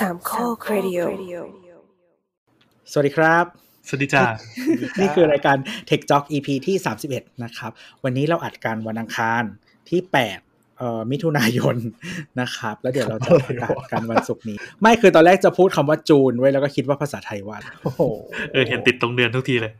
[0.00, 0.98] สามข้อครดิโอ
[2.92, 3.44] สวัสดีครับ
[3.88, 4.22] สวัสดีจ้า
[5.00, 5.56] นี่คือรายการ
[5.88, 6.76] Tech Talk EP ที่
[7.10, 7.70] 31 นะครับ
[8.04, 9.42] วันนี้เราอัดการวันอังคาร
[9.90, 10.00] ที่
[10.40, 11.76] 8 เอ่อ มิถุนายน
[12.40, 18.02] นะครับ แล้วเดี๋ยวเราจะประกาศกันวันศุกร์นี้ ไม่คือตอนแรกจะพูดคำว่าจูนไว้แล้วก็คิดว่าภาษาไทยวันโอ้โห
[18.52, 19.72] เออ เห็นติดตรงเดือนทุกทีเลย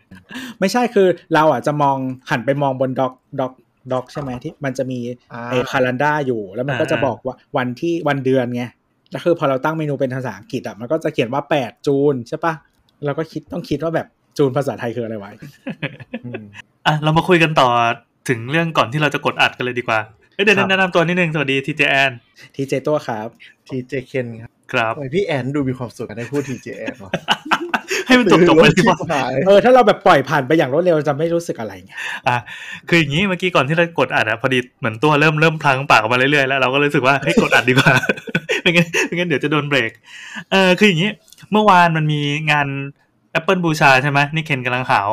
[0.60, 1.96] ไม่ใช่คือเราอะจะมอง
[2.30, 3.52] หันไปมองบนด็อกด็อก
[3.92, 4.98] ด็อกใช่ไหมที่มันจะมี
[5.33, 8.64] อ่าไอ้คาล endar อยู่ แล้วมันก็จะอ่าบอกว่าวันที่วันเดือนไง
[9.10, 12.55] แล้วคือพอเราตั้งเมนูเป็นภาษาอังกฤษอะมันก็จะเขียนว่า8จูนใช่ปะ
[13.05, 14.06] เราก็คิดต้องคิดว่าแบบ
[14.38, 15.30] จูนภาษาไทยคืออะไรวะ
[16.24, 16.42] อืม
[16.87, 17.69] อะเรามาคุยกันต่อ
[18.29, 19.98] ถึงเรื่องก่อนที่เราจะกดอัดกันเลยดีกว่า
[20.34, 22.12] เอ้ยเดี๋ยวครับแนะนำตัวนิดนึงสวัสดีทีเจแอน
[22.55, 23.29] ทีเจตัวครับ
[23.69, 27.10] ทีเจเคนครับครับทำไมพี่แอนดูมีความสุขกันได้พูดทีเจแอนวะ
[28.07, 31.93] ให้มันจบจบๆไปดีกว่าชิบหายเออถ้าเราแบบปล่อยผ่านไปอย่างรวดเร็วจะไม่รู้สึกอะไรไง
[32.29, 32.37] อะ
[32.88, 37.93] คืออย่างนี้เมื่อกี้ก่อนที่เรากดอัดอะพอดีเหมือนตัวเริ่มเริ่มพลังปากออกมาเรื่อยๆแล้วเราก็รู้สึกว่าให้ยกดอัดดีกว่า
[38.62, 39.90] ไม่งั้นไม่งั้นเดี๋ยวจะโดนเบรก
[40.51, 41.10] เออคืออย่างนี้
[41.52, 42.68] เมื่อวานมันมีงาน
[43.38, 45.10] Apple บูชาใช่ไหมนี่เคนกำลังหาว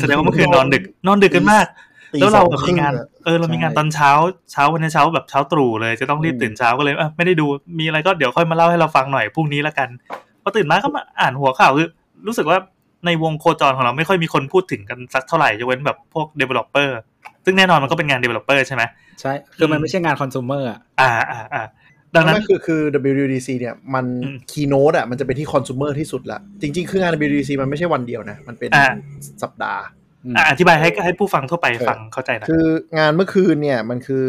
[0.00, 1.66] แสดงว่าเมื่อคืนนอนดึก นอนดึกกันมาก
[2.12, 4.10] ตีแล้วเราสอแบบครึ่มีงานอะเออ เรามีงานตอนเช้า
[4.52, 7.46] เช้าวันนี้เช้าแบบเช้าตรู่เลย จะต้องรีบตื่นเช้าก็เลยเออไม่ได้ดู
[7.78, 9.88] มีอะไรก็เดี๋ยวค่อยมาเล่าให้เราฟังหน่อยพรุ่งนี้ละกัน
[10.42, 11.88] พอตื่นมาก็มาอ่านหัวข่าวคือ
[12.26, 12.58] รู้สึกว่า
[13.06, 16.88] ในวงโคจรของเราไม่ค่อยมีคนพูดถึงกันสักเท่าไหร่ยกเว้นแบบพวก developer
[17.44, 18.82] ซึ่งแน่นอนมันก็เป็นงาน developer ใช่ไหม
[19.20, 21.64] ใช่ คือมันไม่ใช่งานคอน sumer อะอ่าอ่าอ่า
[22.14, 22.80] ดังนั้นไม่คือคือ
[23.10, 28.86] WWDC เนี่ยมันอืมคีโนตอะมันจะเป็นที่คอน sumer ที่สุดละจริง ๆ คืองาน WWDC มันไม่ใช่วันเดียวนะ มันเป็นอ่า
[29.42, 29.82] สัปดาห์
[30.36, 32.66] อ่าอธิบายให้ให้ผู้ฟังทั่วไปฟังเข้าใจหนะคือ
[32.98, 34.26] งานเมื่อคืนเนี่ยมันคือ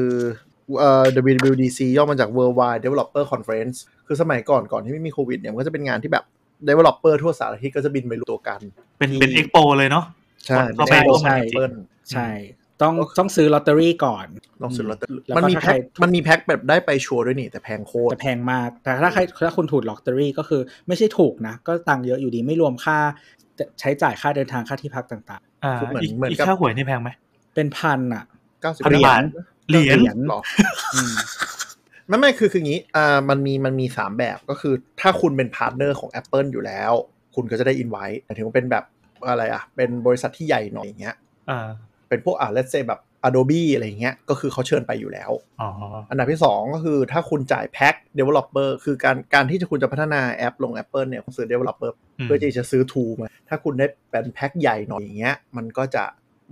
[0.80, 6.24] เอ่อ WWDC ย่อมาจาก Worldwide Developer Conference คือสมัยก่อนก่อนที่ไม่มีโควิดเนี่ยมันก็จะเป็นงานที่แบบ
[6.70, 8.60] Developer ทั่วสารทิศก็จะบินไปรวมตัวกัน
[8.98, 10.06] เป็นเป็นเอ็กโปเลยเนาะ
[10.46, 11.76] ใช่เข้าไปเป็นร่วมใช่กันจริง Apple
[12.12, 12.28] ใช่
[12.82, 14.26] ต้องต้องซื้อลอตเตอรี่ก่อน
[14.62, 22.98] ลองซื้อลอตเตอรี่แล้วก็มันมีถ้าแพ็คใครมันมีแพ็คแบบได้ไปชัวร์ด้วยนี่ แต่แพงโคตรแต่แพงมาก แต่ถ้าใครถ้าคุณถูกลอตเตอรี่ก็คือไม่ใช่ถูกนะ ก็ตังค์เยอะอยู่ดีไม่รวมค่า
[23.80, 28.24] ใช้จ่ายค่าเดินทางค่าที่พักต่างอ่าคือเหมือนอีกเหมือนอีกกับค่าหวยนี่แพงไหมๆเป็นพันอะ
[28.62, 29.24] เก้าสิบพันเหรียบาทญ
[29.70, 30.42] เหรียญเหรียญหรอ
[30.96, 31.14] อืม
[32.08, 36.92] ไม่ไม่คือคืออย่างนี้อ่ามันมีมันมีสามแบบก็คือถ้าคุณเป็น partner ของ Apple อยู่แล้ว
[37.36, 38.84] คุณก็จะได้อินไว้หมายถึงว่าเป็นแบบ
[39.30, 41.16] อะไรอะ เป็นบริษัทที่ใหญ่หน่อยอย่างเงี้ย
[41.50, 41.68] อ่า
[42.12, 45.70] เป็นพวกอ่า let's say แบบ Adobe อะไรอย่างเงี้ยก็คือเขาเชิญไปอยู่แล้วอ๋อ
[46.10, 56.04] อันดับที่ 2 ก็คือถ้าคุณจ่าย pack developer คือการการที่จะคุณจะพัฒนาแอปลง Apple เนี่ยคุณซื้อ developer อืมเพื่อที่จะซื้อ tool มา ถ้าคุณได้เป็นแพ็คใหญ่หน่อยอย่างเงี้ยมันก็จะ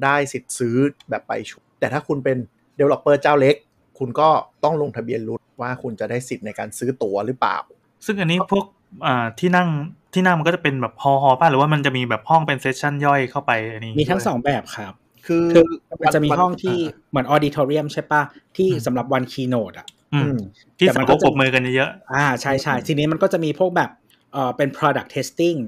[0.04, 0.76] ได้สิทธิ์ซื้อ
[1.10, 2.38] แบบไปชุดแต่ถ้าคุณเป็น
[2.80, 3.56] developer เจ้าเล็ก
[4.00, 4.30] คุณก็
[4.64, 7.58] ต้องลงทะเบียนรุ่นว่าคุณจะได้สิทธิ์ในการซื้อตั๋วหรือเปล่า
[8.06, 8.66] ซึ่งอันนี้พวก
[9.06, 9.70] อ่าที่นั่ง
[10.14, 14.94] ที่นั่งมันก็จะเป็นแบบฮอฮอป่ะหรือว่ามันจะมีแบบห้องเป็นเซสชั่นย่อยเข้าไปอันนี้มีทั้งด้วยสองแบบครับ
[15.30, 15.66] คือคือ
[16.02, 16.78] มันจะมีห้องที่
[17.10, 18.22] เหมือนออดิทอเรียมใช่ปะ
[18.58, 20.38] ที่อืมสำหรับวันคีโนดอะอือืมม
[20.80, 23.90] ที่แต่สัมังนคก็มจะปรบมือกันเยอะอ่าใช่ใช่ทีนี้มันก็จะมีพวกแบบ
[24.34, 25.60] เอ่อเป็น product testing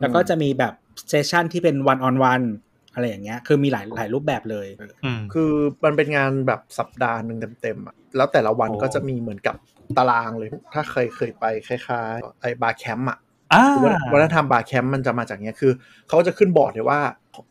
[0.00, 0.74] แล้วก็จะมีแบบ
[1.08, 2.46] session ที่เป็น one on one
[2.94, 5.50] อะไรอย่างเงี้ย คือมีหลายหลายรูปแบบเลยๆอืมคือ
[5.84, 9.56] มันเป็นงานแบบสัปดาห์หนึ่งเต็มๆอะแล้วแต่ละวันโอ้ก็จะมีเหมือนกับ
[9.96, 13.29] ตารางเลย ถ้าเคยเคยไปคล้ายๆไอ้ BarCamp อะอ่า
[13.84, 15.72] วัฒวัฒนธรรม BarCamp มันจะมาจากเนี้ยคือ
[16.08, 17.00] เขาจะขึ้นบอร์ดเลยว่า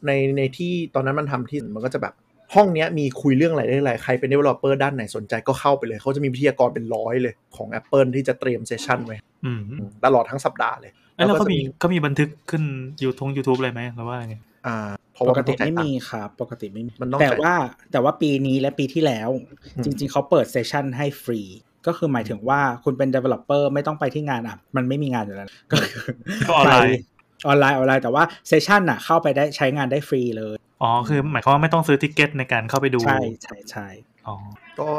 [0.08, 2.14] ในในที่ตอนนั้นมันทำที่มันก็จะแบบ
[2.56, 9.62] ห้องเนี้ยมีคุยเรื่องอะไรได้อะไรใครเป็น developer ด้านไหนสนใจก็เข้าไปเลย เขาจะมีวิทยากรเป็นร้อยเลยของ Apple ที่จะเตรียมเซสชั่นไว้อืม
[10.06, 12.64] ตลอดทั้งสัปดาห์เลยเอ้ยแล้วก็เขาจะมีเขามีบันทึกขึ้น
[13.04, 14.36] ยูทงยูทูบเลยไหมหรือว่าไง
[14.68, 14.78] อ่า
[15.14, 17.56] เพราะปว่ากมันติต้องจ่ายไม่ตังมีค์ครับปกติไม่มีมันต้องแต่จ่ายว่า
[17.92, 19.40] แต่ว่าปีนี้และปีที่แล้วอื
[19.82, 21.42] มจริง ๆเขาเปิด session ให้ฟรี
[21.88, 26.04] ก็คือหมายถึงว่าคุณเป็น developer ไม่ต้องไปที่งานอะ มันไม่มีงานอยู่แล้วนะก็คือ
[26.48, 33.88] ก็ออนไลน์ปออนไลน์ออนไลน์แต่ว่า session อะเข้าไปได้ใช้งานได้ฟรีเลย อ๋อ คือหมายความว่าไม่ต้องซื้อ ticket ในการเข้าไปดู ใช่ใช่ใช่
[34.28, 34.36] อ๋อ
[34.80, 34.90] ก็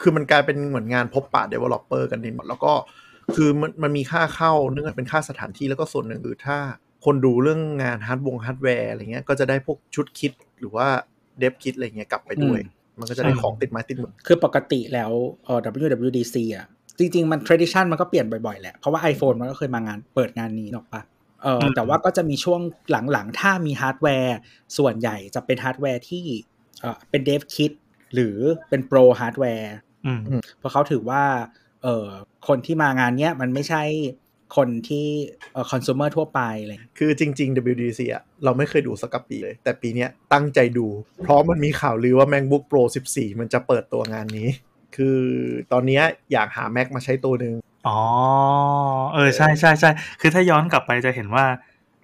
[0.00, 2.72] คือมันกลายเป็นเหมือนงานพบปะ developer กันนิดหมดแล้วก็
[3.34, 6.58] คือมันมันมีค่าเข้าเนื่องจากเป็นค่าสถานที่แล้วก็ส่วนหนึ่งคือถ้า
[7.04, 10.86] คนดูเรื่องงานฮาร์ดวงฮาร์ดแวร์อะไรเงี้ยก็จะได้พวกชุด kit หรือว่า
[11.38, 12.60] dev kit อะไรเงี้ยกลับไปด้วย
[12.98, 15.10] มันก็จะได้ของติดไม้ติดมือคือปกติแล้ว
[15.44, 16.66] เอ่อ WWDC อะ
[16.98, 21.02] จริง ๆ มัน tradition มันก็เปลี่ยนบ่อยๆ แหละ เพราะว่า iPhone มันก็เคยมางานเปิดงานนี้หรอกปะ
[21.42, 22.60] เอออแต่ว่าก็จะมีช่วง
[23.12, 24.36] หลังๆ ถ้ามีฮาร์ดแวร์
[24.78, 26.24] ส่วนใหญ่จะเป็นฮาร์ดแวร์ที่
[26.80, 27.72] เออเป็น dev kit
[28.14, 28.36] หรือ
[28.68, 29.74] เป็น pro ฮาร์ดแวร์
[30.06, 30.20] อืม
[30.58, 31.22] เพราะเขาถือว่า
[31.82, 32.08] เออ
[32.48, 33.82] คนที่มางานเนี้ยมันไม่ใช่
[34.56, 35.06] คนที่
[35.52, 40.86] เอ่อคอน sumer ทั่วไปอะไรอย่างเงี้ยเลย คือจริง ๆ WWDC อะเราไม่เคยดูสักกะปีเลย แต่ปีเนี้ยตั้งใจดู
[41.22, 42.82] เพราะมันมีข่าวลือว่า MacBook Pro
[43.12, 44.48] 14 มันจะเปิดตัวงานนี้
[44.96, 45.20] คือ
[45.72, 46.02] ตอนเนี้ย
[46.32, 47.54] อยากหา Mac มาใช้ตัวหนึ่ง
[47.88, 48.00] อ๋อ
[49.14, 49.90] เออ ใช่ใช่ใช่
[50.20, 51.44] คือถ้าย้อนกลับไปจะเห็นว่า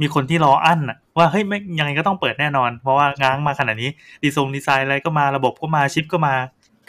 [0.01, 3.91] มีคนที่รออั้นอะว่าเฮ้ยไม่ยังไงก็ต้องเปิดแน่นอน เพราะว่าง้างมาขนาดนี้
[4.23, 6.35] ดีทรงดีไซน์อะไรก็มาระบบก็มาชิปก็มา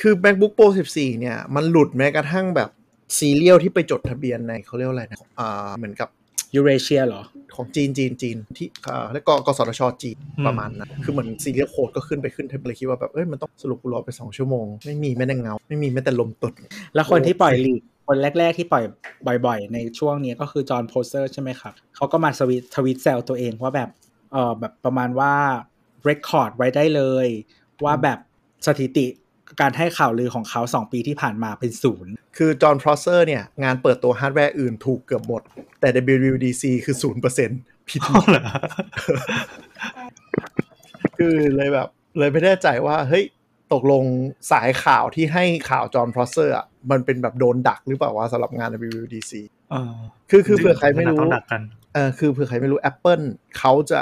[0.02, 2.70] คือ MacBook Pro 14 เนี่ย มันหลุดแม้กระทั่งแบบ
[3.18, 6.10] serial ที่ไปจดทะเบียนในเขาเรียกว่าอะไรนะอ่าเหมือนกับ
[6.56, 7.24] ยูเรเชียเหรอ
[7.56, 10.18] ของจีนจีนจีนที่อ่าแล้วก็กสทชจีน
[10.48, 16.54] ประมาณนั้น คือเหมือน serial code ก็ขึ้นไปขึ้นเทปเลยคิดว่าแบบ เอ้ย มันต้องสรุปกูรอไป 2 ชั่วโมง ไม่มีแม้แต่เงา ไม่มีแม้แต่ลมตด
[16.96, 18.84] แล้วคนที่ปล่อย leak คนแรก ๆ ที่ปล่อย
[19.46, 23.90] บ่อย ๆ ในช่วงนี้ก็คือ Jon Prosser ใช่ไหมครับ เขาก็มาทวีตทวีตแซวตัวเองว่าแบบ
[24.32, 25.34] เออแบบประมาณว่า
[26.06, 27.28] record ไว้ได้เลย
[27.84, 28.20] ว่าแบบ
[28.66, 29.06] สถิติ
[29.62, 35.42] การให้ข่าวลือของเขา 2 ปีที่ผ่านมาเป็นศูนย์ คือ Jon Prosser เนี่ย งานเปิดตัวฮาร์ดแวร์อื่นถูกเกือบหมด
[35.80, 37.60] แต่ WWDC คือศูนย์เปอร์เซ็นต์
[37.90, 38.44] ผิดหมดเหรอ
[41.18, 43.24] คือเลยแบบ เลยไม่แน่ใจว่า เฮ้ย
[43.74, 44.04] ตกลง
[44.52, 49.32] สายข่าวที่ให้ข่าวจอห์นพรอสเซอร์อะมันเป็นแบบโดนดักหรือเปล่าวะสำหรับงาน WWDC
[49.72, 49.96] เออ
[50.30, 51.62] คือคือเผื่อใครไม่รู้ต้องดักกัน
[51.94, 53.24] เออคือเผื่อใครไม่รู้ Apple
[53.58, 54.00] เขาจะ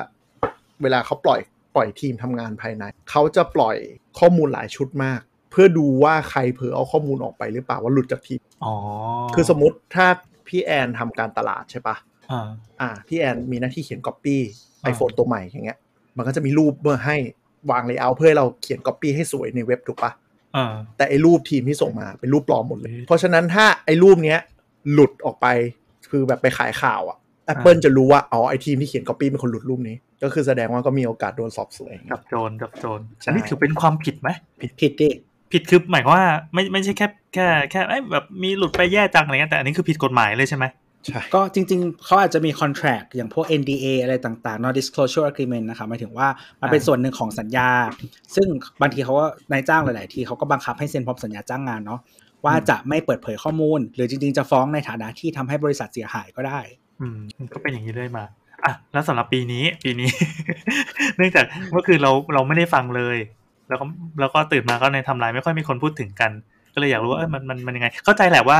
[0.81, 1.39] เวลาเขาปล่อย
[1.75, 3.77] ปล่อยทีมทำงานภายใน เขาจะปล่อย
[4.19, 5.21] ข้อมูลหลายชุดมาก
[5.51, 8.73] เพื่อดูว่าใครเผลอเอาข้อมูลออกไปหรือเปล่าว่าหลุดจากทีมอ๋อ
[9.35, 10.07] คือสมมติถ้า
[10.47, 11.95] พี่แอนทำการตลาดใช่ปะ
[12.31, 12.49] อ่า
[12.81, 14.37] อ่าพี่แอนมีหน้าที่เขียน Copy
[14.83, 15.77] อ่า iPhone ตัวใหม่อย่างเงี้ย
[16.17, 17.17] มันก็จะมีรูปเมื่อให้
[17.71, 20.11] วาง layer เพื่อให้เราเขียน Copy ให้สวยในเว็บถูกปะ
[20.55, 24.39] อ่าแต่ไอ้รูปทีมที่ส่งมาเป็นรูปปลอมหมดเลย เพราะฉะนั้นถ้าไอ้รูปเนี้ย
[24.91, 25.47] หลุดออกไป
[26.09, 27.17] คือแบบไปขายข่าวอะ
[27.53, 34.29] Apple จะรู้ว่าอ๋อไอทีมที่เขียน Copy เป็นคนหลุดรูปนี้ ก็คือแสดงว่าก็มีโอกาสโดนสอบสวนจับโจรจับโจรใช่อันนี้ถือเป็นความผิดไหม
[34.61, 35.09] ผิดดิ
[35.53, 40.65] ผิดคือหมายความว่าไม่ไม่ใช่แค่แค่แค่เอ้ยแบบมีหลุดไปแย่จังอะไรเงี้ยแต่อันนี้คือผิดกฎหมายเลยใช่ไหม
[41.05, 46.27] ใช่ก็จริงๆ เขาอาจจะมี contract อย่างพวก NDA อะไรต่างๆ non disclosure agreement นะครับหมายถึงว่า
[46.61, 47.69] มันเป็นส่วนหนึ่งของสัญญา
[48.35, 48.47] ซึ่ง
[48.81, 51.99] บางทีเขาก็นายจ้างหลาย ๆ ทีเขาก็บังคับให้เซ็นพร้อมสัญญาจ้างงานเนาะ
[52.45, 56.59] ว่าจะไม่เปิดเผยข้อมูล หรือจริง ๆ จะฟ้องในฐานะที่ทำให้บริษัทเสียหายก็ได้
[57.01, 57.19] อืม
[57.53, 58.23] ก็เป็นอย่างนี้เรื่อยมา
[58.65, 60.09] อะแล้วสำหรับปีนี้ปีนี้
[61.17, 63.17] เนื่องจากเมื่อคืนเราเราไม่ได้ฟังเลย
[63.71, 63.85] แล้วก็
[64.19, 66.31] แล้วก็ตื่นมาก็ในไทำลายไม่ค่อยมีคนพูดถึงกัน
[66.73, 68.59] ก็เลยอยากรู้ว่าเออมันมันมันยังไง เข้าใจแหละว่า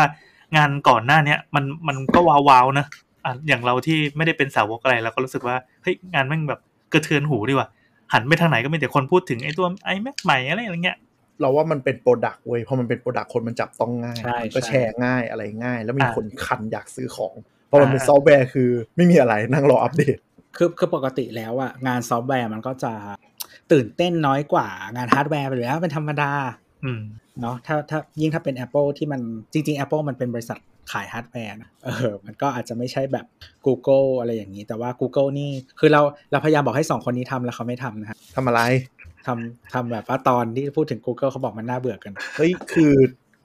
[0.57, 2.85] งานก่อนหน้าเนี้ยมันมันก็ว้าวๆนะ
[3.25, 6.59] อะอย่างเราที่ไม่ได้เป็นสาวกอะไรเราก็รู้สึกว่าเฮ้ยงานแม่งแบบ
[6.93, 7.69] กระเทือนหูดีว่ะ
[8.13, 10.97] หันไปทางไหนก็มีแต่คนพูดถึงไอ้ตัวไอ้ Mac ใหม่อะไรอย่างเงี้ย
[11.41, 17.35] เราว่ามันเป็น product เว้ยเพราะมันเป็น product คนมันจับต้องง่ายใช่ก็ใช่แชร์ง่ายอะไรง่าย แล้วมีอ่าคนคันอยากซื้อของ
[17.67, 20.17] เพราะมันเป็นอ่าซอฟต์แวร์คือไม่มีอะไรนั่งรออัปเดต
[20.57, 22.93] คือคือปกติแล้วอะงานซอฟต์แวร์มันก็จะ
[23.71, 26.31] ตื่นเต้นน้อยกว่างานฮาร์ดแวร์ไปเลยนะเป็นธรรมดา
[26.85, 27.01] อืม
[27.41, 29.21] เนาะถ้าถ้ายิ่งถ้าเป็น Apple ที่มัน
[29.53, 30.59] จริง ๆ Apple มันเป็นบริษัท
[30.91, 33.25] ขายฮาร์ดแวร์นะเออมันก็อาจจะไม่ใช่แบบ
[33.65, 35.49] Google อะไรอย่างนี้ แต่ว่า Google นี่
[35.79, 36.01] คือเรา
[36.31, 38.61] เราพยายามบอกให้สองคนนี้ทำแล้วเขาไม่ทำนะฮะทำอะไร
[39.27, 42.93] ทำทำแบบว่าตอนที่พูดถึง Google เขาบอกมันน่าเบื่อกันเฮ้ยคือ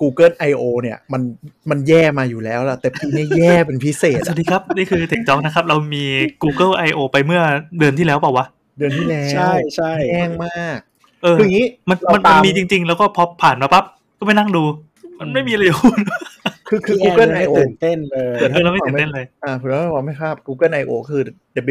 [0.03, 0.63] Google I.O.
[0.83, 1.23] เนี่ยมัน
[1.71, 6.05] มันแย่มาอยู่แล้วล่ะ แต่ปีนี้แย่เป็นพิเศษ สวัอะสดีครับ นี่คือ TechJock นะครับ เรามี
[6.43, 6.99] Google I.O.
[7.13, 7.43] ไปเมื่อ
[7.79, 10.79] เดือนที่แล้วเปล่าวะ เดือนที่แล้วใช่ใช่แย่มาก
[11.23, 13.85] เออคืออย่างนี้มันเรามันตามันมมีจริง ๆ แล้วก็พอผ่านมาปั๊บ
[14.19, 14.65] ก็ไปนั่งดู
[15.21, 15.99] มันไม่มีอะไรพูด
[16.69, 17.55] คือคือพี่แอน Google ไม่ I.O.
[17.59, 20.93] ตื่นเต้นเลยเกิดเออเราไม่ตื่นเต้นเลยอ่าเผื่อว่าไม่ครับ Google I.O.
[21.11, 21.23] คือ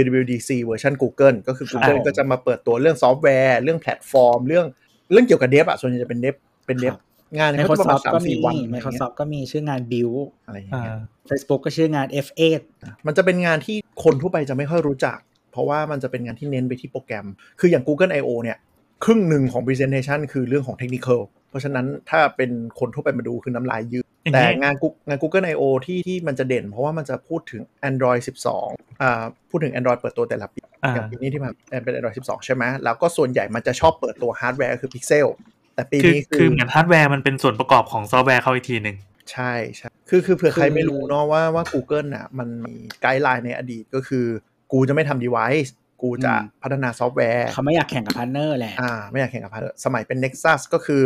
[0.04, 4.66] WWDC เวอร์ชัน Google ก็คือ Google ครับก็จะมาเปิดตัวเรื่องซอฟต์แวร์ เรื่องแพลตฟอร์ม เรื่อง
[5.12, 6.36] เรื่องเกี่ยวกับ dev อะส่วนใหญ่จะเป็น dev
[6.66, 7.04] เป็น dev ครับ
[7.38, 10.98] งานเนี่ยเขาจะประมาณ Microsoft สามก็มีสี่วันอะไรเงี้ย Microsoft ก็มีชื่องาน Build อะไรอย่างอ่าเงี้ย
[11.30, 12.62] Facebook ก็ชื่องาน F8
[13.06, 15.18] มันจะเป็นงานที่คนทั่วไปจะไม่ค่อยรู้จัก
[15.56, 17.26] เพราะว่ามันจะเป็นงานที่เน้นไปที่โปรแกรม
[17.60, 18.30] คืออย่าง Google I.O.
[18.44, 18.58] เนี่ย
[19.04, 25.64] ครึ่งหนึ่งของ Presentation คือเรื่องของ Technical เพราะฉะนั้นถ้าเป็นคนทั่วไปมาดูคือน้ำลายยืดอย่างแต่นี้งาน Google งาน Google I.O.
[25.86, 28.22] ที่ที่มันจะเด่น เพราะว่ามันจะพูดถึง Android
[28.62, 35.28] 12อ่าพูดถึง Android เปิดตัวแต่ละปีอ่าอย่างปีนี้ที่ผ่านเป็น Android 12 ใช่ไหมแล้วก็ส่วนใหญ่มันจะชอบเปิดตัวฮาร์ดแวร์คือ Pixel
[35.76, 38.98] แต่ปีคือนี้คืคืออเหมือนฮาร์ดแวร์มันเป็นส่วนประกอบของซอฟต์แวร์เขาอีกทีหนึ่ง
[39.32, 44.26] ใช่ใช่คือคือเผื่อใครคือไม่รู้เนาะว่าว่า Google น่ะมันมี guideline ในอดีตก็คือ
[44.78, 45.70] กูจะไม่ทำ device
[46.02, 51.02] กูจะอืมพัฒนาซอฟต์แวร์ เขาไม่อยากแข่งกับ partner แหละ อ่า ไม่อยากแข่งกับ partner สมัยเป็น Nexus ก็คือ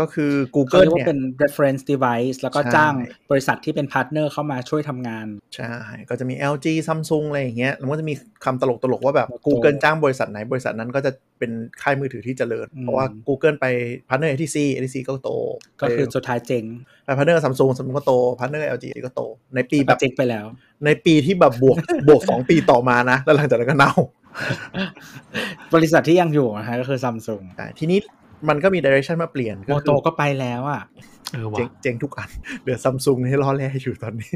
[0.00, 2.94] ก็คือเขา Google เรียกเนี่ว่ายเป็น reference device แล้วก็ใช่จ้าง
[3.30, 5.72] บริษัทที่เป็น partner เข้ามาช่วยทำงาน ใช่
[6.08, 11.50] ก็จะมี LG Samsung อะไรอย่างเงี้ยแล้วก็จะมีคำตลกตลกๆว่าแบบโต Google จ้างบริษัทไหนบริษัทนั้นก็จะเป็น
[11.82, 13.66] ค่ายมือถือที่เจริญอืมเพราะว่า Google ไป
[14.08, 15.30] พาร์ทเนอร์ HTC HTC ก็โต
[15.80, 16.64] ก็คือสุดท้ายเจ๊ง
[17.04, 19.22] ไปพาร์ทเนอร์ Samsung Samsung ก็โตพาร์ทเนอร์ LG ก็โต
[19.54, 20.46] ในปีแบบเจ๊งไปแล้ว
[20.84, 21.76] ในปีที่แบบบวก
[22.08, 23.92] บวก2ปีต่อมานะแล้วหลังจากนั้นก็เน่า
[25.74, 27.98] บริษัทที่ยังอยู่นะฮะก็คือซัมซุงอ่าทีนี้
[28.48, 30.82] มันก็มี direction มาเปลี่ยน Moto ก็คือก็ไปแล้วอะ
[31.32, 32.30] เออเจ๊ว่ะงเจ๊งทุกอัน
[32.62, 34.32] เหลือซัมซุงให้รอแร่อยู่ตอนนี้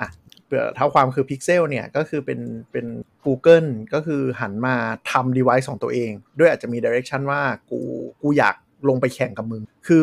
[0.00, 0.08] อะ
[0.46, 2.40] เผื่อเท้าความคือ Pixel เนี่ยก็คือเป็น
[2.72, 2.86] เป็น
[3.26, 4.74] Google ก็คือหันมา
[5.10, 7.40] ทำ device ของตัวเอง ด้วยอาจจะมี direction ว่า
[7.70, 7.80] กู
[8.22, 8.54] กูอยาก
[8.88, 10.00] ลงไปแข่งกับมึง คือ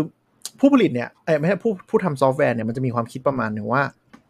[0.60, 3.84] ผู้ผลิตเนี่ยเอ้ยไม่ใช่ผู้ผู้ทำซอฟต์แวร์เนี่ยมันจะมีความคิดประมาณหนึ่งว่า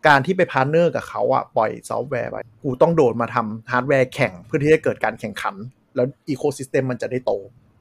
[0.08, 5.56] การที่ไป partner กับเขาอะปล่อยซอฟต์แวร์ไป กูต้องโดดมาทำฮาร์ดแวร์แข่งเพื่อที่จะเกิดการแข่งขัน
[5.96, 7.32] แล้ว ecosystem มันจะได้โต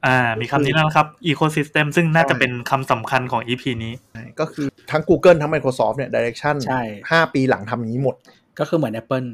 [0.05, 6.81] อ่า มีคำนี้แล้วนะครับ ecosystem ซึ่งน่าจะใช่เป็นคำสำคัญของ EP นี้ใช่ก็คือทั้ง Google ทั้ง Microsoft เนี่ย Direction ใช่
[7.11, 8.15] ห้าปีหลังทำอย่างนี้หมด
[8.59, 9.27] ก็คือเหมือน Apple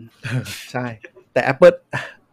[0.72, 0.86] ใช่
[1.34, 1.78] แต่ Apple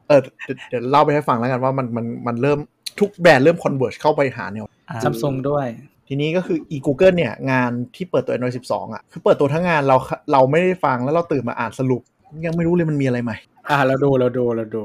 [0.08, 2.58] เออเดี๋ยวเดี๋ยวเล่าไปให้ฟังแล้วกันว่ามันมันมันเริ่ม
[3.00, 5.66] ทุกแบรนด์เริ่ม converge เข้าไปหาแนวอ่าซัมซุงด้วย
[6.08, 9.96] ทีนี้ก็คือ e Google เนี่ย งานที่เปิดตัว Android 12 อะ คือเปิดตัวทั้งงานเรา
[10.32, 12.02] เราไม่ได้ฟังแล้วเราตื่นมาอ่านสรุป
[12.46, 13.36] ยังไม่รู้เลยมันมีอะไรใหม่
[13.70, 14.82] อ่าเราดูเราดูเราดู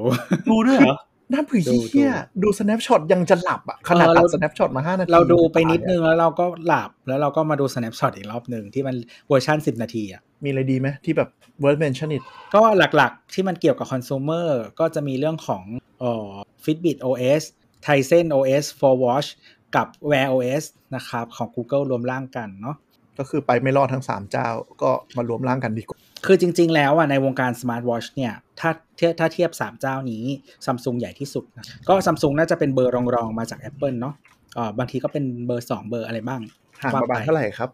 [0.50, 0.98] ดูด้วยเหรอ
[1.34, 2.12] น่าเบื่อดูเฮีย
[2.44, 8.96] ดู snapshot ยังจะหลับอะขนาดเออตัเราด snapshot มา5นาทีเราดูไปนิดนึงแล้วเราก็หลับแล้วเราก็มาดู snapshot อีกรอบหนึ่งที่มัน
[9.30, 11.30] เวอร์ชัน10นาทีอะมีอะไรดีไหมที่แบบ
[11.64, 12.24] worth mention it
[12.56, 14.48] ก็หลักๆที่มันเกี่ยวกับคอน sumer
[14.80, 15.64] ก็จะมีเรื่องของ
[16.00, 16.32] เอ่อ
[16.64, 17.44] Fitbit OS
[17.86, 19.28] Tizen OS for Watch
[19.76, 20.64] กับ Wear OS
[20.96, 22.76] นะครับของ Google รวมร่างกันเนาะ
[23.20, 24.48] ก็คือไปไม่รอดทั้ง 3 เจ้า
[24.82, 30.24] ก็มารวมร่างกันดีกว่า คือจริง ๆ แล้วอะในวงการ Smart Watch เนี่ยถ้าเทียบถ้าเทียบ 3 เจ้านี้
[30.66, 34.14] Samsung ใหญ่ที่สุดนะก็ Samsung น่าจะเป็นเบอร์รองๆมาจาก Apple เนาะ
[34.58, 36.42] อ่าบางทีก็เป็นเบอร์ 2 เบอร์อะไรบ้าง
[36.82, 37.70] ห่างว่าประมาณไปเท่าไหร่ครับ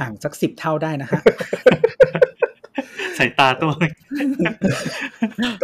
[0.00, 1.20] ห่างสักสิบเท่าได้นะฮะ
[3.18, 3.72] สายตาตัว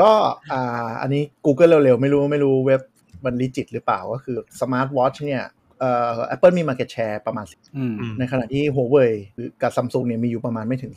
[0.01, 0.11] ก็
[0.53, 2.81] อ่าอันนี้ Google เร็วๆ ไม่รู้ไม่รู้เว็บ
[3.25, 5.45] มันลิจิตหรือเปล่าก็คือ Smart Watch เนี่ย
[5.81, 7.45] เอ่อ Apple มี Market Share ประมาณ
[7.77, 10.93] อืมอืมในขณะที่ Huawei หรือกับ Samsung เนี่ยมีอยู่ประมาณไม่ถึง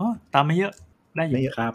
[0.00, 0.72] อืมอ๋อตามไม่เยอะ
[1.16, 1.72] ได้อยู่ไม่เยอะครับ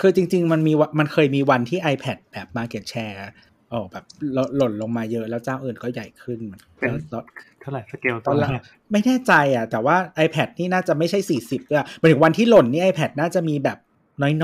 [0.00, 3.22] คือจริง ๆ มันมีวะมันเคยมีวันที่ iPad แบบ Market Share
[3.70, 4.04] โอ้แบบ
[4.36, 7.22] ลดหล่นลงมาเยอะแล้วเจ้าอื่นก็ใหญ่ขึ้นเหมือนเป็นแล้ว
[7.60, 8.62] เท่าไหร่สเกลตตออนนแรแรกก
[8.92, 13.78] ไม่แน่ใจอะ แต่ว่า iPad นี่น่าจะไม่ใช่40ด้วยหมายถึงวันที่หล่นนี่ iPad น่าจะมีแบบ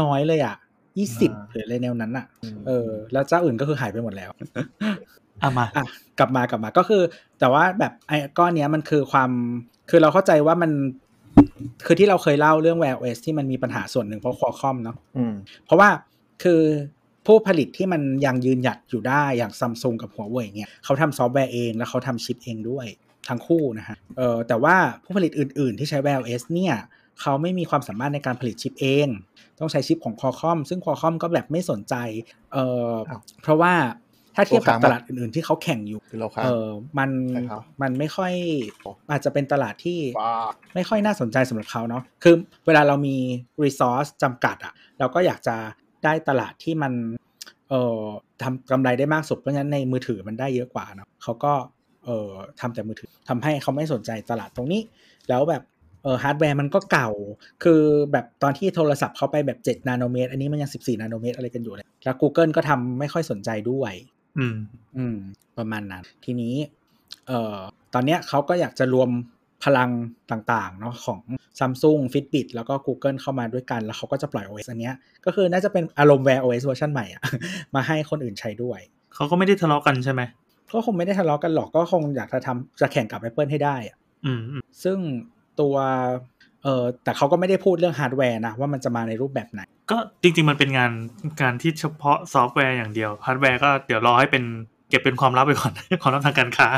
[0.01, 0.57] น้อยๆเลยอะ
[0.99, 2.27] 20หรืออะไรแนวนั้นอะ
[2.67, 4.31] เออแล้วเจ้าอื่นก็คือหายไปหมดแล้ว
[5.43, 5.85] อะมาอะ
[6.19, 7.03] กลับมากลับมาก็คือ
[7.41, 9.31] แต่ว่าแบบไอ้ก้อนเนี้ยมันคือความ
[9.91, 10.71] คือเราเข้าใจว่ามัน
[11.87, 15.89] คือที่เราเคยเล่าเรื่อง Wear OS ที่มันมีปัญหาส่วนหนึ่งเพราะ Qualcomm เนาะอืมเพราะว่า
[16.43, 16.63] คือ
[17.27, 22.87] ผู้ผลิตที่มันยังยืนหยัดอยู่ได้อย่างซัมซุงกับหัวเว่ยเนี่ยเขาทำซอฟต์แวร์เองแล้วเขาทำชิปเองด้วย
[23.29, 26.75] ทั้งคู่นะฮะเออแต่ว่าผู้ผลิตอื่น ๆ ที่ใช้ Wear OS เนี่ย
[27.21, 29.09] เขาไม่มีความสามารถในการผลิตชิปเอง
[29.59, 31.95] ต้องใช้ชิปของ Qualcomm ซึ่ง Qualcomm ก็แบบไม่สนใจ
[32.53, 32.57] เอ
[32.91, 33.75] ออ้าวเพราะว่า
[34.39, 36.69] ถ้าเทียบกับตัวค้างตลาดอื่นๆที่เขาแข่งอยู่คือเราค้างเออ
[36.99, 38.33] มันใช่ครับมันไม่ค่อย
[39.11, 40.33] อาจจะเป็นตลาดที่ว้า
[40.75, 42.35] ไม่ค่อยน่าสนใจสำหรับเขาเนาะคือ
[42.67, 43.17] เวลาเรามี
[43.63, 45.57] resource จำกัดอะเราก็อยากจะ
[46.05, 46.93] ได้ตลาดที่มัน
[47.71, 48.03] เอ่อ
[48.43, 51.53] ทำกำไรได้มากสุดเพราะฉะนั้นในมือถือมันได้เยอะกว่าเนาะเขาก็
[52.05, 52.31] เอ่อ
[52.61, 54.83] ทำแต่มือถือทำให้เขาไม่สนใจตลาดตรงนี้
[55.31, 55.65] แล้วแบบ
[56.05, 57.11] เออฮาร์ดแวร์มันก็เก่า
[57.65, 57.81] คือ
[58.13, 63.93] แบบตอนที่โทรศัพท์เขาไปแบบ 7 นาโนเมตร อันนี้มันยัง 14 นาโนเมตรอะไรกันอยู่เลย แล้ว Google ก็ทำไม่ค่อยสนใจด้วย
[64.39, 64.57] อืม
[64.97, 65.17] อืม
[65.59, 66.55] ประมาณนั้น ทีนี้
[67.27, 67.59] เอ่อ
[67.95, 69.11] ตอนเนี้ยเขาก็อยากจะรวม
[69.65, 69.91] พลัง
[70.31, 71.21] ต่างๆ เนาะของ
[71.59, 74.95] Samsung Fitbit แล้วก็ Google เข้ามาด้วยกัน แล้วเขาก็จะปล่อย OS อันเนี้ย
[75.25, 77.23] ก็คือน่าจะเป็นอารมณ์ Wear OS เวอร์ชันใหม่อะ
[77.75, 78.81] มาให้คนอื่นใช้ด้วย
[79.15, 80.23] เขาก็ไม่ได้ทะเลาะกันใช่ไหม
[80.73, 84.99] ก็คงไม่ได้ทะเลาะกันหรอก ก็คงอยากจะทำจะแข่งกับ Apple ให้ได้อะอืมอืมซึ่ง
[85.61, 85.77] ตัว
[86.65, 89.61] เออแต่เขาก็ไม่ได้พูดเรื่องฮาร์ดแวร์นะว่ามันจะมาในรูปแบบไหน
[89.91, 90.91] ก็จริง ๆ มันเป็นงาน
[91.41, 94.45] การที่เฉพาะซอฟต์แวร์อย่างเดียวฮาร์ดแวร์ก็เดี๋ยวรอให้เป็น
[94.89, 95.73] เก็บเป็นความลับไปก่อน
[96.03, 96.69] ความลับทางการค้า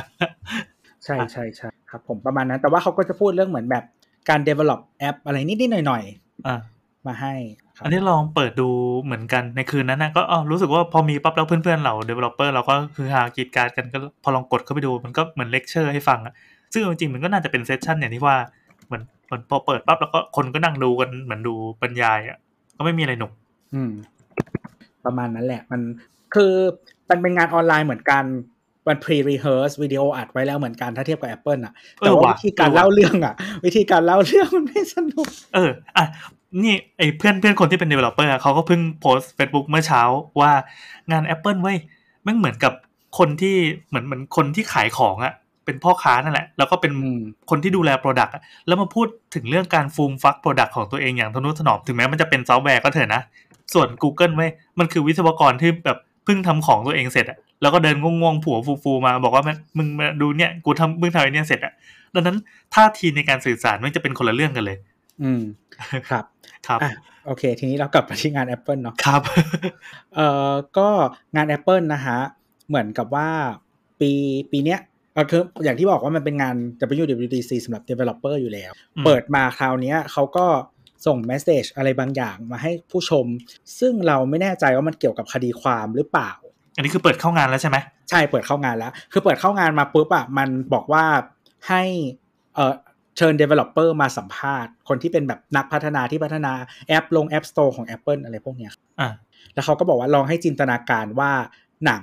[1.05, 3.85] ใช่ใช่ใช่ครับผมประมาณนั้น แต่ว่าเขาก็จะพูดเรื่องเหมือนแบบ
[4.29, 6.03] การ develop แอปอะไรนิดๆหน่อย
[6.47, 7.35] อ่าๆมาให้
[7.77, 8.69] ครับอันนี้ลองเปิดดู
[9.03, 16.35] เหมือนกันในคืนนั้นนะก็อ๋อรู้สึกว่าพอมีปั๊บแล้วเพื่อนๆเรา developer เราก็คือกรี๊ดกร๊าดกันก็พอลองกดเข้าไปดูมันก็เหมือนเลคเชอร์ให้ฟังอะ
[16.73, 18.37] ซึ่งจริงๆมันก็น่าจะเป็น session อย่างที่ว่า
[18.87, 22.39] เหมือนเห มือนพอเปิดปั๊บแล้วก็คนก็นั่งดูกันเหมือนดูบรรยายอะ
[22.77, 23.33] ก็ไม่มีอะไรหนุก
[23.75, 23.93] อืม
[25.05, 25.81] ประมาณนั้นแหละ มัน
[26.35, 26.53] คือ
[27.11, 28.25] มันเป็นงานออนไลน์เหมือนกัน
[28.89, 33.35] มัน pre rehearse วิดีโออัดไว้แล้วเหมือนกันถ้าเทียบกับ Apple อะแต่ว่าเออว่ะวิธีการเออว่ะเล่าเรื่องอะ
[33.65, 36.05] วิธีการเล่าเรื่องมันไม่สนุก เอออะ
[36.63, 40.03] นี่ไอ้เพื่อนเพื่อนคนที่เป็น developer อะเขาก็เพิ่งโพสต์ Facebook เมื่อเช้า
[40.41, 40.53] ว่า
[41.11, 41.79] งาน Apple เว้ย
[42.23, 42.73] แม่งเหมือนกับ
[43.19, 43.57] คนที่
[43.89, 45.35] เหมือนเหมือนคนที่ขายของอะ
[45.71, 53.23] เป็นพ่อค้านั่นแหละ แล้วก็เป็นอืมคนที่ดูแล Product อะแล้วมาพูดถึงเรื่องการฟูมฟัก Product ของตัวเองอย่างทนุถนอมถึงแม้มันจะเป็นซอฟต์แวร์ก็เถอะนะ
[53.75, 61.73] ส่วน Google เว้ยมันคือวิศวกรที่แบบเพิ่งทำของตัวเองเสร็จอะแล้วก็เดินง่วงๆผัวฟูๆมา บอกว่ามันมึงมาดูเนี่ยกูทำเพิ่งทำไอ้เนี่ยเสร็จอะ
[62.15, 62.37] ดังนั้น
[62.75, 64.77] ท่าทีในการสื่อสารมันจะเป็นคนละเรื่องกันเลย
[65.23, 65.43] อืม
[66.11, 66.25] ครับ
[66.67, 66.91] ครับอะ
[67.27, 69.23] โอเค ทีนี้เรากลับมาที่งาน Apple เนาะครับ
[70.15, 70.89] เอ่อก็
[71.37, 72.19] งาน Apple นะฮะ
[72.69, 73.29] เหมือนกับว่า
[74.01, 74.11] ปี
[74.51, 74.81] ปีเนี้ย
[75.21, 76.57] เอ่อคืออย่างที่บอกว่ามันเป็นงาน
[77.03, 80.47] WWDC สำหรับ Developer อยู่แล้วอืมเปิดมาคราวเนี้ยเขาก็
[81.07, 83.27] ส่งเมสเซจอะไรบางอย่างมาให้ผู้ชม
[83.81, 86.31] ซึ่งเราไม่แน่ใจว่ามันเกี่ยวกับคดีความหรือเปล่า
[86.77, 87.77] อันนี้คือเปิดเข้างานแล้วใช่ไหม
[88.11, 91.05] ใช่เปิดเข้างานแล้ว คือเปิดเข้างานมาปุ๊บอะมันบอกว่า
[91.69, 91.83] ให้
[92.55, 92.75] เอ่อ
[93.17, 96.53] เชิญ Developer มาสัมภาษณ์ คนที่เป็นแบบนักพัฒนาที่พัฒนา
[96.89, 99.11] แอปลง App Store ของ Apple อะไรพวกเนี้ยอ่า
[99.55, 101.33] แล้วเขาก็บอกว่าลองให้จินตนาการว่า
[101.87, 102.03] หนัง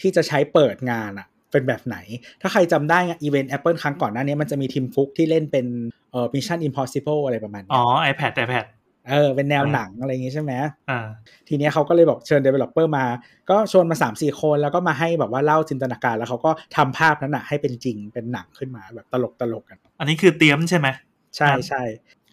[0.00, 1.96] ที่จะใช้เปิดงานอะ เป็นแบบไหน
[2.42, 5.66] ถ้าใครจำได้อีเวนต์ Apple ครั้งก่อนหน้านี้มันจะมีทีมฟุกที่เล่นเป็น
[6.12, 8.66] เอ่อ Mission Impossible อะไรประมาณนี้อ๋อ iPad iPad
[9.10, 10.52] เออเป็นแนวหนังอะไรอย่างงี้ใช่ไหม
[10.90, 11.06] อ่า
[11.48, 13.04] ทีเนี้ยเขาก็เลยบอกเชิญ developer มา
[13.50, 20.88] ก็ชวนมา3ามสี่คนแล้วก็มาให้แบบว่าเล่าจินตนาการแล้วเขาก็ทำภาพนั้นนะให้เป็นจริงเป็นหนังขึ้นมาแบบตลกตลกๆกัน อันนี้คือเตรียมใช่ไหม
[21.36, 21.82] ใช่ใช่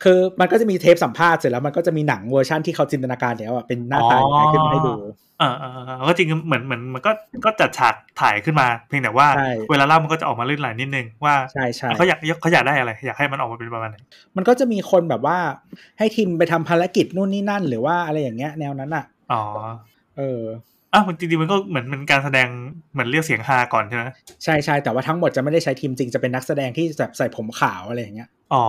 [0.03, 4.95] คือมันก็จะมีเทปสัมภาษณ์เสร็จแล้วมันก็จะมีหนังเวอร์ชั่นที่เขาจินตนาการแล้วอะเป็นหน้าตายังไงขึ้นมาให้ดู
[5.41, 7.11] อ่าอ่าอ่าก็จริงเหมือนเหมือนมันก็
[7.45, 13.97] ก็จัดฉากถ่ายขึ้นมา เพียงแต่ว่าใช่เวลาเล่ามันก็จะออกมาลื่นไหลนิดนึงว่าใช่ใช่เขาอยากเขาอยากได้อะไร อยากให้มันออกมาเป็นประมาณไหน
[14.35, 15.37] มันก็จะมีคนแบบว่า
[15.97, 19.43] ให้ทีมไปทำภารกิจนู่นนี่นั่น หรือว่าอะไรอย่างเงี้ยแนวนั้นอะอ๋อ
[20.17, 20.41] เออ
[20.93, 22.47] อ้าวจริงๆมันก็เหมือนเป็นการแสดง
[22.93, 24.03] เหมือนเรียกเสียงฮาก่อนใช่ไหม
[24.43, 28.63] ใช่ใช่แต่ว่าทั้งหมดจะไม่ได้ใช้ทีมจริงจะเป็นนักแสดงที่แบบใส่ผมขาวอะไรอย่างเงี้ยอ๋อ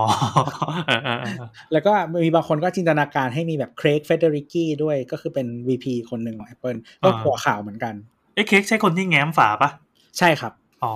[0.87, 1.37] เออเออเออ
[1.73, 1.93] แล้วก็
[2.25, 7.95] มีบางคนก็จินตนาการให้มีแบบ Craig Federighi ด้วยก็คือเป็น VP คนหนึ่งของ Apple ก็หัวขาวเหมือนกัน
[8.35, 9.71] เอ้เค้กใช่คนที่แง้มฝาปะ
[10.19, 10.52] ใช่ครับ
[10.83, 10.93] อ๋อ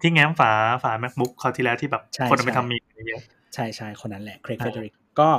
[0.00, 0.50] ที่แง้มฝา
[0.82, 2.76] ฝา MacBook คราวที่แล้วที่แบบใช่คนเอาไปใช่ทำมี
[3.08, 3.22] เยอะ
[3.54, 5.30] ใช่ใช่คนนั้นแหละ Craig อ่า Federighiก็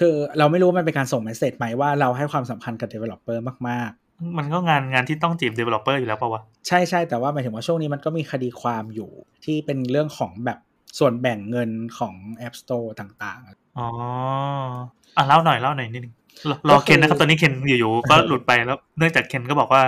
[0.00, 3.38] คือเราไม่รู้ว่ามันเป็นการส่ง message ไหมว่าเราให้ความสำคัญกับ Developer
[3.70, 3.90] มาก
[4.38, 9.10] มันก็งานงานที่ต้องจีบ developer อยู่แล้วปะวะๆใช่ใช่แต่ว่าหมายถึงว่าช่วงนี้มันก็มีคดีความอยู่
[9.44, 10.58] ที่เป็นเรื่องของแบบ
[10.98, 12.14] ส่วนแบ่งเงินของ
[12.46, 13.40] App Store ต่าง
[13.78, 13.88] อ๋อ
[15.16, 16.14] อะเล่าหน่อยเล่าหน่อยนิดนึง
[16.50, 19.82] รอรอก็คือเคนนะครับตอนนี้เคนอยู่ๆก็หลุดไปแล้ว เนื่องจากเคนก็บอกว่า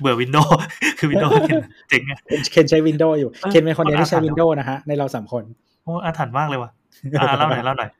[0.00, 0.58] เบื่อวินโดว์
[0.98, 1.58] คือวินโดว์เคน
[1.88, 5.44] เจ๋งอะๆเคนใช้ Windows อยู่เออเคนเป็นคนเดียวที่ใช้อาถรรพ์ Windows นะฮะในเราสามคน
[5.84, 6.70] โอ้อาถรรพ์มากเลยว่ะ
[7.20, 7.90] อ่าเล่าหน่อยเล่าหน่อย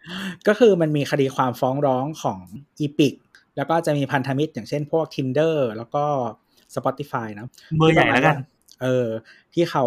[0.48, 2.38] ก็คือมันมีคดีความฟ้องร้องของ
[2.84, 3.14] Epic
[3.56, 6.04] แล้วก็จะมีพันธมิตรอย่างเช่นพวก Tinder แล้วก็
[6.74, 8.36] Spotify นะเบอร์ใหญ่แล้วกัน
[8.82, 9.08] เออ
[9.54, 9.84] ที่เขา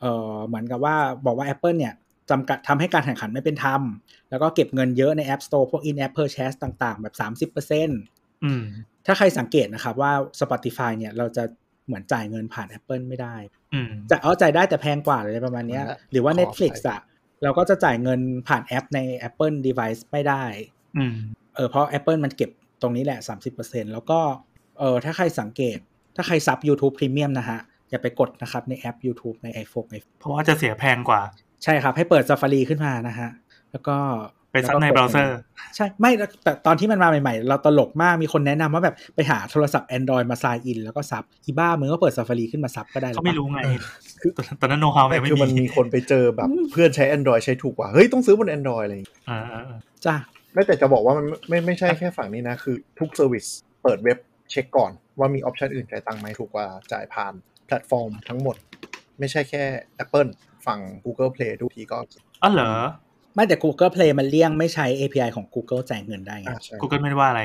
[0.00, 0.96] เออเหมือนกับว่า
[1.26, 1.94] บอกว่า Apple เนี่ย
[2.30, 3.82] จำกัดทำให้การแข่งขันไม่เป็นธรรม
[4.30, 8.62] แล้วก็เก็บเงินเยอะใน App Store พวก in-app purchase ต่าง ๆ แบบ 30%อืม
[9.06, 11.44] ถ้าใครสังเกตนะครับว่า Spotify เนี่ยเราจะ
[11.86, 13.36] เหมือนจ่ายเงินผ่าน Apple ไม่ได้
[13.74, 17.00] อืมจะเอาจ่ายได้แต่แพงกว่าอะไรประมาณเนี้ยนั่นแหละหรือว่าขอ Netflix ไปอะ
[17.42, 20.44] เราก็จะจ่ายเงินผ่านแอปใน Apple device ไม่ได้
[20.96, 21.14] อืม
[21.54, 22.50] เออเพราะ Apple มันเก็บ
[22.82, 23.18] ตรงนี้แหละ
[23.56, 24.20] 30%แล้วก็
[24.78, 25.78] เออถ้าใครสังเกต
[26.16, 31.20] ถ้าใคร sub YouTube Premium นะฮะ อย่าไปกดนะครับในแอป YouTube ใน iPhone เพราะว่าจะเสียแพงกว่า
[31.64, 33.30] ใช่ครับ ให้เปิด Safari ขึ้นมานะฮะ
[33.72, 33.96] แล้วก็
[34.52, 35.38] ไป sub ในแล้วก็กดเบราว์เซอร์
[35.76, 43.60] ใช่ ไม่แล้วแต่ตอนที่มันมาใหม่ๆ เราตลกมากมีคนแนะนำว่าแบบไปหาโทรศัพท์ Android มา sign in แล้วก็ sub อีบ้ามึงก็เปิด Safari ขึ้นมา sub ก็ได้แล้วเขาไม่รู้ไง
[44.20, 50.14] คือตอนนั้นโน้ต how ไม่ยังไม่คือมันมีมีคนไปเจอแบบเพื่อนใช้ Android ใช้ถูกกว่า เฮ้ย ต้องซื้อบน Android อะไรอย่างงี้อ่าอ่าอ่าจ้า
[50.54, 53.44] ไม่แต่จะบอกว่ามันไม่ไม่ใช่แค่ฝั่งนี้นะ คือทุก service
[53.82, 54.18] เปิดเว็บ
[54.50, 57.32] เช็คก่อนว่ามี option อื่นจ่ายตังค์ไหมถูกกว่าจ่ายผ่าน
[57.66, 58.56] แพลตฟอร์มทั้งหมด
[59.18, 59.62] ไม่ใช่แค่
[60.04, 60.30] Apple
[60.66, 62.70] ฝั่ง Google Play ทุกทีกอ๋อเหรอ
[63.34, 67.42] ไม่แต่ Google Play มันเลี่ยงไม่ใช้ API ของ Google จ่ายเงินได้ไงอ่าใช่ Google ไม่ได้ว่าอะไร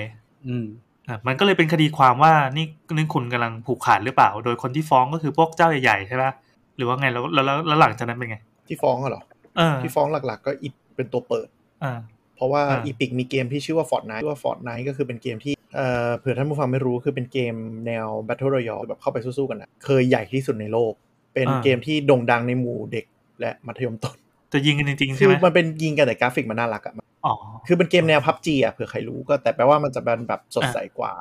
[0.47, 0.65] อืม
[1.07, 2.65] อะมันก็เลยเป็นคดีความว่านี่
[2.95, 6.31] นี่คุณกำลังผูกขาดหรือเปล่า โดยคนที่ฟ้องก็คือพวกเจ้าใหญ่ๆใช่ปะ
[6.77, 9.23] หรือว่าไงแล้วแล้วแล้วแล้วหลังจากนั้นเป็นไง ที่ฟ้องอะเหรอ
[9.57, 11.47] เออที่ฟ้องหลักๆ ก็อีเป็นตัวเปิด
[11.83, 11.93] อ่า
[12.37, 17.55] เพราะว่าอ่าอีพิกมีเกมที่ชื่อว่า Fortnite ชื่อว่า Fortnite ก็คือเป็นเกมที่เอ่อเผื่อท่านผู้ฟังไม่รู้คือเป็นเกม
[17.87, 20.93] แนว Battle Royale แบบเข้าไปสู้ๆกันนะเคยใหญ่ที่สุดในโลก
[21.33, 23.05] เป็นเกมที่โด่งดังในหมู่เด็ก
[23.39, 24.15] และมัธยมต้น
[24.53, 26.93] จะยิงกันจริงๆคืใช่อไหมมันเป็นยิงกันแต่กราฟิกมันน่ารักอะ
[27.25, 27.33] อ๋อ
[27.67, 31.11] คือเป็นเกมแนวพับจีอะเผื่อใครรู้ก็แต่แปลว่ามันจะเป็นแบบสดใสกว่า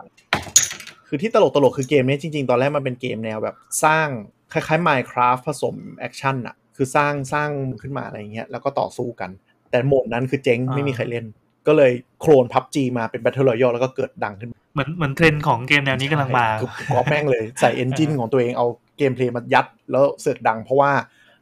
[1.08, 4.08] คือที่ตลกตลกๆคือเกมนี้จริง ๆ ตอนแรกมันเป็นเกมแนวแบบสร้าง
[4.52, 7.50] คล้ายๆ Minecraft ผสม action อะคือสร้างสร้าง
[7.82, 9.30] ขึ้นมาอะไรเงี้ยแล้วก็ต่อสู้กัน
[9.76, 11.24] แต่โหมดนั้นคือเจ๊งไม่มีใครเล่น
[11.66, 18.66] ก็เลย clone PUBG มาเป็น Battle Royale แล้วก็เกิดดังขึ้น เหมือนเหมือนเทรนด์ของเกมแนวนี้กำลังมาคือก๊อปแม่งเลยใส่ engine ของตัวเองเอา
[18.98, 20.90] gameplay มายัด แล้วเสือกดังเพราะว่า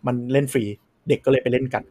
[0.07, 0.64] มันเล่นฟรี
[1.09, 1.83] เด็กก็เลยไปเล่นกัน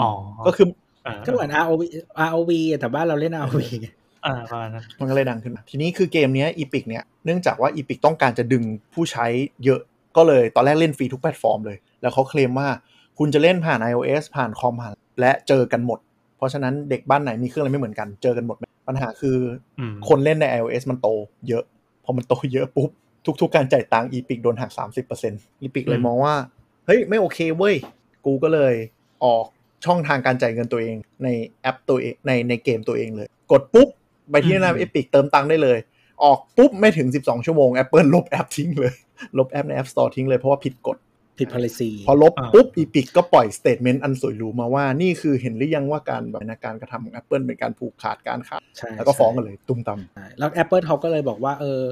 [0.00, 0.10] อ๋อ
[0.46, 0.66] ก็คือ
[1.04, 1.82] เออก็เหมือน ROV
[2.28, 3.88] ROV แต่บ้านเราเล่น ROV ไง
[4.24, 8.62] เออประมาณนั้นมันก็เลยดังขึ้นมาทีนี้คือเกมเนี้ Epic เนี่ยเนื่องจากว่า Epic ต้องการจะดึง
[8.94, 9.26] ผู้ใช้
[9.64, 9.80] เยอะ
[10.16, 12.68] ก็เลยตอนแรกเล่นฟรีทุกแพลตฟอร์มเลย แล้วเขาเคลมว่า
[13.18, 15.98] คุณจะเล่นผ่าน iOS ผ่านคอมผ่าน และเจอกันหมด
[16.36, 18.56] เพราะฉะนั้นเด็กบ้านไหนมีเครื่องอะไรไม่เหมือนกัน เจอกันหมด
[18.88, 19.36] ปัญหาคือ
[19.78, 21.08] อมคนเล่นใน iOS มันโต
[21.48, 21.64] เยอะ
[22.04, 22.90] พอมันโตเยอะปุ๊บ
[23.40, 24.70] ทุกๆ การจ่ายตังค์ Epic โดนหัก
[25.16, 26.34] 30% Epic เลยมองว่า
[26.86, 27.76] เฮ้ย ไม่โอเคเว้ย
[28.26, 28.74] กูก็เลย
[29.24, 29.44] ออก
[29.84, 31.28] ช่องทางการจ่ายเงินตัวเองใน
[31.62, 33.88] แอปตัวเองในในเกมตัวเองเลย กดปุ๊บ
[34.30, 35.78] ไปที่หน้า Epic เติมตังค์ได้เลย
[36.24, 38.94] ออกปุ๊บไม่ถึง 12 ชั่วโมง Apple ลบแอปทิ้งเลย
[39.38, 40.96] ลบแอปใน App Store ทิ้งเลยเพราะว่าผิดกฎ
[41.38, 51.82] ผิด policy พอลบอ่าปุ๊บ Epic ก็ปล่อย statement อันสวยหรูมาว่านี่คือเห็นหรือยังว่าการแบบการกระทำของ Apple เป็นการผูกขาดการค้าใช่แล้วก็ฟ้องกันเลยตุ้มตำใช่แล้ว Apple เขาก็เลยบอกว่าเออ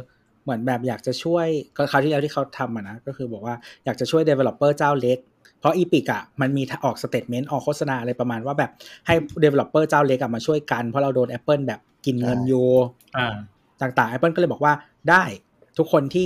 [0.45, 1.47] เหมือนแบบอยากจะช่วย
[1.77, 5.19] ก็คราวที่แล้วที่เขาทำอะนะก็คือบอกว่าอยากจะช่วย developer เจ้าเล็ก
[5.61, 8.71] เพราะ Epic อะมันมีออก statement ออกโฆษณาอะไรประมาณว่าแบบ
[9.07, 12.69] ให้ developer เจ้าเล็กอะมาช่วยกัน เพราะเราโดน Apple แบบกินเงินใช่อยู่
[13.17, 13.35] อ่า
[13.81, 14.73] ต่างๆ Apple ก็เลยบอกว่า
[15.11, 15.25] ได้
[15.79, 16.25] ทุกคนที่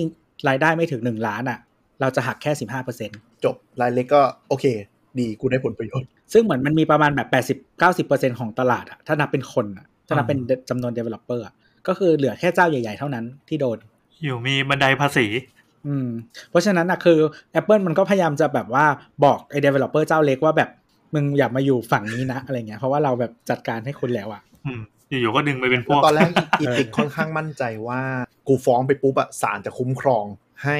[0.49, 1.59] รายได้ไม่ถึง 1 ล้านอะ
[2.03, 2.53] เราจะหักแค่
[2.99, 4.65] 15%จบรายเล็กก็โอเค
[5.19, 10.39] ดีกูได้ผลประโยชน์ ซึ่งเหมือนมันมีประมาณแบบ80 90ของตลาดอะถ้านับเป็นคนอะถ้านับเป็น
[10.71, 11.55] จำนวน developer อะ
[11.89, 13.79] ก็คือเหลือแค่เจ้าใหญ่ ๆ เท่านั้นที่โดน
[14.23, 15.27] อยู่มีบันไดภาษี
[15.87, 16.09] อืม
[16.51, 17.19] เพราะฉะนั้นอะคือ
[17.59, 18.85] Apple มันก็พยายามจะแบบว่า
[19.25, 20.71] บอกไอ้ developer เจ้าเล็กว่าแบบ
[21.15, 28.01] มึงอย่ามาอยู่ฝั่งนี้นะอะไรเงี้ยเพราะว่าเราแบบจัดการให้คุณแล้วอะอืมอยู่ๆก็ดึงไปเป็นพวกตอนแรก Epic ค่อนข้างมั่นใจว่า
[28.49, 30.25] กูฟ้องไปปุ๊บอะศาลจะคุ้มครอง
[30.65, 30.79] ให้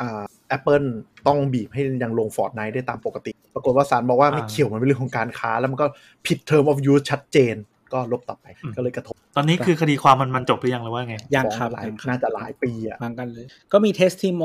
[0.00, 0.82] อ่า แอปเปิล
[1.26, 5.86] ต้องบีบให้ยังลง Fortnite ได้ตามปกติ ปรากฏว่าศาลบอกว่าไม่อ่าเกี่ยวมันเป็นเรื่องของการค้า แล้วมันก็
[6.26, 7.54] ผิด term of use ชัดเจน
[7.92, 14.40] ก็ลบต่อไปอืมก็เลยกระทบ ตอนนี้คือคดีความมันมันจบหรือยังหรือว่าไง ยังฟ้องครับหลายยังครับน่าจะหลายปีอะบางกันเลย ก็มีเทสติโม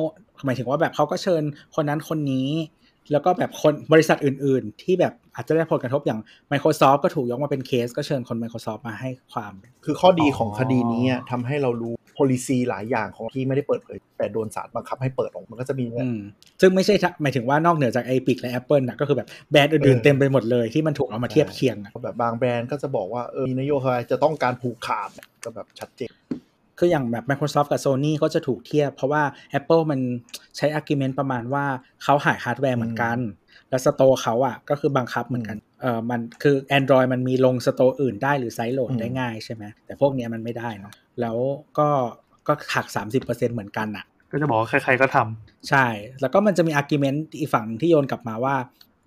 [0.46, 1.44] หมายถึงว่าแบบเขาก็เชิญ
[1.76, 2.50] คนนั้นคนนี้
[3.12, 6.20] แล้วก็แบบคนบริษัทอื่น ๆ ที่แบบอาจจะได้ผลกระทบอย่าง
[6.52, 9.54] Microsoft ก็ถูกยกมาเป็นเคส ก็เชิญคน Microsoft มาให้ความ
[9.86, 16.20] คือข้อดีของอ๋อคดีนี้อะทำให้เรารู้ policy หลายอย่างของที่ไม่ได้เปิดเผย แต่โดนศาลบังคับให้เปิดออกมันก็จะมีอืม
[16.62, 25.10] ซึ่งไม่ใช่ทะหมายถึงว่านอกเหนือจาก Epic และ Apple นะก็คือแบบแบรนด์อื่นๆเต็มไปหมดเลยที่มันถูกเอามาเทียบเคียงอะแบบบางแบรนด์ก็จะบอกว่าเออมีนโยบายจะต้องการผูกขาด
[25.44, 26.12] ก็แบบชัดเจน
[26.80, 29.24] คืออย่างแบบ Microsoft กับ Sony ก็จะถูกเทียบ เพราะว่า
[29.60, 30.00] Apple มัน
[30.58, 31.66] ใช้ argument ประมาณว่า
[32.04, 33.18] เขาขายฮาร์ดแวร์เหมือนกัน
[33.70, 41.38] แล้ว store เขาอะก็คือบังคับเหมือนกัน เออมันคือ Android มันมีลง store อื่นได้หรือ sideload อืมได้ง่ายใช่ไหมแต่พวกเนี้ยมันไม่ได้เนาะแล้ว
[41.78, 41.90] ก็
[42.48, 45.86] ก็หัก 30%เหมือนกันอะก็จะบอกว่าใครๆก็ทำใช่
[46.22, 48.56] แล้วก็มันจะมี argument อีกฝั่งหนึ่งที่โยนกลับมาว่า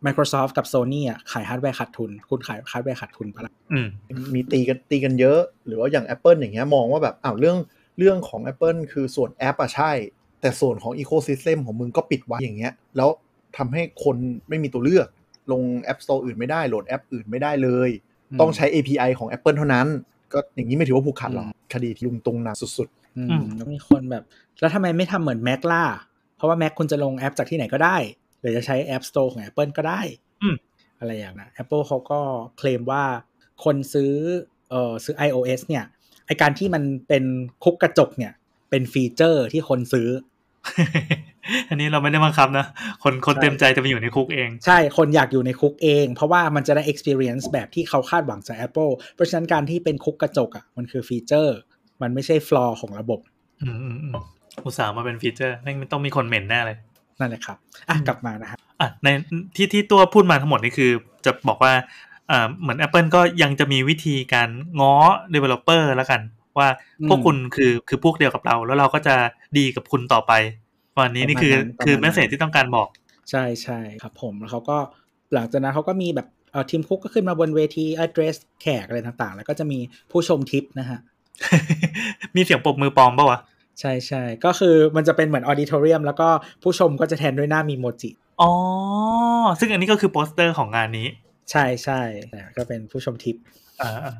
[0.06, 3.86] Microsoft กับ Sony อะขายฮาร์ดแวร์ขาดทุน คุณขายฮาร์ดแวร์ขาดทุนปะล่ะอืม
[4.34, 7.56] มีตีกันตีกันเยอะ หรือว่าอย่าง Apple อย่างเงี้ยมองว่าแบบอ้าวเรื่อง
[7.98, 9.92] เรื่องของ Apple คือส่วนแอปอะใช่
[10.40, 13.10] แต่ส่วนของ Ecosystem ของมึงก็ปิดไว้อย่างเงี้ย แล้ว
[13.56, 14.16] ทำให้คน
[14.48, 15.08] ไม่มีตัวเลือก
[15.52, 17.90] ลง App Store อื่นไม่ได้โหลดแอปอื่นไม่ได้เลย
[18.40, 19.86] ต้องใช้ API ของ Apple เท่านั้น
[20.32, 24.24] ก็อย่างนี้ไม่ถือว่าผูกขาดหรอกคดีที่ลุงตรงหนักสุดอืมอืมแล้วมีคนแบบ
[24.60, 25.84] แล้วทำไมไม่ทำเหมือน Mac ล่ะ
[26.36, 27.96] เพราะว่า Mac คุณจะลงแอปจากที่ไหนก็ได้
[28.40, 30.00] หรือจะใช้ App Store ของ Apple ก็ได้
[30.42, 30.56] อืม
[30.98, 32.20] อะไรอย่างนั้น Apple เขาก็
[32.58, 33.04] เคลมว่า
[33.64, 34.12] คนซื้อ
[34.70, 35.84] เอ่อซื้อ iOS เนี่ย
[36.26, 37.24] ไอการที่มันเป็น
[37.64, 38.32] คุกกระจกเนี่ย
[38.70, 40.08] เป็น feature ที่คนซื้อ
[41.68, 42.66] อันนี้เราไม่ได้บังคับนะ
[43.02, 51.56] คนคนใช่เต็มใจจะไปอยู่ในคุกเอง ใช่ คนอยากอยู่ในคุกเอง เพราะว่ามันจะได้ experience แบบที่เขาคาดหวังจาก Apple เพราะฉะนั้นการที่เป็นคุกกระจกอะ่ะ มันคือ feature
[52.02, 53.20] มันไม่ใช่ flaw ของระบบ
[53.62, 54.14] อืมอืมอืม
[54.64, 56.76] อุตส่าห์มาเป็น feature แม่งต้องมีคนเหม็นแน่เลย
[57.20, 57.56] นั่นแหละครับ
[57.88, 59.08] อะอืมกลับมานะฮะอะใน
[59.56, 60.90] ที่ที่ตัวพูดมาทั้งหมดนี่คือ
[61.24, 61.72] จะบอกว่า
[62.30, 64.48] อ่าเหมือน Apple ก็ยังจะมีวิธีการ
[64.80, 64.94] ง้อ
[65.34, 66.20] developer แล้วกัน
[66.58, 66.68] ว่า
[67.00, 69.14] อืมพวกคุณคือคือพวกเดียวกับเรา แล้วเราก็จะ
[69.58, 70.32] ดีกับคุณต่อไป
[70.98, 72.88] วันนี้นี่คือประมาณนั้นคือประมาณนั้นแมสเซจที่ต้องการบอก
[73.30, 74.78] ใช่ใช่ครับผมแล้วเขาก็
[75.34, 79.78] หลังจากนั้นเขาก็มีแบบเอ่อทีมคุกก็ขึ้นมาบนเวที address แขกอะไรต่างๆ แล้วก็จะมี
[80.10, 80.98] ผู้ชมทิปนะฮะ
[82.36, 83.40] มีเสียงปรบมือปลอมปะวะ
[83.80, 86.28] ใช่ใช่ก็คือมันจะเป็นเหมือนออดิทอเรียมแล้วก็
[86.62, 88.10] ผู้ชมก็จะแทนด้วยหน้ามีโมจิ
[88.40, 88.50] อ๋อ
[89.60, 91.08] ซึ่งอันนี้ก็คือโปสเตอร์ของงานนี้
[91.50, 93.36] ใช่ใช่แต่ก็เป็นผู้ชมทิป
[93.82, 94.14] อ่าอ่า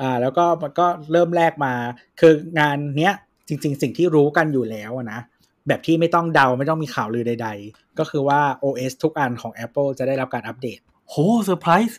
[0.00, 1.72] อ่า แล้วก็มันก็เริ่มแรกมา
[2.20, 3.14] คืองานเนี้ย
[3.48, 5.20] จริง ๆ สิ่งที่รู้กันอยู่แล้วอะนะ
[5.68, 10.78] แบบที่ไม่ต้องเดาไม่ต้องมีข่าวลือใด ๆ ก็คือว่า OS ทุกอันของ Apple จะได้รับการอัปเดต
[11.10, 11.14] โห
[11.44, 11.98] เซอร์ไพรส์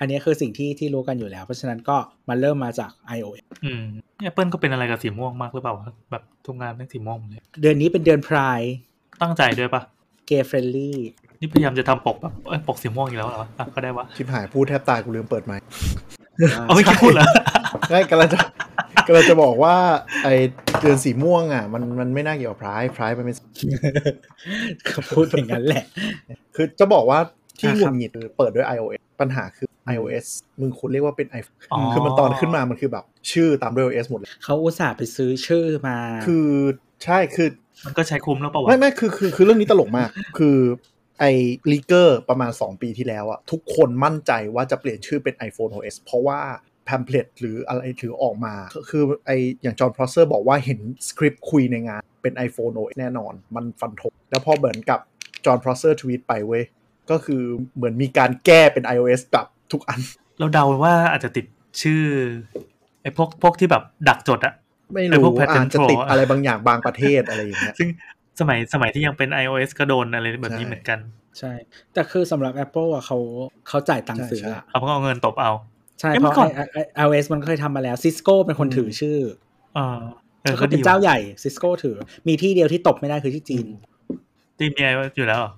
[0.00, 1.96] อันนี้คือสิ่งที่ที่รู้กันอยู่แล้ว เพราะฉะนั้นก็
[2.28, 3.84] มันเริ่มมาจาก iOS อืม
[4.22, 8.60] แอปเปิลก็เป็นอะไรกับสีม่วงมากหรือเปล่าวะแบบทุกงานเป็นสีม่วงหมดเลย เดือนนี้เป็นเดือน Pride
[9.22, 9.82] ตั้งใจด้วยปะ
[10.26, 10.98] gay friendly
[11.40, 15.64] นี่พยายามจะทำปกแบบเอ้ยปกสีม่วงอีกแล้วเหรอวะอะก็ได้วะๆชิบหายพูดแทบตายกูลืมเปิดไมค์
[16.66, 17.24] เอาไม่คิดพูดเหรอ
[17.90, 18.38] ไม่กำลังจะ
[19.06, 19.74] กำลังจะบอกว่า
[20.24, 20.28] ไอ
[20.80, 23.36] เดือนสีม่วงอะ มันมันไม่น่าเกี่ยวกับ Pride Pride มันเป็น
[25.14, 25.84] พูดอย่างนั้นแหละ
[26.56, 27.18] คือจะบอกว่า
[27.58, 30.26] ที่อ่าครับหงุดหงิดคือเปิดด้วย iOS ปัญหาคือ iOS
[30.60, 35.96] มึงควรเรียกว่าเป็น iPhone อ๋อคือมันตอนขึ้นมามันคือแบบ ชื่อตามด้วย iOS หมดเลยเขาอุตส่าห์ไปซื้อชื่อมา
[36.26, 36.48] คือ
[37.04, 37.48] ใช่คือ
[37.86, 40.56] มันก็ใช้คุ้มแล้วเปล่าวะไม่ไม่คือคือคือเรื่องนี้ตลกมาก คือ
[41.20, 41.30] ไอ้
[41.72, 46.40] leaker ประมาณ 2 ปีที่แล้วอะทุกคนมั่นใจว่าจะเปลี่ยนชื่อเป็น iPhone OS เพราะว่า
[46.84, 48.54] pamphlet หรืออะไรถือออกมา
[48.90, 49.30] คือไอ
[49.62, 55.00] อย่าง Jon Prosser บอกว่าเห็นสคริปต์คุยในงานเป็น iPhone OS แน่นอน มันฟันธงแล้วพอเหมือนกับ
[55.44, 56.64] Jon Prosser ทวีตไปเว้ย
[57.10, 57.42] ก็คือ
[57.76, 60.00] เหมือนมีการแก้เป็น iOS แบบทุกอัน
[60.38, 61.46] เราเดาว่าอาจจะติด
[61.82, 62.02] ชื่อ
[63.02, 64.54] ไอ้พวกพวกที่แบบดักจดอะ
[64.92, 67.88] ไม่ไอ้พวรู้ patent อาจจะติด troll อะอะไรบางอย่างบางประเทศอะไรอย่างเงี้ยซึ่ง
[68.40, 70.98] สมัยสมัยที่ยังเป็น iOS ก็โดนอะไรแบบนี้ใช่เหมือนกัน
[71.38, 71.52] ใช่
[71.92, 73.18] แต่คือสำหรับ Apple อะเขา
[73.68, 75.52] เขาจ่ายตังค์ซื้ออะเอาก็เอาเงินตบเอา
[76.00, 79.18] ใช่เอ้ยเพเมื่อก่อนไอ้ไอ้ iOS มันเคยทำมาแล้ว Cisco เป็นคนถือชื่อ
[79.74, 79.98] เออ
[80.42, 81.96] เออก็ก็เป็ดีนเจ้าใหญ่ซิสโก้ถือ
[82.28, 83.66] มีที่เดียวที่ตบไม่ได้คือที่จีน
[84.58, 85.52] ทีมี iOS อยู่แล้วเหรอ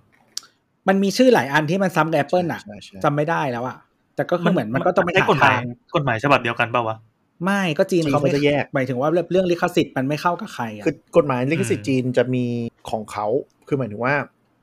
[0.89, 3.77] มันมีชื่อหลายอันที่มันซ้ำกับ Apple อะใช่ใช่จำไม่ได้แล้วอะ
[4.17, 5.65] แต่ก็คือเหมือนมันก็ต้องไปใช้หากฎหมายทาง
[5.95, 6.97] กฎหมายฉบับเดียวกันเปล่าวะ
[7.45, 12.45] ไม่ก็จีนจีนเขาไม่เขาจะแยกหมายถึงว่าเรื่องลิขสิทธิ์มันไม่เข้ากับใครอะคือกฎหมายลิขสิทธิ์จีนจะมี
[12.91, 13.27] ของเขา
[13.69, 14.15] คือหมายถึงว่า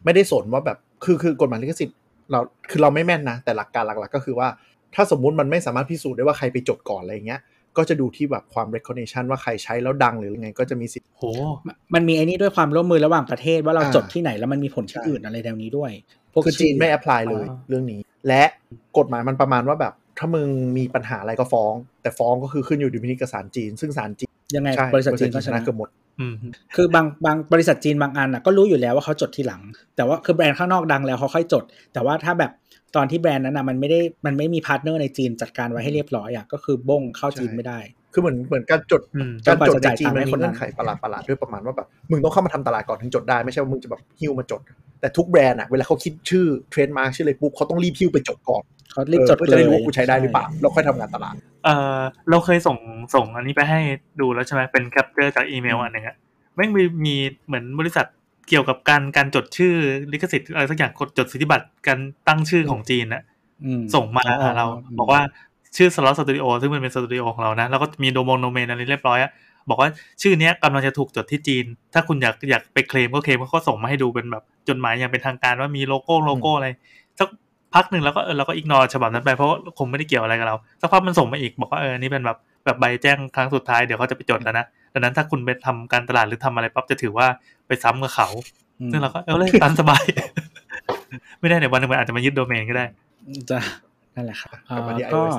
[0.05, 1.97] ไม่ได้สนว่าแบบคือคือกฎหมายลิขสิทธิ์
[2.31, 4.47] เราคือเราไม่แม่นนะ แต่หลักการหลักๆ ก็คือว่า
[4.95, 7.41] ถ้าสมมุติมันไม่สามารถพิสูจน์ได้ว่าใครไปจดก่อนอะไรอย่างเงี้ย
[7.77, 11.23] ก็จะดูที่แบบความ recognition ว่าใครใช้แล้วดังหรือยังไงก็จะมีสิทธิ์โห
[11.93, 15.91] มันมีไอ้นี่ด้วยความร่วมมือระหว่างประเทศว่าเราอ่าจดที่ไหนแล้วมันมีผลที่ใช่อื่นอะไรแนวนี้ด้วย
[16.33, 18.43] พวกคือจีนไม่ apply เลยอ๋อเรื่องนี้ และ
[18.97, 26.35] กฎหมายมันประมาณว่าแบบ ถ้ามึงมีปัญหาอะไรก็ฟ้อง แต่ฟ้องก็คือขึ้นอยู่ดุลพินิจกับศาลจีน ซึ่งศาลจีนยังไงใช่บริษัทจีนก็ชนะเกือบหมดอืม
[26.75, 29.61] คือบางบางบริษัทจีนบางอันอะก็รู้อยู่แล้วว่าเขาจดทีหลัง
[29.95, 32.51] แต่ว่าคือแบรนด์ข้างนอกดังแล้วเขาค่อยจด แต่ว่าถ้าแบบ
[32.95, 37.79] ตอนที่แบรนด์นั้นอะมันไม่ได้มันไม่มีพาร์ทเนอร์ในจีนจัดการไว้ให้เรียบร้อยอะก็คือบงเข้าจีนใช่ไม่ได้
[38.17, 44.61] คือเหมือนเหมือนการจดอืมการจดจนกว่าจะในจ่ายจีนตังค์มันให้มีคนนั้นเงื่อนไขประหลาดประหลาดๆด้วยประมาณว่าแบบมึงต้องเข้ามาทำตลาดก่อนถึงจดได้ไม่ใช่ว่ามึงจะแบบฮิ้วมาจด
[45.01, 51.99] แต่ทุกแบรนด์อะเวลาเขาคิดชื่อเทรนด์มาร์คชื่ออะไรปุ๊บเขาต้องรีบฮิ้วไปจดก่อนเขารีบจดเออเพื่อเลจะยได้รู้ว่ากูใช้ได้หรือเปล่าแล้วค่อยทำงานตลาดเออ
[52.29, 52.77] เราเคยส่ง
[53.15, 53.79] ส่งอันนี้ไปให้
[54.19, 56.15] ดูแล้วใช่ไหมเป็นแคปเจอร์จากอีเมลอันหนึ่งอะ
[56.55, 58.05] แม่งมีมีเหมือนบริษัท
[58.49, 59.73] เกี่ยวกับการการจดชื่อ
[60.13, 63.23] ลิขสิทธิ์อะไรสักอย่างกดจดสิทธิบัตรการตั้งชื่อของจีนน่ะ
[63.65, 65.21] อืมส่งมาอ๋อหาเราอืมบอกว่า
[65.75, 69.31] ชื่อสล็อตสตูดิโอซึ่งมันเป็นสตูดิโอของเรานะ แล้วก็มีโดโมนโดเมนอะไรเรียบร้อยอะ
[69.69, 69.89] บอกว่า
[70.21, 76.67] ชื่อเนี้ยกำลังจะถูกจดที่จีน ถ้าคุณอยากอยากไปเคลมก็เคลมก็ส่งมาให้ดูเป็นแบบจดหมายอย่างเป็นทางการว่ามีโลโก้โลโก้อะไร
[77.19, 77.27] สัก
[77.73, 87.27] พักหนึ่งแล้วก็เออเราก็ ignore ฉบับนั้นไปเพราะว่าคงไม่ได้เกี่ยวอะไรกับเราสักพักมันส่งมาอีกบอกว่าเออนี่เป็นแบบแบบใบแจ้งครั้งสุดท้ายเดี๋ยวเขาจะไปจดแล้วนะดังนั้นถ้าคุณไปทำการตลาดหรือทำอะไรปั๊บจะถือว่า
[87.67, 88.27] ไปซ้ำกับเขา
[88.79, 90.03] อืมซึ่งเราก็เออเลยตามสบาย
[91.39, 92.85] ไม่ได้เดี๋ยววันหนึงมันอาจจะมายึดโดเมนก็ได้
[93.49, 93.57] จะ
[94.17, 95.35] นั่นแหละครับกลับมาที่ก็ iOS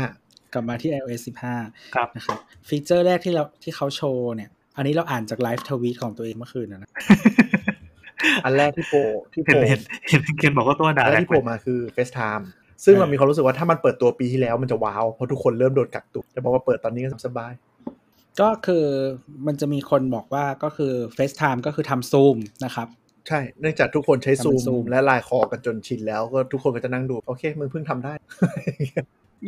[0.00, 1.20] 15 กลับมาที่ iOS
[1.58, 6.90] 15ครับนะครับฟีเจอร์แรกที่เราที่เขาโชว์เนี่ย อันนี้เราอ่านจากไลฟ์ทวีตของตัวเองเมื่อคืนนะนะ
[8.44, 12.44] อันแรกที่โผล่ที่เห็โผนล่เห็นเห็นเคนบอกว่าตัวด่าอันแรแรกกที่โผล่มาคือ FaceTime
[12.84, 17.52] ซึ่งเรามีความรู้สึกว่าถ้ามันเปิดตัวปีที่แล้วมันจะว้าว เพราะทุกคนเริ่มโดนกักตุกแต่พอมาเปิดตอนนี้ก็สบาย
[18.40, 18.84] ก็คือ
[19.46, 22.88] มันจะมีคนบอกว่าก็คือ FaceTime ก็คือทำซูมนะครับ
[23.28, 28.12] ใช่ เนื่องจากทุกคนใช้ทำซูเป็นม Zoom และไลน์คอกันจนชินแล้วก็ทุกคนก็จะนั่งดู โอเค มึงเพิ่งทำได้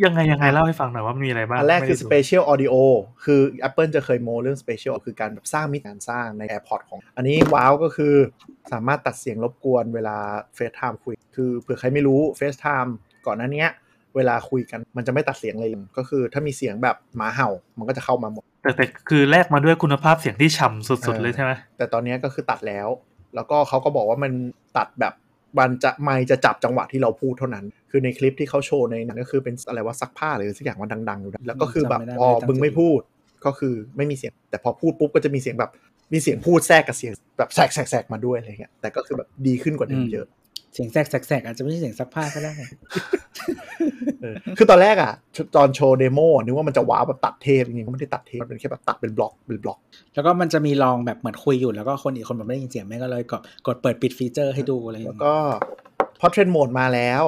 [0.05, 2.75] ยังไง ยังไง เล่าให้ฟังหน่อยว่ามันมีอะไรบ้างอันแรกคือไม่ได้ดู Spatial Audio
[3.25, 8.15] คือ Apple จะเคยโมเรื่อง Spatial คือการแบบสร้างมิติการสร้างใน AirPods ของ อันนี้ว้าวก็คือ
[8.73, 10.17] สามารถตัดเสียงรบกวนเวลา
[10.57, 12.91] FaceTime คุย คือเผื่อใครไม่รู้ FaceTime
[13.27, 13.69] ก่อนหน้าเนี้ย
[14.17, 22.89] เวลาคุยกันมันจะไม่ตัดเสียงเลยก็คือ ถ้ามีเสียงแบบหมาเห่ามันก็จะเข้ามาหมดแต่แต่คือแลกมาด้วยคุณภาพเสียงที่ฉ่ำสุดเออๆเลยใช่ไหมแต่ตอนนี้ก็คือตัดแล้ว
[23.35, 24.33] แล้วก็เขาก็บอกว่ามัน
[24.77, 25.15] ตัดแบบ
[25.59, 33.01] มันจะไม่จะจับจังหวะที่เราพูดเท่านั้น คือในคลิปที่เขาโชว์ในนั้นก็คือเป็นอะไรว่าซักผ้าหรือสักอย่างมันดังๆอยู่นะแล้วก็คือแบบจำไม่ได้พอไม่ได้ตั้งมึงไม่ใจพูด
[33.45, 35.71] ก็คือไม่มีเสียง แต่พอพูดปุ๊บก็จะมีเสียงแบบ
[36.13, 42.55] มีเสียงพูดแทรกกับเสียงแบบแทรกแทรกแทรกมาด้วยอะไรเงี้ยแต่ก็คือแบบดีขึ้นกว่าเดิมเยอะเสียงแสกแสกๆอาจจะไม่ใช่เสียงซักผ้าก็ได้
[44.21, 45.13] เออคือตอนแรกอะ
[45.57, 49.79] ตอนโชว์ demo นึกว่ามันจะว้าวแบบตัดเทปจริงๆก็ไม่ได้ตัดเทปมันเป็นแค่แบบตัดเป็นบล็อกเป็นบล็อก
[50.15, 55.37] แล้วก็มันจะมีลองแบบเหมือนคุยอยู่แล้วก็คนอีกคนแบบไม่ได้ยินเสียงแม่งก็เลยกดกดเปิดปิด feature ให้ดูอะไรอย่างแล้วเงี้ยก็
[56.21, 57.25] พอเทรนโหมดมาแล้ว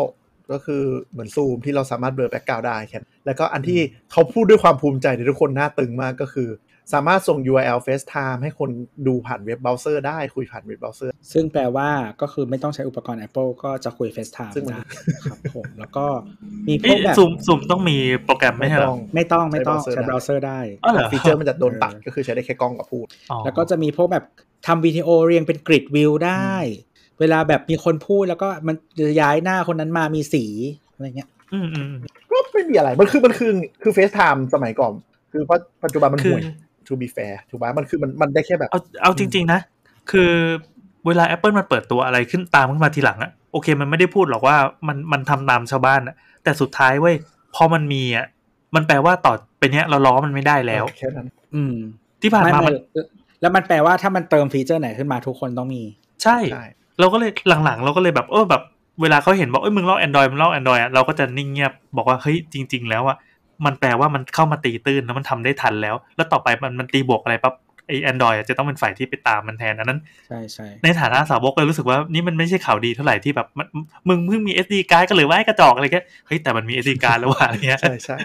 [0.53, 0.83] ก็คือ
[1.13, 3.81] เหมือนซูมที่เราสามารถเบลอ background ได้แค่นั้นแล้วก็อันที่
[4.13, 6.49] เขาพูดด้วยความภูมิใจในทุกคนหน้าตึงมากก็คือ
[6.93, 8.71] สามารถส่ง URL FaceTime ให้คน
[9.07, 11.89] ดูผ่านเว็บเบราว์เซอร์ได้คุยผ่านเว็บเบราว์เซอร์ ซึ่งแปลว่า
[12.21, 14.87] ก็คือไม่ต้องใช้อุปกรณ์ Apple ก็จะคุย FaceTime ซึ่งมันได้
[15.25, 16.05] ครับผม แล้วก็
[16.69, 24.25] มีพเอ้วยกแบบซูมซูมต้องมีโปรแกรมไม่ใช่เหรอไม่ต้องไม่ต้องใช้ใช้เบเบราราว์ว์เซเซออร์ร์ได้อ๋อเหรอฟีเจอร์มันจะโดนตัดเออก็คือใช้ได้แค่กล้องกับพูดอ๋อแล้วก็จะมีพวกแบบ
[24.67, 26.53] ทำวิดีโอเรียงเป็นกริดวิวได้
[27.21, 30.45] เวลาแบบมีคนพูดแล้วก็มันจะย้ายหน้าคนนั้นมามีสี
[30.95, 31.93] อะไรเงี้ยอืมอืม
[32.31, 33.51] ก็ไม่มีอะไรมันคือมันคือ
[33.83, 34.93] คือ FaceTime สมัยก่อน
[35.33, 35.43] คือ
[35.85, 36.43] ปัจจุบันมันคือห่วย
[36.91, 39.61] to be fair ถูกไหมมันคือมันมันได้แค่แบบ เอาเอาจริง ๆ นะ
[40.11, 40.33] คือ
[41.07, 44.57] เวลา Apple มันเปิดตัวอะไรขึ้นตามขึ้นมาทีหลังอะโอเค มันไม่ได้พูดหรอกว่า
[44.89, 47.15] มันมันทำตามชาวบ้านอะแต่สุดท้ายเว้ย
[47.55, 48.27] พอมันมีอะ
[48.75, 51.75] มันแปลว่าต่อไปเนี้ยเราล้อมันไม่ได้แล้วแค่นั้น อืม
[52.23, 52.75] ที่ผ่านไม่มาไม่มัน
[53.41, 55.83] แล้วมันแปลว่าถ้ามันเติมฟีเจอร์ไหนขึ้นมาทุกคนต้องมี
[56.23, 56.65] ใช่ใช่
[57.01, 57.31] เราก็เลย
[57.65, 58.63] หลังๆ เราก็เลยแบบเออแบบ
[59.03, 63.17] เวลาเขาเห็นบอกเอ้ยมึงลอก Android มึงลอก Android อะเราก็จะนิ่งเงียบบอกว่าเฮ้ยจริง ๆ แล้วอะ
[63.67, 67.55] มันแปลว่ามันเข้ามาตีตื้นแล้วมันทำได้ทันแล้ว แล้วต่อไปมันมันตีบวกอะไรปั๊บ
[67.87, 73.67] ไอแอนดรอยจะต้องเป็นฝ่ายที่ไปตามมันแทนอันนั้นใช่ใช่ในฐานะสาวกเลยรู้สึกว่านี่มันไม่ใช่ข่าวดีเท่าไหร่ที่แบบมัน
[74.09, 78.17] มึงเพิ่งมี SD card ก็เลยว่าให้กระจอกอะไรแค่เฮ้ยแต่มันมี SD card แล้วว่ะอะไรเงี้ยใช่ใช่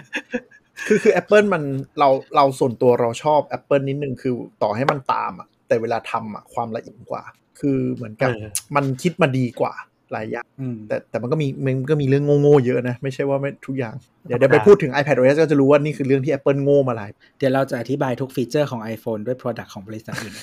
[0.86, 1.62] คือคือ Apple มัน
[1.98, 7.22] เราเราส่วนตัวเราชอบ Apple นิดนึงคือต่อให้มันตามอะแต่เวลาทำอะความละเอียดกว่า
[7.60, 8.46] คือเหมือนกับเออ
[8.76, 9.74] มันคิดมาดีกว่า
[10.12, 13.94] หลายอย่างอืมแต่แต่มันก็มีมันก็มีเรื่องโง่ๆเยอะนะ ไม่ใช่ว่าไม่ทุกอย่าง
[14.26, 20.34] เดี๋ยวเดี๋ยวไปพูดถึง iPadOS ก็จะรู้ว่านี่คือเรื่องที่ Apple โง่มาหลาย เดี๋ยวเราจะอธิบายทุก feature ของ iPhone ด้วย Product ของบริษัทอื่น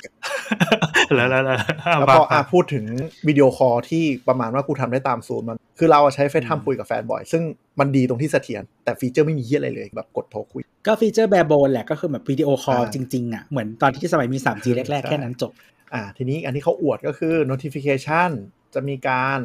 [1.16, 1.58] แล้วแล้วแล้ว
[2.00, 2.86] แล้วก็อะพูดถึง
[3.28, 7.44] video call ที่ประมาณว่ากูทำได้ตามซูมมัน คือเราอะใช้ FaceTime คุยกับแฟนบ่อย ซึ่ง
[7.80, 15.52] มันดีตรงที่เสถียรแต่ feature ไม่มีเหี้ยอะไรเลยแบบกดโทรคุย ก็ feature แบบ bone แหละก็คือแบบ video call อ่าจริงๆอะเหมือนตอนที่สมัยมี 3G แรกใช่ๆแค่นั้นจบ
[15.94, 18.32] อ่าทีนี้อันที่เขาอวดก็คือ notification
[18.76, 19.40] จะมีการ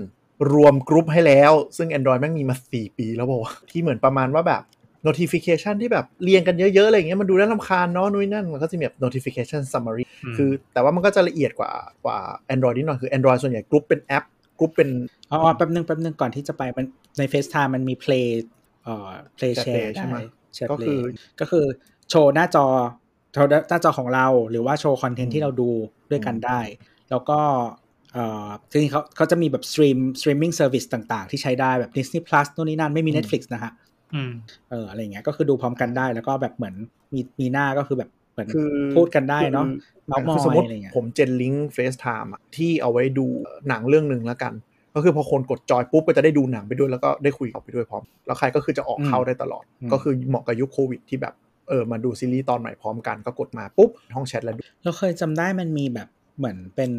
[0.52, 4.62] รวมกรุ๊ปให้แล้ว ซึ่ง Android แม่งมีมา 4 ปีแล้วบอกว่าที่เหมือนประมาณว่าแบบ
[5.06, 11.72] notification ที่แบบเรียงกันเยอะๆอะไรอย่างเงี้ยมันดูน่ารำคาญเนาะนู่นนนั่น มันก็จะมีแบบ notification summary อืมคือแต่ว่ามันก็จะละเอียดกว่า
[12.04, 12.18] กว่า
[12.54, 14.24] Android นิดหน่อยคือ Android ส่วนใหญ่กรุ๊ปเป็นแอป
[14.58, 14.90] กรุ๊ปเป็น
[15.32, 16.86] อ๋อแป๊บนึงแป๊บนึงก่อนที่จะไปมัน
[17.18, 18.26] ใน FaceTime มันมี Play
[18.84, 21.64] เอ่อ Play Chat Share Play ใช่ไหมได้ Chat ก็คือ Play ก็คือ
[22.10, 22.66] โชว์หน้าจอ
[23.32, 25.70] โชว์หน้าจอของเรา หรือว่าโชว์คอนเทนอืต์มที่เราดู
[26.10, 26.60] ด้วยกันได้
[27.10, 27.38] แล้วก็
[28.14, 33.72] เอ่อจริงๆเขาเขาจะมีแบบสตรีมสตรีมมิ่งเซอร์วิสต่างๆ ที่ใช้ได้แบบ Disney Plus นู่นนี่นั่นไม่มี Netflix นะฮะ
[34.14, 34.32] อืม
[34.70, 36.74] เอออะไรเงี้ยก็คือดูพร้อมกันได้แล้วก็แบบเหมือน
[37.14, 39.66] มีมีหน้าก็คือแบบเหมือนคือพูดกันได้เนาะ
[40.06, 43.26] คือเมาส์มคือสมอมยติอะไรเงี้ยผมเจนลิงก์ FaceTime อะที่เอาไว้ดู
[43.68, 44.52] หนังเรื่องหนึ่งแล้วกัน
[44.94, 51.34] ก็คือพอคนกดจอยปุ๊บก็จะได้ดูหนังไปด้วยแล้วก็ได้คุยกับไปด้วยพร้อม แล้วใครก็คือจะออกเข้าได้ตลอด ก็คือเหมาะกับยุคโควิดที่แบบ
[51.68, 56.90] เออมาดูซีรีส์ตอนใหม่พร้อมกันก็กดมาปุ๊บห้องแชทแล้วดูเราเคยจำได้มันมีแบบ เหมือนเป็น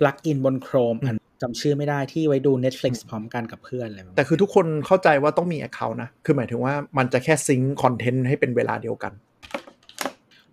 [0.00, 9.12] ปลั๊กอินบน Chrome อันจำชื่อไม่ได้ที่ไว้ดู Netflix พร้อมกันกับเพื่อนอะไรแบบแต่นี้คือทุกคนเข้าใจว่าต้องมี Account นะ คือหมายถึงว่ามันจะแค่ซิงค์คอนเทนต์ให้เป็นเวลาเดียวกัน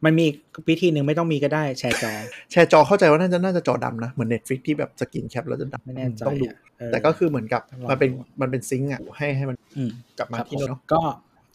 [0.06, 0.26] มันมี
[0.70, 2.12] วิธีหนึ่งไม่ต้องมีก็ได้แชร์จอ
[2.52, 11.02] แชร์จอเข้าใจว่าน่าจะน่าจะจอดำนะ เหมือน Netflix ที่แบบ screen cap แล้วจะดำไม่แน่ใจต้องดูอะเออแต่ก็คือเหมือนกับต้องลองมันเป็นดูมันเป็น sync อะให้ให้มันอืมกลับมาครับที่ผมเนาะก็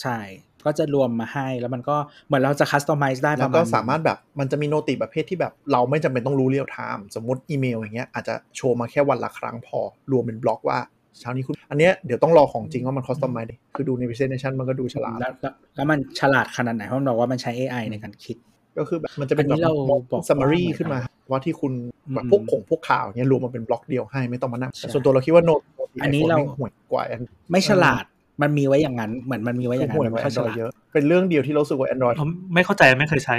[0.02, 0.18] ใช่
[0.66, 1.96] ก็จะรวมมาให้แล้วมันก็
[2.26, 9.78] เหมือนเราจะ customize ได้ปแล้วระมาณนึงแล้วก็สามารถแบบมันจะมี noti ประเภทที่แบบเราไม่จำเป็นต้องรู้ real-time สมมติอีเมลอย่างเงี้ยอาจจะโชว์มาแค่วันละครั้งพอ
[10.12, 10.78] รวมเป็นบล็อกว่า
[11.20, 18.36] เช้านี้คุณ อันเนี้ยเดี๋ยวต้องรอของจริงว่ามัน customize คือดูใน presentation มันก็ดูฉลาดแล้วแล้วแล้วมันฉลาดขนาดไหนเพราะมันบอกว่ามันใช้ AI ในการคิด
[18.78, 21.72] ก็คือแบบมันจะเป็นอันนี้แบบเราบอก summary ว่าขึ้นมา ว่าที่คุณ
[22.12, 25.60] แบบอืมพวกผงพวกข่าวเนี้ยรวมมาเป็นบล็อกเดียวให้ไม่ต้องมานั่งแต่ส่วนตัวเราคิดว่าโนต
[26.02, 28.04] อันนี้เราห่วยกว่าอันไม่ฉลาด
[28.42, 33.36] มันมีไว้อย่างนั้นเหมือนมันมีไว้อย่างนั้นห่วยมันกว่าไม่ค่อยฉ Android ลาดเยอะเป็นเรื่องเดียวที่เรารู้สึกว่า Android ผมไม่เข้าใจไม่เคยใช้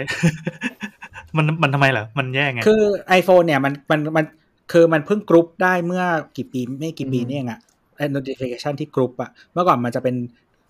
[1.37, 2.81] มันมันทำไมเหรอมันแย่ไง คือ
[3.19, 4.25] iPhone เนี่ยมันมันมัน
[4.71, 6.03] คือมันเพิ่งกรุ๊ปได้เมื่อ
[6.37, 7.59] กี่ปีไม่กี่ปีอืมนี่เองอะ
[7.97, 10.15] ไอ้ notification ที่กรุ๊ปอะเมื่อก่อนมันจะเป็น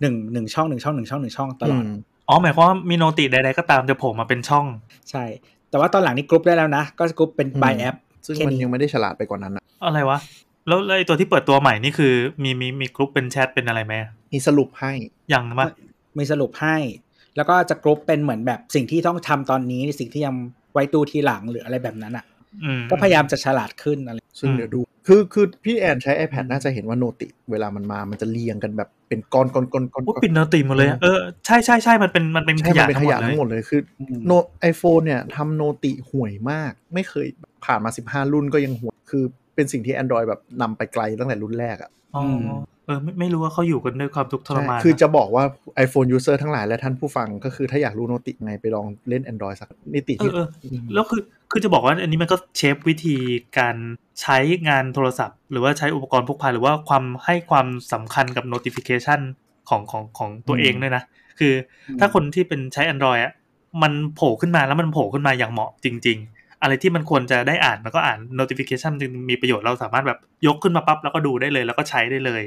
[0.00, 1.94] หนึ่งหนึ่งช่องหนึ่งช่องหนึ่งช่องหนึ่งช่องตลอดม
[2.28, 4.66] อ๋อหมายความว่ามี noti ใดๆก็ตามจะโผล่มาเป็นช่อง
[5.10, 5.24] ใช่
[5.70, 10.18] แต่ว่าตอนหลังนี้กรุ๊ปได้แล้วนะ ก็กรุ๊ปเป็น by app ซึ่งแค่มันนี้ยังไม่ได้ฉลาดไปกว่านั้นอะอะไรวะ
[10.68, 13.94] แล้วแล้วไอ้ตัวที่เปิดตัวใหม่นี่คือมีมีมีกลุ่มเป็นแชทเป็นอะไรไหม
[14.32, 14.92] มีสรุปให้
[15.32, 15.66] ยังปะ
[16.18, 16.76] มีสรุปให้
[17.36, 20.34] แล้วก็จะกรุ๊ปเป็นเหมือนแบบสิ่งที่ต้องทำตอนนี้สิ่งที่ยัง
[20.72, 22.24] ไว้ดูทีหลังหรืออะไรแบบนั้นอะ
[22.64, 37.26] อืมก็พยายามจะฉลาดขึ้นอะไรซึ่งอืมเดี๋ยวดู คือคือพี่แอนใช้ iPad น่าจะเห็นว่าโนติ เวลามันมา มันจะเรียงกันแบบเป็นก้อนก้อนก้อนก้อนโอ้ปิดโนติหมดเลยอะเออ ใช่ใช่ใช่มันเป็น มันเป็นขใช่ยะมันเป็นทั้ขงหมยะดเลทั้ยงหมดเลย คืออืมโนไอโฟนเนี่ยทำโนติห่วยมาก ไม่เคย
[37.64, 42.46] ผ่านมา 15 รุ่นก็ยังห่วย คือเป็นสิ่งที่ Android แบบนำไปไกลตั้งแต่รุ่นแรกอะอ๋อม
[42.86, 45.44] เออไม่ไม่รู้ว่าเขาอยู่กันด้วยความทุกข์ทรใช่มาน คือนะจะบอกว่า
[45.86, 50.46] iPhone user ทั้งหลายและท่านผู้ฟังก็คือถ้าอยากรู้โนติไงไปลองเล่น Android สักนิติเอที่อเออ
[50.94, 53.16] แล้วคือคือจะบอกว่าอันนี้มันก็เชฟวิธี
[53.58, 53.76] การ
[54.20, 59.20] ใช้งานโทรศัพท์ หรือว่าใช้อุปกรณ์พกพาหรือว่าความให้ความสำคัญกับ notification
[59.68, 61.02] ของของของตัวเองด้วยนะ
[61.38, 61.52] คือ
[61.88, 63.32] อมถ้าคนที่เป็นใช้ Android อะ
[63.82, 72.42] มันโผล่ขึ้นมาแล้วมันโผล่ขึ้นมาอย่างเหมาะจริง ๆ อะไรที่มันควรจะได้อ่านมันก็อ่าน notification จึงมีประโยชน์เราสามารถแบบยกขึ้นมาปั๊บแล้วก็ดูได้เลย แล้วก็ใช้ได้เลย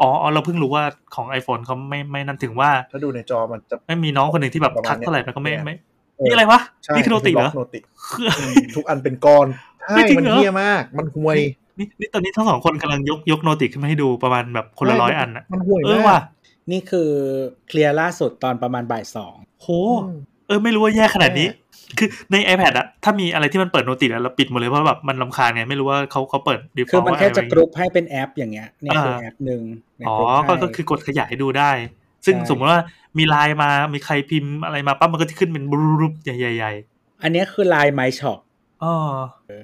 [0.00, 0.84] อ๋ออ๋อเราเพิ่งรู้ว่า
[1.14, 5.76] ของ iPhone เขาไม่ไม่นั่นถึงว่า ถ้าดูในจอมันจะไม่มีน้องคนหนึ่งที่แบบประมาณทักเท่าไหร่มันก็ไม่เนี่ยไม่
[6.26, 7.80] นี่อะไรวะใช่นี่คือโนติเหรอโนติ
[8.76, 9.46] ทุกอันเป็นก้อน
[9.80, 11.36] ใช่ไม่จริงมันเหรอเฮี้ยมาก มันห่วย
[11.78, 16.22] นี่นี่ตอนนี้ทั้งสองคนกำลังยกยกโนติขึ้นมาให้ดูประมาณแบบคนละร้อยอันอะมันห่วยเออมาว่ะก
[16.70, 17.10] นี่คือ
[17.68, 19.68] เคลียร์ล่าสุดตอนประมาณบ่ายสองโห
[20.46, 26.58] เออไม่รู้ว่าแย่ขนาดนี้แย่ คือใน iPad อะถ้ามีอะไรที่มันเปิดโนติอะเราปิดหมดเลยเพราะแบบมันลำคาญไงไม่รู้ว่าเขาเขาเปิด
[26.90, 29.62] คือ default มันแค่จะไว้กรุ๊ปให้เป็นแอปอย่างเงี้ยนี่คือแอปหนึ่ง
[29.98, 31.70] ในอ๋อรุ๊ปก็ให้ก็คือกดขยายให้ดูได้
[32.26, 32.80] ซึ่งใช่สมมติว่า
[33.18, 36.72] มีไลน์มามีใครพิมพ์อะไรมาปั๊บมันก็จะขึ้นเป็นบรูปใหญ่
[37.22, 38.94] อันเนี้ยคือไลน์ไมช็อปๆอ๋อ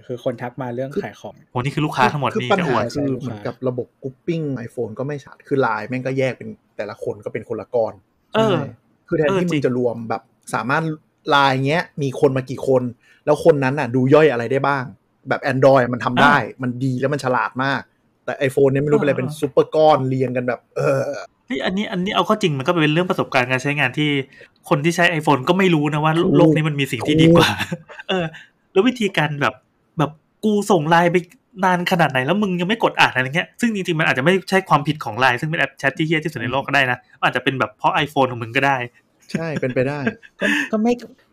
[0.07, 7.93] คือคนทักมาเรื่องขายของโหนี่คือลูกค้าทั้งหมดคือนี่ปัญจะอหาวดใช่คือลูกค้าเหมือนกับระบบกรุ๊ปปิ้งไอโฟนก็ไม่ชัดคือไลน์แม่งก็แยกเป็นแต่ละคนก็เป็นคนละก้อน
[8.35, 8.65] เออใช่
[9.09, 10.23] คือแทนเออที่จริมึงงจะรวมแบบ
[10.55, 10.83] สามารถ
[11.31, 12.83] ไลน์เงี้ย มีคนมากี่คน
[13.25, 14.85] แล้วคนนั้นน่ะ ดูย่อยอะไรได้บ้าง
[15.29, 17.81] แบบ Android มันทำได้ มันดีแล้วมันฉลาดมาก
[18.25, 21.01] แต่ iPhone เนี่ยไม่รู้เป็นอะไรเป็นซุปเปอร์ก้อนเรียงกันแบบ เออ
[21.47, 24.11] เฮ้ยอันนี้อันนี้เอาเข้อจริงมันก็เป็นเรื่องประสบการณ์การใช้งานที่
[24.69, 27.49] คนที่ใช้ iPhone ก็ไม่รู้นะว่าถูกโลกนี้มันมีสิ่งที่ดีกว่า
[28.09, 28.25] เออ
[28.73, 29.55] แล้ววิธีการแบบ
[29.99, 30.11] แบบ
[30.45, 31.17] กูส่งไลน์ไป
[31.65, 38.77] นานขนาดไหนแล้วมึงยังไม่กดอ่านอะไรเงี้ย ซึ่งจริงๆ มันอาจจะไม่ใช่ความผิดของไลน์ซึ่งเป็นแอปแชทที่เหี้ยที่สุดในโลกก็ได้นะ อาจจะเป็นแบบเพราะ iPhone ของมึงก็ได้
[39.33, 39.99] ใช่เป็นไปได้
[40.41, 40.93] ก็ก็ไม่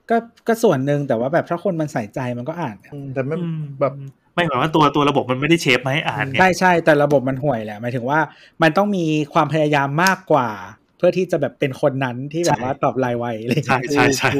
[0.10, 3.93] ก็ก็ส่วนหนึ่งแต่ว่าแบบถ้าคนมันใส่ใจมันก็อ่านอืมแต่ไม่อืมแบบ
[4.36, 8.20] ไม่หมายว่าตัวตัวระบบมันไม่ได้ shape มาให้อ่านไงใช่ใช่แต่ระบบมันห่วยแหละหมายถึงว่า
[8.62, 10.49] มันต้องมีความพยายามมากกว่า
[10.97, 14.32] เพื่อที่จะแบบเป็นคนนั้นที่แบบว่าตอบไลน์ไวอะไรอย่างใช่เงี้ยใช่ใช่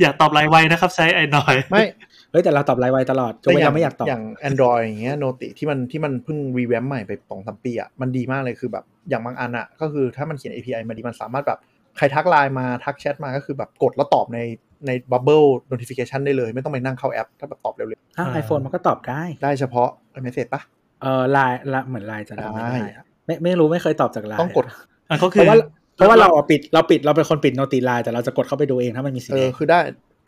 [0.00, 1.84] อย่าตอบไลน์ไวนะครับใช้ไอ้หน่อยไม่
[2.30, 11.58] เฮ้ยแต่เราตอบไลน์ไวตลอดจนเราไม่อยากตอบอย่าง Android อย่างเงี้ย noti ที่มันที่มันเพิ่ง revamp ใหม่ไปสองสามปีอะมันดีมากเลยคือแบบอย่างบางอันอะก็คือถ้ามันเขียน API มาดีมันสามารถแบบ
[11.96, 14.38] ใครทักไลน์มาทักแชทมาก็คือแบบกดแล้วตอบใน
[14.86, 19.88] ในบับเบิล notification ได้เลย ไม่ต้องไปนั่งเข้าแอป ถ้าแบบตอบเร็วอ้าว iPhone มันก็ตอบได้ๆได้เฉพาะ
[20.22, 20.60] message ปะ
[21.02, 24.64] เออไลน์ละเหมือนไลน์จะทำไม่ได้ได้อะไม่ไม่รู้ไม่เคยตอบจากไลน์ต้องกด
[25.10, 25.56] อะก็เพคือราะว่า
[25.96, 29.78] เพราะว่าเราอะปิดเราปิดเราเป็นคนปิด noti LINE แต่เราจะกดเข้าไปดูเองถ้ามันมีสีเอแดองคือได้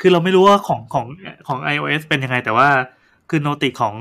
[0.00, 1.06] คือเราไม่รู้ว่าของของ
[1.48, 2.68] ของ iOS เป็นยังไงแต่ว่า
[3.30, 3.94] คือ noti ของ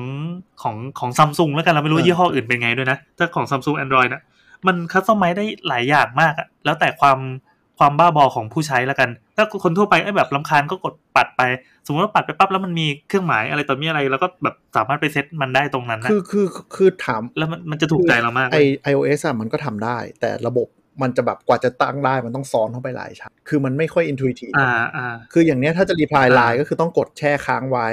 [0.61, 4.21] ของของซัมซุงแล้วกันเราไม่รู้เออยี่ห้ออื่นเป็นไงด้วยนะถ้าของซัมซุง Android นะ
[4.67, 7.17] มัน customize ได้หลายอย่างมากอะแล้วแต่ความ
[7.82, 11.41] ความบ้าบอของผู้ใช้แล้วกัน ถ้าคนทั่วไปไอ้แบบลำคาญก็กดปัดไป
[11.86, 18.57] สมมติว่าปัดไปปั๊บแล้วมันมีเครื่องหมายอะไรต่อมีอะไร แล้วก็แบบสามารถไปเซตมันได้ตรงนั้นนะคือคือคือถามแล้วมันมันจะถูกใจเรามากไอ
[18.91, 20.67] iOS อะมันก็ทำได้ แต่ระบบ
[21.01, 27.88] มันจะแบบกว่าจะตั้งได้มันต้องซ้อนเข้าไปหลายชั้นคือมันไม่ค่อย intuitive อ่าอ่าคืออย่างเนี้ยถ้าจะรีพลายอ่าไลน์ก็คือต้องกดแช่ค้างไว้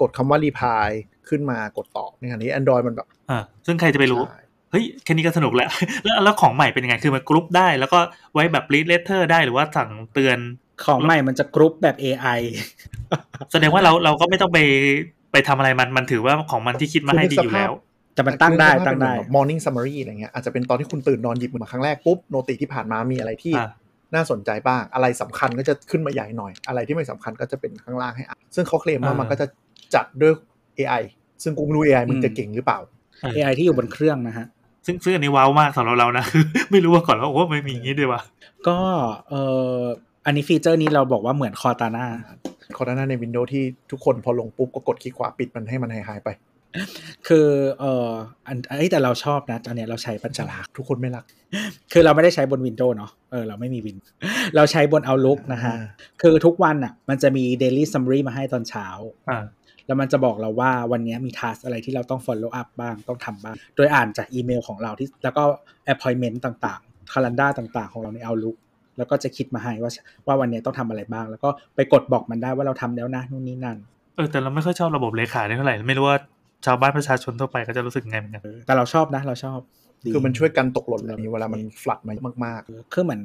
[0.00, 0.88] กดคำว่ารีพลาย
[1.28, 4.40] ขึ้นมากดตอบในขณะนี้ Android มันแบบอ่าซึ่งใครจะไปรู้ใช่
[4.70, 5.70] เฮ้ยแค่นี้ก็สนุกแล้ว
[6.04, 7.98] แล้วแล้วของใหม่เป็นยังไงคือมันกรุ๊ปได้ แล้วก็
[8.32, 10.38] ไว้แบบ read later ได้หรือว่าสั่งเตือน
[10.84, 12.40] ของใหม่มันจะกรุ๊ปแบบ AI
[13.52, 14.58] แสดงว่าเราเราก็ไม่ต้องไป
[15.32, 17.72] ไปทำอะไรมันมันถือว่าของมันที่คิดมาให้ดีอยู่แล้ว
[18.14, 23.68] แต่มันตั้งได้คือตั้งได้เป็นแบบ morning summary อะไรเงี้ยอาจจะเป็นตอนที่คุณตื่นนอนหยิบมือมาครั้งแรกปุ๊บ noti ที่ผ่านมามีอะไรที่อ่า
[24.14, 29.46] น่าสนใจบ้าง อะไรสำคัญก็จะขึ้นมาใหญ่หน่อย อะไรที่ไม่สำคัญก็จะเป็นข้างล่างให้อ่านซึ่งเขาเคลมว่าอ่ามัมันก็จะ
[29.94, 30.32] จัดด้วย
[30.78, 31.02] AI
[31.42, 32.78] ซึ่งกูไม่รู้ AI มึงอืมจะเก่งหรือเปล่า
[33.36, 34.46] AI ที่อยู่บนเครื่องนะฮะ
[34.88, 38.20] ซึ่งซึ่งอันนี้ว้าวมากสำหรับเรานะคือไม่รู้ว่าก่อนว่าโอ้ไม่มีอย่างนี้ด้วยวะ
[38.68, 38.78] ก็
[39.28, 39.34] เอ
[39.78, 39.80] อ
[40.26, 46.28] อันนี้ฟีเจอร์นี้เราบอกว่าเหมือน Cortana Cortana ใน Windows ที่ทุกคนพอลงปุ๊บก็กดคลิกขวาปิดมันให้มันหายหายๆไป
[47.28, 47.46] คือ
[47.80, 48.10] เออ
[48.46, 51.24] อันไอยแต่เราชอบนะอันเนี้ยเราใช้ประจำแล้วทุกคนไม่รัก
[51.92, 53.96] คือเราไม่ได้ใช้บน Windows เนาะเออเราไม่มีวิน
[54.56, 55.84] เราใช้บน Outlook นะฮะอ่า
[56.22, 58.86] คือทุกวันอะ มันจะมี Daily Summary มาให้ตอนเช้า
[59.28, 59.44] อ่า
[59.88, 65.42] แล้วมันจะบอกเราว่าวันนี้มี task อะไรที่เราต้อง follow up บ้างต้องทำบ้าง โดยอ่านจากอีเมลของเราที่แล้วก็
[65.92, 68.56] appointment ต่างๆ calendar ต่างๆ ของเราใน Outlook
[68.98, 69.90] แล้วก็จะคิดมาให้ว่า
[70.26, 73.76] ว่าวันนี้ต้องทำอะไรบ้าง แล้วก็ไปกดบอกมันได้ว่าเราทำแล้วนะนู่นนี่นั่น
[74.16, 76.18] เออแต่เราไม่ค่อยชอบระบบเลขาเท่าไหร่ไม่รู้ว่า
[76.66, 79.58] ชาวบ้านประชาชนทั่วไปก็จะรู้สึกไงเหมือนกันเออแต่เราชอบนะเราชอบ
[80.04, 82.14] ดีคือมันช่วยกันตกหล่นแบบนี้เวลามันฟลัดมา
[82.46, 82.60] มาก
[82.94, 83.20] คือเหมือน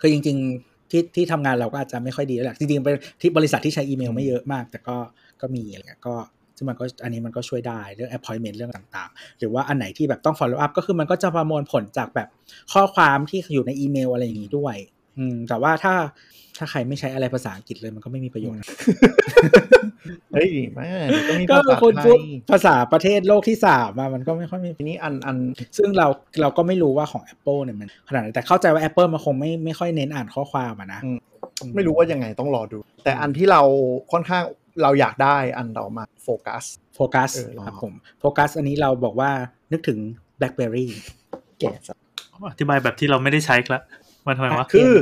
[0.00, 4.96] คือจริง ๆ ที่ที่ทำงานเราก็อาจจะไม่ค่อยดีแล้วแหละจริงๆเป็นที่บริษัทที่ใช้อีเมลไม่เยอะมาก แต่ก็
[5.42, 6.14] ก็มีอะไรเงี้ยก็
[6.56, 12.28] ซึ่งมันก็อันนี้มันก็ช่วยได้เรื่อง appointment เรื่องต่างๆ หรือว่าอันไหนที่แบบต้อง follow up ก็คือมันก็จะประมวลผลจากแบบ
[12.72, 14.76] ข้อความที่อยู่ในอีเมลอะไรอย่างนี้ด้วย
[15.18, 15.94] อืม แต่ว่าถ้า
[16.58, 22.20] ถ้าใครไม่ใช้อะไรภาษาอังกฤษเลยมันก็ไม่มีประโยชน์ๆเฮ้ยแม่เดี๋ยวก็มีก็ภาษาคนไทพูดย
[22.50, 25.36] ภาษาประเทศโลกที่สามอะมันก็ไม่ค่อยมีทีนี้อันอัน
[25.78, 26.06] ซึ่งเรา
[26.40, 31.18] เราก็ไม่รู้ว่าของ Apple เนี่ยมันขนาดไหนแต่เข้าใจว่า Apple มันคงไม่ไม่ค่อยเน้นอ่านข้อความอะนะอืม
[31.74, 33.62] ไม่รู้ว่ายังไงต้องรอดู แต่อันที่เรา
[34.12, 34.42] ค่อนข้าง
[34.82, 36.64] เราอยากได้อันต่อมาโฟกัส
[36.96, 39.30] โฟกัสเออรอครับผมโฟกัสอันนี้เราบอกว่า
[39.72, 39.98] นึกถึง
[40.40, 40.86] BlackBerry
[41.60, 41.96] แก่สัส
[42.50, 43.82] อธิบายแบบที่เราไม่ได้ใช้ละ
[44.26, 44.92] มันทำไมวะคือ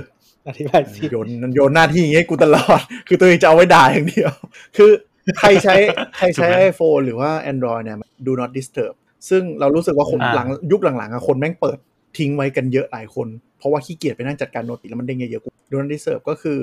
[0.48, 4.32] อธิบายสิโยนโยนหน้าที่อย่างเงี้ยกูตลอด คือตัวเองจะเอาไว้ด่าอย่างเดียว
[4.76, 4.90] คือ
[5.38, 5.74] ใครใช้
[6.18, 8.94] ใครใช้ถูกไหม iPhone หรือว่า Android เนี่ย do not disturb
[9.28, 11.78] ซึ่งเรารู้สึกว่าคนอ่าหลังยุคหลังๆอะคนแม่งเปิด
[12.18, 16.58] ทิ้งไว้กันเยอะหลายคน เพราะว่าขี้เกียจไปนั่งจัดการโนติแล้วมันเด้งเยอะๆกู do not disturb ก็คือ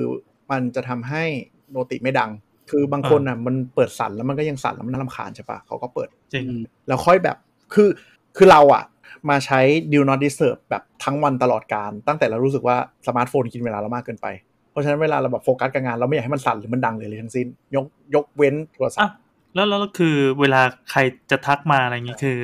[0.51, 1.23] มันจะทำให้
[1.71, 2.31] โนติไม่ดัง
[2.69, 7.37] คือบางคนอะมันเปิดสั่นแล้วมันก็ยังสั่นแล้วมันน่ารำคาญใช่ปะเขาก็เปิดจริงอืมแล้วค่อยแบบ
[7.73, 7.89] คือ
[8.37, 8.83] คือเราอะ
[9.29, 9.59] มาใช้
[9.93, 14.27] do not disturb แบบทั้งวันตลอดการ ตั้งแต่เรารู้สึกว่าสมาร์ทโฟนกินเวลาเรามากเกินไป
[14.71, 17.85] เพราะฉะนั้นเวลาเราแบบโฟกัสกับงานเราไม่อยากให้มันสั่นหรือมันดังเลยเลยทั้งสิ้น ยก
[18.15, 19.15] ยกเว้นโทรศัพท์อะ
[19.55, 20.61] แล้วแล้วคือเวลา
[20.91, 20.99] ใคร
[21.31, 22.37] จะทักมาอะไรอย่างงี้คือ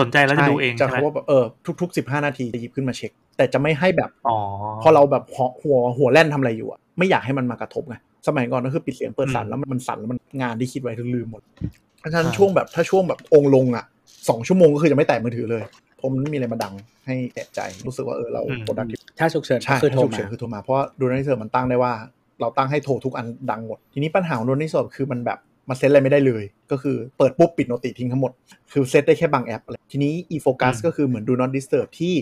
[0.00, 1.44] สนใจแล้วจะดูเองจะใช่ไหมเขาว่าแบบเออ
[1.80, 4.36] ทุกๆ15นาทีจะหยิบขึ้นมาเช็ค แต่จะไม่ให้แบบอ๋อ
[4.82, 7.96] พอเราแบบหัวหัวหัวแล่นทำอะไรอยู่อะไม่อยากให้มันมากระทบไง
[8.26, 11.42] สมัยก่อนก็คือปิดเสียงเปิดสั่นอืมแล้วมันสั่นแล้วมันงานที่คิดไว้ลืมหมด
[12.00, 13.84] เพราะฉะนั้นอ่าช่วงแบบถ้าช่วงแบบองค์ลงอะ
[14.28, 15.62] สองชั่วโมงก็คือจะไม่แตะมือถือเลย
[15.96, 16.74] เพราะมันไม่มีอะไรมาดัง
[17.06, 21.92] ให้ตกใจรู้สึกว่าเออเรา productive ถ้าฉุกเฉินก็ใช่คือโทรฉุกมาเฉินคือโทรมาเพราะว่า do not disturb มันตั้งได้ว่า
[22.40, 25.38] เราตั้งให้โทรทุกอันดังหมด ทีนี้ปัญหาของ do not disturb คือมันแบบ
[25.68, 28.32] มันเซตอะไรไม่ได้เลย ก็คือเปิดปุ๊บปิด noti ทิ้งทั้งหมด
[28.72, 32.14] คือเซตได้แค่บางแอปอะไรทีนี้ อี Focus อืมก็คือเหมือน do not disturb ที่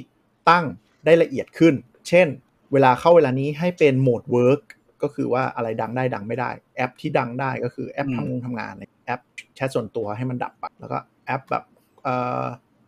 [0.51, 0.65] ตั้ง
[1.05, 1.75] ได้ละเอียดขึ้น
[2.09, 2.27] เช่น
[2.73, 4.63] เวลาเข้าเวลานี้ให้เป็นโหมด work
[5.03, 8.75] ก็คือว่าอะไรดังได้ดังไม่ได้ แอปที่ดังได้ก็คือแอปอืมทำงานทำงาน
[9.07, 9.21] แอป
[9.55, 11.65] แชทส่วนตัวให้มันดับไปแล้วก็แอปแบบ
[12.05, 12.45] เอ่อ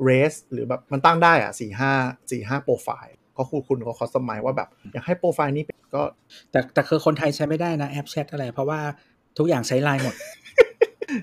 [0.08, 1.92] rest หรือแบบมันตั้งได้อะสี่ห้า
[2.30, 6.02] สี่ห้าโปรไฟล์ก็คุณคุณก็ customize ว่าแบบอยากให้โปรไฟล์นี้เป็นก็
[6.50, 8.80] แต่แต่คือคนไทยใช้ไม่ได้นะแอปแชทอะไร เพราะว่า
[9.38, 10.14] ทุกอย่างใช้ไลน์หมด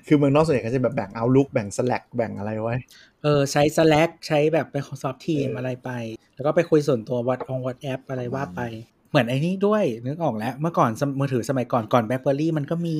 [0.06, 2.74] คือเมืองนอกส่วนใหญ่ก็จะแบบแบ่ง Outlook แบ่ง Slack แบ่งอะไรไว้
[3.22, 5.90] เออ ใช้ Slack ใช้แบบ Microsoft Teams เออออะไรไป
[6.34, 12.98] แล้วก็ไปคุยส่วนตัว WhatsApp อะไรว่าไปเห มือนไอ้นี้ด้วย นึกออกแล้ว เมื่อก่อนสมมือถือสมัยก่อนก่อน BlackBerry มันก็มี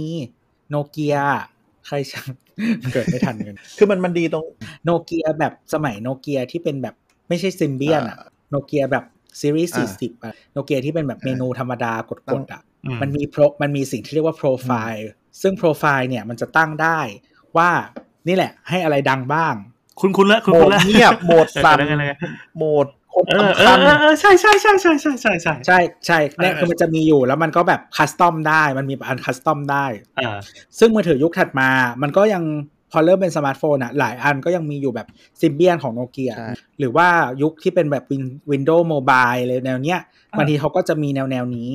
[0.69, 1.17] โนเกีย
[1.87, 2.29] ใครช่าง
[2.93, 4.45] เกิดไม่ทันกัน คือมันมันดีตรง
[4.85, 6.95] โนเกียแบบสมัยโนเกียที่เป็นแบบ
[7.29, 8.17] ไม่ใช่ซิมเบียนอะ
[8.51, 9.05] โนเกียแบบ
[9.41, 12.13] ซีรีส์อ่าสี่สิบอะโนเกียที่เป็นแบบเมนูธรรมดาก
[12.43, 15.09] ดๆอะอืมมันมีโปรมันมีสิ่งที่เรียกว่าโปรไฟล์
[15.43, 17.01] ซึ่งโปรไฟล์เนี่ยมันจะตั้งได้
[17.57, 17.71] ว่า
[18.29, 19.55] นี่แหละให้อะไรดังบ้าง
[20.01, 22.13] คุณคุณละคุณโหมคุณดละเงียบโหมดเออสั่นแล้วไงแล้วไง
[22.57, 22.87] โหมด
[23.17, 29.87] คนเออสำเอคัอญเออเออใช่ใช่ใช่ใช่ใช่ใช่ใช่ใช่ใช่เนี่ยเออคือมันจะมีอยู่แล้วมันก็แบบ custom ได้มันมีอัน custom ได้
[30.19, 30.39] อ่า
[30.79, 31.69] ซึ่งมือถือยุคถัดมา
[32.03, 32.45] มันก็ยัง
[32.93, 35.07] พอเริ่มเป็นสมาร์ทโฟนอะหลายอันก็ยังมีอยู่แบบ
[35.41, 37.09] Symbian ของโนเกียใช่หรือว่า
[37.43, 38.05] ยุคที่เป็นแบบ
[38.51, 40.01] Windows Mobile เลยแนวเนี้ย
[40.33, 41.71] อ่าบางทีเขาก็จะมีแนวแนวๆนี้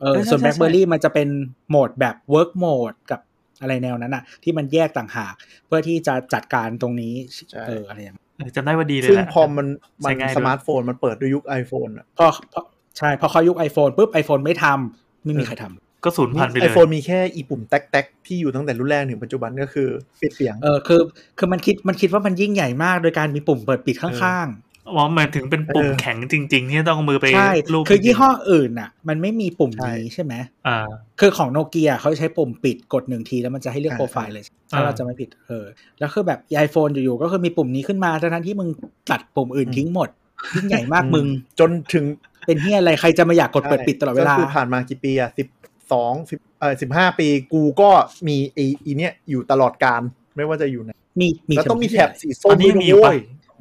[0.00, 1.28] เออใช่ใช่ส่วนใช่ BlackBerry มันจะเป็น
[1.68, 3.20] โหมดแบบ Work Mode กับ
[3.60, 5.34] อะไรแนวนั้นอะที่มันแยกต่างหาก
[5.66, 7.14] เพื่อที่จะจัดการตรงนี้
[7.50, 9.66] ใช่เอออะไรอย่างเงี้ยเออ จำได้ว่าดีเลยซึ่งแหละพอมัน
[10.04, 12.60] มันใช้ง่ายด้วยสมาร์ทโฟนมันเปิดด้วยยุค iPhone อะพอพอ
[12.98, 19.88] ใช่พอเขายุค iPhone ปุ๊บ iPhone ไม่ทำไม่มีใครทำก็สูญพันธุ์ไปเลย iPhoneมีแค่อีปุ่มแท็กๆที่อยู่ตั้งแต่รุ่นแรกถึงปัจจุบันก็คือ
[20.22, 21.00] ปิดเสียงเออคือ
[21.38, 24.48] คือมันคิดมันคิดว่ามันยิ่งใหญ่มากโดยการมีปุ่มเปิดปิดข้าง
[24.88, 30.88] อ๋อหมายถึงเป็นปุ่มเออแข็งจริง ๆ ที่ต้องเอามือไปๆใช่ลูบคือยี่ห้อจริงอื่นอะ มันไม่มีปุ่มใช่นี้ใช่ไหมๆอ่า
[31.20, 35.64] คือของโนเกียเขาใช้ปุ่มปิดกดหนึ่งทีแล้วมันจะให้เลือกอ่าโปรไฟล์เลยถ้าอ่าเราจะไม่ผิดเออ
[35.98, 38.68] แล้วคือแบบไอโฟนอยู่ๆก็คือมีปุ่มนี้ขึ้นมาทั้งๆที่มึง
[39.10, 40.08] ตัดปุ่มอื่นทิ้งหมด
[40.56, 41.26] ยิ่งใหญ่มากมึง
[41.60, 42.04] จนถึง
[42.46, 45.48] เป็นเฮียอะไรใครจะมาอยากกดเปิดปิดตลอดเวลาก็คือผ่านมากี่ปีอะสิบ
[45.92, 47.90] สองสิบเออสิบห้าปีกูก็
[48.28, 50.00] มีไออีเนี้ยอยู่ตลอดการ
[50.36, 53.16] ไม่ว่าจะอยู่ไหนมีมีแล้วต้องมีทำแถเหี้ยบสีส้มตอนนี้ด้วย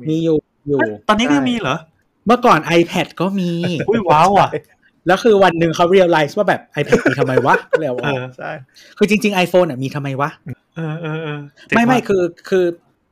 [0.10, 1.78] มีอยู่นะปะเว้ยมี อยู่อยู่ตอนนี้ก็ยังใช่มีเหรอ
[2.26, 3.50] เมื่อก่อน iPad ก็มี
[3.90, 4.50] อุ้ยว้าวอะ
[5.08, 8.52] แล้วคือวันหนึ่งเขาเรียลไลซ์ว่าแบบ iPad มีทำไมวะก็เลยเอาอเออกอใช่
[8.98, 10.30] คือจริง ๆ iPhone อะมีทำไมวะ
[10.76, 12.66] เออเออเออเจ๋งไม่ไม่ว่ะคือคือ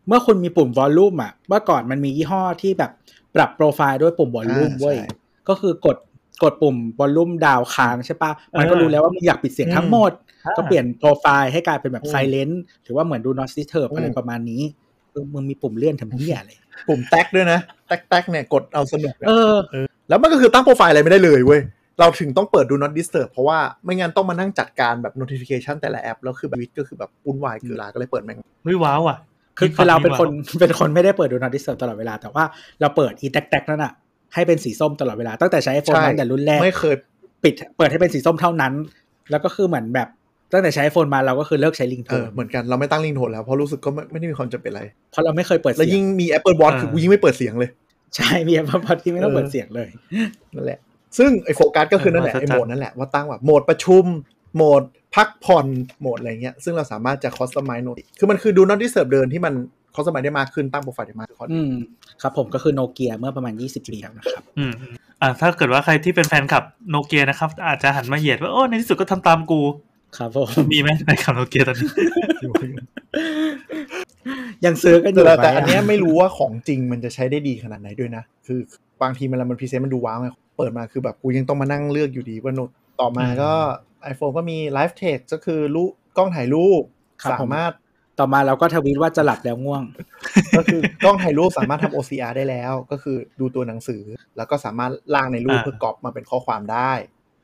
[0.07, 2.91] เมื่อคุณมีปุ่ม volume อะ เมื่อก่อนมันมียี่ห้อที่แบบ
[3.35, 5.07] ปรับโปรไฟล์ด้วยปุ่ม volume อ่าเว้ยใช่
[5.49, 5.97] ก็คือกด
[6.43, 10.11] กดปุ่ม volume down ค้างใช่ปะมันก็รู้แล้วว่ามึงอยากปิดเสียงทั้งหมด
[10.57, 14.61] ก็เปลี่ยนโปรไฟล์ให้กลายเป็นแบบอืม silent หรือว่าเหมือนดู not disturb อืมอะไรประมาณนี้
[15.11, 16.51] คือมึงมีปุ่มเลื่อนทำเหี้ยอะไร
[16.87, 19.55] ปุ่มแท็กด้วยนะแท็กแท็กเนี่ยกดเอาสนุกอะเออ
[20.09, 21.61] แล้วมันก็คือตั้งโปรไฟล์อะไรไม่ได้เลยเว้ย
[21.99, 29.17] เราถึงต้องเปิดดู not disturb เพราะว่าไม่งั้นต้องมานั่งจัดการแบบ notification แต่ละแอป แล้วคือแบบวิดก็คือแบบวุ่นวายเกินเวลาก็เลยเปิดแม่งเฮ้ยว้าวอะ
[29.57, 32.43] คือมีคือเราเป็นคนมีเป็นคนไม่ได้เปิด do not disturb ตลอดเวลาแต่ว่า
[32.81, 33.93] เราเปิดอีแท็กแท็กนั่นอะ
[34.33, 36.95] ให้เป็นสีส้มตลอดเวลาตั้งแต่ใช้ iPhone ใช่มาตั้งแต่รุ่นแรกไม่เคย
[37.43, 38.73] ปิดเปิดให้เป็นสีส้มเท่านั้น
[39.31, 40.07] แล้วก็คือเหมือนแบบ
[40.51, 47.69] ตั้งแต่ใช้ iPhone มาเราก็คือเลิกใช้ลิงโทเออเหมือนกันเราไม่ตั้งลิงโทนแล้วเพราะรู้สึกก็ไม่ไม่ได้มีความจำเป็นอะไรเพราะเราไม่เคยเปิดแล้วเสียยิ่งงมี Apple Watch คือกูยิ่งไม่เปิดเสียงเลย
[48.15, 49.89] ใช่มีแอปพอที่ไม่ต้องเปิดเสียงเลย
[50.55, 50.79] นั่นแหละ
[51.17, 54.05] ซึ่งไอ้โฟกัสก็คือนั่นแหละเออไอ้โหมดนั่นแหละว่าตั้งแบบโหมดประชุม
[54.55, 54.83] โหมด
[55.15, 55.67] พักผ่อน
[55.99, 57.87] โหมดอะไรเงี้ยซึ่งเราสามารถจะ customize e โน
[58.19, 59.53] คือมันคือดู not disturb เดินที่มัน
[59.95, 61.73] คอสตอมไมได้มากขึ้นตั้งโปรไฟล์ได้มากขึ้นอืม
[62.21, 69.61] ครับผมก็คือโนเกียเมื่อประมาณ 20 ปีแล้วนะครับอืมอืมอ่าถ้าเกิดว่าใครที่เป็นแฟนคลับโนเกียนะครับอาจจะหันมาเหยียดว่าโอ้ในที่สุดก็ทำตามกู
[70.17, 71.89] ครับผมมีไหมแฟนคลับโนเกียตอนนี้
[74.65, 78.59] ยังซื้อกันอยู่แต่ไหมแต่อันเนี้ยไม่รู้ว่าของจริงมันจะใช้ได้ดีขนาดไหนด้วยนะ คือ
[79.01, 82.69] บางทีมันมัน present มันดูว้าวไงเปิดมาคือแบบกูยังต้องมานั่งเลือกอยู่ดีว่าโน้ต
[83.01, 83.51] ต่อมาก็
[84.11, 86.83] iPhone ก็มี Live Text ก็คือรูปกล้องถ่ายรูป
[87.23, 87.73] ครับผมสามารถ
[88.19, 89.83] ต่อมาเราก็ทวีตว่าจะหลับแล้วง่วง
[90.57, 94.03] ก็คือกล้องถ่ายรูปสามารถทำ OCR ได้แล้ว ก็คือดูตัวหนังสือ
[94.37, 96.91] แล้วก็สามารถลากในรูปอ่าเพื่อก๊อปมาเป็นข้อความได้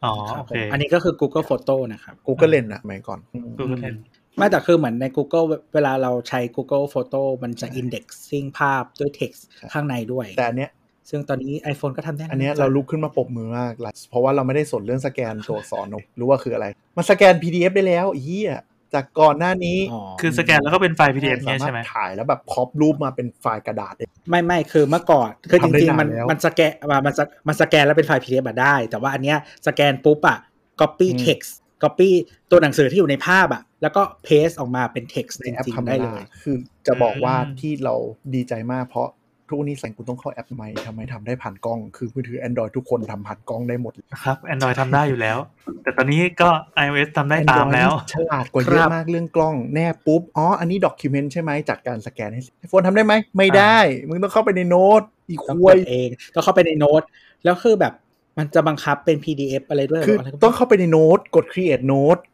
[0.06, 3.95] อ๋อครับโอผเคมอันนี้ก็คือ Google Photo นะครับ Google Lens อะสมัยก่อนอืมกูก็เห็น
[4.38, 9.41] ไม่แต่คือเหมือนใน Google เวลาเราใช้ Google Photo มันจะ indexing ภาพด้วย text
[9.74, 10.72] ข้างในด้วย แต่อันเนี้ย
[11.10, 16.66] ซึ่งตอนนี้ iPhone ก็ทำได้แล้วอันเนี้ยเราลุกขึ้นมาปรบมือมากเลยเพราะว่าเราไม่ได้สนเรื่องสแกนตัวอักษรนกรู้ว่าคืออะไร
[16.97, 18.60] มันสแกน PDF ได้แล้วอีเหี้ย
[18.94, 29.38] จากก่อนหน้านี้อ๋อคือสแกนแล้วก็เป็นไฟล์ PDF สาเนี่ยมารใช่ถไหมถ่ายแล้วแบบครอปรูปมาเป็นไฟล์กระดาษได้ไม่ไม่คือเมื่อก่อนคือจทำได้ริงนานๆมันแล้วมันสแกนอ่ามันสมันสแกนแล้วเป็นไฟล์ PDF อะได้ แต่ว่าอันเนี้ย
[29.68, 30.38] สแกนปุ๊บอะ
[30.82, 31.52] copy อืม text
[31.84, 32.10] copy
[32.52, 36.56] ตัวหนังสือที่อยู่ในภาพอะแล้วก็ paste ออกมาเป็น text ในจแอปริงธรรๆมได้เลดายคือ
[36.88, 37.96] จะบอกว่าอืมที่เรา
[38.36, 39.08] ดีใจมากเพราะ
[39.54, 43.93] ทุกวันนี้แสงกูต้องเข้าแอปใหม่ทำไมทำได้ผ่านกล้อง คือมือถือ Android ทุกคนทำผ่านกล้องได้หมด
[44.24, 45.38] ครับ Android ทำได้อยู่แล้ว
[45.84, 46.49] แต่ตอนนี้ก็
[46.84, 53.78] iOS ทำได้ตามแล้ว Android นี่ฉลาดกว่าคเยรัอะบมากเรื่องกล้องแนบปุ๊บ อ๋อ อันนี้ด็อกิเมนต์ใช่ไหมจัดการสแกนให้ไอโฟนทำได้ไหม ไม่ได้
[54.10, 57.01] มึงต้องเข้าไปในโน้ตอีกคต้องวกยดเองต้องเข้าไปในโน้ต
[57.43, 57.93] แล้วคือแบบ
[58.38, 62.32] มันจะบังคับเป็น PDF อะไรด้วยคืออะไรก็ต้องเข้าไปในโน้ตกด create note กด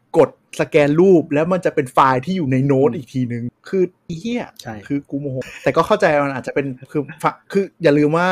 [0.60, 8.28] สแกนรูปแล้วมันจะเป็นไฟล์ที่อยู่ในโน้ตอีกทีนึง คืออีเหี้ยใช่คือกูโมโหแต่ก็เข้าใจมันอาจจะเป็นคือฝคืออย่าลืมว่า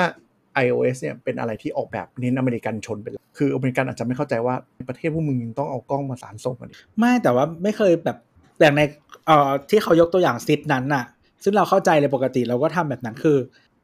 [0.65, 8.17] iOS เนี่ยเป็นอะไรที่ออกแบบเน้นอเมริกันชนเป็นหลักคืออเมริกันอาจจะไม่เข้าใจว่าในประเทศพวกมึงยังต้องเอากล้องมาสารส่งกันอีกไม่แต่ว่าไม่เคยแบบ
[8.61, 8.83] อย่างใน
[9.27, 11.05] เอ่อที่เขายกตัวอย่างซิดนั้นน่ะ
[11.45, 13.39] ซึ่งเราเข้าใจเลยปกติเราก็ทำแบบนั้นคือ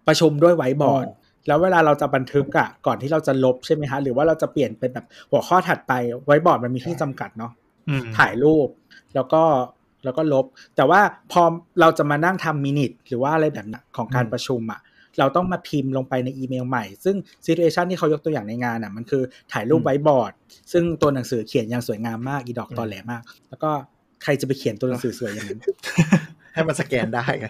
[0.09, 5.93] ประชุมด้วยไวท์บอร์ดอ๋อแล้วเวลาเราจะบันทึกอะก่อนที่เราจะลบใช่ไหมฮะหรือว่าเราจะเปลี่ยนเป็นแบบหัวข้อถัดไป
[6.27, 7.64] ไวท์บอร์ดมันมีที่จำกัดเนาะอืม
[8.19, 8.69] ถ่ายรูป
[9.15, 9.43] แล้วก็
[10.05, 11.01] แล้วก็ลบ แต่ว่า
[11.33, 11.43] พอ
[11.81, 14.81] เราจะมานั่งทำ minute หรือว่าอะไรแบบนั้นของการประชุมอะ
[15.19, 19.23] เราต้องมาพิมพ์ลงไปในอีเมลใหม่ ซึ่ง situation ที่เขายกตัวอย่างในงานอะ มันคือ
[19.53, 20.33] ถ่ายรูปไว้บอร์ด
[20.73, 23.71] ซึ่งตัวหนังสือเขียนอย่างสวยงามมาก อีดอกตอแหลมาก แล้วก็
[24.23, 25.61] ใครจะไปเขียนตัวหนังสือสวยอย่างนั้น
[26.55, 27.47] ให้มันสแกนได้ไง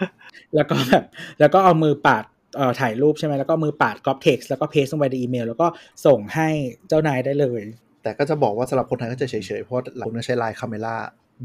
[0.54, 1.04] แล้วก็แบบ
[1.40, 2.24] แล้วก็เอามือปาด
[2.56, 5.66] เอ่อถ่ายรูปใช่ไหมแล้วก็มือปาด copy text แล้วก็ paste ลงไปในอีเมล แล้วก็
[6.06, 6.48] ส่งให้
[6.88, 7.62] เจ้านายได้เลย
[8.04, 10.96] แต่ก็จะบอกว่าสำหรับคนไทยก็จะเฉยๆ เพราะเราต้องใช้ LINE Camera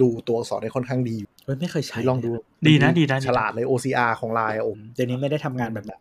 [0.02, 2.32] ดูตัวอักษรได้ค่อนข้างดีอยู่เฮ้ยไม่เคยใช้ลองดู
[2.68, 6.00] ดีนะดีนะฉลาดเลย OCR ของไลน์โอ้เดี๋ยวนี้ไม่ได้ทำงานแบบนั้น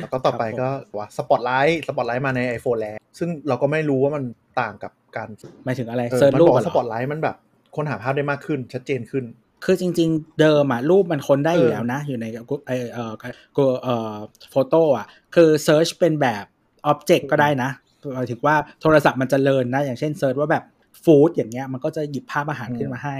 [0.00, 4.24] แล้วก็ต่อไปก็ว่า Spotlight Spotlight มาใน iPhone แล้ว ซึ่งเราก็ไม่รู้ว่ามัน
[4.60, 5.28] ต่างกับการ
[5.64, 7.36] หมายถึงอะไรเออเซิร์ชมันรูปบอกอะเหสรปอตอไลท์มันแบบ
[7.76, 9.24] ค้นหาภาพได้มากขึ้นชัดเจนขึ้น
[9.64, 13.12] คือจริง ๆ เดิมอะรูปมันค้นได้อยู่เออแล้วนะ อยู่ในกูเออเออ
[13.56, 14.16] กูเอ่อ
[14.50, 16.44] โฟโต้อะคือเซิร์ชเป็นแบบ
[16.86, 17.70] อ็อบเจกต์ก็ได้นะ
[18.14, 20.64] หมายถึงว่าโทรศัพท์มันจะเลินนะ อย่างเช่นเซิร์ชว่าแบบ
[21.04, 23.18] ฟู้ดอย่างเงี้ยมันก็จะหยิบภาพอาหารขึ้นมาให้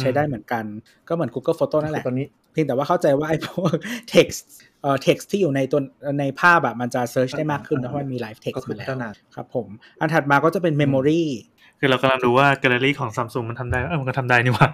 [0.00, 0.64] ใช้ได้เหมือนกัน
[1.08, 3.72] ก็เหมือน Google Photo นั่นแหละตอนนี้เพียงแต่ว่าเข้าใจว่าไอ้พวก
[4.14, 4.40] text
[4.82, 5.80] เอ่อ text ที่อยู่ในตัว
[6.20, 9.66] ในภาพอะมันจะ search ได้มากขึ้นนะเพราะมันมี live ก็ text คือมาพัแล้ฒวนาครับผม
[10.00, 11.22] อันถัดมาก็จะเป็น memory
[11.80, 14.68] คือเรากำลังดูว่าแกลเลอรี่ของซัมซุงมันทำได้เออมันก็ทำได้นี่หว่า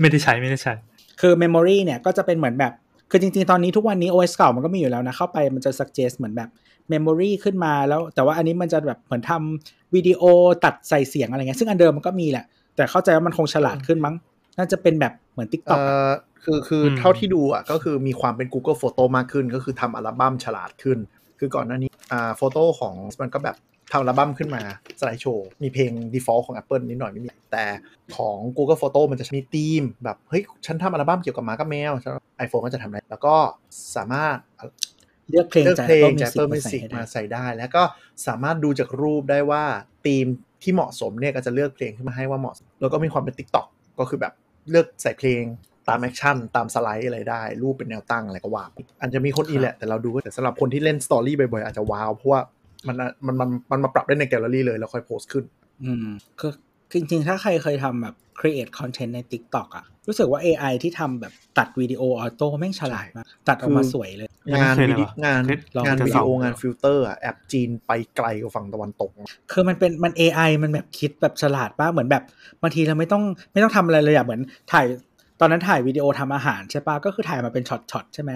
[0.00, 0.74] ไม่ได้ใช้ไม่ได้ใช้
[1.20, 2.72] คือ memory เนี่ยก็จะเป็นเหมือนแบบ
[3.10, 6.48] คือจริงๆ ตอนนี้ทุกวันนี้ OS เก่ามันก็มีอยู่แล้วนะ เข้าไปมันจะ suggest เหมือนแบบ
[6.92, 10.22] memory ขึ้นมาแล้ว แต่ว่าอันนี้มันจะแบบเหมือนทำวิดีโอ
[10.64, 12.44] ตัดใส่เสียงอะไรเงี้ยซึ่งอันเดิมมันก็มีแหละ
[12.76, 14.14] แต่เข้าใจว่ามันคงฉลาดขึ้นมั้ง
[14.58, 16.12] น่าจะเป็นแบบเหมือนเอ่ TikTok อะอ
[16.44, 20.98] คือคืออมเท่าที่ดูอะก็คือมีความเป็น Google Photo มากขึ้น ก็คือทำอัลบั้มฉลาดขึ้น
[21.38, 23.56] คือก่อนหน้านี้อ่าโฟโต้ของมันก็แบบ
[23.92, 24.62] ทำอัลบั้มขึ้นมา
[25.00, 27.64] สไลด์โชว์มีเพลง default ของ Apple นิดหน่อยไม่มีแต่
[28.16, 31.92] ของ Google Photo มันจะมีธีมแบบ เฮ้ย ฉันทำอัลบั้มเกี่ยวกับหมากับแมว
[32.38, 33.34] ไอโฟนก็จะทำได้แล้วก็
[33.96, 34.36] สามารถ
[35.30, 37.82] เลือกเพลงเลือกจากเพลง Apple จาก Music Apple มาใส่ Music ให้ได้มาใส่ได้ แล้วก็
[38.26, 39.64] สามารถดูจากรูปได้ว่า
[40.06, 40.26] ธีม
[40.62, 43.66] ที่เหมาะสมเนี่ยก็จะเลือกเพลงขึ้นมาให้ว่าเหมาะสมแล้วก็มีความเป็น TikTok
[43.98, 44.32] ก็คือแบบ
[44.70, 45.42] เลือกใส่เพลง
[45.88, 52.40] ตาม action ตามสไลด์อะไรได้ รูปเป็นแนวตั้งอะไรก็ว่าไปอาจจะมีคนอีแหละ แต่เราดูก็แต่สำหรับคนที่เล่น story บ่อยๆอาจจะว้าวเพราะว่า
[52.86, 52.96] มัน
[53.26, 55.44] มันมันมันมาปรับได้ในแกลเลอรี่เลยแล้วค่อยโพสต์ขึ้น
[55.84, 56.08] อืม
[56.40, 56.52] คือคือ
[56.92, 69.10] จริงๆ ถ้าใครเคยทำแบบ create content ใน TikTok อะรู้สึกว่า AI ที่ทำแบบตัดวิดีโอ auto แม่งฉลาดมาก ตัดออกมาสวยเลยยังงานไม่เคยวิเลยดีว่ะงานเคยลองงานจะวิส่ดีองโองานฟิลเตอร์อะแอปจีนไปไกลกว่าฝั่งตะวันตก
[69.52, 72.22] คือมันเป็นมัน AI มันแบบคิดแบบฉลาดมากเหมือนแบบ
[72.62, 74.40] บางทีเราไม่ต้องไม่ต้องทำอะไรเลยอะเหมือน
[74.72, 74.86] ถ่าย
[75.40, 78.30] ตอนนั้นถ่ายวิดีโอทำอาหารใช่ปะก็คือถ่ายมาเป็นช็อตๆใช่ไหม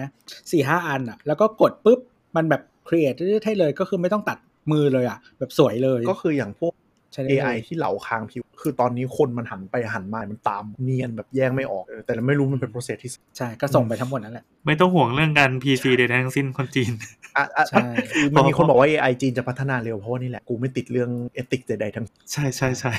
[0.51, 1.99] สี่ห้าอันอะแล้วก็กดปุ๊บ
[2.35, 4.37] มันแบบ create ได้เลยก็คือไม่ต้องตัด
[4.71, 6.88] มือเลยอะแบบสวยเลยก็คืออย่างพวกใช้ได้เลย
[7.29, 16.91] AI ที่เหลาคางผิว คือตอนนี้คนมันหันไปหันมา มันตามเนียนแบบแยกไม่ออกเออแต่เราไม่รู้มันเป็น process ที่ ใช่ ก็ส่งไปทั้งหมดนั่นแหละ ไม่ต้องห่วงเรื่องการ PC ใดๆทั้งสิ้นคนจีน
[17.37, 22.93] อะอะใช่คือมันมีคนบอกว่า AI จีนจะพัฒนาเร็วเพราะว่านี่แหละ กูไม่ติดเรื่องเอติกใดๆทั้ง ใช่ใช่ใช่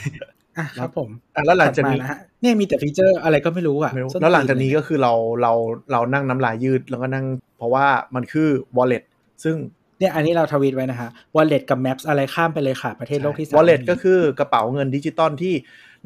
[0.59, 5.53] อะครับผมอะแล้วหลังจากนี้ถัดมะฮะเนี่ยมีแต่ฟีเจอร์อะไรก็ไม่รู้อะไม่รู้ส้นแล้วหลังจากนี้ตีเยก็คือเราเรา
[5.93, 7.27] เรานั่งน้ำลายยืดแล้วก็นั่ง
[7.59, 9.03] เพราะว่ามันคือ wallet
[9.45, 9.57] ซึ่ง
[10.01, 15.55] เนี่ยอันนี้เราทวีตไว้นะฮะ wallet กับ maps อะไรข้ามไปเลยค่ะ ประเทศโลกที่สาม wallet ก็คือกระเป๋าเงินดิจิตอลที่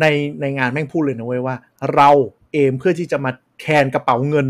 [0.00, 0.06] ใน
[0.40, 1.56] ในงานแม่งพูดเลยนะเว้ยว่า
[1.94, 2.10] เรา
[2.52, 3.30] เอมเพื่อที่จะมา
[3.60, 4.46] แทนกระเป๋าเงิน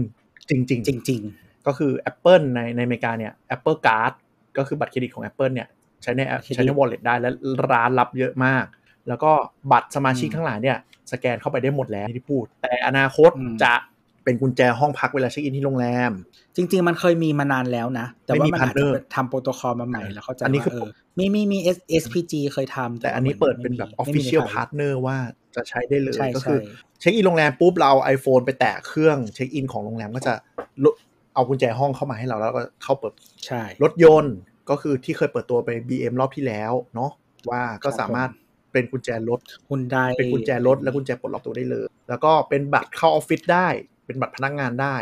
[0.50, 1.20] จริง ๆ จริง
[1.66, 4.12] ก็คือ Apple ในในอเมริกาเนี่ย Apple Card
[4.56, 5.68] ก็คือบัตรเครดิตของ Apple เนี่ย
[6.02, 7.30] ใช้ในแอปเครดิตใช้ใน wallet ได้และ
[7.70, 8.64] ร้านรับเยอะมาก
[9.08, 9.32] แล้วก็
[9.72, 10.76] บัตรสมาชิกอืมทั้งหลายเนี่ย
[11.12, 13.72] สแกนเข้าไปได้หมดแล้วที่พูด แต่อนาคตอืมจะ
[14.24, 25.16] เป็นกุญแจห้องพักเวลาเช็คอินที่โรงแรมๆจริง ๆ มันเคยมีมานานแล้วนะ แต่ไม่ว่ามีมันอาจจะ partner ทำโปรโตคอลมาใหม่แล้วเข้าใจอันนี้ว่าคือเออมีมีมี S SPG เคยทำแต่อันนี้ว่าเปิดไม่เป็นแบบมีไม่มี official ในไทย partner ว่า
[25.56, 30.34] จะใช้ได้เลยใช่ก็คือใช่เช็คอินโรงแรมปุ๊บเราเอา iPhone ไปแตะเครื่องเช็คอินของโรงแรมก็จะโห
[30.84, 30.94] ลด
[31.34, 33.12] เอากุญแจห้องเข้ามาให้เราแล้วก็เข้าเปิด
[33.46, 34.34] ใช่รถยนต์
[34.70, 37.10] ก็คือที่เคยเปิดตัวไป BM รอบที่แล้วเนาะ
[37.50, 38.30] ว่าก็สามารถ
[38.72, 43.68] เป็นกุญแจรถคุณได้เป็นกุญแจรถและกุญแจปลดล็อกตัวได้เลย แล้วก็เป็นบัตรเข้าออฟฟิศได้
[44.06, 44.96] เป็นบัตรพนักงานได้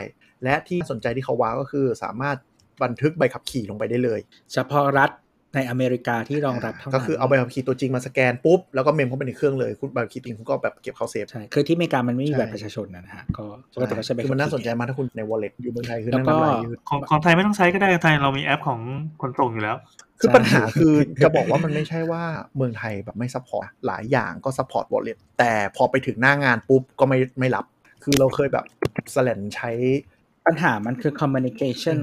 [0.45, 2.37] และที่สนใจที่เขาว้าวก็คือสามารถ
[2.83, 4.21] บันทึกใบขับขี่ลงไปได้เลย
[4.53, 5.11] เฉพาะรัฐ
[5.57, 13.45] ในอเมริกาที่รองรับเท่านั้นก็คือเอาใบขับขี่ตัวจริงมาสแกนปุ๊บ แล้วก็ mem เข้าไปในเครื่องเลยคุณใบขับขี่จริงคุณก็แบบเก็บเข้าเซฟใช่คือที่อเมริกามันไม่มีใช่บัตรประชาชนนะฮะก็
[13.75, 18.81] ปกติก็ใช้ใบคือมันน่าสนใจขับขี่มากถ้าคุณใน wallet อยู่เมืองไทยคือแล้วนั่งก็น้ำลายยืดของของไทยไม่ต้องใช้ก็ได้ไทยเรามีแอปของ
[19.23, 19.77] ขนส่งอยู่แล้ว
[20.21, 22.23] คือใช่ปัญหาคือจะบอกว่ามันไม่ใช่ว่า
[22.57, 27.65] เมืองไทยแบบไม่ซัพพอร์ตหลายอย่างก็ซัพพอร์ต wallet แต่พอไปถึงหน้างานปุ๊บก็ไม่ไม่รับ
[28.03, 28.65] คือเราเคยแบบ
[29.15, 29.71] สแกนใช้
[30.47, 31.99] ปัญหามันคือ communication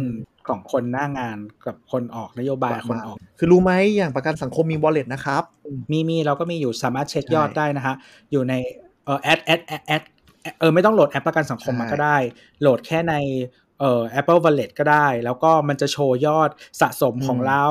[0.47, 5.43] ของคนหน้างานกับคนออกนโยบายคนออก คือรู้ไหมอย่างประกันสังคมมี wallet นะครับ
[5.91, 7.95] มีมีเราก็มีอยู่สามารถเช็คใช่ยอดได้นะฮะ
[8.31, 8.53] อยู่ใน
[9.05, 10.03] เอ่อแอดแอดแอดแอด
[10.59, 12.17] เออไม่ต้องโหลดแอปประกันสังคมมาใช่ก็ได้
[12.61, 13.15] โหลดแค่ใน
[13.79, 16.49] เอ่อ Apple Wallet ก็ได้ แล้วก็มันจะโชว์ยอด
[16.81, 17.65] สะสมของเรา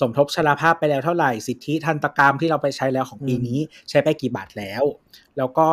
[0.00, 3.58] สมทบชราภาพไปแล้วเท่าไหร่ สิทธิทันตกรรมที่เราไปใช้แล้วของปีนี้
[3.90, 4.82] ใช้ไปกี่บาทแล้ว
[5.36, 5.68] แล้วก็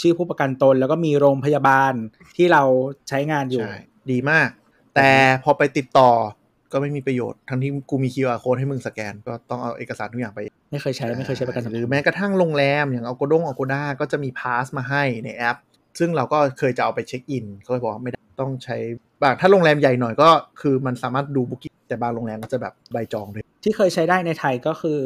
[0.00, 1.92] ชื่อผู้ประกันตน แล้วก็มีโรงพยาบาล
[2.36, 2.62] ที่เรา
[3.08, 3.76] ใช้งานอยู่ใช่
[4.10, 4.48] ดีมาก
[4.94, 5.10] แต่
[5.44, 6.10] พอไปติดต่อ
[6.72, 10.40] ก็ไม่มีประโยชน์ ทั้งที่กูมี QR code ให้มึงสแกน ก็ต้องเอาเอกสารทุกอย่างไป
[10.70, 15.56] ไม่เคยใช้ไม่เคยใช้ประกันสังหครือมแม้กระทั่งโรงแรม อย่างเอาโกดงเอาโกด้าก็จะมีพาสมาให้ในแอป
[15.98, 18.76] ซึ่งเราก็เคยจะเอาไปเช็คอินก็เลยบอกว่าไม่ได้ต้องใช้
[19.22, 20.28] บางถ้าโรงแรมใหญ่หน่อยก็
[20.60, 25.00] คือมันสามารถดูบุ๊กิ้แต่บางโรงแรมก็จะแบบใบจองเลยที่เคยใช้ได้ในไทยก็คือ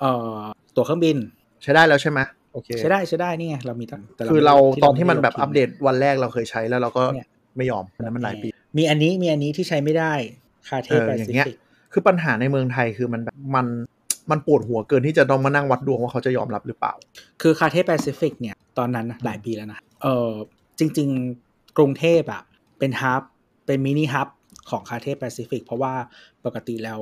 [0.00, 0.38] เอ่อ
[0.76, 1.16] ตั๋วเครื่องบิน
[1.62, 8.48] ใช้ได้แล้วใช่ไหมโอเคใช้ได้ใช้ได้นี่ไงเรามีตั้งแต่คือเราที่ตอนที่มันแบบไได้อัปเดตวันแรกเราเคยใช้แล้วเราก็เนี่ยไม่ยอมอันนั้นมันหลายปี
[8.78, 10.12] มีอันนี้มีอันนี้ที่ใช้ไม่ได้
[10.68, 11.56] คาเทเออแปอย่างซิเงี้ยฟิก
[11.92, 13.66] คือปัญหาในเมืองไทยคือมันแบบมัน
[14.30, 16.92] มันปวดหัวเกินที่จะต้องมานั่งวัดดวงว่าเขาจะยอมรับหรือเปล่า
[17.42, 20.30] คือคาเทแปซิฟิกเนี่ยตอนนั้นนะหลายปีแล้วนะเออ
[20.78, 21.08] จริง
[21.42, 22.42] ๆ กรุงเทพอะ
[22.78, 23.22] เป็นฮับ
[23.66, 24.28] เป็นมินิฮับ
[24.70, 25.94] ของคาเทแปซิฟิกเพราะว่า
[26.44, 27.00] ปกติแล้ว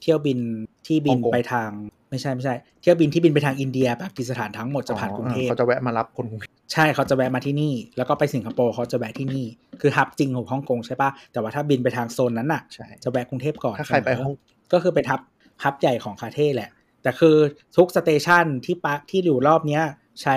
[0.00, 0.38] เที่ยวบิน
[0.86, 1.70] ที่บินฮ่องกงไปทาง
[2.10, 9.44] ไม่ใช่ไม่ใช่ เที่ยวบินที่บินไปทางอินเดียปากีสถานทั้งหมดจะผ่านกรุงเทพเขาจะแวะมารับคนกรุงเทพใช่เขาจะแวะมาที่นี่ แล้วก็ไปสิงคโปร์เขาจะแวะที่นี่
[9.80, 14.36] คือฮับจริงของฮ่องกงใช่ปะแต่ว่าถ้าบินไปทางโซนนั้นน่ะใช่จะแวะกรุงเทพก่อนถ้าใครไปเสมฮ่อง
[14.72, 15.20] ก็คือเป็นฮับ
[15.64, 16.70] ฮับใหญ่ของคาเท่แหละ
[17.02, 17.36] แต่คือ
[17.76, 19.82] ทุกสเตชันที่ปะที่อยู่รอบเนี้ย
[20.22, 20.36] ใช้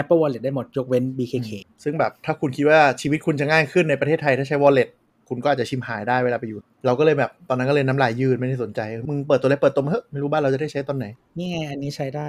[0.00, 1.50] Apple Wallet ได้หมดยกเว้น BKK
[1.84, 4.88] ซึ่งแบบถ้าคุณคิดว่าชีวิตคุณจะง่ายขึ้นในประเทศไทยถ้าใช้ wallet
[5.28, 11.06] คุณก็อาจจะชิบหายได้เวลาไปอยู่ เราก็เลยแบบตอนนั้นก็เลยน้ำลายยืดไม่ได้สนใจ มึงเปิดตัวเลยเปิดตัวมาเฮ้ยไม่รู้บ้านเราจะได้ใช้ตอนไหน
[11.38, 12.28] นี่ไง อันนี้ใช้ได้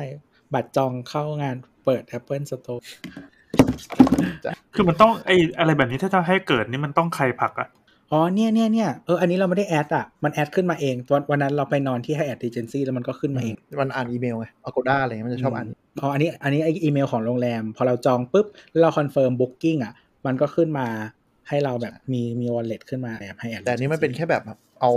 [0.53, 2.81] บัตรจองเข้างานเปิด Apple Store
[4.75, 7.69] คือมันต้องไออะไรแบบนี้ถ้าจะให้เกิดนี่มันต้องใครผลักอะ
[8.11, 15.67] อ๋อเนี่ยเนี่ยเนี่ยเอออันนี้เราไม่ได้ add อะ มัน add ขึ้นมาเองวันวันนั้นเราไปนอนที่ Hyatt Regency แล้วมันก็ขึ้นมาเอง มันอ่านอีเมลไง Agoda อะไรเงี้ยมันจะชอบอ่าน
[16.01, 19.93] อ๋ออันนี้อันนี้ไออีเมลของโรงแรม พอเราจองปุ๊บ แล้วเรา confirm booking อะ
[20.25, 20.87] มันก็ขึ้นมา
[21.49, 24.43] ให้เราแบบมีมี wallet ขึ้นมาแบบให้ add แต่อันนี้มันเป็นแค่แบบ
[24.81, 24.91] เอา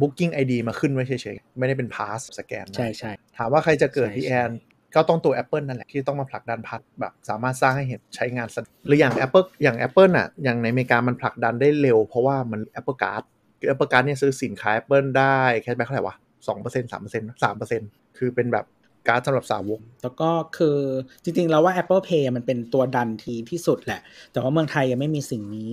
[0.00, 12.98] booking ID มาขึ้นไว้เฉยๆ ไม่ได้เป็น pass สแกนนะใช่ใช่ถามว่าใครจะเกิดใช่พี่แอนใช่ก็ต้องตัว Apple นั่นแหละ ที่ต้องมาผลักดันพัดแบบสามารถสร้างให้เห็นใช้งานสะดวกหรืออย่าง Apple อย่าง Apple อะอย่างในอเมริกามันผลักดันได้เร็ว เพราะว่ามัน Apple
[13.02, 13.22] Card
[13.58, 16.16] คือ Apple Card เนี่ยซื้อสินค้า Apple ได้ cash back เท่าไหร่วะ
[16.48, 17.88] สองเปอร์เซ็นต์สามเปอร์เซ็นต์สามเปอร์เซ็นต์
[18.18, 18.64] คือเป็นแบบ
[19.08, 20.78] การ์ดสำหรับสาวก แล้วก็คือ
[21.22, 24.00] จริงๆ แล้วว่า Apple Pay มันเป็นตัวดันทีที่สุดแหละ
[24.32, 25.70] แต่ว่าเมืองไทยยังไม่มีสิ่งนี้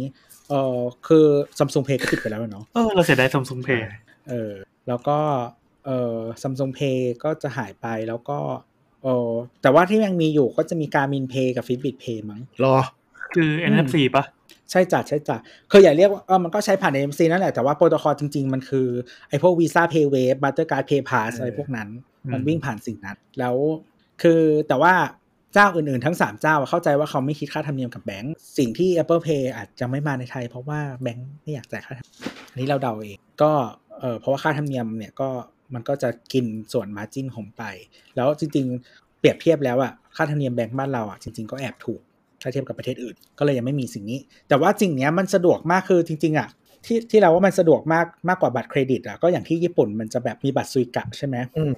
[0.50, 1.26] เออคือ
[1.58, 3.88] Samsung Pay ก็ปิดไปแล้วเนาะเออเราเสียดายซัมซุงเพย์
[4.30, 4.54] เออ
[4.88, 5.18] แล้วก็
[5.86, 8.40] เออ Samsung Pay ก็จะหายไปแล้วก็
[9.04, 9.32] เออ
[9.62, 12.78] แต่ว่าที่ยังมีอยู่ก็จะมีการมิน Pay กับ Fitbit Pay มั้งรอ
[13.36, 14.24] คือ NFC ปะ
[14.72, 15.38] ใช่จ้ะใช่จ้ะ
[15.72, 18.88] คืออย่าเรียกว่าเออมันก็ใช้ผ่าน AMC นั่นแหละแต่ว่าโปรโตคอลจริง ๆ มันคือ
[19.30, 23.56] ไอ้พวก Visa PayWave Mastercard PayPass เออออะไรพวกนั้นอื มันวิ่งผ่านสิ่งนั้น แล้ว
[24.22, 24.94] คือแต่ว่า
[25.54, 33.52] เจ้าอื่นๆ ทั้ง 3 เจ้าเข้าใจว่าเขาไม่คิดค่าธรรมเนียมกับแบงก์สิ่งที่ Apple Pay อาจจะไม่มาในไทย เพราะว่าแบงก์ไม่อยากจ่ายค่าธรรมเนียมอันนี้เราเดาเองก็
[34.00, 35.30] เออเพราะว่าค่าธรรมเนียมเนี่ยก็
[35.74, 37.64] มันก็จะกินส่วนมาจิ้นของไป
[38.16, 42.02] แล้วจริงๆ เปรียบเทียบแล้วอะค่าธรรมเนียมแบงก์บ้านเราอะจริง ๆก็แอบถูก
[42.42, 44.20] ถ้าเทียบกับประเทศอื่น ก็เลยยังไม่มีสิ่งนี้
[44.50, 46.50] แต่ว่าสิ่งนี้มันสะดวกมากคือจริงๆอะ
[46.86, 51.72] ที่ที่เราว่ามันสะดวกมากมากกว่าบัตรเครดิตอะก็อย่างที่ญี่ปุ่นมันจะแบบมีบัตรซุยกะใช่ไหมอืม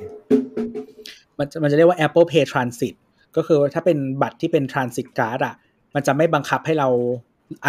[1.39, 2.95] มันจะมันจะเรียกว่า Apple Pay Transit
[3.36, 5.55] ก็คือถ้าเป็นบัตรที่เป็น Transit Card อะ
[5.95, 6.89] มันจะไม่บังคับให้เรา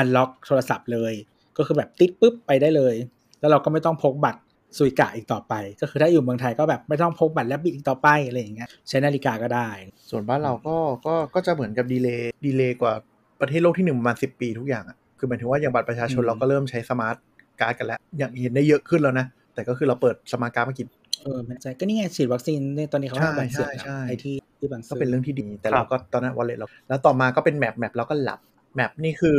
[0.01, 1.13] unlock โทรศัพท์เลย
[1.57, 2.95] ก็คือแบบติ๊ดปุ๊บไปได้เลย
[3.41, 4.41] แล้วเราก็ไม่ต้องพกบัตร
[4.79, 9.69] Suica อีกต่อไป ก็คือถ้าอยู่เมืองไทยก็แบบไม่ต้องพกบัตร Rabbit อีกต่อไปอะไรอย่างเงี้ยใช้นาฬิกาก็ได้
[10.11, 10.77] ส่วนบ้านเราก็
[11.07, 12.95] ก็ก็จะเหมือนกับ delay delay กว่า
[13.41, 17.17] ประเทศโลกที่หนึ่งประมาณสิบปีทุกอย่างอะ คือหมายถึงว่าอย่างบัตรประชาชนอืมเราก็เริ่มใช้ smart
[17.61, 20.87] card กันแล้ว อย่างเห็นได้เยอะขึ้นแล้วนะ แต่ก็คือเราเปิดสมาร์ทการ์ดมากี่
[21.23, 28.41] เออไม่ใช่ก็นี่ไงฉีดวัคซีนเนี่ยตอนนี้เขาให้บางส่วนใช่ใช่ไอที่ที่บางส่ก็วนเป็นเรื่องที่ดี แต่ครัเราบก็ตอนนั้นวอลเล็ตเรา แล้วต่อมาก็เป็นแมปแมปเราก็หลับ
[28.75, 29.39] แมปนี่คือ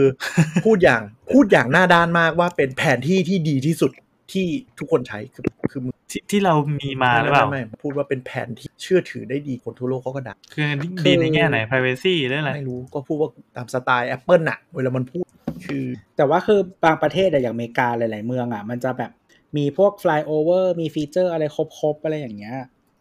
[0.65, 1.01] พูดอย่าง
[1.33, 3.91] พูดอย่างหน้าด้านมากว่าเป็นแผนที่ที่ดีที่สุด
[4.31, 4.45] ที่
[4.79, 10.63] ทุกคนใช้คือคือมึง ที่ที่เรามีมาหรือเปล่าไม่ไม่ไม่พูดว่าเป็นแผนที่เชื่อถือได้ดีคนทั่วโลกเขาก็ด่าคือ
[11.05, 15.25] ดีในแง่ไหน privacy หรืออะไรไม่รู้ก็พูดว่าตามสไตล์ Apple น่ะ เวลามันพูด
[15.65, 15.83] คือ
[16.17, 19.11] แต่ว่าคือบางประเทศอะอย่างอเมริกาหลาย ๆ เมืองอะมันจะแบบ
[19.57, 22.55] มีพวก flyover มีฟีเจอร์อะไรครบ ๆ อะไรอย่างเงี้ย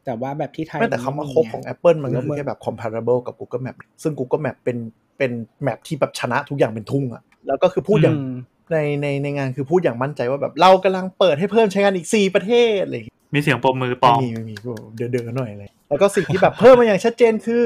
[0.04, 4.78] แต่ว่าแบบที่ไทยไม่แต่คำว่าครบของ Apple มันก็คือแค่แบบ comparable กับ Google Map ซึ่ง Google Map เป็น
[5.18, 5.32] เป็น
[5.62, 8.38] แมปที่แบบชนะทุกอย่างเป็นทุ่งอะแล้วก็คือพูดอย่างม
[8.72, 14.54] ในในในงานคือพูดอย่างมั่นใจว่าแบบเรากำลังเปิดให้เพิ่มใช้งานอีก 4 ประเทศอะไรอย่างเงี้ยมีเสียงปรบมือปลไม่อมมีไม่มี
[14.96, 17.64] เดินเดินๆหน่อยเลยแล้วก็สิ่งที่แบบเพิ่มมาอย่างชัดเจนคือ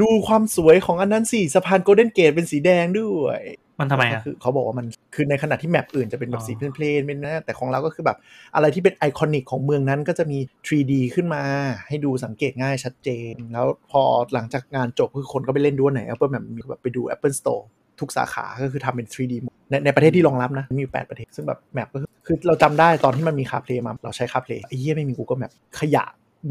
[0.00, 3.42] ดูความสวยของอันนั้นสี่สะพานโกลเด้นเกตเป็นสีแดงด้วย
[3.80, 8.16] มันทำไมก็อะคือเขาบอกว่ามันคือในขณะที่แมปอื่นจะเป็นแบอ๋บอสีเพลนๆเป็นนะแต่ของเราก็คือแบบ
[8.54, 11.42] อะไรที่เป็นไอคอนิกของเมืองนั้นก็จะมี 3D ขึ้นมา
[11.88, 14.02] ให้ดูสังเกตง่ายชัดเจน แล้วพอ
[14.34, 17.62] หลังจากงานจบคือคนก็ไปเล่นดูว่าไหน Apple Map มีแบบไปดู Apple Store
[18.00, 26.04] ทุกสาขา ก็คือทำเป็น 3D หมดในในประเทศที่รองรับนะ มีอยู่ 8 ประเทศ ซึ่งแบบแมปก็คือคือเราจำได้ตอนที่มันมีคาเพลมา เราใช้คาเพลไอ้เหี้ยไม่มี Google Map ขยะ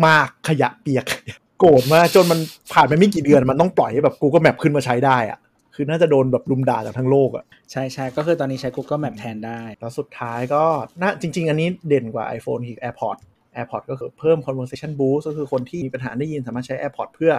[0.05, 1.05] มากขยะเปียก
[1.59, 2.39] โกรธมากจนมัน
[2.73, 5.39] ผ่านไปไม่กี่เดือนมันต้องปล่อยให้แบบ Google Map ขึ้นมาใช้ได้อะ
[5.75, 10.63] คือน่าจะโดนแบบลุมด่าจากทั้งโลกอะใช่ใช่ก็คือตอนนี้ใช้ Google Map แทนได้ แล้วสุดท้ายก็
[11.01, 13.21] น่าจริง ๆ อันนี้เด่นกว่า iPhone อีก AirPods
[13.55, 17.31] AirPods ก็คือเพิ่ม conversation boost ก็คือคนที่มีปัญหาได้ยินสามารถใช้ AirPods เพื่อ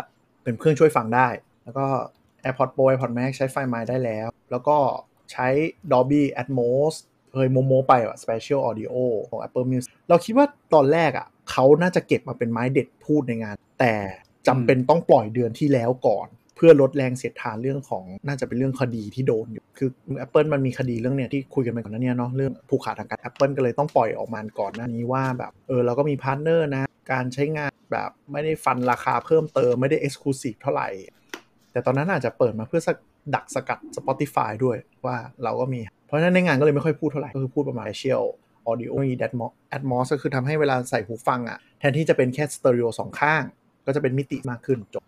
[0.43, 1.29] เป็นเครื่องช่วยฟังได้
[1.65, 1.87] แล้วก็
[2.47, 4.77] AirPods Pro AirPods Max ใช้ไฟล์ไม้ได้แล้ว แล้วก็
[5.33, 5.49] ใช้
[5.93, 6.95] Dolby Atmos
[7.33, 8.95] เคยโม้โม้ไปอะ Spatial Audio
[9.29, 13.95] ของ Apple Music เราคิดว่าตอนแรกอะเขาน่าจะเก็บมาเป็นไม้เด็ดพูดในงาน แต่
[14.49, 19.89] จำเป็นต้องปล่อยเดือนที่แล้วก่อน เพื่อลดแรงเสียดทานเรื่องของน่าจะเป็นเรื่องคดีที่โดนอยู่ คือ
[20.25, 30.89] Apple มันมีคดีเรื่องเนี้ยที่คุยกันไปก่อนหน้านี้เนาะเรื่องผูกขาดทางการ Apple ก็เลยต้องปล่อยออกมาก่อนหน้านี้ว่าแบบเออเราก็มี partner นะ การใช้งานแบบไม่ได้ฟันราคาเพิ่มเติมไม่ได้ Exclusive เท่าไหร่
[31.77, 32.89] แต่ตอนนั้นอาจจะเปิดมาเพื่อส
[33.35, 38.25] ดักสกัด Spotify ด้วยว่าเราก็มี เพราะฉะนั้นในงานก็เลยไม่ค่อยพูดเท่าไหร่ ก็คือพูดประมาณ Spatial
[38.71, 43.43] Audio มี Atmos Atmos ก็คือทำให้เวลาใส่หูฟังอะ่ะ แทนที่จะเป็นแค่สเตอริโอสองข้าง
[43.87, 45.05] ก็จะเป็นมิติมากขึ้นจบ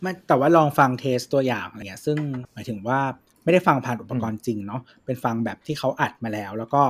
[0.00, 2.16] ไม่แต่ว่าลองฟังเทสตัวอย่างอะไรเงี้ยซึ่ง
[2.52, 3.00] หมายถึงว่า
[3.44, 6.82] ไม่ได้ฟังผ่านอุปกรณ์จริงเนาะเป็นฟังแบบที่เขาอัดมาแล้ว แล้วก็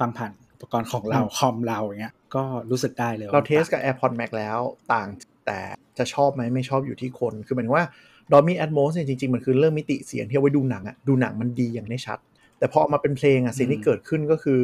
[0.00, 4.58] ฟังผ่านอุปกรณ์ของเราอืมคอมเราอย่างเงี้ยก็รู้สึกได้เลยว่เราเทสกับ AirPods Max แล้ว
[4.92, 5.08] ต่าง
[5.46, 5.58] แต่
[5.98, 7.86] จะชอบไหมไม่ชอบอยู่ที่คน คือหมายถึงว่า
[8.32, 12.18] Dolby Atmos เนี่ยจริงๆ มันคือเรื่องมิติเสียงที่เอาไว้ดูหนังอะดูหนังมันดีอย่างได้ชัด
[12.58, 14.60] แต่พอเอามาเป็นเพลงอะสิ่งที่เกิดขึ้นก็คือ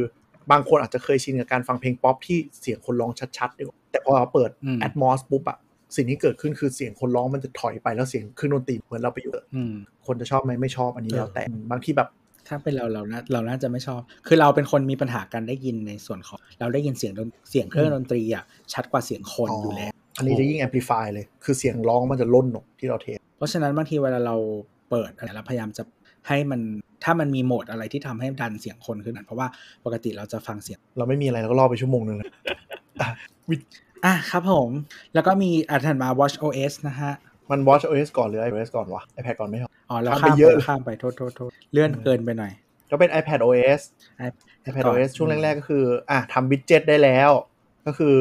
[0.50, 5.58] บางคนอาจจะเคยชินกับการฟังเพลงป๊อปที่เสียงคนร้องชัดๆดีกว่าแต่พอเราเปิดอืม Atmos ปุ๊บอะ
[5.96, 9.74] สิ่งที่เกิดขึ้นคือเสียงคนร้องมันจะถอยไปแล้วเสียงเครื่องดนตรีเหมือนเราไปอยู่อืม
[10.06, 12.08] คนจะชอบไหมไม่ชอบอันนี้เออแล้วแต่บางที่แบบ
[12.48, 24.36] ถ้าเป็นเราเราน่าเราน่าจะไม่ชอบ คือเราเป็นคนมีปัญหาการได้ยินในส่วนของ เราได้ยินเสียงดนเสียงเครื่องดนตรีอะชัดกว่าเสียงคนอยู่แล้ว อันนี้จะยิ่ง amplify เลย คือเสียงร้องมันจะล้นออกที่เราเทส เพราะฉะนั้นบางทีเวลาเรา
[24.90, 25.82] เปิดอะไรเราพยายามจะ
[26.28, 26.60] ให้มัน
[27.04, 29.46] ถ้ามันมีโหมดอะไรที่ทำให้ดันเสียงคนขึ้นนะเพราะว่า
[29.84, 32.30] ปกติเราจะฟังเสียง เราไม่มีอะไรเราก็รอไปชั่วโมงนึงเลย
[33.00, 33.08] อะ
[33.48, 33.56] วิ
[34.04, 34.70] อะครับผม
[35.14, 37.12] แล้วก็มีอันถัดมา Watch OS นะฮะ
[37.50, 42.52] มัน watch OS ก่อนหรือ iOS ก่อนวะ iPad ก่อนไหมครับอ๋อเราข้ามข้ามไปเยอะไปข้ามไปโทษโทษโทษเลื่อนเกินไปหน่อย
[42.90, 43.80] ก็เป็น iPad OS
[44.18, 44.34] iPad
[44.66, 47.30] iPad ก่อน OS ช่วงอืมแรกๆก็คือ อะทำวิดเจ็ตได้แล้ว
[47.86, 48.16] ก็คือ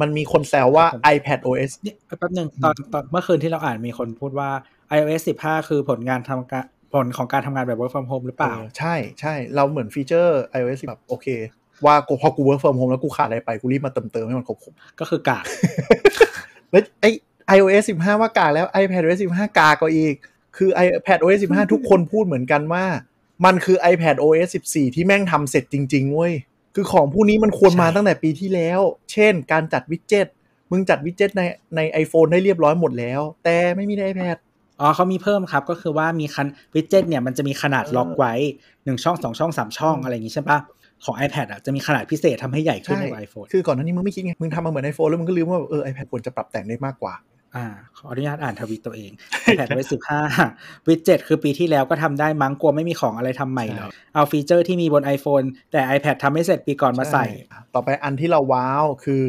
[0.00, 4.50] มันมีคนแซวว่าผม iPad OS เนี่ยแป๊บหนึ่งตอนตอนเมื่อคืนที่เราอ่านมีคนพูดว่า
[4.96, 11.26] iOS 15 คือผลงานทำการผลของการทำงานแบบ work from home หรือเปล่าออใช่ใช่เราเหมือนฟีเจอร์ iOS แบบโอเค
[11.84, 15.44] ว่ากูพอกู work from home แล้วกูขาดอะไรไป กูรีบมาเติมเติมให้มันครบครบก็คือกาก
[16.70, 17.06] แล้วไอ
[17.56, 20.14] iOS 15 ว่ากากแล้ว iPad OS 15 กากกว่าอีก
[20.56, 22.84] คือ iPad OS 15 ทุกคนพูดเหมือนกันว่า
[23.44, 26.32] มันคือ iPad OS 14 ที่แม่งทำเสร็จจริง ๆเว้ย
[26.74, 28.80] คือของผู้นี้มันควรมาใช่ตั้งแต่ปีที่แล้ว
[29.12, 30.26] เช่น การจัดวิดเจ็ต
[30.70, 31.42] มึงจัดวิดเจ็ตใน
[31.76, 34.36] ใน iPhone ได้เรียบร้อยหมดแล้ว แต่ไม่มีใน iPad
[34.80, 38.34] อ๋อเขามีเพิ่มครับก็คือว่ามีคันวิดเจ็ตเนี่ยมันจะมีขนาดเออล็อกไว้
[38.84, 40.58] หนึ่งช่องสองช่องสามช่องอืมอะไรอย่างงี้ใช่ปะ
[41.04, 47.14] ของ iPad อะจะมีขนาดพิเศษทำให้ใหญ่ขึ้นใช่กว่า iPhone คือก่อนหน้านี้มึงไม่คิดไง มึงทำมาเหมือน iPhone แล้วมึงก็ลืมว่าเออ iPad ควรจะปรับแต่งได้มากกว่า
[47.56, 49.10] อ่าขออนุญาตอ่านทวิตตัวเอง
[49.52, 49.88] iPad OS
[50.38, 57.26] 15 widget คือปีที่แล้วก็ทำได้มั้งกลัวไม่มีของอะไรทำใหม่เหรอเอา feature ที่มีบน iPhone แต่ iPad ทำไม่เสร็จปีก่อนมาใส่
[57.74, 59.22] ต่อไปอันที่เราว้าวคือ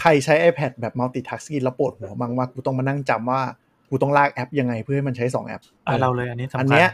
[0.00, 3.40] ใครใช้ iPad แบบ multitasking แล้วปวดหัวมั้งว่ากูต้องมานั่งจำว่า
[3.90, 6.88] กูต้องลากแอปยังไงเพื่อให้มันใช้ 2 แอปอะเราเลยอันนี้สำคัญอันเนี้ย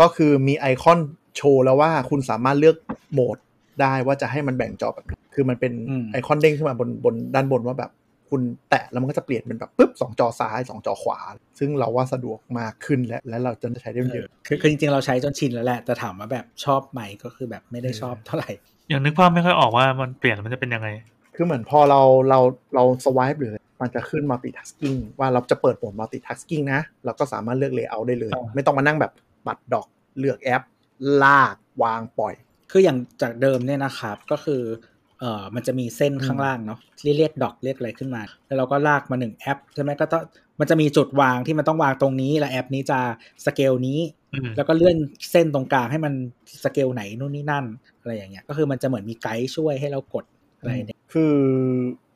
[0.00, 0.98] ก็คือมีไอคอน
[1.36, 2.76] โชว์แล้วว่าคุณสามารถเลือก
[3.12, 3.36] โหมด
[3.80, 7.90] ได้ว่าจะให้มันแบ่งจอแบบไหนคือมันเป็นอืมไอคอนเด้งขึ้นมาบนบนด้านบนว่าแบบ
[8.30, 11.18] คุณแตะแล้วมันก็จะเปลี่ยนเป็นแบบปุ๊บสองจอซ้ายสองจอขวา
[11.58, 18.50] ซึ่งเราว่าสะดวกมากขึ้นและและเราจะใช้ได้เยอะคือคือจริงๆ เราใช้จนชินแล้วแหละแต่ถามว่าแบบชอบไหมก็คือแบบไม่ได้ชอบเท่าไหร่
[18.92, 20.88] ยังนึกภาพไม่ค่อยออกว่ามันเปลี่ยนแล้วมันจะเป็นยังไง
[21.34, 22.40] คือเหมือนพอเราเรา
[22.74, 29.12] เราสวายหรืออะไรมันจะขึ้น multitasking ว่าเราจะเปิดโหมด multitasking นะเราก็สามารถเลือก layout ได้เลยอ่าไม่ต้องมานั่งแบบ
[29.46, 29.86] บัตรดอก
[30.18, 30.62] เลือกแอป
[31.22, 32.34] ลากวางปล่อย
[32.70, 34.62] คืออย่างจากเดิมเนี่ยนะครับก็คือ
[35.24, 40.22] เอ่อมันจะมีเส้นข้างล่างเนาะเรียกเรียกดอกเรียกอะไรขึ้นมา แล้วเราก็ลากมาหนึ่งแอปใช่ไหมก็ต้อง
[40.60, 42.98] มันจะมีจุดวางที่มันต้องวางตรงนี้ แล้วแอปนี้จะ
[43.46, 43.98] สเกลนี้
[44.32, 44.96] อืมแล้วก็เลื่อน
[45.30, 46.14] เส้นตรงกลางให้มัน
[46.64, 47.64] สเกลไหนนู่นนี่นั่น
[48.00, 50.24] อะไรอย่างเงี้ย ก็คือมันจะเหมือนมีไกด์ช่วยให้เรากด
[50.58, 51.34] อะไรเนี่ยคือ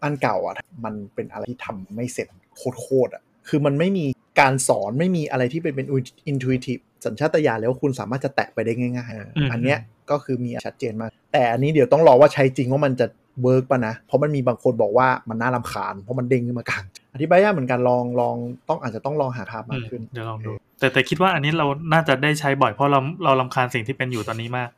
[0.03, 0.55] อันเก่าอะ
[0.85, 4.05] มันเป็นอะไรที่ทำไม่เสร็จโคตรๆอะคือมันไม่มี
[4.41, 5.87] การสอนไม่มีอะไรที่เป็นเป็น
[6.33, 9.79] intuitive สัญชาตญาณแล้วาคุณสามารถจะแตะไปได้ง่าย ๆ อันเนี้ย
[10.11, 13.07] ก็คือมีชัดเจนมาก แต่อันนี้เดี๋ยวต้องรอว่าใช้จริงว่ามันจะ
[13.43, 16.85] work ป่ะนะ เพราะมันมีบางคนบอกว่ามันน่ารำคาญ เพราะมันเด้งขึ้นมากลาง
[17.15, 18.37] อธิบายยากเหมือนกันลองลอง
[18.69, 24.69] ต้องอาจจะต้องลองหาภาพอืมมากขึ้นเดี๋ยวลองดู แต่แต่คิดว่าอันนี้เราน่าจะได้ใช้บ่อยเพราะเราเรารำคาญสิ่งที่เป็นอยู่ตอนนี้มาก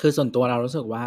[0.00, 1.06] คือส่วนตัวเรารู้สึกว่า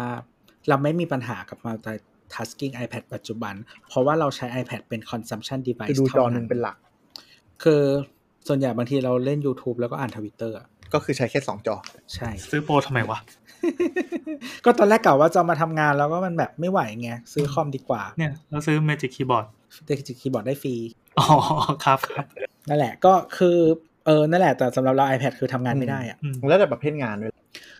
[0.68, 3.54] เราไม่มีปัญหากับ multitasking iPad ปัจจุบัน
[3.88, 6.76] เพราะว่าเราใช้ iPad เป็น consumption คือ device ดูจอเท่าหนึ่งเป็นหลัก
[7.64, 7.82] คือ
[8.48, 10.56] ส่วนใหญ่บางทีเราเล่น YouTube แล้วก็อ่านทวิตเตอร์
[10.94, 11.76] ก็คือใช้แค่สองจอ
[12.14, 13.18] ใช่ ซื้อโปรทำไมวะ
[14.64, 19.46] ก็ตอนแรกกะว่าจะมาทำงานแล้วก็มันแบบไม่ไหวไง ซื้อคอมดีกว่า เนี่ยเราซื้อ Magic Keyboard
[19.86, 20.74] เด็กจิคีย์บอร์ดได้ฟรี
[21.18, 21.26] อ๋อ
[21.84, 22.26] ครับครับ
[22.68, 23.58] นั่นแหละก็คือ
[24.06, 27.32] เออ นั่นแหละ แต่สำหรับเรา iPad คือทำงานไม่ได้อะอืมแล้วแต่ประเภทงานด้วย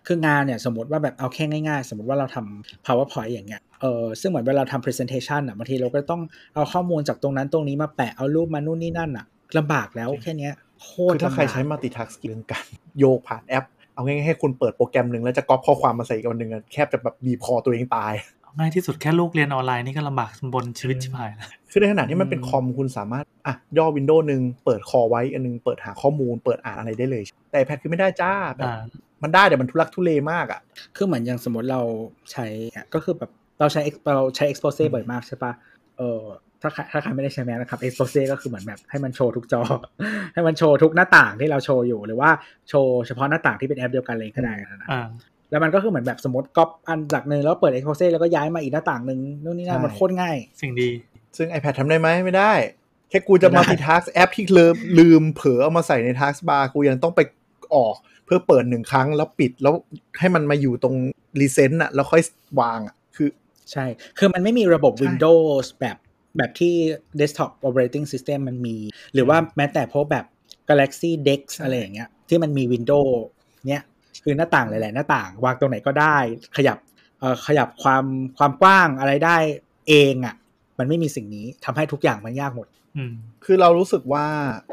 [0.06, 6.22] คืองานเนี่ยสมมติว่าแบบเอาแค่ง่ายๆ สมมติว่าเราทำ powerpoint อย่างเงี้ย เออซึ่งเหมือนเวลาทำ presentation อะบางทีเราก็ต้อง
[6.54, 9.26] เอาข้อมูลจากตรงนั้นตรงนี้มาแปะ เอารูปมานู่นนี่นั่นอะ
[9.58, 12.64] ลำบากแล้วแค่เนี้ยโคตคืรอถ้าใครใช้ลำบก multitasking เรื่องการ
[12.98, 18.12] โยกผ่านแอป เอาง่ายๆให้คุณเปิดโปรแกรมหนึ่งแล้วจะก๊อปข้อความมาใส่อีกอันหนึ่งอะแคบจะแบบบีบคอตัวเองตาย
[18.58, 28.82] ง่ายที่สุดแค่ลูกเรียนออนไลน์นี่ก็ลำบากบนชีวิตชิบหายแล้วคือในขณะที่มันเป็นคอมคุณสามารถอะย่อวินโดว์หนึ่งเปิดคอไว้อันหนึงเปิดหาข้อมูล เปิดอ่านอะไรได้เลย แต่ iPad คือไม่ได้จ้าแบบอ่า
[29.22, 30.60] มันได้แต่มันทุลักทุเลมากอะ
[30.96, 31.82] คือเหมือนอย่างสมมติเรา
[32.32, 32.46] ใช้
[32.76, 33.30] อะก็คือแบบ
[33.60, 35.52] เราใช้ ex- เราใช้ expose บ่อยมากใช่ปะ
[35.98, 36.22] เออ
[36.62, 39.62] ถ้าใครถ้าใครไม่ได้ใช้แม็กนะครับ expose ก็คือเหมือนแบบให้มันโชว์ทุกจอ
[40.34, 42.30] ให้มันโชว์ทุกหน้าต่างที่เราโชว์อยู่หรือว่า
[42.68, 45.06] โชว์เฉพาะหน้าต่างที่เป็นแอปเดียวกันเลยก็ได้นะอ่า
[45.50, 50.88] แล้วมันก็คือเหมือนแบบสมมติก๊อปอันจากหนึ่งแล้วเปิด expose แล้วก็ย้ายมาอีกหน้าต่างหนึ่งนู่นนี่นั่นใช่มันโคตรง่าย สิ่งดี
[51.36, 52.52] ซึ่ง iPad ทำได้ไหมไม่ได้
[53.10, 57.20] แค่กูจะไม่ได้ multitask แอปที่ลืมลืมเผลอเอามาใส่ใน task bar กูยังต้องไป
[57.74, 57.94] ออก
[58.24, 59.74] เพื่อเปิดหนึ่งครั้งแล้วปิดแล้ว
[60.18, 60.94] ให้มันมาอยู่ตรง
[61.40, 62.22] recent อะแล้วค่อย
[62.60, 63.28] วางอะคือ
[63.72, 63.84] ใช่
[64.18, 65.96] คือมันไม่มีระบบใช่ Windows แบบ
[66.36, 66.74] แบบที่
[67.20, 68.76] desktop operating system มันมี
[69.14, 70.24] หรือว่าแม้แต่พวกแบบ
[70.68, 73.12] Galaxy Dex อะไรอย่างเงี้ย ที่มันมี Windows
[73.68, 73.82] เนี้ย
[74.24, 76.16] คือหน้าต่างหลาย ๆ หน้าต่าง วางตรงไหนก็ได้
[76.56, 76.78] ขยับ
[77.20, 78.04] เอ่อขยับความ
[78.38, 79.36] ความกว้างอะไรได้
[79.88, 80.34] เองอะ่ะ
[80.78, 82.66] มันไม่มีสิ่งนี้ทำให้ทุกอย่างมันยากหมด
[82.96, 83.12] อืม
[83.44, 84.24] คือเรารู้สึกว่า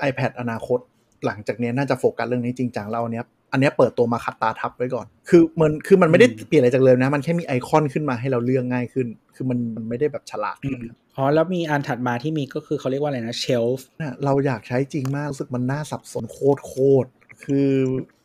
[0.09, 0.79] iPad อนาคต
[1.25, 10.79] หลังจากเนี้ยน่าจะโฟกับเรื่องนี้จริงจังแล้วอันเนี้ยอันเนี้ยเปิดตัวมาขัดตาทับไว้ก่อน คือมันคือมันไม่ได้อืมเปลี่ยนอะไรจากเลยนะ มันแค่มีไอคอนขึ้นมาให้เราเลือกง่ายขึ้น คือมันมันไม่ได้แบบฉลาดขึ้น
[11.19, 17.07] อ๋อแล้วมีอันถัดมาที่มีก็คือเขาเรียกว่าอะไรนะ shelf นะเราอยากใช้จริงมากรู้สึกมันน่าสับสนโคตรโคตร
[17.43, 17.71] คือ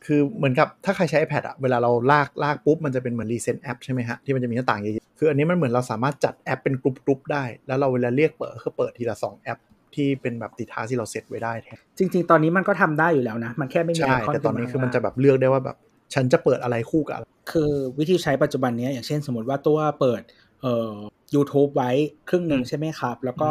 [0.05, 9.59] คือเหมือนกับถ้าใครใช้ iPad อะเวลาเราลากลากปุ๊บ มันจะเป็นเหมือน recent แอปใช่ไหมฮะ ที่มันจะมีหน้าต่างเยอะๆคืออันนี้มันเหมือนเราสามารถจัดแอปเป็นกรุ๊ปๆได้ แล้วเราเวลาเรียกเปิดก็เปิดทีละสองแอป
[9.95, 15.77] ที่เป็นแบบติดทาที่เราเซตไว้ได้แทนจริง ๆ ตอนนี้มันก็ทำได้อยู่แล้วนะ มันแค่ไม่มีใช่ไอคอนแต่ตอนนี้ขึ้าคือมันข้างจะแบบเลือกได้ว่าแบบ
[16.15, 20.23] ฉันจะเปิดอะไรคู่กับอะไรคือวิธีใช้ปัจจุบันเนี้ยอย่างเช่น สมมติว่าตัวเปิด
[20.63, 20.93] เอ่อ
[21.35, 21.91] YouTube ไว้
[22.29, 23.49] ครึ่งหนึ่งอืมใช่ไหมครับ แล้วก็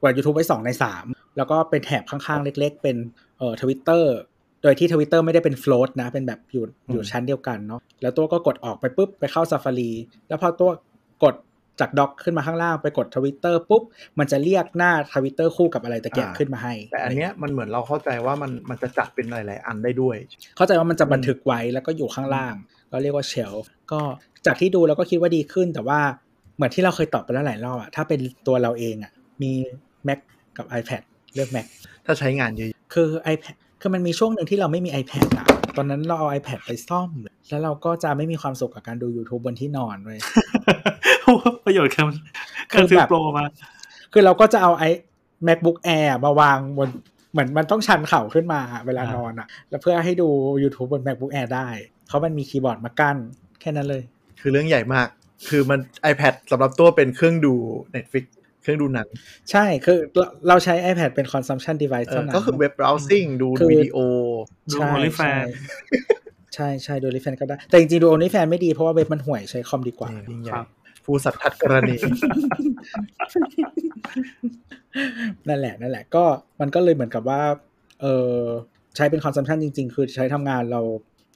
[0.00, 1.04] เปิด YouTube ไว้สองในสาม
[1.36, 2.96] แล้วก็เป็นแถบข้างๆ เล็ก ๆ เป็น
[3.38, 4.14] เอ่อทวิตเตอร์
[4.62, 9.90] โดยที่ทวิตเตอร์ไม่ได้เป็น float นะ เป็นแบบอยู่อยู่ชั้นเดียวกันเนาะแล้วตัวก็กดออกไปปุ๊บ ไปเข้า Safari
[10.28, 10.70] แล้วพอตัว
[11.24, 11.34] กด
[11.80, 13.82] จาก dock ขึ้นมาข้างล่างไปกดทวิตเตอร์ปุ๊บ
[14.18, 20.16] มันจะเรียกหน้าทวิตเตอร์คู่กับอะไรตะเกียบอ่าขึ้นมาให้ แต่อันเนี้ยมันเหมือนเราเข้าใจว่ามันมันจะจัดเป็นหลายๆอันได้ด้วย
[20.56, 22.54] เข้าใจว่ามันจะบันทึกไว้แล้วก็อยู่ข้างล่าง
[22.92, 24.00] ก็เรียกว่า shelf ก็
[24.46, 26.00] จากที่ดูเราก็คิดว่าดีขึ้นแต่ว่า
[26.31, 26.31] เห
[26.62, 29.52] มือนที่เราเคยตอบไปแล้วหลายรอบอะถ้าเป็นตัวเราเองอะมี
[30.08, 30.18] Mac
[30.56, 31.02] กับ iPad
[31.34, 31.66] เลือก Mac
[32.06, 35.46] ถ้าใช้งานเยอะคือ iPad คือมันมีช่วงหนึ่งที่เราไม่มี iPad อะ
[35.76, 37.10] ตอนนั้นเราเอา iPad ไปซ่อม
[37.48, 40.20] แล้วเราก็จะไม่มีความสุขกับการดู YouTube บนที่นอนเลย
[41.64, 42.04] ประโยชน์การ
[42.72, 43.44] คืการอซื้อแบบโปรมา
[44.12, 44.88] คือเราก็จะเอาไอ้
[45.46, 46.88] MacBook Air มาวางบน
[47.32, 50.28] เหมือนมันต้องชันเข่าขึ้นมาเวลานอนอะแล้วเพื่อให้ดู
[50.62, 51.68] YouTube บน MacBook Air ได้
[52.06, 53.16] เพราะมันมีคีย์บอร์ดมากั้น
[53.60, 54.02] แค่นั้นเลย
[54.40, 55.08] คือเรื่องใหญ่มาก
[55.48, 55.80] คือมัน
[56.12, 57.54] iPad สำหรับตัวเป็นเครื่องดู
[57.94, 58.24] Netflix
[58.62, 59.08] เครื่องดูหนัง
[59.50, 63.98] ใช่คือเราเราใช้ iPad เป็น consumption device เออเท่านั้นก็คือเว็บ browsing ดูคือวิดีโอ
[64.72, 65.48] ดูใช่ OnlyFans
[66.54, 70.66] ใช่ใช่ดู OnlyFans ก็ได้ แต่จริงๆ ดู OnlyFans ไม่ดีเพราะว่าเว็บมันห่วยใช้คอมดีกว่านี่ยิ่งใหญ่ครับ
[71.04, 71.96] ผู้สัตทัดกรณี
[75.48, 76.24] นั่นแหละ นั่นแหละ ก็
[76.60, 77.42] มันก็เลยเหมือนกับว่า
[78.00, 78.38] เออ
[78.96, 80.80] ใช้เป็น consumption จริง ๆ คือใช้ทำงานเรา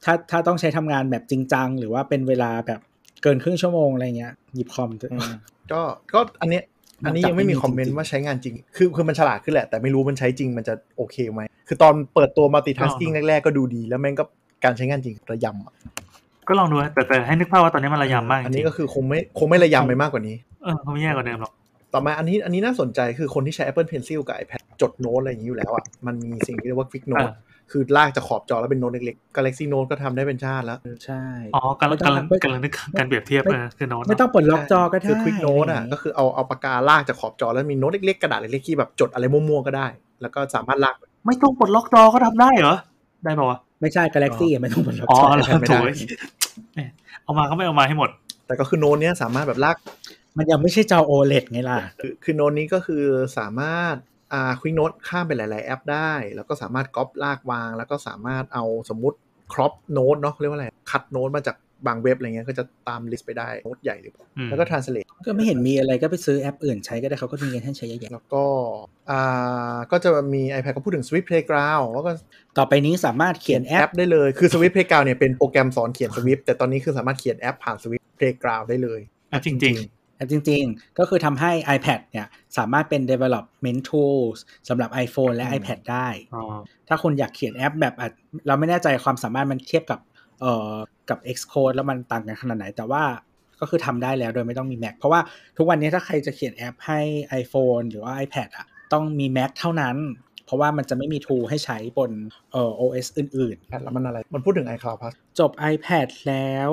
[0.05, 2.81] ถ้าถ้าต้องใช้ทำงานแบบจริงจัง หรือว่าเป็นเวลาแบบ
[3.23, 5.33] เกินครึ่งชั่วโมงอะไรเงี้ยหยิบคอมเถอะอืม
[5.73, 5.81] ก็
[6.15, 6.63] ก็อันเนี้ย
[7.07, 14.25] อันนี้ยังไม่มีคอมเมนต์ว่าใช้งานจริง คือคือมันฉลาดขึ้นแหละ แต่ไม่รู้มันใช้จริงมันจะโอเคไหม คือตอนเปิดตัว multitasking แรกๆก็ดูดี แล้วแม่งก็
[14.65, 15.75] การใช้งานจริงระยำอะ
[16.49, 21.53] ก็ลองดูนะแต่แต่ให้นึกภาพว่าตอนนี้มันระยำมากจอันรินี้งก็คือคงไม่คงไม่ระยำไปมากกว่านี้ เออเขาไม่แย่กว่าเดิมหรอก
[21.93, 27.35] ต่อมาอันนี้อันนี้น่าสนใจคือคนที่ใช้ Apple Pencil กับ iPad จดโน้ตอะไรอย่างนี้อยู่แล้วอะ มันมีสิ่งที่เรียกว่า Quick Note
[27.71, 31.23] คือลากจากขอบจอแล้วเป็นโน้ตเล็กๆ Galaxy Note ก็ทำได้เป็นชาติแล้ว ใช่
[31.55, 39.87] อ๋อกำลังไม่ต้องกำลังไม่กำลังนึกการเปรียบเทียบไม่เออคือโน้ตไม่ต้องปลดล็อกจอก็ได้ คือ Quick Note อะไรย่างงี้ก็คือเอาเอาปากกาลากจากขอบจอแล้วมีโน้ตเล็กๆ กระดาษเล็กๆที่แบบจดอะไรมั่วๆก็ได้
[40.23, 40.95] แล้วก็สามารถลาก
[41.27, 42.77] ไม่ต้องปลดล็อกจอก็ทำได้เหรอ
[43.25, 46.07] ได้ป่าวะไม่ใช่ Galaxy อะไม่ต้องปลดล็อกอ๋อจอแล้วไม่ได้โถ่
[46.75, 46.81] แหม
[47.25, 48.11] เอามาก็ไม่เอามาให้หมด
[48.47, 49.77] แต่ก็คือโน้ตเนี้ยสามารถแบบลาก
[50.39, 53.05] มันยังไม่ใช่จอ OLED ไงล่ะ คือคือโน้ตนี้ก็คือ
[53.39, 53.95] สามารถ
[54.33, 59.17] อ่า Quick Note ข้ามไปหลาย ๆ แอปได้ แล้วก็สามารถก๊อปลากวาง แล้วก็สามารถเอาสมมติ
[59.53, 61.57] crop โน้ตเนาะเขาเรียกว่าอะไรคัดโน้ตมาจาก
[61.87, 68.45] บางเว็บอะไรเงี้ยก็จะตาม list ไปได้โน้ตใหญ่หรือเปล่าอืมแล้วก็ translate ก็ไม่เห็นมีอะไรก็ไปซื้อแอปอื่นใช้ก็ได้เขาก็มีกันให้ใช้เยอะแยะแล้วก็
[69.11, 72.11] อ่าก็จะมี iPad ก็พูดถึง Swift Playground แล้วก็
[72.59, 79.01] ต่อไปนี้สามารถเขียนแอปได้เลยคือ Swift Playground เนี่ยเป็นโปรแกรมสอนเขียน Swift แต่ตอนนี้คือสามารถเขียนแอปผ่าน Swift Playground ได้เลย
[79.33, 79.77] อะจริง
[80.17, 82.27] แต่จริงๆ ก็คือทำให้ iPad เนี่ย
[82.59, 84.39] สามารถเป็น development tools
[84.69, 86.43] สำหรับ iPhone และ iPad ได้อ๋อ
[86.89, 88.13] ถ้าคุณอยากเขียนแอปแบบอาจ
[88.47, 90.01] เราไม่แน่ใจความสามารถมันเทียบกับ
[90.41, 90.75] เอ่อ
[91.11, 93.03] กับ Xcode แล้วมันต่างกันขนาดไหน แต่ว่า
[93.61, 95.21] ก็คือทำได้แล้วโดยไม่ต้องมี Mac เพราะว่า
[95.57, 97.01] ทุกวันนี้ถ้าใครจะเขียนแอปให้
[97.43, 99.97] iPhone หรือว่า iPad อะต้องมี Mac เท่านั้น
[100.45, 102.11] เพราะว่ามันจะไม่มี tool ให้ใช้บน
[102.53, 106.71] เอ่อ OS อื่นแล้วมันอะไร มันพูดถึง iCloud Plus ๆจบ iPad แล้ว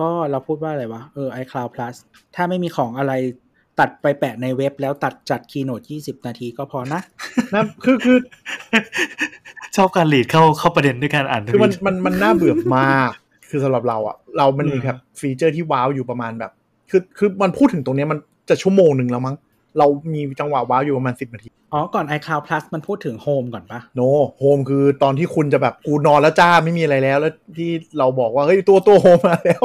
[0.00, 1.94] ก็เราพูดว่าอะไรวะ เออ iCloud Plus
[2.34, 3.12] ถ้าไม่มีของอะไร
[3.80, 7.00] ตัดไปแปะในเว็บแล้วตัดจัด keynote 20นาทีก็พอนะ
[7.54, 8.18] นะคือคือ
[9.76, 13.10] ชอบการหลีดเข้าเข้าประเด็นด้วยการอ่านทคือมันวีตมันมันน่าเบื่อมาก
[13.50, 16.52] คือสำหรับเราอะเรามันมีอืมแบบฟีเจอร์ที่ว้าวอยู่ประมาณแบบ
[16.90, 18.18] คือคือมันพูดถึงตรงเนี้ยมัน
[18.48, 19.36] จะชั่วโมงหนึ่งแล้วมั้ง
[19.78, 24.00] เรามีจังหวะว้าวอยู่ประมาณสิบนาที อ๋อ ก่อน iCloud Plus มันพูดถึง Home ก่อนปะโน
[24.38, 29.62] โฮมคือตอนที่คุณจะแบบกูนอนแล้วจ้าไม่มีอะไรแล้ว แล้วที่เราบอกว่า เฮ้ย ตัวตัวโฮมมาแล้ว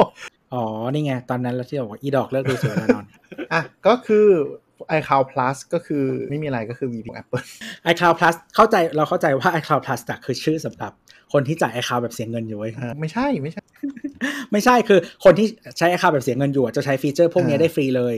[0.54, 3.04] อ๋อ นี่ไง ตอนนั้นเราที่บอกว่า อีดอกเลิกดูสวยแล้วนอน
[3.52, 4.26] อะ ก็คือ
[4.98, 7.42] iCloud Plus ก็คือไม่มีอะไรก็คือ VPN Apple
[7.90, 10.92] iCloud Plus เข้าใจเราเข้าใจว่า iCloud Plus อะคือชื่อสำหรับ
[11.32, 13.62] คนที่จ่าย iCloud แบบเสียเงินอยู่เว้ยอ่าไม่ใช่ไม่ใช่
[14.52, 15.46] ไม่ใช่คือคนที่
[15.78, 18.16] ใช้ iCloud แบบเสียเงินอยู่อะจะใช้ฟีเจอร์พวกนี้อ่าได้ฟรีเลย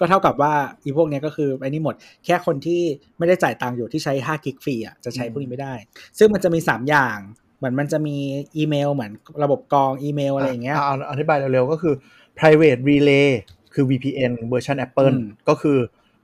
[0.00, 1.94] ก็เท่ากับว่าอีพวกเนี้ยก็คือไอ้นี่หมด
[2.24, 2.82] แค่คนที่
[3.18, 5.74] ไม่ได้จ่ายตังค์อยู่ที่ใช้5กิกฟรีอะจะใช้พวกนี้ไม่ได้
[6.18, 7.18] ซึ่งมันจะมี 3 อย่าง
[7.58, 8.16] เหมือนมันจะมี
[8.56, 11.94] อีเมลเหมือนระบบกรองอีเมลอะไรอย่างเงี้ยะอธิบายเร็วๆก็คือ
[12.38, 13.28] private relay
[13.74, 15.78] คือ VPN version Apple อืมก็คือ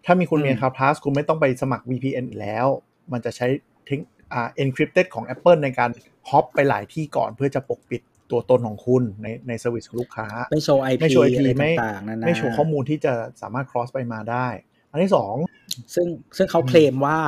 [0.06, 2.66] ถ้ามีคุณอืมมี iCloud Plus คุณไม่ต้องไปสมัคร VPN อีกแล้ว
[3.12, 3.46] มันจะใช้
[3.88, 4.00] ทิ้ง
[4.32, 5.90] อ่า encrypted ของ Apple ในการ
[6.30, 13.12] hop ไปหลายที่ก่อนเพื่อจะปกปิด ตัวตนของคุณในใน service ของลูกค้า ไม่โชว์ IP ไม่โชว์ IP อะไรไม่ต่างๆนั่นนะไม่โชว์ข้อมูลที่จะ
[13.42, 14.46] สามารถ cross ไปมาได้
[14.90, 15.34] อันที่สอง
[15.94, 16.06] ซึ่ง
[16.36, 17.18] ซึ่งเขาอืมเคลมว่า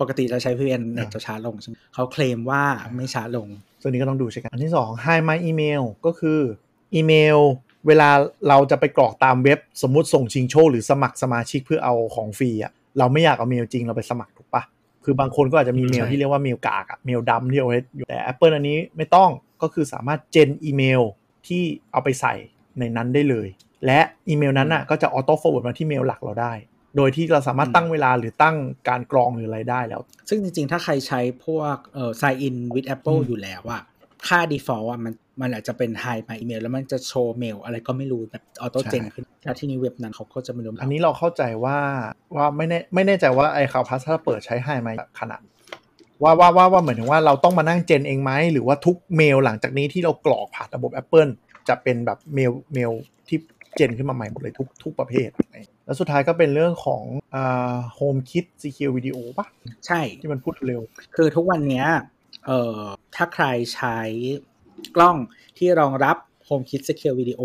[0.00, 2.62] ปกติจะใช้ VPN เน็ตอ่าจะช้าลงใช่ไหมเขาเคลมว่า
[2.96, 3.48] ไม่ช้าลง
[3.80, 6.40] ซึ่งนี้ก็ต้องดูใช่กันอันที่สอง Hi My Email ก็คือ
[6.94, 7.38] อีเมล
[7.86, 8.10] เวลา
[8.48, 14.31] เราจะไปกรอกตามเว็บสมมุติส่งชิงโชคหรือสมัครสมาชิกเพื่อเอาของฟรีอะเราไม่อยากเอาเมลจริงเราไปสมัครถูกปะ
[15.04, 19.30] คือบางคนก็อาจจะมีเมลใช่ที่เรียกว่าเมลกากอะเมลดำที่เอาไว้อยู่แต่ Apple อันนี้ไม่ต้อง
[19.62, 21.02] ก็คือสามารถเจนอีเมล
[21.46, 22.34] ที่เอาไปใส่
[22.78, 23.48] ในนั้นได้เลย
[23.86, 26.52] และอีเมลนั้นอะก็จะ auto forward มาที่เมลหลักเราได้
[26.96, 28.56] โดยที่เราสามารถตั้งเวลาหรือตั้ง
[28.88, 33.82] การกรองหรืออะไรได้แล้ว ซึ่งจริงๆ ถ้าใครใช้พวกเอ่อ sign in with Apple อืมอยู่แล้วอะ
[34.28, 41.78] ค่า default อะมัน มันอาจจะเป็น hide my email แล้วมันจะโชว์เมลอะไรก็ไม่รู้แบบ auto gen ขึ้นแล้วที่นี้เว็บนั้นเขาก็จะไม่รู้อันนี้เราเข้าใจว่า
[42.36, 45.42] ว่าไม่แน่ไม่แน่ใจว่า iCloud Plus ถ้าเปิดใช้ให้ไหมขนาด
[46.22, 51.30] ว่าว่าว่าว่าเหมือนถึงว่าเราต้องมานั่ง gen เองไหมหรือว่าทุกเมลหลังจากนี้ที่เรากรอกผ่านระบบ Apple
[51.68, 52.92] จะเป็นแบบเมลเมล
[53.28, 53.38] ที่
[53.76, 55.28] เจนขึ้นมาใหม่หมดเลยทุกทุกประเภท
[55.84, 57.02] แล้วสุดท้ายก็เป็นเรื่องของ
[57.34, 59.46] อ่า Home Kit Secure Video ป่ะ
[59.86, 60.80] ใช่ที่มันพูดเร็ว
[61.16, 61.86] คือทุกวันเนี้ย
[62.46, 62.80] เอ่อ
[63.16, 63.98] ถ้าใครใช้
[64.96, 65.16] กล้อง
[65.58, 66.16] ที่รองรับ
[66.48, 67.42] HomeKit Secure Video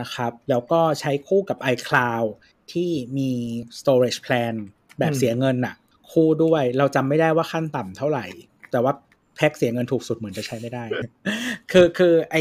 [0.00, 2.26] นะครับแล้วก็ใช้คู่กับ iCloud
[2.72, 3.30] ที่มี
[3.78, 4.54] storage plan
[4.98, 5.74] แบบเสียเงินน่ะ
[6.12, 8.26] คู่ด้วยเราจำไม่ได้ว่าขั้นต่ำเท่าไหร่
[8.70, 8.92] แต่ว่า
[9.36, 10.84] แพ็คเสียเงินถูกสุดเหมือนจะใช้ไม่ได้
[11.72, 12.36] คือคือไอ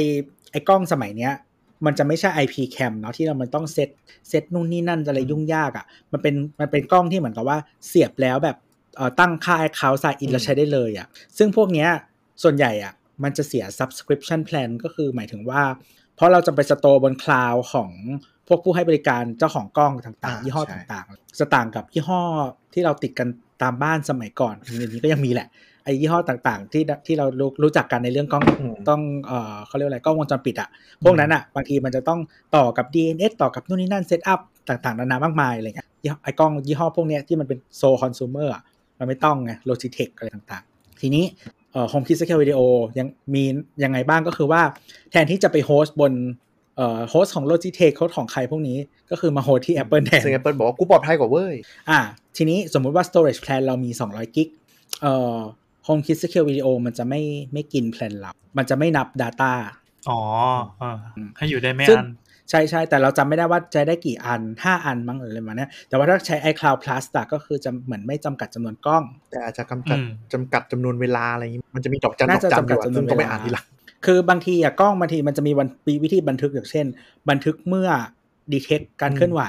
[0.51, 1.33] ไอกล้องสมัยเนี้ย
[1.85, 3.89] มันจะไม่ใช่ IP cam เนาะที่เรามันต้องเซต
[4.29, 7.57] เซตนู่นนี่นั่นอะไรยุ่งยากอะ่ะ มันเป็นมันเป็นกล้องที่เหมือนกับว่า
[7.87, 8.57] เสียบแล้วแบบ
[8.95, 11.07] เอ่อตั้งค่า account sign in แล้วใช้ได้เลยอะ่ะ
[11.37, 11.89] ซึ่งพวกเนี้ย
[12.43, 12.93] ส่วนใหญ่อะ่ะ
[13.23, 15.61] มันจะเสีย subscription plan ก็คือหมายถึงว่า
[16.15, 17.91] เพราะเราจะไปสโตร์บนคลาวของ
[18.47, 22.21] พวกผู้ให้บริการเจ้าของกล้องต่างอ่าๆยี่ห้อใช่ต่างๆ จะต่างกับยี่ห้อ
[22.73, 23.27] ที่เราติดกัน
[23.61, 25.47] ตามบ้านสมัยก่อนเดี๋ยวนี้ก็ยังมีแหละ
[25.83, 30.69] ไอ้ยี่ห้อต่างๆ ที่ที่เรารู้รู้จักกันในเรื่องกล้องอืมต้องเอ่อเขาเรียกว่าอะไรกล้องวงจรปิดอะ
[31.03, 32.19] พวกนั้นอะบางทีมันจะต้อง
[32.55, 34.39] ต่อกับ DNS ต่อกับนู่นนี่นั่น setup
[34.69, 38.63] ต่างๆนานามากมายอะไรเงี้ยยี่ห้อไอ้กล้องยี่ห้อพวกเนี้ยที่มันเป็นโซคอน sumer อะ
[38.99, 41.25] มันไม่ต้องไง Logitech อะไรต่างๆ ทีนี้
[41.73, 42.61] เอ่อ Home Kit Secure Video
[42.99, 43.43] ยังมี
[43.83, 44.61] ยังไงบ้างก็คือว่า
[45.11, 46.13] แทนที่จะไปโฮสต์บน
[46.75, 48.77] เอ่อโฮสต์ของ Logitech โฮสต์ของใครพวกนี้
[49.11, 51.55] ก็คือมา host ที่ Apple แทนซึ่ง Apple บอกว่ากูปลอดภัยกว่าเว้ย
[51.89, 51.99] อ่า
[52.37, 54.47] ทีนี้สมมุติว่า storage plan เรามี 200 กิก
[55.01, 55.37] เอ่อ
[55.87, 57.21] Home Kit Secure Video มันจะไม่
[57.53, 59.51] ไม่กิน plan เรา มันจะไม่นับ Data
[60.09, 60.19] อ๋อ
[60.79, 60.97] เออ
[61.37, 62.09] ให้อยู่ได้ไม่ซึ่งอัน
[62.49, 73.65] ใช่ใช่แต่เราจำไม่ได้ว่าจะได้กี่อัน 5 อันมั้งหรืออะไรมาเนี้ยแต่ว่าถ้าใช้ iCloud Plus อะก็คือจะเหมือนไม่จำกัดจำนวนกล้อง แต่อาจจะจำกัดอืมจำกัดจำนวนเวลาอะไรอย่างนี้มันจะมีดอกจันดน่าอกจะจันอยู่จำกัดอะจำนวนซึ่งต้องไปเวลาอ่านทีหลัง
[74.05, 76.85] คือบางทีอะกล้องบางทีมันจะมีวันมีวิธีบันทึกอย่างเช่น
[77.29, 77.89] บันทึกเมื่อ
[78.53, 79.41] detect การอืมเคลื่อนไหว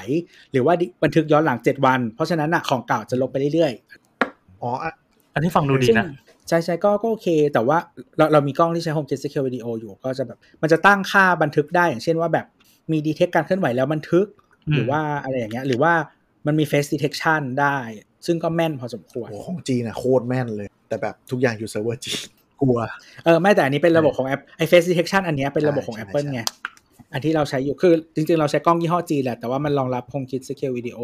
[0.53, 4.93] หรือว่า de- บันทึกย้อนหลัง 7 วัน เพราะฉะนั้นอะของเก่าจะลบไปเรื่อยๆอ๋ออะ
[5.35, 6.07] อันนี้ฟังดูดีซึ่งนะ
[6.49, 7.79] ใช่ใช่ก็ก็โอเค แต่ว่า
[8.17, 12.47] เราเรามีกล้องที่ใช้ HomeKit Secure Video อยู่ก็จะแบบ มันจะตั้งค่าบันทึกได้อย่างเช่นว่าแบบ
[12.93, 14.27] มี detect การเคลื่อนไหวแล้วบันทึก
[14.67, 15.93] อืมหรือว่าอะไรอย่างเงี้ย หรือว่า
[16.47, 17.77] มันมี face detection ได้
[18.27, 22.21] ซึ่งก็แม่นพอสมควรโอ้ของจีนอะโคตรแม่นเลย แต่แบบทุกอย่างอยู่เซิร์ฟเวอร์จีน
[22.61, 22.79] กลัว
[23.25, 26.43] เออ ไม่แต่อันนี้เป็นระบบของแอปไอ face detection อันเนี้ยเป็นระบบของใช่ Apple ใช่ไง
[27.13, 30.99] อันที่เราใช้อยู่คือจริงๆ เราใช้กล้องยี่ห้อจีนแหละ แต่ว่ามันรองรับ HomeKit Secure Video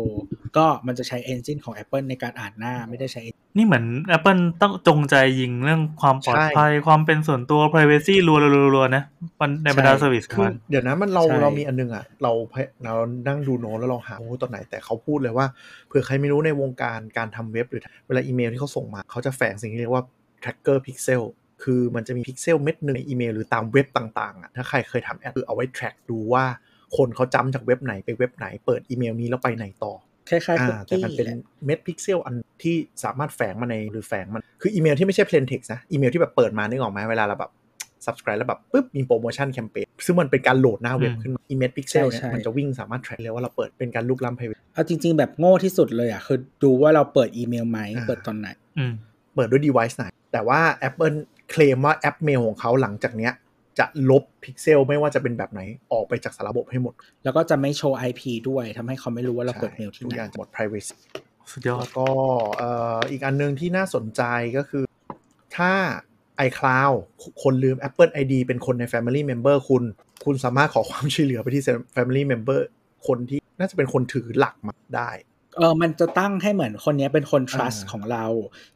[0.56, 3.22] ก็มันจะใช้ engine ของ Apple ในการอ่านหน้าไม่ได้ใช้
[3.56, 3.84] นี่เหมือน
[4.16, 8.34] Apple ต้องจงใจยิงเรื่องความปลอดภัย ความเป็นส่วนตัว privacy รั
[8.82, 9.02] วๆๆๆนะ
[9.40, 12.94] มันในบรรดาใช่ service ของมันเดี๋ยวนะมันเราใช่เรามีอันนึงอะ เราพยเรา
[13.26, 15.46] นั่งดูโน้ตแล้วเราหาโอ้ตัวไหนแต่เขาพูดเลยว่า
[15.88, 20.02] เผื่อใครไม่รู้ในวงการการทำเว็บหรือเวลาอีเมลที่เขาส่งมาเขาจะแฝงสิ่งที่เรียกว่า
[20.42, 21.22] tracker pixel
[21.62, 26.44] คือมันจะมีพิกเซลเม็ดหนึ่งในอีเมลหรือตามเว็บต่างๆอะถ้าใครเคยทำแอปคือเอาไว้ track ดูว่า
[26.96, 29.92] คนเขาจำจากเว็บไหนไปเว็บไหน เปิดอีเมลนี้แล้วไปไหนต่อ
[30.30, 37.50] คล้ายๆคุอ่าแต่มันเป็นแหละเม็ดพิกเซลอันที่สามารถแฝงมาในหรือแฝงมัน คืออีเมลที่ไม่ใช่ plain text นะ อีเมลที่แบบเปิดมานึกออกไหมเวลาเราแบบ
[38.04, 48.92] subscribe แล้วแบบปุ๊บมีโปรโมชั่นแคมเปญซึ่งมันเป็นการโหลดหน้าเว็บอืมขึ้นมาอีเมลพิกเซลเนี่ยมันจะวิ่งสามารถ track เลยว่าเราเปิดเป็นการลุกล้ำ private เอาจริง ๆ แบบโง่ที่สุดเลยอะคือดูว่าเราเปิดอีเมลไหมอ่าเปิดตอนไหนอืม
[49.34, 51.16] เปิดด้วย device ไหนแต่ว่า Apple
[51.50, 53.32] เคลมว่าแอปเมลของเขาหลังจากเนี้ย
[53.78, 55.60] จะลบพิกเซลไม่ว่าจะเป็นแบบไหน
[55.92, 56.94] ออกไปจากสารระบบให้หมด
[57.24, 60.96] แล้วก็จะไม่โชว์ IP ด้วยทำให้เขาไม่รู้ว่าเราเปิดเมลที่ทุกไหนอย่างจะหมด privacy
[61.52, 62.08] สุดยอดแล้วก็
[62.58, 64.22] เอ่ออีกอันหนึงที่น่าสนใจ
[64.56, 64.84] ก็คือ
[65.56, 65.72] ถ้า
[66.46, 66.96] iCloud
[67.42, 69.82] คนลืม Apple ID เป็นคนใน Family Member คุณ
[70.24, 71.62] คุณสามารถขอความช่วยเหลือไปที่
[71.96, 72.60] Family Member
[73.06, 75.10] คนที่น่าจะเป็นคนถือหลักมาได้
[75.56, 78.24] เออมันจะตั้งให้เหมือนคนเนี้ยเป็นคน trust อ่าของเรา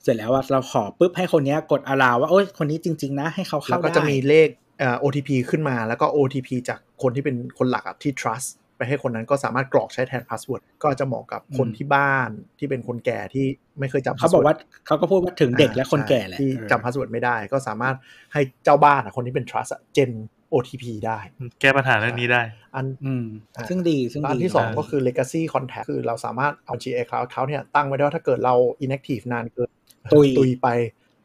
[0.02, 4.48] เสร็จแล้วอะเราขอปุ๊บให้คนเนี้ยกด allow ว่าโอ้ยคนนี้จริง ๆ นะ ให้เขาเข้าแล้วก็ได้จะมีเลข
[4.78, 13.46] เอ่อ OTP ขึ้นมาแล้วก็ OTP จากคนที่เป็นคนหลักอะที่ trust ไปให้คนนั้นก็สามารถกรอกใช้แทน password ก็จะเหมาะกับคนอืมที่บ้านที่เป็นคนแก่ที่
[13.78, 17.96] ไม่เคยจำเขาบอก password ว่าเขาก็พูดว่าถึงเด็กและคนแก่แหละที่เออจำ password ไม่ได้ ก็สามารถ
[18.32, 20.10] ให้เจ้าบ้านอะคนที่เป็น trust อะเจน
[20.52, 21.18] OTP ได้
[21.60, 22.42] แก้ปัญหาเรื่องนี้ได้
[22.74, 23.24] อันอืม
[23.56, 28.54] อ่าซึ่งดีซึ่งอันดีที่สองมากก็คือ legacy contact คือเราสามารถเอา G iCloud เขาเนี่ยตั้งไว้ได้ว่าถ้าเกิดเรา
[28.84, 29.68] inactive นานเกิน
[30.12, 30.68] ตุยตุยไป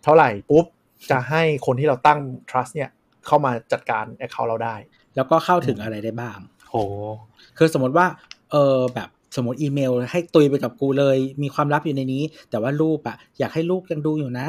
[0.03, 0.65] เท่าไหร่ปุ๊บ
[1.11, 2.19] จะให้คนที่เราตั้ง
[2.49, 2.89] trust เนี่ย
[3.27, 4.76] เข้ามาจัดการ account เราได้
[5.15, 6.38] แล้วก็เข้าถึงอะไรได้บ้าง
[6.69, 6.76] โห
[7.57, 8.06] คือสมมติว่า
[8.52, 14.47] เออแบบสมมติอีเมล ให้ตุยไปกับกูเลย มีความลับอยู่ในนี้ แต่ว่ารูปอะอยากให้ลูกยังดูอยู่นะ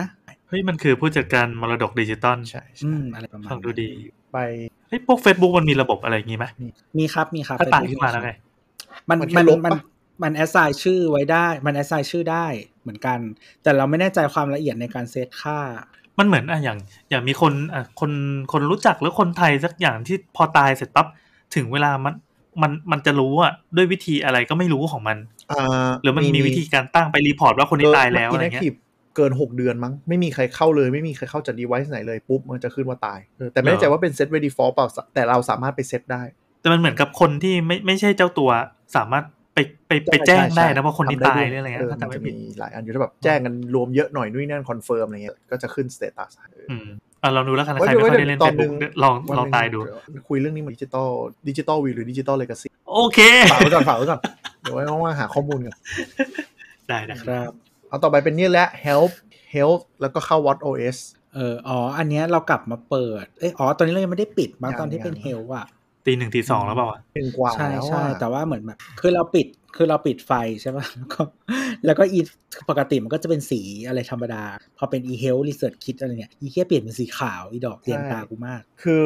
[0.48, 3.88] เฮ้ยมันคือผู้จัดการมรดกดิจิตอลใช่อืใช่มอะไรประมาณฟังดูดี
[4.32, 4.38] ไป
[4.88, 6.46] เฮ้ยพวก Facebook มันมีระบบอะไรอย่างงี้ไหม
[6.98, 8.30] มีครับมีครับถ้าตาย Facebook ขึ้นมาแล้วไง
[9.08, 9.76] มันมันแค่มันลบปะมัน
[10.22, 12.46] มัน assign ชื่อไว้ได้ มัน assign ชื่อได้
[12.82, 13.18] เหมือนกัน
[13.62, 15.58] แต่เราไม่แน่ใจความละเอียดในการเซตค่า
[16.18, 16.78] มันเหมือนอะอย่าง
[17.10, 18.12] อย่างมีคนอะคน
[18.52, 21.06] คนรู้จักหรือคนไทยสักอย่างที่พอตายเสร็จปั๊บ
[21.54, 22.14] ถึงเวลามัน
[22.62, 25.16] มันมันจะรู้อะด้วยวิธีอะไรก็ไม่รู้ของมัน
[25.52, 28.76] อ่าหรือมันมีวิธีการตั้งไปรีพอร์ตว่าคนนี้ตายแล้วอะไรเงี้ย inactive
[29.16, 36.22] เกิน 6 เดือนมั้ง ไม่มีใครเข้าเลย ไม่มีใครเข้าจาก device ไหนเลยปุ๊บ มันจะขึ้นว่าตายเออแต่ไม่แน่ใจว่าเป็น set by default เปล่า แต่เราสามารถไปเซตได้
[36.60, 38.50] แต่มันเหมือนกับคนที่ไม่ไม่ใช่เจ้าตัว
[38.96, 39.24] สามารถ
[39.54, 46.86] ไปไปไปแจ้งได้นะว่าคนนี้ตายหรืออะไรเงี้ยเออถ้ามันจำไม่จะผิมีดหลายอันอยู่ที่แบบแจ้งกันรวมเยอะหน่อยนู่นนั่นคอนเฟิร์มอะไรเงี้ยก็จะขึ้น status เอออืม
[47.22, 51.08] อะลองดูแล้วกันนะไว้ใครไม่ค่อยได้เดี๋ยวเล่นตเฟอนซหนึ่บุ๊กงลองวันลองหนึ่ตายดูเดี๋วคุยเรื่องนี้มาดิจิตอล
[51.48, 53.18] ดิจิตอลวีหรือดิจิตอลเลกาซีโอเค
[53.52, 54.20] ฝากไว้ก่อนฝากไว้ก่อน
[54.60, 55.74] เดี๋ยวไว้ว่างๆหาข้อมูลกัน
[56.88, 59.10] ได้ได้ครับ เอาต่อไปเป็นนี่แหละ help
[59.54, 60.98] help แล้วก็เข้า watch os
[61.34, 65.66] เอออ๋อ อันเนี้ยเรากลับมาเปิด เอ้ยอ๋อ ตอนนี้เรายังไม่ได้ปิดบางยังตอนที่เป็นยังเฮลอะ
[66.06, 69.46] ตีหนึ่งตีสองแล้วเปล่าวะเป็นกว่าใช่แล้วใช่อะแต่ว่าเหมือนแบบคือเราปิด
[69.76, 70.32] คือเราปิดไฟ
[70.62, 71.22] ใช่ป่ะแล้วก็
[71.84, 72.20] แล้วก็อี
[72.70, 74.42] ปกติมันก็จะเป็นสีอะไรธรรมดา
[74.78, 79.04] พอเป็น e health research kit อะไรเนี่ยอีเคียเปลี่ยนเป็นสีขาวอีดอกเรียนตากูมาก คือ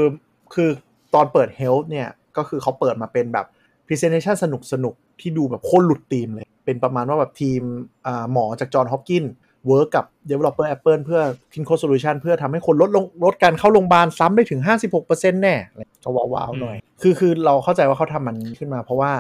[0.55, 0.71] คือ
[1.15, 3.47] ตอนเปิด Health เนี่ย ก็คือเขาเปิดมาเป็นแบบ
[3.87, 7.63] presentation สนุกสนุกๆที่ดูแบบโคตรหลุดธีมเลยเป็นประมาณว่าแบบทีม
[8.07, 9.25] อ่าหมอจาก Johns Hopkins
[9.67, 11.21] work กับ developer Apple เพื่อ
[11.53, 14.61] คิดค้น solution เพื่อทำให้คนลดลงลดการเข้าโรงพยาบาลซ้ำได้ถึง
[15.01, 19.13] 56%แน่อะไรก็ว้าวๆหน่อย คือคือเราเข้าใจว่าเขาทำมันขึ้นมาเพราะว่า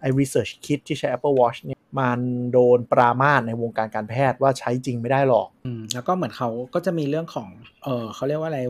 [0.00, 2.20] ไอ้ ResearchKit ที่ใช้ Apple Watch เนี่ยมัน
[2.52, 7.48] โดนปรามาสในวงการการแพทย์ว่าใช้จริงไม่ได้หรอกอืมแล้วก็เหมือนเขาก็จะมีเรื่องของ
[7.84, 8.60] เออเขาเรียกว่าอะไร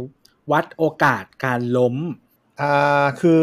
[0.52, 1.96] วัดโอกาสการล้ม
[2.60, 3.42] อ่า คือ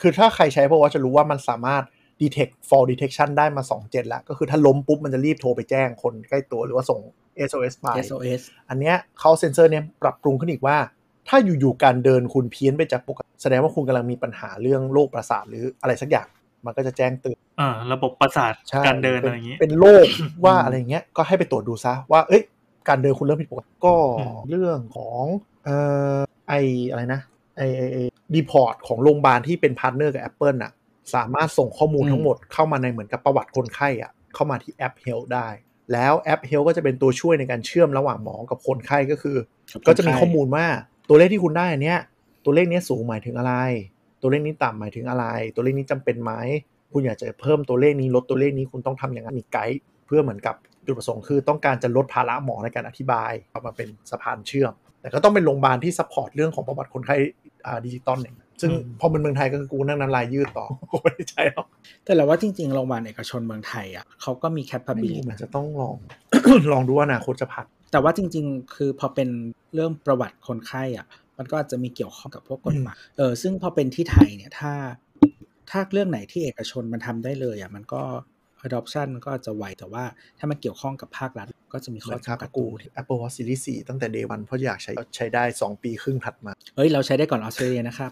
[0.00, 1.82] คือถ้าใครใช้ Apple Watch จะรู้ว่ามันสามารถ
[2.20, 7.00] detect fall detection ได้มา 2 เจนแล้ว ก็คือถ้าล้มปุ๊บมันจะรีบโทรไปแจ้งคนใกล้ตัวหรือว่าส่ง
[7.48, 10.76] SOS ไป SOS อันเนี้ยเขาเซ็นเซอร์เนี่ยปรับปรุงขึ้นอีกว่า
[11.28, 16.26] ถ้าอยู่ๆการเดินคุณเพี้ยนไปจากปกติแสดงว่าคุณกำลังมีปัญหาเรื่องโรคประสาทหรืออะไรสักอย่าง
[16.66, 20.06] มันก็จะแจ้งเตือนอ่าระบบประสาทใช่การเดินป็อะไรอย่างงี้ เป็นโรค
[20.44, 22.42] ว่าอะไรเงี้ยก็ให้ไปตรวจดูซะว่าเอ้ย
[22.88, 25.22] การเดินคุณเริ่มผิดปกติก็อืมเรื่องของ
[25.64, 25.76] เอ่
[26.16, 26.18] อ
[26.48, 26.54] ไอ
[26.90, 27.20] อะไรนะ
[27.56, 27.98] ไอไอไอ
[28.34, 30.72] report ของโรงพยาบาลที่เป็น partner กับ Apple น่ะ
[31.14, 35.48] สามารถส่งข้อมูลอืมทั้งหมดเข้ามาในเหมือนกับประวัติคนไข้อะเข้ามาที่แอป Health ได้
[35.92, 39.36] แล้วแอป Health ก็จะเป็นตัวช่วยในการเชื่อมระหว่างหมอกับคนไข้ก็คือ
[39.86, 40.66] ก็จะมีข้อมูลว่า
[41.08, 41.98] ตัวเลขที่คุณได้อันเนี้ย
[42.44, 43.54] ตัวเลขเนี้ยสูงหมายถึงอะไร
[44.22, 45.24] ตัวเลขนี้ต่ำหมายถึงอะไร
[45.54, 46.32] ตัวเลขนี้จำเป็นไหม
[46.92, 50.54] คุณอยากจะเพิ่มตัวเลขนี้ลดตัวเลขนี้คุณต้องทำอย่างนั้นมีไกด์เพื่อเหมือนกับ
[50.86, 57.16] จุดประสงค์คือต้องการจะลดภาระหมอในการอธิบายเอามาเป็นสะพานเชื่อม แต่ก็ต้องเป็นโรงพยาบาลที่ support เรื่องของประวัติคนไข้
[57.66, 61.66] อ่าดิจิตอลเนี่ย ซึ่งอืมพอเป็นเมืองไทยก็คือกูนั่งน้ำลายยืดต่อกูไม่ได้ใช้หรอก
[62.04, 65.96] แต่เราว่าจริงๆโรงพยาบาลเอกชนเมืองไทยอะเขาก็มีไม่ capability รู้เหมือนจะต้องลอง
[66.72, 69.28] ลองดูว่าอนาคตจะพัด แต่ว่าจริง ๆ คือพอเป็น
[69.74, 71.06] เรื่องประวัติคนไข้อะ
[71.38, 74.72] มันก็อาจจะมีเกี่ยวข้องกับพวกกฎหมายเออซึ่งพอเป็นที่ไทยเนี่ยถ้า
[75.70, 78.02] ถ้าเรื่องไหนที่เอกชนมันทำได้เลยอะมันก็
[78.68, 80.04] adoption มันก็อาจจะไวแต่ว่า
[80.38, 88.10] ถ้ามันเกี่ยวข้องกับภาครัฐ ก็จะมีเหข้มืออนครับจำกัดกูที่ Apple Watch Series 4 ตั้งแต่ day one เพราะอยากใช้ใช้ได้ 2 ปีครึ่งถัดมา เฮ้ย เราใช้ได้ก่อนออสเตรเลียนะครับ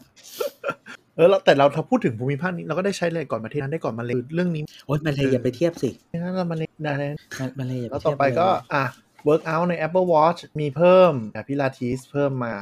[1.17, 7.09] เออแล้วแต่เราถ้าพูดถึงภูมิภาคนี้เราก็ได้ใช้เลยก่อนประเทศนั้นได้ก่อนมาเลยเรื่องนี้โอ๊ยมาเลยอย่าไปเทียบสิงั้นเรามาเลยได้เลย
[7.39, 8.85] มามาเลยอย่าแล้วไปต่เทีอยบไปก็เลยอะ
[9.29, 11.13] workout ใน Apple Watch มีเพิ่ม
[11.49, 12.55] พิลาทิสเพิ่มมา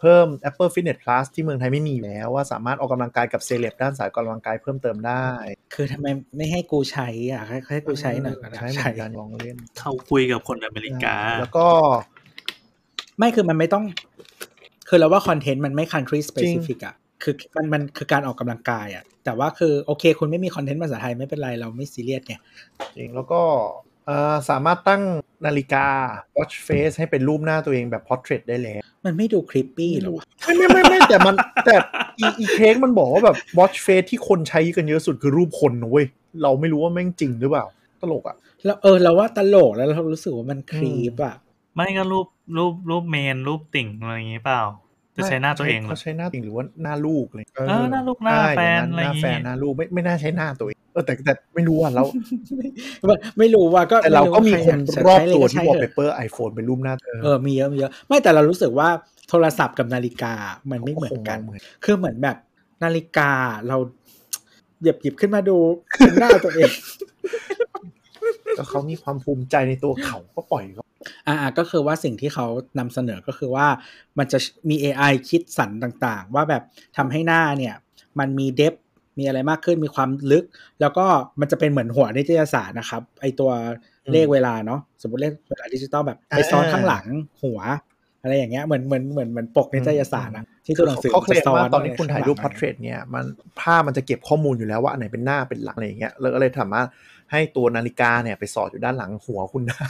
[0.00, 5.26] เพิ่ม Apple Fitness Plus ที่เมืองไทยไม่มีแล้ว ว่าสามารถออกกำลังกายกับเซเลบด้านสายออกกำลังกายเพิ่มเติมได้
[5.74, 6.06] คือทำไม
[6.36, 11.66] ไม่ให้กูใช้อะให้ให้กูใช้หน่อยก็ได้ใช้เหมือนกันลองเล่น เขาคุยกับคนอเมริกา แล้วก็
[13.18, 13.84] ไม่คือมันไม่ต้อง
[14.88, 22.34] คือเราว่าคอนเทนต์มันไม่ country specific อะคือมันมันคือการออกกำลังกายอะ แต่ว่าคือโอเค คุณไม่มีคอนเทนต์ภาษาไทยไม่เป็นไรเราไม่ซีเรียสไง
[22.96, 23.40] จริงแล้วก็
[24.06, 25.02] เอ่อสามารถตั้ง
[25.46, 25.86] นาฬิกา
[26.36, 31.34] watch face ให้เป็นรูปหน้าตัวเองแบบ portrait ได้แล้วมันไม่ดูคลิปปี้หรอวะไม่ไม่ไม่ไม่แต่มัน
[31.66, 31.74] แต่
[32.18, 36.06] อีอีเค้กมันบอกว่าแบบ watch face ที่คนใช้กันเยอะสุดคือรูปคนนะเว้ย
[36.42, 37.64] เราไม่รู้ว่าแม่งจริงหรือเปล่า
[38.02, 41.34] ตลกอะแล้วเออเราว่าตลกแล้วเรารู้สึกว่ามันครีปอะ
[41.74, 44.62] ไม่ก็รูปรูปรูปเมนรูปติ่งอะไรอย่างงี้เปล่า
[45.16, 52.04] จะใช้หน้าตัวเองเหรอเขาใช้หน้าตัวเองหรือว่าหน้าลูกเลยเออหน้าลูกหน้าใช่แฟนย่งอะไรหอย่าน้างงี้แฟนหน้าลูกไม่ไม่น่าใช้หน้าตัวเองเออแต่แต่ไม่รู้อะเรา
[53.38, 58.88] ไม่รู้ว่าก็แต่เราก็มีคนไใรอบตัวใช้ที่เลวย wallpaper iPhone เป็นรูปหน้าเธอเออมีเยอะมีเยอะไม่แต่เรารู้สึกว่า
[59.28, 60.32] โทรศัพท์กับนาฬิกา
[60.70, 62.36] มันไม่เหมือนกันคงมองเหมือนคือเหมือนแบบ
[62.84, 63.30] นาฬิกา
[63.68, 63.76] เรา
[64.82, 65.56] หยิบหยิบขึ้นมาดู
[65.98, 66.70] เป็นหน้าตัวเอง
[68.58, 70.84] ก็เขามีความภูมิใจในตัวเขาก็ปล่อยเขา
[71.28, 72.46] อ่าก็คือว่าสิ่งที่เขา
[72.78, 73.66] นำเสนอก็คือว่า
[74.18, 74.38] มันจะ
[74.68, 76.62] มี AI คิดสรรต่างๆ ว่าแบบ
[76.96, 77.74] ทำให้หน้าเนี่ย
[78.18, 78.74] มันมี depth
[79.18, 80.44] มีอะไรมากขึ้นมีความลึก
[80.80, 81.06] แล้วก็
[81.40, 83.50] มันจะเป็นเหมือนหัวนิตยสารนะครับ ไอตัว
[84.12, 87.04] เลขเวลาเนาะสมมติเลขเวลาดิจิตอลแบบไปซ้อนข้างหลัง
[87.42, 87.60] หัว
[88.22, 93.24] อะไรอย่างเงี้ยเหมือนเหมือนเหมือนเหมือนปกนิตยสารนะที่ตัวหนังสือเขาเคลมจะซ้ว่าตอนที่คุณถ่ายรูป por trait เนี่ยมัน
[93.60, 96.86] ภาพมันจะเก็บข้อมูลอยู่แล้วว่าอันไหนเป็นหน้าเป็นหลังอะไรอย่างเงี้ยแล้วก็เลยสามารถ
[97.30, 99.88] ให้ตัวนาฬิกาเนี่ยไปสอดอยู่ด้านหลังหัวคุณได้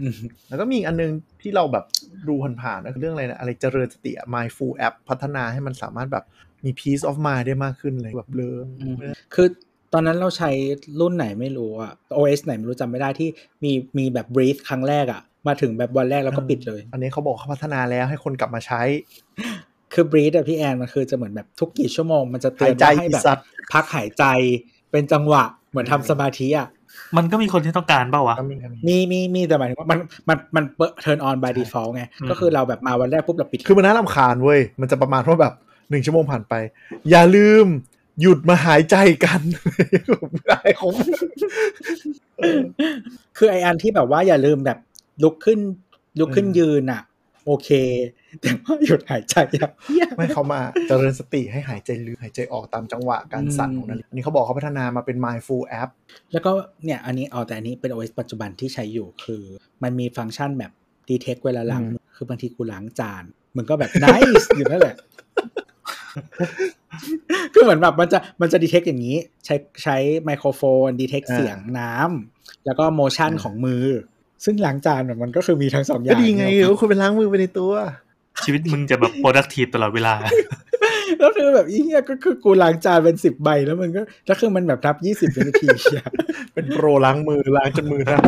[0.00, 1.84] อืมแล้วก็มีอีกอันนึงที่เราแบบ
[2.28, 6.24] ดูผ่านๆนะคือเรื่องอะไรนะอะไรเจริญสติอะ mindful app พัฒนาให้มันสามารถแบบ
[6.64, 8.94] มี peace of mind ได้มากขึ้นเลยแบบเบลออืม
[9.34, 9.48] คือ
[9.92, 10.50] ตอนนั้นเราใช้
[11.00, 13.28] รุ่นไหนไม่รู้อะ OS ไหนไม่รู้จำไม่ได้ที่
[13.64, 18.82] มีมีแบบ brief ครั้งแรกอะมาถึงแบบวันแรกแล้วก็ปิดเลย อันนี้เขาบอกเขาพัฒนาแล้วให้คนกลับมาใช้
[19.94, 24.24] คือ brief อะพี่แอนมันคือจะเหมือนแบบทุกกี่ชั่วโมง มันจะเตืหาอยนใจว่าให้อีแบบสัตว์พักหายใจ
[24.90, 26.68] เป็นจังหวะ เหมือนทำสมาธิอะ
[27.16, 29.98] มันก็มีคนที่ต้องการเปล่าวะก็มีก็มีมีมีมีแต่หมายถึงว่ามัน
[30.28, 35.54] มันมันเปิด turn on by ใช่ default ไงอืมก็คือเราแบบมาวันแรกปุ๊บเราปิด คือมันน่ารำคาญเว้ย มันจะประมาณว่าแบบ
[35.90, 36.54] หนึ่งชั่วโมงผ่านไป
[37.10, 37.66] อย่าลืม
[38.20, 39.40] หยุดมาหายใจกัน
[40.20, 40.94] ผมไม่ได้ผม
[42.38, 42.60] เออ
[43.36, 44.78] คือไออันที่แบบว่าอย่าลืมแบบ
[45.22, 45.58] ลุกขึ้น
[46.18, 47.02] ลุกขึ้นอืมยืนอะ
[47.46, 47.70] โอเค
[48.40, 55.90] แต่ว่าหยุดหายใจอะเหี้ยไม่เขามาเจริญสติให้หายใจลึกหายใจออกตามจังหวะการสั่นของนาฬิกาอันนี้เขาบอกเขาพัฒนามาเป็น mindful app
[56.32, 56.50] แล้วก็
[56.84, 59.42] เนี่ยอันนี้เอาแต่อันนี้เป็น OS ปัจจุบันที่ใช้อยู่คือ
[59.82, 60.72] มันมีฟังก์ชันแบบ
[61.10, 63.24] detect เวลาล้างมือคือบางทีกูล้างจาน
[63.56, 64.96] มึงก็แบบ nice อยู่นั่นแหละ
[67.54, 73.84] คือเหมือนแบบมันจะมันจะ detect อย่างนี้ ใช้ใช้ไมโครโฟน detect อ่าเสียงน้ำแล้วก็ motion อ่าของมือ
[74.44, 77.72] ซึ่งล้างจานแบบมันก็คือมีทั้งสองอก็ย่างดีไงเนี่ยเออคุณไปล้างมือไปในตัว
[78.44, 80.14] ชีวิตมึงจะแบบ productive ตลอดเวลา
[81.18, 86.10] แล้วคือแบบอีเหี้ยก็คือกูล้างจานเป็นสิบใบแล้วมันก็แล้วคือมันแบบนับยี่สิบวินาทีอะ
[86.54, 88.20] เป็นโปรล้างมือล้างจนมือเน่า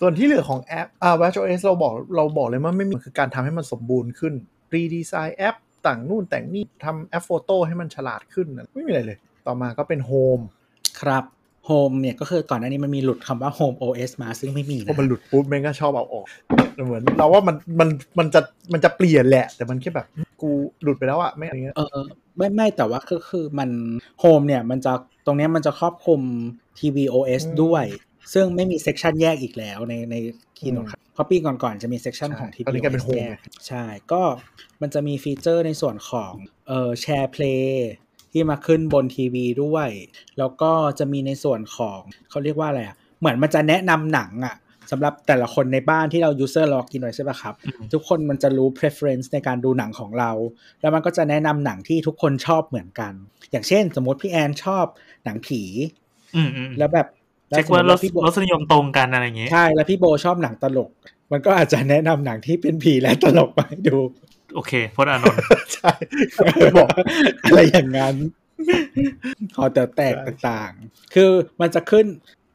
[0.00, 4.32] ส่วนที่เหลือของแอปอ่า WatchOS เราบอกเราบอกเลยว่าไม่มีคือการทำให้มันสมบูรณ์ขึ้น
[4.74, 10.40] redesign แอปแต่งนู่นแต่งนี่ทำแอป Photo ให้มันฉลาดขึ้นนะไม่มีอะไรเลย ต่อมาก็เป็น Home
[11.00, 11.24] ครับ
[11.66, 16.26] Home เนี่ยก็คือก่อนหน้านี้มันมีหลุดคำว่า Home OS มาซึ่งไม่มีพอนะมันหลุดปุ๊บแม่งก็ชอบเอาออก
[16.86, 17.88] เหมือนเราว่ามันมัน
[18.18, 18.40] มันจะ
[18.72, 20.06] มันจะเปลี่ยนแหละ แต่มันแค่แบบ
[20.42, 20.50] กู
[20.82, 21.98] หลุดไปแล้วอะไม่อะไรเงี้ยเออ
[22.36, 23.70] ไม่ไม่แต่ว่าก็คือมัน
[24.20, 24.92] Home เนี่ยมันจะ
[25.26, 26.20] ตรงเนี้ยมันจะครอบคลุม
[26.78, 27.84] TV OS ด้วย
[28.32, 30.14] ซึ่งไม่มี section แยกอีกแล้วในใน
[30.58, 33.36] keynote ครับเพราะปีก่อนๆจะมี section ของ TV ตอนนี้กลายเป็น OS โฮมแยก
[33.68, 34.22] ใช่ก็
[34.82, 36.32] มันจะมีฟีเจอร์ในส่วนของ
[36.68, 37.90] เอ่อ SharePlay
[38.32, 39.88] ที่มาขึ้นบนทีวีด้วย
[40.38, 41.98] แล้วก็จะมีในส่วนของ
[42.30, 44.56] เขาเรียกว่าอะไรอะเหมือนมันจะแนะนำหนังอะ
[44.90, 50.30] สำหรับแต่ละคนในบ้านที่เรา user log in ไว้ใช่ปะครับอืมทุกคนมันจะรู้ preference ในการดูหนังของเรา
[50.80, 53.12] แล้วมันก็จะแนะนำหนังที่ทุกคนชอบเหมือนกัน
[53.50, 54.86] อย่างเช่น สมมติพี่แอนชอบ
[55.24, 55.62] หนังผี
[56.36, 57.06] อืมอืมแล้วแบบ
[57.50, 60.90] เช็คสมมุว่าติรสพี่โบรสนิยมตรงกันอะไรอย่างงี้ใช่แล้วพี่โบชอบหนังตลก
[61.32, 63.98] มันก็อาจจะแนะนำหนังที่เป็นผีและตลกมาให้ดู
[64.56, 65.40] โอเคพจน์อานนท์
[65.74, 65.92] ใช่
[66.76, 66.88] บอก
[67.44, 68.14] อะไรอย่างนั้น
[69.56, 71.30] คอแต่แตกใช่ต่างๆ คือ
[71.60, 72.06] มันจะขึ้น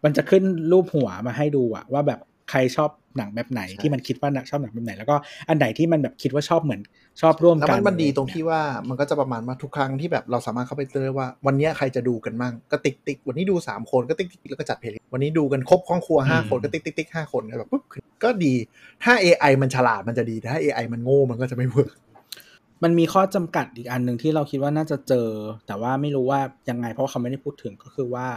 [0.03, 2.19] มันจะขึ้นรูปหัวมาให้ดูอะว่าแบบ
[2.49, 5.15] ใครชอบ หนังแบบไหนที่มันคิดว่าชอบหนังแบบไหน แล้วก็
[5.49, 6.81] อันไหนที่มันแบบคิดว่าชอบเหมือน
[7.21, 17.83] ชอบร่วมแล้วกันมันมันดีตรงที่ว่ามันก็จะประมาณว่าทุกครั้งที่แบบเราสามารถเข้าไปเลือกว่า วันเนี้ยใครจะดูกันมั่งก็ติ๊กติ๊กวันนี้ดูสามคนก็ติ๊กติ๊กแล้วก็จัด play วันนี้ดูกันครบครอบครัวห้าอืมคนก็ติ๊กติ๊กติ๊กห้าคนแบบปุ๊บ
[18.23, 18.53] ก็ดี
[19.03, 21.93] ถ้า AI มันฉลาดมันจะดีแต่ถ้า AI มันโง่มันก็จะไม่ work
[22.83, 25.27] มันมีข้อจำกัดอีกอันหนึ่งที่เราคิดว่าน่าจะเจอ
[25.67, 26.39] แต่ว่าไม่รู้ว่า
[26.69, 28.27] ยังไงเพราะว่าเขาไม่ได้พูดถึงก็คือว่า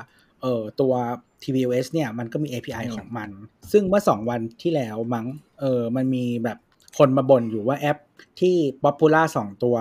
[0.45, 0.95] เออตัว
[1.43, 3.31] tvOS เนี่ยมันก็มี API ของมัน
[3.73, 5.27] ซึ่งเมื่อ2วันที่แล้วมั้ง
[5.61, 6.59] เออมันมีแบบ
[6.99, 7.99] คนมาบ่นอยู่ว่าแอป
[8.41, 8.55] ที่
[8.85, 9.77] Popular 2ตัว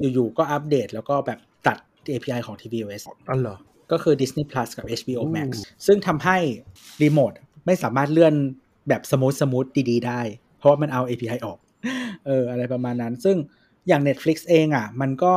[0.00, 1.76] อยู่ๆก็อัปเดตแล้วก็แบบตัด
[2.10, 3.56] API ของ tvOS อ๋อเหรอ
[3.92, 5.48] ก็คือ Disney Plus กับ HBO อู้ Max
[5.86, 6.36] ซึ่งทำให้
[7.02, 7.32] รีโมท
[7.66, 8.34] ไม่สามารถเลื่อน
[8.88, 10.20] แบบ smooth smooth ดีๆ ได้
[10.58, 11.58] เพราะว่ามันเอา API ออก
[12.26, 13.36] เออ อะไรประมาณนั้น ซึ่ง
[13.88, 15.32] อย่าง Netflix เองอะ มันก็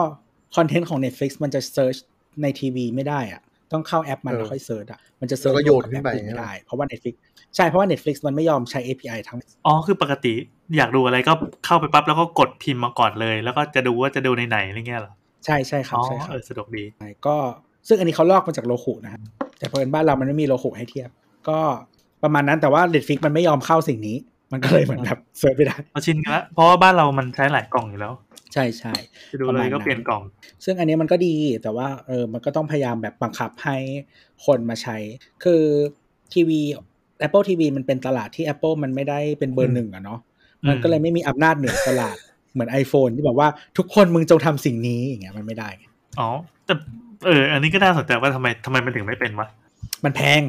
[0.55, 1.95] คอนเทนต์ของ Netflix มันจะ search
[2.41, 7.15] ในทีวีไม่ได้อะ ต้องเข้าแอปมันเออแล้วค่อย search อะมันจะ search แล้วก็โยนกลับขึ้แอนปไปอื่นไม่ได้ เพราะว่า Netflix
[7.55, 9.37] ใช่เพราะว่า Netflix มันไม่ยอมใช้ API ทั้ง
[9.67, 10.33] อ๋อคือปกติ
[10.77, 11.33] อยากดูอะไรก็
[11.65, 15.13] เข้าไปปั๊บแล้วก็กดพิมพ์มาก่อนเลย แล้วก็จะดูว่าจะดูในไหนอะไรเงี้ยเหรอ
[15.45, 17.35] ใช่ใช่ครับอ๋อใช่ครัเอบอสะดวกดีใช่ก็
[17.87, 19.21] ซึ่งอันนี้เขาลอกมาจาก Roku นะครับ
[19.57, 21.09] แต่เผอิญบ้านเรามันไม่มี Roku ให้เทียบ
[21.49, 21.57] ก็
[22.23, 24.17] ประมาณนั้นแต่ว่า Netflix มันไม่ยอมเข้าสิ่งนี้
[24.51, 28.13] มันก็เลยเหมือนแบบเซิร์ชไม่ได้เราชินกันละเพราะว่าบ้านเรามันใช้หลายกล่องอยู่แล้ว
[28.55, 28.93] ใช่ใช่
[29.31, 30.23] จะดูประเลมาณยก็นั้นเปลี่ยนกล่อง
[30.65, 33.77] ซึ่งอันนี้มันก็ดีแต่ว่าเออมันก็ต้องพยายามแบบบังคับให้
[34.45, 34.97] คนมาใช้
[35.43, 35.61] คือ
[36.33, 36.61] ทีวี
[37.25, 40.19] Apple TV มันเป็นตลาดที่ Apple มันไม่ได้เป็นเบออืร์มหนึ่งอะเนาะ
[40.63, 42.17] อืมมันก็เลยไม่มีอำนาจเหนือตลาด
[42.53, 45.69] เหมือน iPhone ที่บอกว่าทุกคนมึงจงทำสิ่งนี้อย่างเงี้ยมันไม่ได้
[46.19, 46.29] อ๋อ
[46.65, 46.73] แต่
[47.25, 49.47] เออ อันนี้ก็น่าสนใจว่าทำไมทำไมมันถึงไม่เป็นวะ
[50.03, 50.41] มันแพง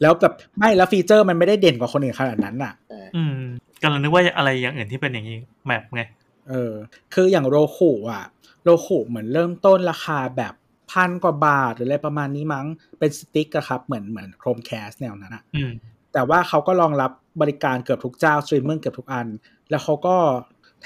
[0.00, 2.72] แล้วแบบไม่แล้วฟีเจอร์มันไม่ได้เด่นกว่าคนอื่นขนาดนั้นอะ
[3.16, 3.36] อืม
[3.82, 6.02] กำลังนึกว่าอะไรอย่างอื่นที่เป็นอย่างนี้แมปไง
[6.48, 6.72] เออ
[7.14, 8.24] คืออย่าง Roku อะ
[8.64, 10.54] Roku เหมือนเริ่มต้นราคาแบบ
[10.92, 12.66] พันกว่าบาทหรืออะไรประมาณนี้มั้ง
[12.98, 15.72] เป็น stick อะครับ เหมือนเหมือน Chromecast แนวนั้นอะอืม
[16.12, 17.10] แต่ว่าเขาก็รองรับ
[17.40, 19.26] บริการเกือบทุกเจ้าสตรีมเมอร์เกือบทุกอัน
[19.70, 20.16] แล้วเขาก็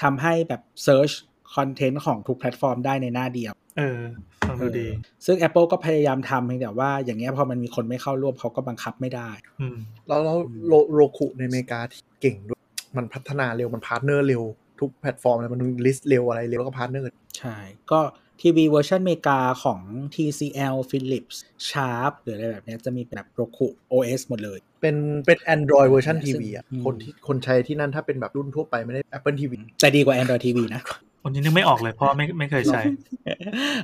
[0.01, 1.11] ทำให้แบบ search
[1.55, 4.01] คอนเทนต์ของทุกแพลตฟอร์มได้ในหน้าเดียว เออ
[4.47, 4.87] ฟังดูดี
[5.25, 9.29] ซึ่ง Apple ก็พยายามทำเพียงแต่ว่าอย่างเงี้ยพอมันมีคนไม่เข้าร่วมเขาก็บังคับไม่ได้
[9.61, 9.77] อืม
[10.07, 12.61] แล้วแล้วโร Roku ในอเมริกาที่เก่งด้วย
[12.97, 14.43] มันพัฒนาเร็วมัน partner เร็ว
[14.81, 17.57] ทุกแพลตฟอร์มเลยมัน list เร็วอะไรเร็วแล้วก็ partner ใช่
[17.91, 17.99] ก็
[18.41, 19.79] ทีวีเวอร์ชันอเมริกาของ
[20.15, 21.35] TCL Philips
[21.69, 24.95] Sharp หรืออะไรแบบเนี้ยจะมีแบบ Roku OS หมดเลย เป็น
[25.27, 30.81] เป็น Android เวอร์ชันทีวีอะซึ่งอืมคนที่คนใช้ที่นั่นถ้าเป็นแบบรุ่นทั่วไปไม่ได้ Apple TV แต่ดีกว่า Android TV นะ
[31.23, 32.81] คนนี้นึกไม่ออกเลยเพราะไม่ไม่เคยใช้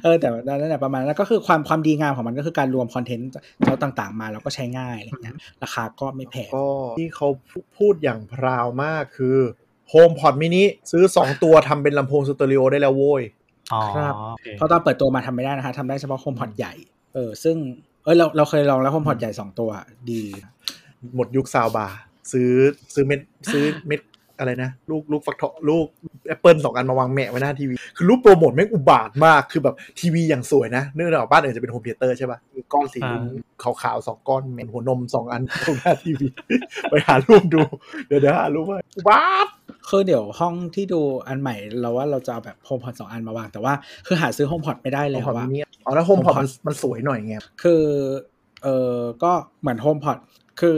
[0.03, 3.31] เออแต่นั่นแหละประมาณนั้นก็คือความความดีงามของมันก็คือการรวมคอนเทนต์
[3.63, 6.67] เจ้าต่างๆ มาแล้วก็ใช้ง่ายอะไรเงี้ยราคาก็ไม่แพงก็
[6.99, 7.27] ที่เขา
[7.77, 9.37] พูดอย่าง proud มากคือ
[9.91, 13.23] HomePod mini ซื้อ 2 ตัวทำเป็นลำโพงสเตอริโอได้แล้วโว้ย
[13.73, 16.73] อ๋อครับโอเคเพราะตอนเปิดตัวมาทำไม่ได้นะคะทำได้เฉพาะ HomePod ใหญ่
[17.13, 17.55] เออ ซึ่ง
[18.03, 19.69] เออเราเราเคยลองแล้ว HomePod ใหญ่ 2 ตัว
[20.11, 20.21] ดี
[21.15, 21.97] หมดยุค soundbar
[22.31, 22.49] ซื้อ
[22.93, 23.19] ซื้อเม็ด
[23.51, 24.01] ซื้อเม็ด
[24.39, 25.85] อะไรนะ ลูกลูกฟักทองลูก
[26.27, 33.23] แอปเปิลสองอันมาวางแมะไว้หน้าทีวี คือรูปโปรโมทแม่งอุบาทว์มากคือแบบทีวีอย่างสวยนะเนื่องจากบ้านอื่นจะเป็น home theater ใช่ป่ะมีก้อนสีลุ้ง
[33.63, 36.27] ขาวๆสองก้อนเหมือนหัวนมสองอันตรงหน้าทีวี
[36.89, 37.61] ไปหารูปดู
[38.07, 39.47] เดี๋ยวเดี๋ยวหารูปให้อุบาทว์
[39.89, 43.73] คือเดี๋ยวห้องที่ดูอันใหม่เราว่าเราจะเอาแบบ HomePod สองอันมาวาง แต่ว่า
[44.07, 47.83] คือหาซื้อ HomePod ไม่ได้โฮแล้มวพอดว่ามินิอ๋อแล้วโฮมพอดมันมันสวยหน่อยไงคือ
[48.63, 49.31] เออก็
[49.61, 50.17] เหมือน HomePod
[50.61, 50.77] คือ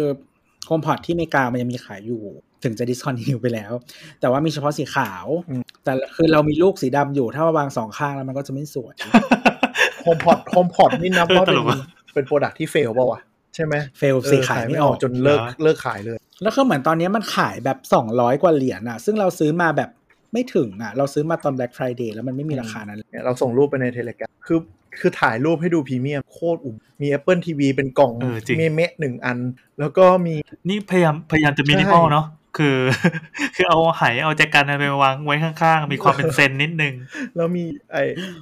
[0.69, 2.21] HomePod ที่อเมริกามันยังมีขายอยู่
[2.63, 3.73] ถึงจะ discontinue ไปแล้ว
[4.19, 5.25] แต่ว่ามีเฉพาะสีขาว
[5.83, 8.93] แต่คือเรามีลูกสีดำอยู่ถ้ามาวางสองข้างแล้วมันก็จะไม่สวย
[10.03, 11.79] โฮมพอดโฮมพอดนี่นับว่าเออตเป็นลกอะ
[12.13, 13.21] เป็นโปรดักที่เฟลเปล่าวะ
[13.55, 17.77] ใช่ไหมเฟลสีขายไม่ออกจนเลิกเหรอเลิกขายเลย แล้วก็เหมือนตอนนี้มันขายแบบ
[18.09, 19.89] 200กว่าเหรียญอะซึ่งเราซื้อมาแบบ
[20.33, 24.59] ไม่ถึงอะเราซื้อมาตอน Black Friday แล้วมันไม่มีราคานั้นเลยเนี่ยเราส่งรูปไปในเทเลกราคือ
[24.99, 29.37] คือถ่ายรูปให้ดูพรีเมียมโคตรอุ่มมี Apple TV เป็นกล่องเออจริงเมเมะหนึ่งอัน
[29.79, 30.35] แล้วก็มี
[30.69, 32.25] นี่พยายามพยายามจะมินิมอลเนาะ
[32.57, 32.77] คือ
[33.55, 36.93] คือเอาไหเอาแจกันไปวางไว้ข้างๆ มีความเป็นเซนนิดนึง
[37.35, 37.97] แล้วมีไอ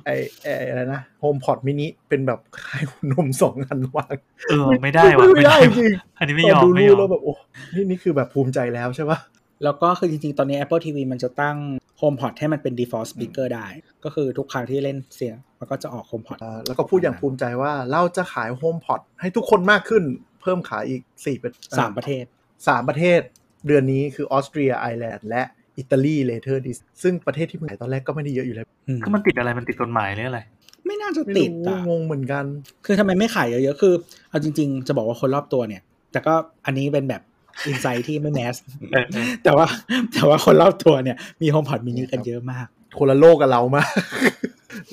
[0.06, 0.10] ไอ
[0.44, 4.15] ไออะไรนะโฮมพอดมินิเป็นแบบคล้ายหัวนมสองอันวาง
[4.49, 7.34] เออ ไม่ได้ว่ะไม่ได้จริงอันนี้ไม่ตยออนมดูไม่รูยปอแล้มวแบบโอ้
[7.76, 9.19] นี่นี่คือแบบภูมิใจแล้วใช่ปะ
[9.64, 11.57] แล้วก็คือจริงๆ ตอนนี้ Apple TV มันจะตั้ง
[12.02, 13.68] HomePod ให้มันเป็น default speaker ได้
[14.03, 20.03] ก็คือทุกครั้งที่เล่นเสียง มันก็จะออก HomePod อ่าแล้วก็พูดอย่างภูมิใจว่าเราจะขาย HomePod ให้ทุกคนมากขึ้น
[20.41, 22.23] เพิ่มขายอีกสี่เป็นสามประเทศ
[22.68, 23.22] สามประเทศ
[23.68, 25.44] เดือนนี้คือออสเตรียไอร์แลนด์และ
[25.77, 30.41] อิตาลี later this ซึ่งประเทศที่มันขายตอนแรกก็ไม่ได้เยอะอยู่แล้วอืมก็มันติดอะไรมันติดกฎหมายหรืออะไร
[30.85, 32.44] ไม่น่าจะไม่ติดรู้อะงงเหมือนกัน
[32.85, 33.94] คือทำไมไม่ขายเยอะๆคือ
[34.30, 35.81] เอาจริง ๆ จะบอกว่าคนรอบตัวเนี่ย
[36.11, 36.34] แต่ก็
[36.65, 37.22] อันนี้เป็นแบบ
[37.68, 38.56] อินไซต์ที่ไม่แมส
[38.94, 39.65] เออเออแต่ว่า
[40.14, 42.68] แต่ว่าคนรอบตัวเนี่ย มี HomePod mini กันเยอะมาก
[42.98, 43.90] คนละโลกกับเรามาก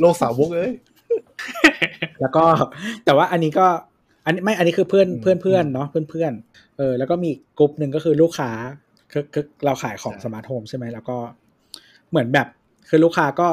[0.00, 0.72] โลกสาวกเอ้ย
[2.20, 2.44] แล้วก็
[3.04, 3.66] แต่ว่าอันนี้ก็
[4.24, 6.32] อันนี้ไม่อันนี้คือเพื่อนอืมเพื่อนเพื่อนเนาะเพื่อนเพื่อน
[6.80, 8.50] เออแล้วก็มีอีกกลุ่มหนึ่งก็คือลูกค้า
[9.12, 11.16] คือคือเราขายของใช่สมาร์ทโฮมใช่ไหมแล้วก็
[12.10, 12.46] เหมือนแบบ
[12.88, 13.48] คือลูกค้าก็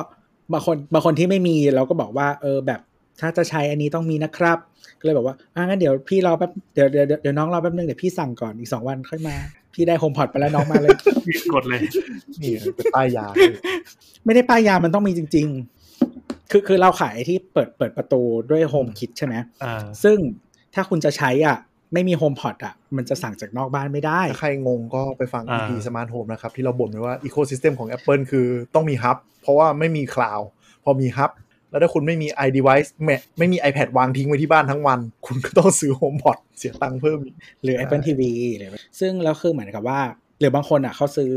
[0.53, 2.81] บางคนบางคนที่ไม่มีเราก็บอกว่าเออแบบ
[3.21, 4.57] ถ้าจะใช้อันนี้ต้องมีนะครับ
[4.99, 9.35] ก็เลยบอกว่าอะงั้นเดี๋ยวพี่รอแป๊บเดี๋ยวเดี๋ยวเดี๋ยวน้องรอแป๊บนึงเดี๋ยวพี่สั่งก่อนอีกสองวันค่อยมา
[9.73, 10.95] พี่ได้โฮมพอดไปแล้วน้องมาเลย
[11.53, 11.81] กดเลย
[12.41, 13.25] นี่เป็นป้ายยา
[14.25, 15.47] ไม่ได้ป้ายยามันต้องมีจริง
[15.99, 18.21] ๆ คือคือเราขายที่เปิดเปิดประตู
[18.51, 20.17] ด้วยโฮมคิดใช่ไหมอ่าซึ่ง
[20.73, 21.57] ถ้าคุณจะใช้อะ
[21.93, 30.39] ไม่มีโฮมพอดอะ มันจะสั่งจากนอกบ้านไม่ได้ ถ้าใครงงก็ไปฟังอ่า EP Smart Home นะครับ ที่เราบ่นไว้ว่า Ecosystem ของ Apple คือต้องมีฮับเพราะว่าไม่มีคลาว
[30.83, 31.31] พอมีฮับ
[31.69, 38.21] แล้วถ้าคุณไม่มี iDevice แมไม่มี iPad วางทิ้งไว้ที่บ้านทั้งวัน คุณก็ต้องซื้อ HomePod เสียตังค์เพิ่มอีกหรือใช่ Apple TV
[38.57, 38.69] หรือ
[38.99, 39.99] ซึ่งแล้วคือเหมือนกับว่า
[40.39, 41.31] หรือบางคนอะเขาซื้อ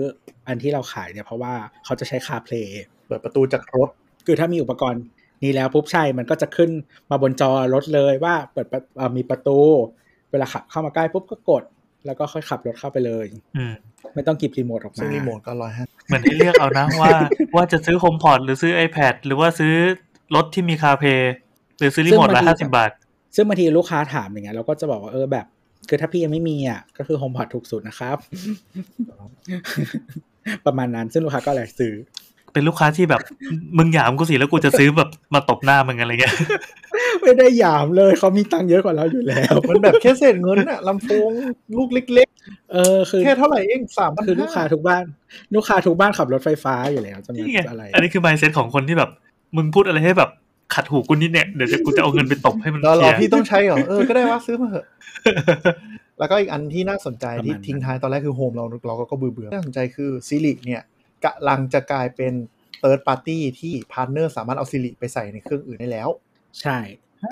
[0.47, 1.53] อันที่เราขายเนี่ยเพราะว่า
[1.85, 2.67] เขาจะใช้ CarPlay
[3.07, 3.89] เปิดประตูจากรถ
[4.27, 5.03] คือถ้ามีอุปกรณ์
[5.43, 6.71] นี้แล้วปุ๊บใช่ มันก็จะขึ้น
[7.11, 9.61] มาบนจอรถเลยว่าเปิดประเอ่อมีประตู
[10.33, 11.63] เวลาขับเข้ามาใกล้ปุ๊บก็กด
[12.07, 13.27] แล้วก็ค่อยขับรถเข้าไปเลย
[13.57, 13.73] อืม
[14.15, 17.11] ไม่ต้องกิบรีโมทออกมาซึ่งรีโมทก็ร้อยห้าเหมือนให้เลือกเอานะว่า
[17.57, 19.75] ว่าจะซื้อโฮมพอดหรือซื้อ iPad หรือว่าซื้อ
[20.35, 21.33] รถที่มีคาเพย์
[21.79, 22.91] หรือซื้อรีโมทละห้าสิบาท
[23.37, 25.47] ซึ่งบางทีลูกค้าถามอย่างเงี้ยเราก็จะบอกว่าเออแบบ
[25.89, 28.17] คือถ้าพี่ยังไม่มีอะก็คือโฮมพอดถูกสุดนะครับ
[30.67, 31.95] ประมาณนั้นซึ่งลูกค้าก็เลยซื้อ
[32.53, 33.21] เป็นลูกค้าที่แบบ
[33.79, 36.35] มึงหยามกูสิแล้วกูจะซื้อแบบมาตบหน้ามึงอะไรเงี้ย
[37.23, 41.31] ไม่ได้หยามเลยเขามีตังค์เยอะกว่าเราอยู่แล้ว มันแบบแค่เศษเงินอะลำโพง
[41.77, 42.29] ลูกเล็ก
[42.73, 45.05] เออคือๆแค่เท่าไหร่เองสามพันคือลูกค้าทุกบ้าน
[45.55, 49.11] ลูกค้าทุกบ้านขับรถไฟฟ้าอยู่แล้วจะมานี่ไงอะไร อันนี้คือ mindset ของคนที่แบบ
[49.57, 50.31] มึงพูดอะไรให้แบบ
[50.75, 54.87] ขัดหูกูนิดเนี่ยเดี๋ยวจะกูจะเอาเงินไปตบให้มันเราเคลีเรายร์พี่ต้องใช้เหรอเออก็ได้ว่าซื้อมาเถอะ
[56.19, 60.83] แล้วก็อีกอันที่น่าสนใจที่ประมาณนั้นทิ้งท้ายตอนแรกคือโฮมเราเราก็เบื่อเบื่อๆน่าสนใจคือซิริเนี่ย
[61.25, 62.33] กำลังจะกลายเป็น
[62.81, 66.09] เ h ิร์ดปาร์ตี้ที่พาร์ n เนอร์สามารถเอาซิริไปใส่ในเครื่องอื่นได้แล้ว
[66.61, 66.79] ใช่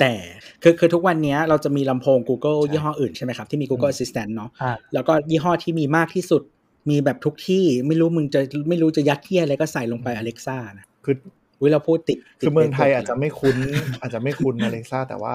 [0.01, 0.15] แต่
[0.63, 6.43] คือคือทุกวันเนี้ยเราจะมีลำโพง Google ใช่ยี่ห้ออื่นใช่ไหมครับ ที่มี Google Assistant เนาะอ่าแล้วก็ยี่ห้อที่มีมากที่สุด
[6.91, 11.15] มีแบบทุกที่ไม่รู้มึงจะไม่รู้จะยัดเยียอะไรก็ใส่ลงไป Alexa นะคือ
[11.63, 13.57] วิเราพูดติดติดคือเมืองไทยปอาจจะไม่คุ้น
[14.01, 15.33] อาจจะไม่คุ้น Alexa แต่ว่า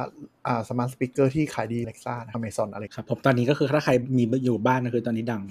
[0.47, 5.41] อ่าสมาร์ทสปีกเกอร์ที่ขายดี Alexa นะ Amazon อะไรครับผมตอนนี้ก็คือถ้าใครมีอยู่บ้านก็คือตอนนี้ดัง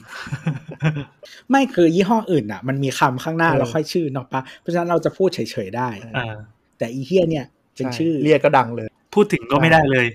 [1.50, 6.34] ไม่คือยี่ห้ออื่นอะ มันมีคำข้างหน้าเออแล้วค่อยชื่อเนาะปะเพราะฉะนั้นเราจะพูดเฉยๆได้อ่า
[6.78, 7.44] แต่อีเฮียเนี่ย
[7.76, 10.06] เป็นใช่ชื่อเรียกก็ดังเลย พูดถึงก็ไม่ได้เลย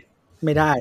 [0.46, 0.72] ไม่ได้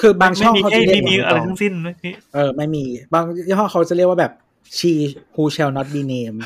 [0.00, 2.84] คือบางช่องไม่มีเขาเอ้จะยเรียไม่กมีว่าอะไรทั้งสิ้นไม่มีเออไม่มี
[3.14, 4.32] บางยี่ห้อเขาจะเรียกว่าแบบ
[4.78, 4.92] she
[5.34, 6.40] who shall not be named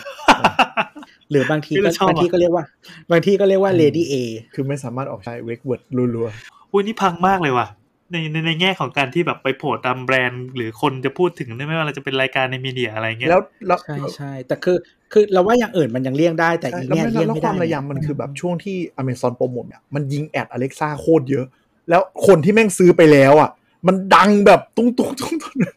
[1.31, 2.65] หรือบางทีก็บางทีก็เรียกว่า
[3.11, 4.15] บางทีก็เรียกว่า lady A
[4.55, 5.83] คือไม่สามารถออกใช้เวกเวิร์ด
[6.15, 6.29] รัว
[6.73, 7.67] อุ้ยนี่พังมากเลยว่ะ
[8.13, 14.77] ในในในแง่ของการที่แบบไปโผล่ตามแบรนด์ หรือคนจะพูดถึงไม่ว่าเราจะเป็นรายการในมีเดียอะไรเงี้ๆยแล้วแล้วใช่ใช่แต่คือ
[15.13, 21.47] คือเราว่าอย่างอื่นมันยังเลี่ยงได้แต่ใช่อีแล้วเนี่ยไม่เลี่ยงแล้วไม่คได้วามระยำมันคือแบบช่วงที่ Amazon โปรโมทเนี่ยมันยิงแอด Alexa โคตรเยอะ
[21.91, 23.51] แล้วคนที่แม่งซื้อไปแล้วอะ
[23.87, 25.71] มันดังแบบตุ้งตุ้งตุ้งตุ้งแม่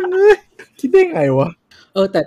[0.00, 0.36] งเอ้ย
[0.80, 1.48] คิดได้ไงวะ
[1.94, 2.20] เออแต่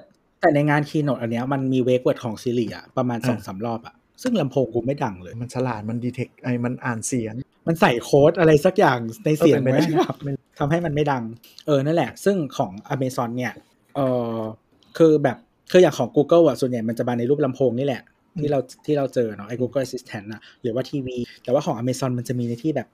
[0.44, 7.34] แต่ในงานคีโนดอันเนี้ยมันมีเวกเวิร์ดของซีรีอะประมาณอ่าสองสามรอบอะซึ่งลำโพงกูไม่ดังเลย มันฉลาดมันดีเทคไอ้มันอ่านเสียง
[7.68, 10.18] มันใส่โค้ดอะไรสักอย่างในเสียงเออเป็นไปไว้ได้ครับ
[10.60, 11.24] ทำให้มันไม่ดัง
[11.66, 13.54] เออ นั่นแหละ ซึ่งของ Amazon เนี่ย
[13.96, 14.00] เอ
[14.36, 14.40] อ
[14.98, 15.38] คือแบบ
[15.72, 18.02] คืออย่างของ Google อะส่วนใหญ่มันจะมาในรูปลำโพงนี่แหละ
[18.40, 22.88] ที่เราที่เราเจอเนาะไอ้ Google Assistant อะหรือว่าทีวี แต่ว่าของ Amazon มันจะมีในที่แบบ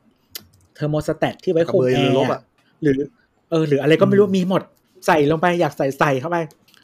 [0.76, 2.42] thermostat ที่ไว้ควบคุมเบยแอเรือร์รบอะอะ
[2.82, 2.98] หรือ
[3.50, 4.62] เออหรืออะไรก็ไม่รู้อืมมีหมด
[5.08, 6.38] ใส่ลงไปอยากใส่ใส่เข้าไป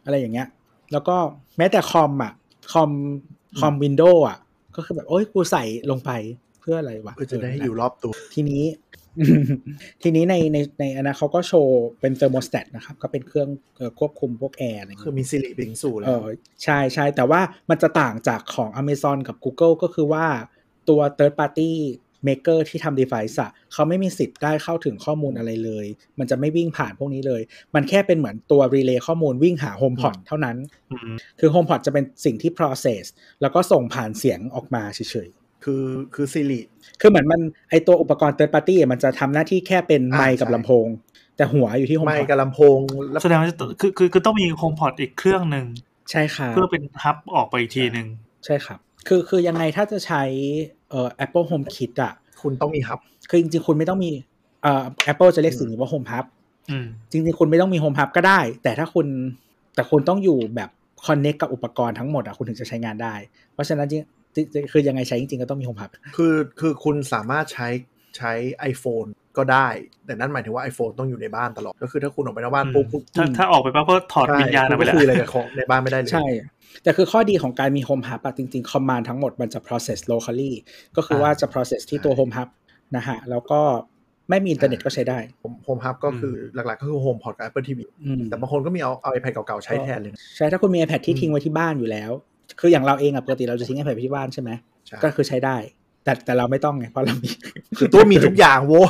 [0.05, 0.47] อะไรอย่างเงี้ย
[0.91, 1.15] แล้วก็
[1.57, 2.33] แม้แต่คอมอะ
[2.73, 2.91] คอม
[3.59, 4.37] คอม Windows อะ
[4.75, 6.11] ก็คือแบบโอ้ยกูใส่ลงไป
[6.61, 8.63] เพื่ออะไรวะเพื่อจะได้นั่นอแหละอยู่รอบตัว ทีนี้
[10.03, 16.27] ทีนี้ในในในอันนั้นเขาก็โชว์เป็น thermostat นะครับ ก็เป็นเครื่องเอ่อควบคุมพวกแอร์อะไรอย่างคือเงี้ยมี Siri เป็นสู่แล้เอวอ
[16.63, 20.25] ใช่ใช่แต่ว่ามันจะต่างจากของ Amazon กับ Google ก็คือว่า
[20.89, 21.71] ตัว third party
[22.27, 25.85] maker ที่ทำ device อะเขาไม่มีสิทธิ์ได้เข้าถึงข้อมูลอะไรเลย
[26.19, 27.41] มันจะไม่วิ่งผ่านพวกนี้เลย
[27.75, 30.57] มันแค่เป็นเหมือนตัว relay ข้อมูลวิ่งหา HomePod เท่านั้น
[30.91, 33.03] อืมคือ HomePod จะเป็นสิ่งที่ process
[33.41, 35.85] แล้วก็ส่งผ่านเสียงออกมาเฉยๆ คือ
[36.15, 36.61] คือสิริ
[37.01, 40.87] คือเหมือนมันไอตัวอุปกรณ์ third party อะมันจะทำหน้าที่แค่เป็นอ่าไมค์กับใช่ลำโพง
[41.35, 42.77] แต่หัวอยู่ที่โฮมไม่พอดกับลำโพง
[43.11, 45.65] แล้วแสดงว่าจะต้องคือคือคือต้องมีโฮมพอดอีกเครื่องหนึ่ง
[46.11, 48.07] ใช่ครับเพื่อเป็นฮับออกไปอีกทีหนึ่ง
[48.45, 50.23] ใช่ครับ คือคือยังไงถ้าจะใช้
[50.89, 52.99] เอ่อ Apple Home Kit อะ คุณต้องมีฮับ
[53.29, 54.11] คือจริงๆ คุณไม่ต้องมี
[54.63, 56.25] เอ่อ Apple จะเรียกสิ่งนี้ว่า Home Hub
[56.71, 59.07] อืมจริงๆ คุณไม่ต้องมี Home Hub ก็ได้ แต่ถ้าคุณ
[59.75, 60.69] แต่คุณต้องอยู่แบบ
[61.05, 63.15] connect กับอุปกรณ์ทั้งหมดอะคุณถึงจะใช้งานได้
[63.53, 64.01] เพราะฉะนั้นจริง
[64.53, 67.67] จริงคือยังไงใช้จริงๆ ก็ต้องมี Home Hub คือคือคุณสามารถใช้
[68.17, 68.31] ใช้
[68.71, 69.67] iPhone ก็ได้
[70.05, 76.27] แต่นั่นหมายถึงว่า iPhone ต้องอยู่ในบ้านตลอด ก็คือถ้าคุณออกไปนอกบ้านอืมปุ๊บปุ๊บถ้าถ้าออกไปปั๊บก็ถอดวิญญาณออกไปไม่แล้วคุยอะไรกับของในบ้านไม่ได้เลย ใช่
[76.83, 80.53] แต่คือข้อดีของการมี Home Hub อะจริงๆ command ทั้งหมดมันจะ process locally
[80.97, 82.49] ก็คือว่าจะ process ที่ตัว Home Hub
[82.95, 83.61] นะฮะ แล้วก็
[84.29, 85.19] ไม่มีอินเทอร์เน็ตก็ใช้ได้
[85.65, 92.11] โฮมฮับก็คือหลักๆ ก็คือ Home Pod กับ Apple TV อืมแต่บางคนก็มีเอาเอา iPad เก่าๆ ใช้แทนเลยนะใช่ถ้าคุณมี iPad ที่อืมทิ้งไว้ที่บ้านอยู่แล้ว
[92.59, 94.51] คืออย่างเราเองอะปกติเราจะทิ้ง iPad ไว้ที่บ้านใช่ไหม
[94.87, 95.57] ใช่ก็คือใช้ได้
[96.05, 97.29] แต่แต่เราไม่ต้องไงเพราะเรามี
[97.77, 98.89] คือตัวมีทุกอย่างโว้ย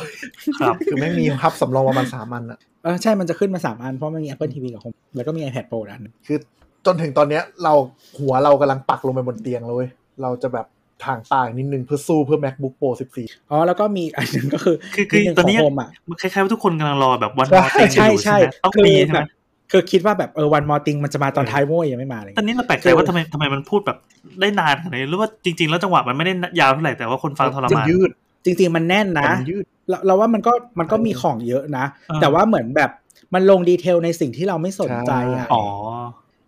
[0.60, 6.38] ครับ คือแม่งมีฮับสำรองประมาณสามอันอะเออใช่มันจะขึ้นมา3อัน เพราะมันมี Apple TV กับ Home แล้วก็มี iPad Pro อันหนึ่งคือ
[6.86, 7.74] จนถึงตอนเนี้ยเรา
[8.20, 9.90] หัวเรากำลังปักลงไปบนเตียงเลยเว้ย
[10.22, 10.66] เราจะแบบ
[11.06, 12.90] ทางต่างนิดนึงเพื่อสู้เพื่อ MacBook Pro
[13.20, 15.90] 14 อ๋อ แล้วก็มีอันหนึงก็คือคือคือดงตอนนี้ของ Home อะ
[16.22, 19.28] คล้ายๆว่าทุกคนกำลังรอแบบวันใช่มอติงใช่อยู่ใช่ใช่ไหมต้องคือมีใช่แบไหมบ
[19.72, 23.98] คือคิดว่าแบบเออวันมอติงมันจะมาตอนท้ายโว้ยยังไม่มาอะไรตอนเงี้ยนี้เราแปลกใจว่าทำไมทำไมมันพูดแบบ
[24.40, 28.10] ได้นานขนาดนี้หรือว่าจริง ๆ แล้วจังหวะมันไม่ได้ยาวเท่าไหร่แต่ว่าคนฟังทรจะมานยืด
[28.46, 32.92] จริง ๆ มันแน่นนะมันยืดเราเราว่ามันก็มันก็มีของเยอะนะเออแต่ว่าเหมือนแบบ
[33.34, 35.66] มันลงดีเทลในสิ่งที่เราไม่สนใจอะใช่อ๋อ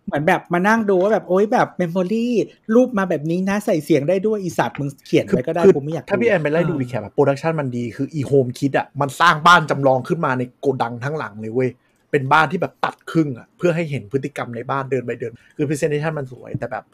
[0.06, 2.32] เหมือนแบบมานั่งดูว่าแบบโอ๊ยแบบเมมโมรี่
[2.74, 11.70] รูปมาแบบนี้นะใส่เสียงได้ด้วยอีสัตว์มึงเขียนคือไว้ก็ได้คือกูไม่อยากถ้าพี่แอนไปไล่ดูเออ recap อะ productionกชันมันดีคืออี HomeKit อะมันสร้างบ้านจำลองขึ้นมาในโกดังทั้งหลังเลยเว้ย
[12.10, 16.84] เป็นบ้านที่แบบตัดครึ่งอะเพื่อให้เห็นพฤติกรรมในบ้านเดินไปเดิน คือ presentation มันสวยแต่แบบ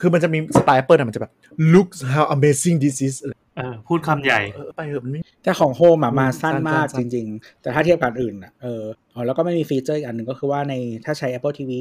[0.00, 1.32] คือมันจะมี style Apple อะมันจะแบบ
[1.74, 8.82] look how amazing this is อะไรเออพูดคำใหญ่เออไปเถอะมันไม่แต่ของ Home อะมาสั้นสั้นมากสั้นจริง ๆ แต่ถ้าเทียบกับอันอื่นอะเออ
[9.14, 11.72] อ๋อแล้วก็ไม่มีฟีเจอร์อีกอันหนึ่งก็คือว่าในถ้าใช้ Apple TV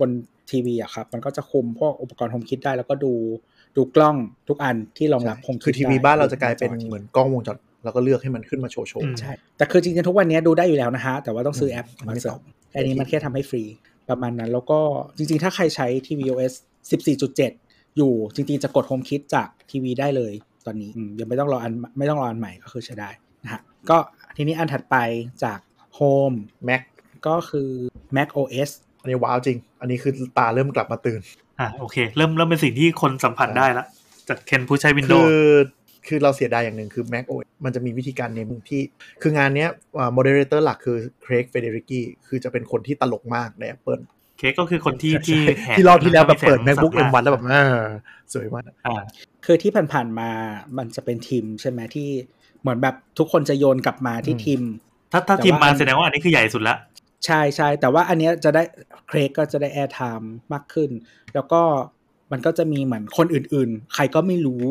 [0.00, 0.10] บน
[0.50, 3.12] ทีวีอะครับ มันก็จะคุมพวกอุปกรณ์โฮมคิดได้แล้วก็ดู
[3.76, 4.16] ดูกล้อง
[4.48, 12.40] ทุกอันที่รองรับโฮมคิดคือทีวีได้บ้านเราจะกลายเป็นจอเหมือนกล้องวงจร แล้วก็เลือกให้มันขึ้นมาโชว์โชว์อืมใช่ แต่คือจริงๆทุกวันนี้ดูได้อยู่แล้วนะฮะ แต่ว่าต้องซื้อแอปอืมมาไม่เสริต้อมง
[12.74, 13.62] อันนี้มันแค่ทำให้ฟรี
[14.08, 14.78] ประมาณนั้น แล้วก็
[15.16, 16.52] จริงๆ ถ้าใครใช้ tvOS
[17.30, 20.32] 14.7 อยู่จริงๆ จะกด Home Kit จากทีวีได้เลย
[20.66, 23.10] ตอนนี้อืมยังไม่ต้องรออันไม่ต้องรออันใหม่ก็คือใช้ได้
[23.44, 23.96] นะฮะก็
[24.36, 24.96] ทีนี้อันถัดไป
[25.44, 25.58] จาก
[25.98, 26.82] Home Mac
[27.26, 27.70] ก็คือ
[28.16, 28.70] Mac OS
[29.00, 31.20] อันนี้ว้าวจริง อันนี้คือตาเริ่มกลับมาตื่น
[31.60, 33.84] อะโอเค เริ่มเริ่มเป็นสิ่งที่คนสัมผัสได้ละ
[34.28, 35.34] จากเคนผู้ใช้ Windows คือ
[36.06, 38.82] คือเราเสียดายอย่างหนึ่งคือ Mac OS มันจะมีวิธีการ name ที่
[39.22, 39.70] คืองานเนี้ย
[40.12, 44.02] moderator หลักคือ Craig Federighi คือจะเป็นคนที่ตลกมากใน Apple
[44.38, 47.80] เครกก็คือคนที่ที่แหกที่รอบที่แล้วแบบเปิดแสง MacBook สัมภาษณ์ M1 แล้วแบบเออ
[48.32, 49.02] สวยมากอ่า
[49.44, 50.28] คือที่ผ่านๆมา
[50.78, 52.08] มันจะเป็นทีมใช่ไหมที่
[52.60, 54.60] เหมือนแบบทุกคนจะโยนกลับมาที่อืมทีม
[55.12, 56.76] ถ้าถ้าแต่ทีมว่ามาอันแสดงว่าอันนี้คือใหญ่สุดละ
[57.26, 58.62] ใช่ใช่แต่ว่าอันเนี้ยจะได้
[59.08, 60.90] เครกก็จะได้ airtime มากขึ้น
[61.34, 61.62] แล้วก็
[62.32, 64.64] มันก็จะมีเหมือนคนอื่น ๆ ใครก็ไม่รู้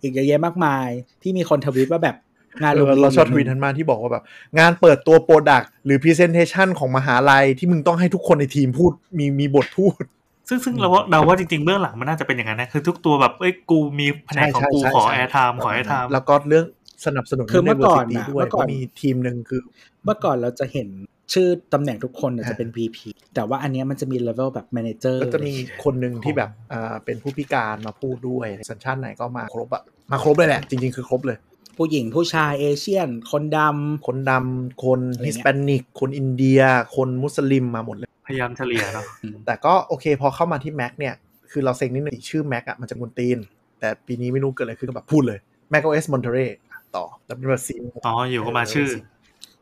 [0.00, 0.88] อีกเยอะแยะมากมาย
[1.22, 2.16] ที่มีคนทวิตว่าแบบ
[2.62, 4.24] งานเอโรงอเรียนเราชอบทวีตทันมากที่บอกว่าแบบ
[4.58, 10.02] งานเปิดตัว product หรือ Presentation ของมหาลัยที่มึงต้องให้ทุกคนในทีมพูดมีมีบทพูด
[10.48, 16.64] ซึ่งซึ่งเราว่าเราว่าจริงๆเบื้องหลังมันน่าจะเป็นอย่างนั้นนะคือทุกตัวแบบเอ้ยกูมีแผนกของกูใช่ใช่ขอใช่ airtime ขอ airtime แล้วก็เรื่อง
[17.06, 19.60] สนับสนุนคือเมื่อก่อนรื่งน่ะ diversity ด้วยเมื่อก่อนเพราะมีทีมหนึ่งคือ
[20.04, 20.88] เมื่อก่อนเราจะเห็น
[21.32, 22.98] ชื่อตำแหน่งทุกคนน่ะอ่าจะเป็น VP
[23.34, 25.52] แต่ว่าอันเนี้ยมันจะมีเลเวลแบบ Manager ก็จะมี
[25.84, 29.82] คนหนึ่งที่แบบอ่าเป็นผู้พิการมาพูดด้วยสัญชาติไหนก็มาครบอะ
[30.12, 31.38] มาครบเลยแหละ จริง ๆ คือครบเลย
[31.78, 33.58] ผู้หญิงผู้ชาย Asian คนด
[34.06, 36.60] คนดำคนอะไรเงี้ย Hispanic คนอินเดีย
[36.96, 41.14] คนมุสลิมมาหมดเลย พยายามเฉลี่ยเนาะำแต่ก็โอเคพอเข้ามาที่ Mac เนี่ย
[41.50, 43.38] คือเราเซ็งนิดหนึ่งชื่อ Mac อะมันจะกุนตีน
[43.80, 45.38] แต่ปีนี้ไม่รู้เกิดอะไรขึ้นก็แบบพูดเลย
[45.72, 47.74] Mac OS Monterey อะต่อแล้วเป็นแบบสี
[48.06, 48.88] อ๋ออยู่ก็มาชื่อ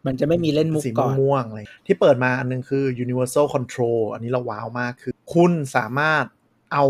[0.07, 6.25] มันจะไม่มีเล่นมุกสีก่อนม่วงๆอะไรที่เปิดมาอันนึงคือ Universal Control อันนี้เราว้าวมากคือ คุณสามารถ
[6.73, 6.85] เอา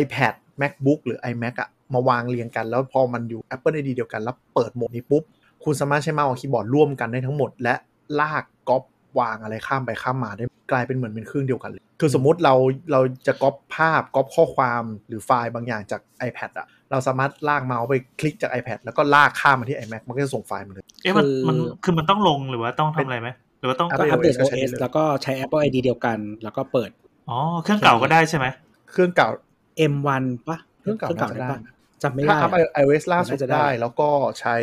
[0.00, 5.22] iPad MacBook หรือ iMac อะมาวางเรียงกันแล้วพอมันอยู่ Apple ID เดียวกัน แล้วเปิดโหมดนี้ปุ๊บ
[5.64, 7.74] คุณสามารถใช้เมาส์กับคีย์บอร์ดร่วมกันได้ทั้งหมด และ
[8.20, 8.82] ลากก๊อป
[9.18, 12.54] วางอะไรข้ามไปข้ามมาได้กลายเป็นเหมือนเป็นเครื่องเดียวกันเลย คือสมมุติเรา
[12.92, 23.28] เราจะก๊อปภาพก๊อปข้อความหรือไฟล์บางอย่างจาก iPad อะ เราสามารถลากเมาส์ไปคลิกจาก iPad แล้วก็ลากข้ามมาที่ iMac มันก็จะส่งไฟล์มาเลย เอ๊ะมันคือมันคือมันต้องลงหรือว่าต้องทำอะไรไหม
[23.60, 26.90] หรือว่าต้องก็อัปเดต iOS ก็ใช้ได้ OS เลยแล้วก็ใช้ Apple ID เดียวกัน แล้วก็เปิด
[27.30, 28.46] อ๋อ เครื่องเก่าก็ได้ใช่ไหม
[28.90, 29.28] เครื่องเก่า
[29.92, 31.58] M1 ปะเครื่องเก่าน่าจะได้ปะ
[32.02, 34.08] จำไม่ถ้าได้อัพอะ iOS ล่าสุดน่าจะได้ได้ แล้วก็
[34.40, 34.56] ใช้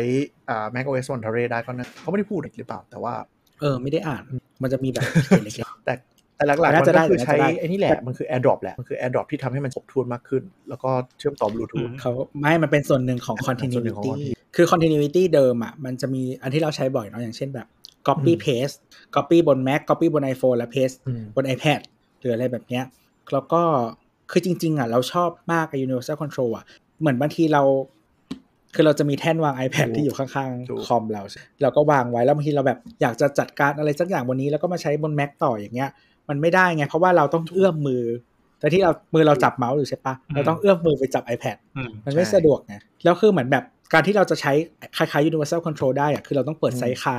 [0.48, 3.14] อ่า Mac OS Monterey ได้ก็นะเขาไม่ได้พูดอีกหรือเปล่าแต่ว่า
[3.60, 4.22] เออไม่ได้อ่าน
[4.62, 5.54] มันจะมีแบบเขียนเล็ก
[5.84, 5.94] แต่
[6.42, 17.66] แต่หลักๆน่ามันจะได้ก็คือใช้น่าจะได้ไอ้นี่แหละ มันคือ AirDrop แหละ มันคือ AirDrop ที่ทำให้มันครบถ้วนมากขึ้น แล้วก็เชื่อมต่อบลูทูธอืมๆเขาไม่มันเป็นส่วนหนึ่งของส่วนหนึ่งของ continuity continuity คือ continuity เดิมอะ มันจะมีอันที่เราใช้บ่อยเนาะอย่างเช่นแบบ
[18.08, 18.76] copy อืม paste
[19.14, 21.80] copy บน Mac copy บน iPhone และ paste อืมบน iPad
[22.20, 22.84] หรืออะไรแบบเนี้ย
[23.32, 23.62] แล้วก็
[24.30, 26.64] คือจริง ๆ อะ เราชอบมากไอ้ universal control อะ
[27.00, 27.62] เหมือนบางทีเรา
[28.74, 31.22] คือเราจะมีแท่นวาง iPad ถูกที่อยู่ข้างถูกๆคอมเรา
[31.62, 35.90] เราก็วางไว้แล้วบางทีเราแบบอยากจะจัดการอะไรสักอย่างบนนี้ แล้วก็มาใช้บน Mac ต่ออย่างเงี้ย
[36.28, 38.04] มันไม่ได้ไง เพราะว่าเราต้องเอื้อมมือ
[38.58, 42.74] แต่ที่เรามือเราจับเมาส์อยู่ใช่ปะเราต้องเอื้อมมือไปจับ iPad อืมมันไม่ใช่สะดวกไง
[43.04, 44.52] แล้วคือเหมือนแบบการที่เราจะใช้
[44.96, 47.18] คล้ายๆ universal control ได้อะคือเราต้องเปิดไซคา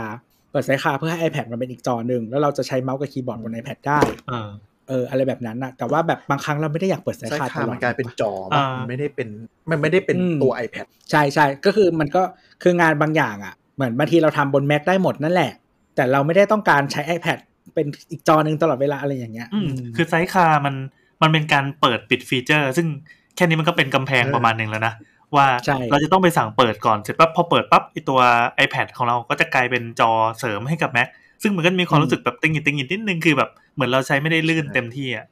[0.51, 3.99] เปิดไซคาเพื่อให้ iPad มันเป็นอีกจอหนึ่งแล้วเราจะใช้เมาส์กับคีย์บอร์ดบน iPad ได้
[4.29, 4.49] เออ
[4.89, 9.27] เอออะไรแบบนั้นนะแต่ว่าแบบบางครั้งเราไม่ได้อยากเปิด Sidecar ใช่ค่ะลอมันกลายเป็นจออ่ามัมันไม่ได้เป็น
[9.71, 12.21] มันไม่ได้เป็นอืมตัว iPad ใช่ใช่ก็คือมันก็
[12.63, 15.51] คืองานบางอย่างอะ เหมือนบางทีเราทำบน Mac ได้หมดนั่นแหละ
[15.95, 17.37] แต่เราไม่ได้ต้องการใช้ iPad
[17.73, 20.75] เป็นอีกจอหนึ่งตลอดเวลาอะไรอย่างเงี้ยอืมคือ Sidecar มัน
[21.21, 22.87] มันเป็นการเปิดปิดฟีเจอร์ ซึ่ง
[23.35, 24.93] แค่นี้มันก็เป็นกำแพงเออประมาณหนึ่งแล้วนะ
[25.35, 28.19] ว่าใช่เราจะต้องไปสั่งเปิดก่อนเสร็จปั๊บพอเปิดปั๊บไอตัว
[28.65, 31.07] iPad ของเราก็จะกลายเป็นจอเสริมให้กับ Mac
[31.41, 35.25] ซึ่งมันก็มีความรู้สึกแบบติงหินติงหินนิดนึงคือแบบเหมือนเราใช้ไม่ได้ลื่นเต็มที่อะ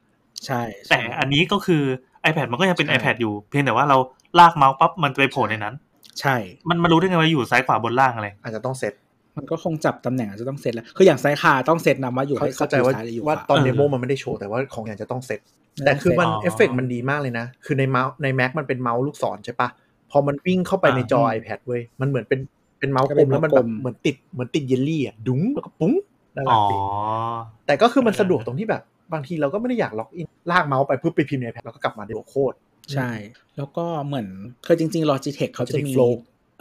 [0.46, 1.82] ใช่ใช่แต่อันนี้ก็คือ
[2.28, 3.96] iPad มันก็ยังเป็นใช่ iPad อยู่ เพียงแต่ว่าเรา
[4.38, 5.74] ลากเมาส์ปั๊บมันไปโผล่ในนั้น
[6.20, 6.36] ใช่
[6.68, 8.92] มันมารู้ได้ไงว่าอยู่ซ้ายขวาบนล่างอะไร อาจจะต้องเซต
[9.36, 15.40] มันก็คงจับตำแหน่งอาจจะต้องเซตแล้ว คืออย่าง Sidecar ต้องเซตนำว่าอยู่เข้าให้เข้าใจว่าซ้ายหรืออยู่ว่าขวาตอนเออ demo มันไม่ได้โชว์แต่ว่าของอย่างจะต้องเซต
[15.74, 19.68] ไม่ต้องแต่คือมันเซตอ๋อเอฟเฟกต์มันดีมากเลยนะ คือในเมาส์ใน Mac มันเป็นเมาส์ลูกศรใช่ปะ
[20.10, 22.40] พอมันวิ่งเข้าไปในจออ่า iPad เว้ยมันเหมือนเป็น
[22.78, 25.92] เป็นเมาส์กลมก็เป็นแล้วมันเมาส์แบบกลมเหมือนติดเหมือนติดเยลลี่อะดุ้งแล้วก็ปุ้ง
[26.36, 26.76] น่ารัอ๋กอ
[27.66, 28.82] แต่ก็คือมันสะดวกตรงที่แบบ
[29.12, 32.56] บางทีเราก็ไม่ได้อยาก login ลากเมาส์ไปเพื่อไปพิมพ์ใน iPad แล้วก็กลับมาเดี๋ยวโคตร
[32.92, 33.10] ใช่
[33.56, 34.26] แล้วก็เหมือน
[34.66, 36.12] คือจริงๆ Logitech เขาจะมี Logitech Flow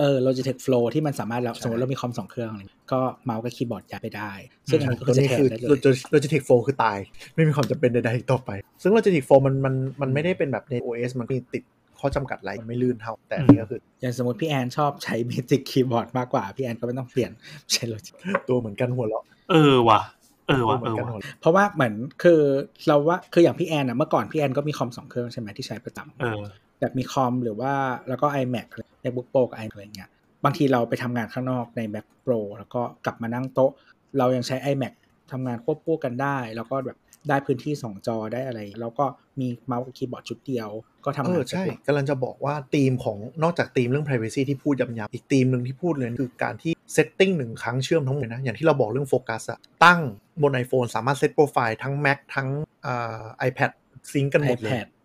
[0.02, 4.32] เออ Logitech Flow ที่มันสามารถแล้วใช่สมมติเรามีคอมสองเครื่องอะไรเงี้ยก็เมาส์กับคีย์บอร์ดย้ายไปได้
[4.70, 5.70] ซึ่งอันนี้ก็ตัวจะนี้แทนคือได้เลย
[6.14, 6.98] Logitech Flow คือตาย
[7.36, 8.50] ไม่มีความจำเป็นใดๆอีกต่อไป
[8.82, 11.64] ซึ่ง Logitech Flow มันมันมันไม่ได้เป็นแบบใน OS มันมีติด
[12.00, 17.32] ข้อจำกัดอะไรมันไม่ลื่นเท่าแต่อันนี้ก็คือ อย่างสมมติพี่แอนชอบใช้ Magic Keyboard มากกว่า พี่แอนก็ไม่ต้องเปลี่ยน
[17.72, 20.02] ใช้ Logitech ตัวเหมือนกันหัวเราะเออว่ะ
[20.48, 22.40] เออตัวว่ะเหมืเออนอกันว่ะหัวเราะเพราะว่าเหมือนคือ
[22.88, 26.42] เราว่าคืออย่างพี่แอนอะเมื่อก่อนพี่แอนก็มีคอมสองเครื่องใช่ไหมที่ใช้ประจำเออ
[26.82, 27.74] แบบมีคอมหรือว่า
[28.10, 30.10] แล้วก็ iMac อะไร MacBook Pro กับ iMac อะไรเงี้ย
[30.44, 33.72] บางทีเราไปทำงานข้างนอกใน Mac Pro แล้วก็กลับมานั่งโต๊ะ
[34.18, 34.94] เรายังใช้ iMac
[35.32, 36.98] ทำงานควบคู่กันได้ แล้วก็แบบ
[37.30, 39.06] ได้พื้นที่ 2 จอได้อะไร แล้วก็
[39.40, 40.70] มีเมาส์กับคีย์บอร์ดชุดเดียว
[41.06, 50.00] ก็ทำานเองอใช่สะดวกกำลังจะบอกว่าธีมของนอกจากธีมเรื่อง privacy ที่พูดย้ำๆอีกธีมหนึ่งที่พูดเลยคือการที่ setting หนึ่งครั้งเชื่อมทั้งหมดเลยนะ อย่างที่เราบอกเรื่องโฟกัสอะตั้ง
[50.42, 52.48] บน iPhone สามารถเซตโปรไฟล์ทั้ง Mac ทั้ง
[52.86, 53.72] อ่า iPad
[54.12, 55.01] ซิงกันหมดเลย iPad ไม่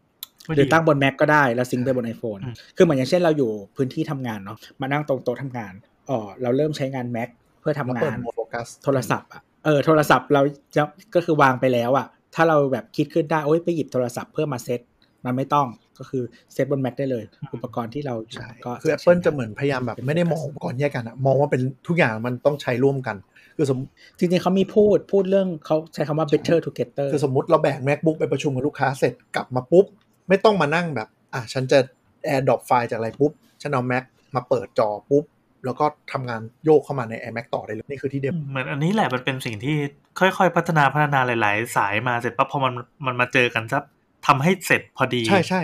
[0.55, 5.73] หรือดีตั้งบน Mac ก็ได้แล้วซิงค์ไปบน iPhone อืมคือเหมือนอย่างเช่นเราอยู่พื้นที่ทำงานเนาะมานั่งตรงโต๊ะทำงาน
[6.11, 7.29] อ๋อเราเริ่มใช้งาน Mac
[7.61, 10.43] เพื่อทำแล้วงาเปิดนโหมดโฟกัสโทรศัพท์อะเออโทรศัพท์เรา
[10.77, 10.83] จะ
[11.15, 14.81] ก็คือวางไปแล้วอะถ้าเราแบบคิดขึ้นได้โอ๊ยไปหยิบโทรศัพท์เพื่อมาเซต
[15.25, 15.67] มันไม่ต้อง
[15.99, 17.25] ก็คือเซตบน Mac ได้เลย
[17.55, 23.17] อุปกรณ์ที่เราใช่ก็คือ Apple จะเหมือนพยายามแบบไม่ได้มองอุปก่อนแยกกันอะมองว่าเป็นทุกอย่างมันต้องใช้ร่วมกัน
[23.57, 23.79] คือสม
[24.19, 29.87] จริงๆเขามีพูดพูดเรื่องเขาใช้คำว่า better together คือสมมติเราแบก macbook ไปประชุมกับลูกค้าเสร็จกลับมาปุ๊บ
[30.29, 31.79] ไม่ต้องมานั่งแบบ อะฉันจะ
[32.27, 33.33] air drop ไฟล์จากอะไรปุ๊บ
[33.63, 34.05] ฉันเอา mac
[34.35, 35.25] มาเปิดจอปุ๊บ
[35.65, 39.77] แล้วก็ทำงานโยกเข้ามาใน iMac ต่อได้เลย นี่คือที่เดเหมือนอันนี้แหละมันเป็นสิ่งที่
[40.21, 42.75] ค่อยๆ พัฒนาพัฒนาหลาย ๆ สายมาเสร็จปั๊บพอมัน
[43.07, 43.83] มันมาเจอกันซับ
[44.27, 45.63] ทำให้เสร็จพอดี ใช่ใช่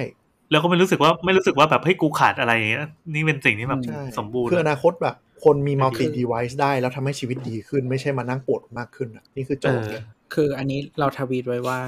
[0.50, 2.80] แล้วก็ไม่รู้สึกว่าไม่รู้สึกว่าแบบเฮ้ยกูขาดอะไรอย่างเงี้ย
[3.14, 10.02] นี่เป็นสิ่งที่แบบใช่สมบูรณ์คืออนาคตแบบ คนมี multi คือ device ได้ แล้วทำให้ชีวิตดีขึ้นไม่ใช่มานั่งปวดมากขึ้นอะนี่คือโจเอทย์อเลย
[10.34, 11.80] คืออันนี้เราทวีตไว้ว่า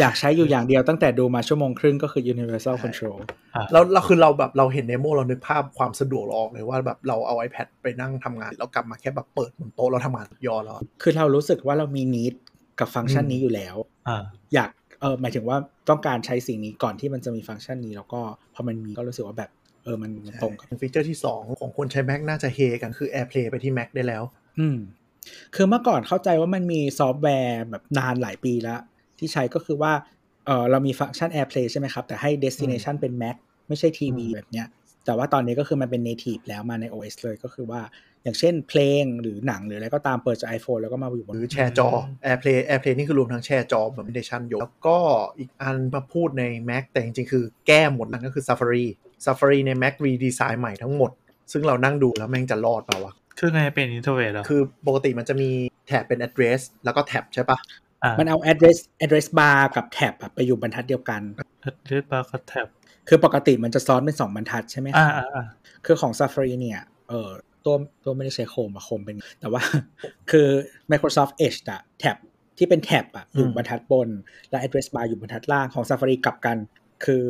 [0.00, 3.18] อยากใช้อยู่อย่างเดียวตั้งแต่ดูมาชั่วโมงครึ่งก็คือ universal control
[3.72, 12.34] แล้วเราคือเราแบบเราเห็น demo เรานึกภาพความสะดวกเราออกเลยว่าแบบเราเอา iPad ไปนั่งทำงาน แล้วกลับมาแค่แบบเปิดบนโต๊ะแล้วทำงานยอแล้วคือเรารู้สึกว่าเรามี need
[12.80, 13.76] กับฟังก์ชันอืมนี้อยู่แล้ว
[14.08, 14.22] อ่า
[14.54, 15.56] อยากเออหมายถึงว่า
[15.88, 18.20] ต้องการใช้สิ่งนี้ก่อนที่มันจะมีฟังก์ชันนี้ แล้วก็
[18.54, 19.50] พอมันมีก็รู้สึกว่าแบบ
[19.84, 24.22] เออมันมันตรงกับฟีเจอร์ที่ 2 ของคนใช้ Mac น่าจะเฮกันคือ AirPlay ไปที่ Mac ได้แล้ว
[24.60, 24.78] อืม
[25.54, 28.80] คือเมื่อก่อนเข้าใจว่ามันมีซอฟต์แวร์แบบนานหลายปีแล้ว
[29.18, 29.92] ที่ใช้ก็คือว่า
[30.46, 33.36] เออเรามีฟังก์ชัน AirPlay ใช่ไหมครับ แต่ให้ destination เป็น Mac
[33.68, 34.66] ไม่ใช่ทีวีอืมแบบเนี้ย
[35.06, 37.80] แต่ว่าตอนนี้ก็คือมันเป็น native แล้วมาใน OS เลยก็คือว่า
[38.22, 41.88] อย่างเช่นเพลงหรือหนังหรืออะไรก็ตามเปิดจาก iPhone แล้วก็มาอยู่บหนรือแชร์จอ
[42.26, 44.98] AirPlay AirPlay นี่คือรวมทั้งแชร์จอเหมือน Meditation อยู่แล้วก็
[45.38, 48.86] อีกอันมาพูดใน Mac แต่จริงๆ คือแก้หมดนั่นก็คือ Safari
[49.24, 51.10] Safari ใน Mac redesign ใหม่ทั้งหมด
[51.52, 55.50] ซึ่งเรานั่งดูแล้วแม่งจะรอดเปล่าวะคือไงเป็นอินเทอร์เฟซเหรอ คือปกติมันจะมี
[55.86, 57.85] แท็บเป็น address แล้วก็แท็บใช่ปะอ่า
[58.18, 61.22] มันเอา address address bar กับ tab อะไปอยู่บรรทัดเดียวกัน
[61.88, 62.66] เรียกบาร์กับแท็บ
[63.08, 65.46] คือปกติมันจะซ้อนเป็นสองบรรทัดใช่ไหมคอ่ารับอ่าอ่า
[65.86, 67.30] คือของ Safari เนี่ยเออ
[67.64, 67.74] ตัว
[68.04, 69.62] ตัวไม่ได้ใช้โคมอะโคมเป็น แต่ว่า
[70.30, 70.48] คือ
[70.90, 72.16] Microsoft Edge อะแท็บ
[72.58, 74.08] ที่เป็นแท็บอะอยู่อืมบรรทัดบน
[74.50, 76.56] และ address bar อยู่บรรทัดล่างของ Safari กลับกัน
[77.04, 77.24] คือ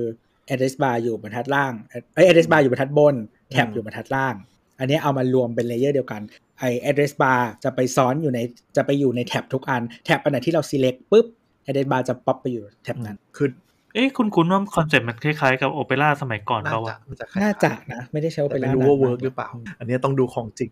[0.53, 1.73] address bar อยู่บรรทัดล่าง
[2.15, 3.15] เอ้ย address bar อยู่บรรทัดบน
[3.51, 4.35] แท็บอยู่บรรทัดล่าง
[4.78, 6.23] อันนี้เอามารวมเป็นเลเยอร์เดียวกัน
[6.59, 8.39] ไอ address bar จะไปซ้อนอยู่ใน
[8.77, 11.27] จะไปอยู่ในแท็บทุกอัน แท็บอันไหนที่เรา select ปุ๊บ
[11.66, 13.48] address bar จะป๊อปไปอยู่แท็บนั้นคือ
[13.94, 19.48] เอ๊ะคุณคุณว่าคอนเซ็ปต์มันคล้ายๆกับ Opera สมัยก่อนน่าเขาจะอะน่าจะคล้ายๆน่าจะนะ ไม่ได้ใช้แต่ไปไม่แล้วรู้ว่าเวิร์กหรือเปล่า
[19.78, 20.70] อันนี้ต้องดูของจริง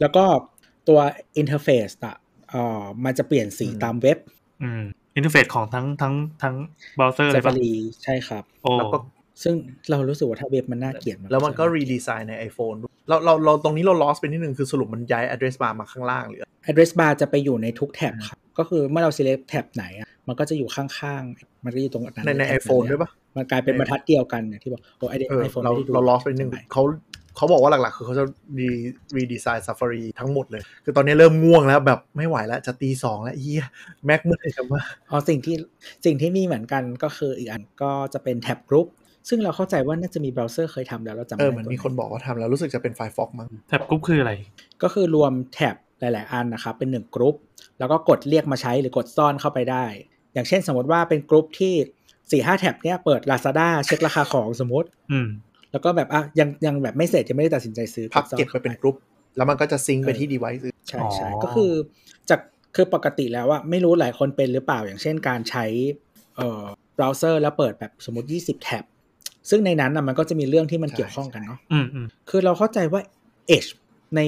[0.00, 0.24] แล้วก็
[0.88, 0.98] ตัว
[1.36, 2.16] อินเทอร์เฟซอะ
[2.50, 4.18] เอ่อมันจะเปลี่ยนสีอืมตามเว็บ
[4.62, 4.82] อืม
[5.16, 6.54] อินเทอร์เฟซของทั้งทั้งทั้ง
[6.96, 7.72] เบราว์เซอร์เลยปะ Safari
[8.04, 8.98] ใช่ครับโอ้แล้วก็
[9.42, 9.54] ซึ่ง
[9.90, 21.64] เรารู้สึกว่าถ้าเว็บมันน่าเกลียดแล้วมันก็ re design ใน iPhone ด้วยเราเราเราตรงนี้เรา lost ไปนิดนึงคือสรุปมันย้าย address bar มาข้างล่างหรือ address bar จะไปอยู่ในทุกแท็บครับก็คือเมื่อเรา select แท็บไหนอะมันก็จะอยู่ข้างๆ
[21.64, 26.82] มันก็อยู่ตรงนั้นในใน iPhone ด้วยปะมันกลายเป็นบรรทัดเดียวกันอย่างที่บอกโอ้ไอเดียเออ iPhone เราไม่ได้ดูเรา lost ไปนิดนึงเขา
[27.36, 28.24] เขาบอกว่าหลักๆ คือเขาจะ
[28.58, 33.64] re redesign Safari ทั้งหมดเลย คือตอนนี้เริ่มง่วงแล้วแบบไม่ไหวแล้ว จะตีสองแล้วเฮีย
[34.06, 34.80] Mac เมื่อไหร่จะมา
[35.10, 35.56] อ๋อสิ่งที่
[36.04, 38.86] สิ่งที่มีเหมือนกันก็คืออีกอันก็จะเป็น tab group
[39.28, 44.32] ซึ่งเราเข้าใจว่าน่าจะมีเบราว์เซอร์เคยทำแล้วเราจำเอไม่อได้เหมือนตัวมีคนบอกว่าทำแล้วรู้สึกจะเป็น Firefox มั้ง tab group คืออะไร
[44.82, 47.36] ก็คือรวมแท็บหลาย ๆ อันนะครับเป็นหนึ่งกรุ๊ป
[47.78, 49.84] แล้วก็กดเรียกมาใช้หรือกดซ่อนเข้าไปได้
[50.34, 51.74] อย่างเช่นสมมติว่าเป็นกรุ๊ปที่
[52.30, 55.28] สี่ห้าแท็บเนี้ยเปิด Lazada เช็คราคาของสมมติอืม
[55.72, 58.96] แล้วก็แบบอะยังยังแบบไม่เสร็จยังไม่ได้ตัดสินใจซื้อพับซ่อนเก็บไปเป็นกรุ๊ป
[59.36, 61.72] แล้วมันก็จะซิงค์ไปที่ device อื่นใช่ใช่อ๋อก็คือ
[62.30, 62.40] จาก
[62.76, 65.64] คือปกติแล้วอะไม่รู้หลายคนเป็นหรือเปล่าอย่างเช่นการใช้
[66.36, 68.84] เอ่อเบราว์เซอร์แล้วเปิดแบบสมมติ 20 แท็บ
[69.50, 73.00] ซึ่งในนั้นอะมันก็จะมีเรื่องที่มันเกี่ยวข้องกันเนาะอืมอืมคือเราเข้าใจว่า
[73.56, 73.70] Edge
[74.16, 74.20] ใน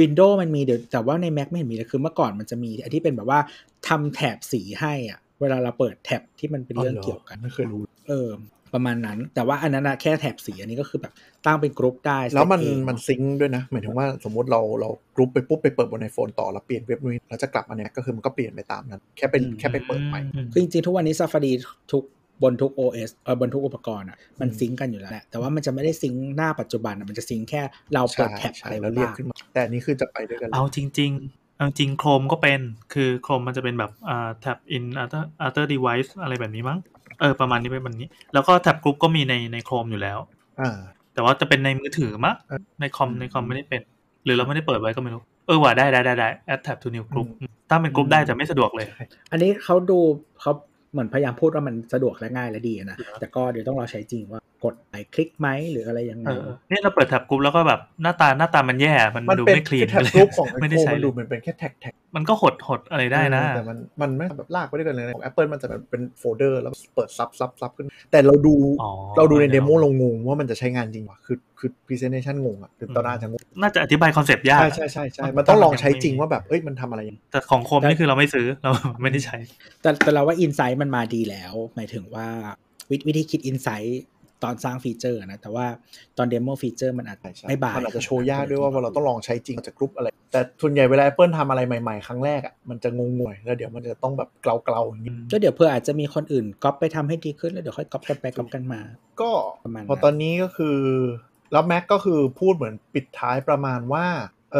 [0.00, 3.40] Windows มันมีเดี๋ยวแต่ว่าใน Mac ไม่เห็นมีเลยคือเมื่อก่อนมันจะมีไอ้ที่เป็นแบบว่า
[3.88, 8.30] ทำแถบสีให้อะเวลาเราเปิดแท็บที่มันเป็นเรื่องเกี่ยวกันไม่เคยรู้เออ
[8.74, 11.12] ประมาณนั้น แต่ว่าอันนั้นอะแค่แถบสีอันนี้ก็คือแบบ
[11.46, 21.52] ตั้งเป็นกรุ๊ปได้ แล้วมันเซตเองมันซิงก์ด้วยนะ หมายถึงว่าสมมติเราเรากรุ๊ปไปปุ๊บไปเปิดบน iPhone ต่อแล้วเปลี่ยนเว็บนู้นแล้วจะกลับมาเนี่ยก็คือมันก็เปลี่ยนไปตามนั้น แค่เป็นแค่ไปเปิดใหม่อืมคือจริงๆทุกวันนี้ Safari
[21.92, 22.02] ทุก
[22.42, 27.62] บนทุก OS เออบนทุกอุปกรณ์อะมันซิงก์กันอยู่แล้วแหละแต่ว่ามันจะไม่ได้ซิงก์หน้าปัจจุบันอะมันจะซิงก์แค่
[27.94, 32.60] เราเปิดแท็บใช่อะไรแล้วเรียกบ้างขึ้นมาแต่อันนี้คือจะไปด้วยกันเลยเอาจริงๆเอาจริง Chrome ก็เป็น
[32.92, 36.78] คือ Chrome มันจะเป็นแบบอ่า tab in other other device อะไรแบบนี้มั้ง
[37.20, 40.18] เออ ประมาณนี้เป็นแบบนี้ แล้วก็ tab group ก็มีในในโครมอยู่แล้ว
[40.60, 40.78] อ่า
[41.14, 43.82] แต่ว่าจะเป็นในมือถือมั้งเออในคอมในคอมไม่ได้เป็น
[44.24, 47.28] หรือเราไม่ได้เปิดไว้ก็ไม่รู้ เออว่าได้ได้ได้ได้ add tab to new group
[47.70, 48.86] ตั้งเป็นกลุ่มได้แต่ไม่สะดวกเลย
[49.30, 49.98] อันนี้เขาดู
[50.40, 50.52] เขา
[50.96, 78.70] เหมือนพยายามพูดว่ามันสะดวกและง่ายและดีนะแต่ก็เดี๋ยวต้องรอใช้จริงว่ากดไหนคลิกไหมหรืออะไรยังไงเออเนี่ยเราเปิดแท็บกลุ่มแล้วก็แบบหน้าตาหน้าตามันแย่มันมันดูเป็นไม่คลีนแท็บเลยกรุ๊ปของไอไม่โฟได้นใช้มันเลดูยเหมันเป็นแค่แท็กแท็ก มันก็หดหดอะไรได้นะ แต่มันมันไม่แบบลากไปด้วยกันเลยของ Apple มันจะแบบเป็นโฟลเดอร์แล้วเปิดซับซับซับขึ้น แต่เราดูอ๋อเราดูในเดี๋เดยวโมลงงงว่ามันจะใช้งานจริงวะคือคือ presentation งงอะคือตอนหน้าจะงงน่าจะอธิบายคอนเซปต์ยาก ใช่ใช่ใช่ใช่มันต้องลองใช้จริงว่าแบบเอ้ยมันทำอะไรยังแต่ของโคมนี่คือเราไม่ซื้อเรา
[79.02, 79.36] ไม่ได้ใช้
[79.82, 82.26] แต่แต่เราว่า insight มันมาดีแล้ว หมายถึงว่า
[82.90, 84.02] วิวิธีคิด insight
[84.42, 85.66] ตอนสร้างฟีเจอร์นะ แต่ว่า
[86.18, 98.80] ตอนเดโมฟีเจอร์มันอาจใช่ใช่ไม่บายมันอาจจะโชว์ยากด้วยว่าเราต้องลองใช้จริงจากกรุ๊ปอะไร แต่ส่วนใหญ่เวลา Apple ทำอะไรใหม่ๆ ครั้งแรกอะมันจะงงงวย แล้วเดี๋ยวมันจะต้องแบบเกลาๆอย่างนี้ก็เดี๋ยวเพื่ออาจจะมีคนอื่นก๊อปไปทำให้ดีขึ้นแล้วเดี๋ยวค่อยก๊อปกันไปก๊อปกันมา
[99.20, 99.30] ก็
[99.64, 100.78] ประมาณนั้นพอตอนนี้ก็คือ
[101.52, 104.06] แล้ว Mac ก็คือพูดเหมือนปิดท้ายประมาณว่า
[104.52, 104.58] เอ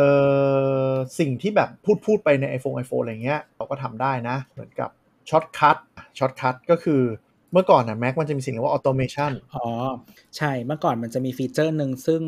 [0.88, 4.90] อสิ่งที่แบบพูดพูดไปใน iPhone iPhone อะไรเงี้ยเราก็ทำได้นะ เหมือนกับ
[5.30, 5.76] shortcut
[6.18, 7.02] shortcut ก็คือ
[7.52, 9.66] เมื่อก่อนนะ Mac มันจะมีสิ่งเรียกว่า automation อ๋อ
[10.36, 12.20] ใช่เมื่อก่อนมันจะมีฟีเจอร์หนึ่งซึ่ง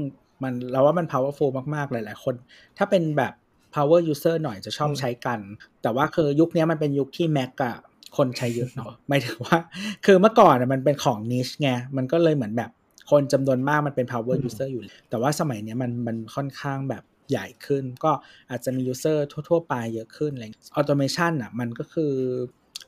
[0.42, 2.34] มันเราว่ามัน powerful มาก ๆ หลาย ๆ คน
[2.78, 3.32] ถ้าเป็นแบบ
[3.74, 5.40] power user หน่อยจะชอบอืมใช้กัน
[5.82, 7.76] แต่ว่าคือยุคนี้มันเป็นยุคที่ Mac อะ
[8.16, 9.58] คนใช้เยอะเนาะหมายถึงว่า
[10.06, 12.70] คือเมื่อก่อนอะมันเป็นของ niche ไงมันก็เลยเหมือนแบบ
[13.10, 18.12] คนจำนวนมากมันเป็น power user อยู่ แต่ว่าสมัยเนี้ยมันมันค่อนข้างแบบใหญ่ขึ้น ก็
[18.50, 19.18] อาจจะมี user
[19.48, 22.12] ทั่ว ๆ ไปเยอะขึ้นอะไรอย่างเงี้ย automation อะมันก็คือ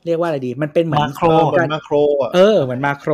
[0.06, 3.12] เรียกว่าอะไรดี มันเป็นเหมือนมาโครเหมือการนมาโครอะเออเหมือนมาโคร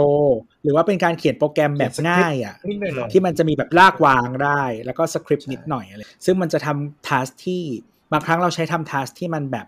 [0.63, 7.63] หรือว่าเป็นการเขียนโปรแกรมแบบง่ายอะนิดหน่อยๆที่มันจะมีแบบลากวางได้ แล้วก็สคริปต์นิดหน่อยอะไรซึ่งมันจะทำทัสที่
[8.13, 9.67] บางครั้งเราใช้ทำ task ที่มันแบบ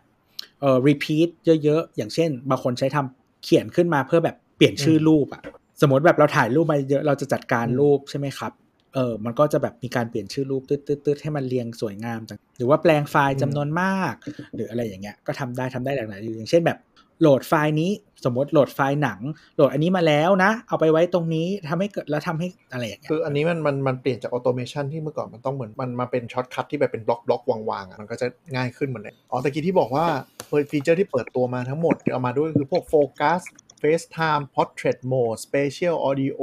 [0.61, 1.29] เอ่อ repeat
[1.65, 5.43] เยอะๆ อย่างเช่น บางคนใช้ทำเขียนขึ้นมาเพื่อแบบเปลี่ยนชื่อรูปอะ
[5.81, 8.53] สมมติแบบเราถ่ายรูปมาเยอะเราจะจัดการรูปใช่ไหมครับ
[8.95, 14.15] เออมันก็จะแบบมีการเปลี่ยนชื่อรูปตืดๆๆให้มันเรียงสวยงามจังหรือว่าแปลงไฟล์จำนวนมาก
[14.55, 16.79] หรืออะไรอย่างเงี้ยก็ทำได้ทำได้หลากหลายอย่างเช่นแบบ
[17.21, 17.91] โหลดไฟล์นี้
[18.25, 19.21] สมมติโหลดไฟล์หนัง
[19.57, 30.05] โหลดอันนี้มาแล้วนะ เอาไปไว้ตรงนี้ทำให้เกิดแล้วทำให้อะไรอย่างเงี้ยคืออันนี้มันมันมันเปลี่ยนจาก automation ที่เมื่อก่อนมันต้องเหมือนมันมาเป็น shortcut ที่แบบเป็นบล็อกบล็อกวางๆอะมันก็จะง่ายขึ้นเหมือนเลยอ๋อตะกี้ที่บอกว่า
[30.49, 33.41] เปิดฟีเจอร์ที่เปิดตัวมาทั้งหมดที่เอามาด้วยคือพวก Focus
[33.81, 36.43] FaceTime Portrait Mode Spatial Audio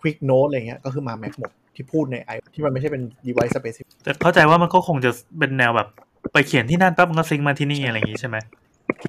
[0.00, 5.88] Quick Note อะไรเงี้ยก็คือมา Mac หมดที่พูดใน i ที่มันไม่ใช่เป็น device specific แต่เข้าใจว่ามันก็คงจะเป็นแนวแบบ
[6.32, 8.36] ไปเขียนที่นั่นปั๊บมันก็ซิงก์มาที่นี่อะไรอย่างงี้ใช่ไหม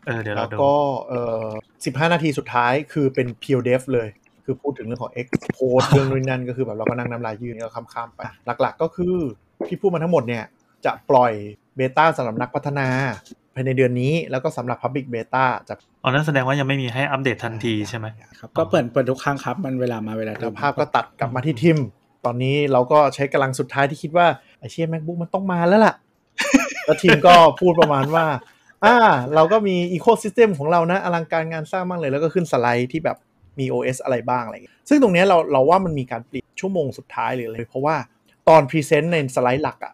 [0.06, 0.76] เออเดี๋ยวแล้เราวดูก็
[1.10, 1.48] เอ่อ
[2.08, 4.08] 15นาทีสุดท้ายคือเป็น pure dev เลย
[4.46, 8.22] คือพูดถึงเรื่องของ Xcode เรื่องนู่นนั่นก็คือแบบเราก็นั่งน้ำลายยืดก็ข้ามๆไป
[8.62, 9.16] หลักๆก็คือ
[9.68, 10.44] ที่พูดมาทั้งหมดเนี่ย
[10.86, 11.34] จะปล่อย
[11.76, 12.88] เบต้าสำหรับนักพัฒนา
[13.56, 15.74] ภายในเดือนนี้แล้วก็สำหรับ Public Beta จะ
[16.04, 18.08] อ๋อนั่นแสดงว่ายังไม่มีให้อัปเดตทันทีใช่ไหม
[18.40, 21.78] ครับก็เปิดเปิดทุกครั้งครับ มันเวลามาเวลาแล้วภาพก็ตัดกลับมาที่ทิม
[22.26, 24.28] ตอนนี้เราก็ใช้กำลังสุดท้ายที่คิดว่า
[24.60, 25.96] ไอเชี่ย MacBook มันต้องมาแล้วล่ะ
[26.86, 28.26] แล้วทีมก็พูดประมาณว่า
[28.86, 28.96] อ่า
[29.36, 33.18] เราก็มีอีโค y ิสเต็มของเรานะ อลังการงานสร้างมากเลย แล้วก็ขึ้นสไลด์ที่แบบ
[33.60, 37.96] มี OS อะไรบ้างอะไรอย่างเงี้ยซึ่งตรงเนี้ยเราเราว่ามันมีการเปลี่ยนชั่วโมงสุดท้ายหรืออะไรเพราะว่า
[38.50, 39.94] ตอนพรีเซนต์ในสไลด์หลักอะ่ะ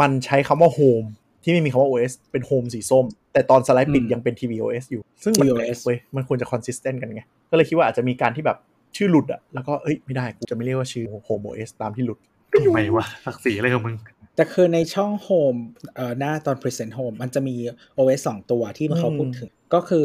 [0.00, 1.06] มันใช้คำว่า Home
[1.42, 8.58] ที่ไม่มีคำว่า OS เป็น Home สีส้ม แต่ตอนสไลด์ปิดอืมยังเป็น tvOS อยู่ ซึ่งมันแปลก tvOS เว้ยมันควรจะ consistent กันไง ก็เลยคิดว่าอาจจะมีการที่แบบ
[8.96, 12.18] ชื่อหลุดอะแล้วก็เอ้ยไม่ได้กูจะไม่เรียกว่าชื่อ Home OS ตามที่หลุด
[12.66, 13.96] ทำไมวะศักดิ์ศรีอะไรของมึง
[14.40, 15.58] แต่คือในช่อง Home
[15.96, 17.56] เอ่อหน้าตอน Present Home มันจะมี
[17.98, 20.04] OS 2 ตัวที่เขาพูดถึง ก็คือ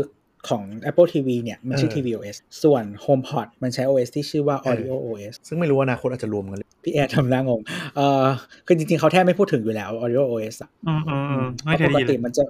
[0.49, 7.61] ของ Apple TV เนี่ย มันชื่อเออ tvOS ส่วน HomePod มันใช้ OS ที่ชื่อว่า Audio OS ซึ่งไม่รู้ว่าอนาคตอาจจะรวมกันเลยพี่แอร์ทำหน้างง
[7.95, 8.25] เอ่อ
[8.67, 12.43] คือจริง ๆ เขาแทบไม่พูดถึงอยู่แล้ว Audio OS อะอืมอืมอืมเพไม่ราะเคยปได้กยินติมันจะ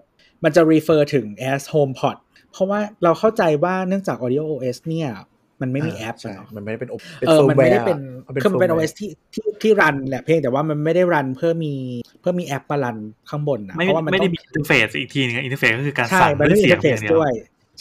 [0.44, 2.18] มันจะ refer ถึง as HomePod
[2.52, 5.10] เพราะว่าเราเข้าใจว่าเนื่องจาก Audio OS เนี่ย
[5.62, 11.74] มันไม่มีแอปใช่อะเนาะมันไม่ได้เป็น op- เป็นเออมันไม่ได้ firmware เป็นมันเป็นคือมันเป็น firmware OS ที่ที่ที่รันแหละเพียงแต่ว่ามันไม่ได้รันเพื่อมี
[12.20, 12.98] เพื่อมีแอปมารัน
[13.30, 17.32] ข้างบนนะไม่เพราะว่ามันไม่ต้ได้องมีอินเทอร์เฟซอีกทีนึงอินเทอร์เฟซก็คือการใช่สั่งมันด้วไม่ยมีเสีอิยนงเทอร์เฟอย่าซงเดียวด้วย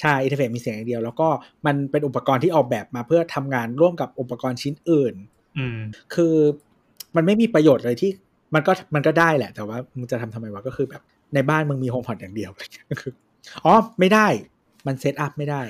[0.00, 1.28] ใช่อินเทอร์เฟซมีเสียงอย่างเดียว แล้วก็
[1.66, 5.14] มันเป็นอุปกรณ์ที่ออกแบบมาเพื่อทำงานร่วมกับอุปกรณ์ชิ้นอื่น
[5.58, 5.78] อืม
[6.14, 6.34] คือ
[7.16, 8.10] มันไม่มีประโยชน์เลยที่
[8.54, 11.02] มันก็มันก็ได้แหละ แต่ว่ามึงจะทำทำไมวะก็คือแบบ
[11.34, 12.50] ในบ้านมึงมีโฮมพอดอย่างเดียว
[12.90, 13.12] ก็คือ
[13.64, 14.26] อ๋อไม่ได้
[14.86, 15.62] มันเซตอัพไม่ได้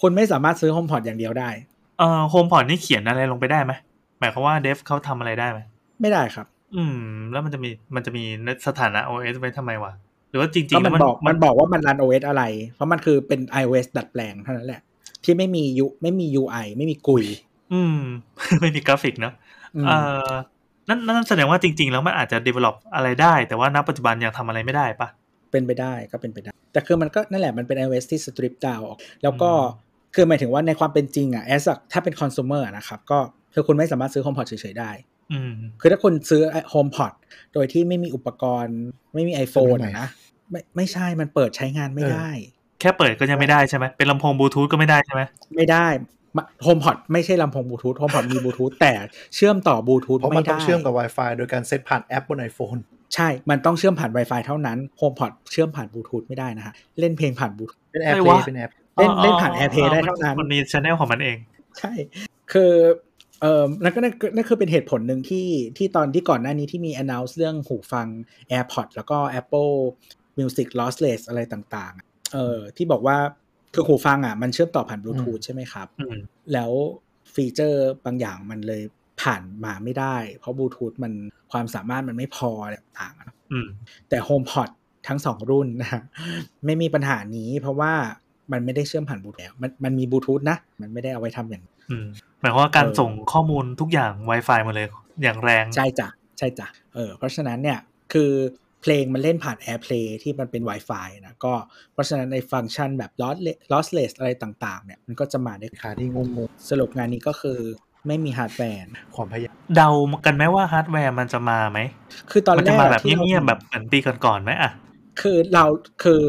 [0.00, 1.50] คุณไม่สามารถซื้อโฮมพอดอย่างเดียวได้
[1.98, 3.72] เอ่อโฮมพอดนี่เขียนอะไรลงไปได้ไหม
[4.18, 5.60] หมายความว่าเดฟเขาทำอะไรได้ไหม
[6.00, 6.46] ไม่ได้ครับ
[6.76, 6.98] อืม
[7.32, 8.24] แล้วมันจะมีมันจะมี
[8.66, 9.92] สถานะ OS ไว้ทำไมวะ
[10.30, 12.42] หรือว่าจริงก็ๆมันแล้วบอกมันบอกว่ามันรัน OS อะไร
[12.74, 14.80] เพราะมันคือเป็น iOS ดัดแปลงเท่านั้นแหละ
[15.24, 17.24] ที่ไม่มียูไม่มี UI ไม่มีกุย
[17.72, 18.00] อืม
[18.60, 19.34] ไม่มีกราฟิกเนอะ
[19.76, 19.98] อืมเอ่
[20.28, 20.30] อ
[20.88, 25.08] นั่นนั่นแสดงว่าจริง ๆ แล้วมันอาจจะ develop อะไรได้ แต่ว่าณปัจจุบันยังทำอะไรไม่ได้ปะ
[25.50, 29.85] เป็นไปได้ก็เป็นไปได้ แต่คือมันก็นั่นแหละมันเป็น iOS ที่ strip down ออกแล้วก็อืม
[30.16, 33.18] คือหมายถึงว่าในความเป็นจริงอะ as a ถ้าเป็น consumer อะนะครับ ก็
[33.54, 34.90] คือคุณไม่สามารถซื้อ HomePod เฉยๆได้
[35.32, 37.12] อืมคือถ้าคุณซื้อ HomePod
[37.54, 38.76] โดยที่ไม่มีอุปกรณ์
[39.14, 40.08] ไม่มี iPhone อะนะ
[40.50, 42.30] ไม่ไม่ใช่มันเปิดใช้งานไม่ได้
[42.80, 45.22] แค่เปิดก็ยังไม่ได้ใช่ไหมเป็นลำโพงบลูทูธก็ไม่ได้ใช่ไหม
[45.56, 45.86] ไม่ได้
[46.62, 48.94] HomePod ไม่ใช่ลำโพงบลูทูธ HomePod มีบลูทูธแต่
[49.34, 52.80] เชื่อมต่อบลูทูธเพราะมันไม่ต้อได้งเชื่อมกับ Wi-Fi โดยการเซตผ่านแอปบน iPhone
[53.14, 61.36] ใช่ มันต้องเชื่อมผ่าน Wi-Fi เท่านั้น HomePod เชื่อมผ่านบลูทูธไม่ได้นะฮะ เล่นเพลงผ่านบลูทูธเป็น AirPlay เป็นแอป เล่นเล่นผ่าน AirPlay ได้เท่านั้นมันมี channel ของมันเอง
[61.78, 61.92] ใช่
[62.52, 62.72] คือ
[63.40, 65.46] เอ่อนั่นก็นั่นก็นั่นคือเป็นเหตุผลหนึ่งที่
[65.76, 68.06] ที่ตอนที่ก่อนหน้านี้ที่มี announce เรื่องหูฟัง
[68.50, 69.74] AirPods แล้วก็ Apple
[70.38, 73.16] Music Lossless อะไรต่างๆอะเออที่บอกว่า
[73.74, 76.18] คือหูฟังอะมันเชื่อมต่อผ่านบลูทูธใช่ไหมครับอืม
[76.52, 76.72] แล้ว
[77.34, 78.82] ฟีเจอร์บางอย่างมันเลย
[79.22, 81.12] ผ่านมาไม่ได้ เพราะบลูทูธมัน
[81.52, 83.68] ความสามารถมันไม่พออะไรต่างๆอะอืม
[84.08, 84.68] แต่ HomePod
[85.08, 86.02] ทั้งสองรุ่นนะฮะ
[86.64, 87.92] ไม่มีปัญหานี้เพราะว่า
[88.52, 92.06] มันไม่ได้เชื่อมผ่านบลูทูธแล้วมันมันมีบลูทูธนะ มันไม่ได้เอาไว้ทำอย่างอืม
[92.40, 94.88] หมายความว่าการเออส่งข้อมูลทุกอย่าง Wi-Fi หมาเลย
[95.22, 96.08] อย่างแรง ใช่จ้ะ
[96.38, 97.78] ใช่จ้ะเออเพราะฉะนั้นเนี่ย
[98.12, 98.32] คือ
[98.82, 101.52] เพลงมันเล่นผ่าน AirPlay ที่มันเป็น Wi-Fi นะก็
[101.92, 106.28] เพราะฉะนั้นในฟังก์ชันแบบ lossless lossless อะไรต่าง ๆ เนี่ย มันก็จะมาได้ขาที่งง
[106.68, 107.58] สรุปงานนี้ก็คือ
[108.06, 109.90] ไม่มีฮาร์ดแวร์ๆความพยายามเดา
[110.26, 111.78] กันไหมว่าฮาร์ดแวร์มันจะมาไหม
[112.30, 114.72] คือตอนมันแรจะกมาแบบที่ราเงียบๆแบบเหมือนปีก่อนๆไหมอะ
[115.20, 115.64] คือเรา
[116.04, 116.24] คือ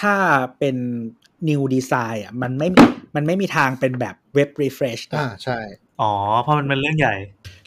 [0.00, 0.14] ถ้า
[0.58, 0.76] เป็น
[1.48, 2.68] new design อะมันไม่
[3.16, 5.58] มันไม่มีทางเป็นแบบเว็บ refresh นะอ่าใช่
[6.00, 7.14] อ๋อ เพราะมันเป็นเรื่องใหญ่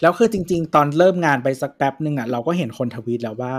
[0.01, 3.53] แล้วคือจริง ๆ ตอนเริ่มงานไปสักแป๊บหนึ่งอะเราก็เห็นคนทวีตแล้วว่า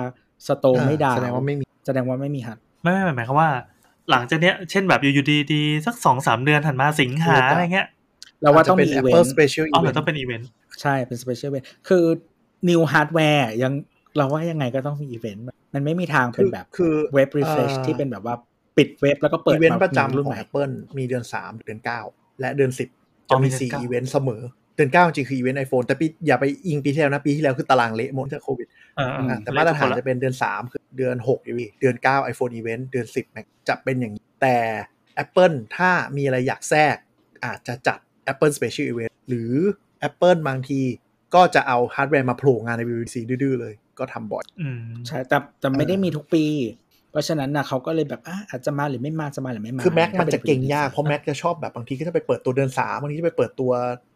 [0.47, 3.51] สโตร์ไม่ดาวแสดงว่าไม่มีแสดงว่าไม่มีฮัทไม่ไม่หมายความว่า
[4.11, 7.87] หลังจากเนี้ยเช่นแบบอยู่ๆดีๆสักสองสามเดือนถัดมาสิงหาเออแต่อะไรเงี้ย
[8.43, 10.49] เราว่าต้องจจะมีเป็นอีเว Apple นต์ Special อ๋อหรือ Event ต้องเป็นอีเวนต์
[10.81, 12.05] ใช่เป็น special event คือ
[12.69, 13.73] new hardware ยัง
[14.17, 18.35] เราว่ายังไงก็ต้องมีอีเวนต์มันไม่มีทางเป็นแบบคือเว็บ refresh อ่าที่เป็นแบบว่า
[18.81, 24.43] ปิดเว็บแล้วก็เปิดอีเวนต์มาประจำรุ่นของใหม่ Apple มีเดือน 3 เดือน 9 และเดือน 10อ๋จะอมีมีเดือนสี่เก้าอีเวนต์เสมอ
[24.77, 34.57] เดือน 9 จริงคืออีเวนต์ไอโฟนแต่ปีอย่าไปอิงปีที่แล้วนะ ปีที่แล้วคือตารางเละหมดจากโควิดเออเอออะแต่มาตรฐานจะเป็นเดือน 3 คือเดือน6อีวีเดือน 9 iPhone Event เดือน 10 Mac จะเป็นอย่างนี้แต่
[35.25, 36.97] Apple ถ้ามีอะไรอยากแทรก
[37.45, 37.99] อาจจะจัด
[38.33, 39.53] Apple Special Event หรือ
[40.09, 40.81] Apple บางที
[41.35, 46.45] ก็จะเอาฮาร์ดแวร์มาโผล่งานใน WWDC ดื้อๆเลย ก็ทำบ่อยอืมใช่แต่แต่ไม่ได้มีทุกปี
[47.11, 53.73] เพราะฉะนั้นนะเขาก็เลยแบบอะอาจจะมาหรือไม่มาจะมาหรือไม่มาคือ Mac มันป็จะเก่งยากเพราะ Mac จะชอบแบบบางทีก็จะไปเปิดตัวเดือน3บางทีจะไปเปิดตัว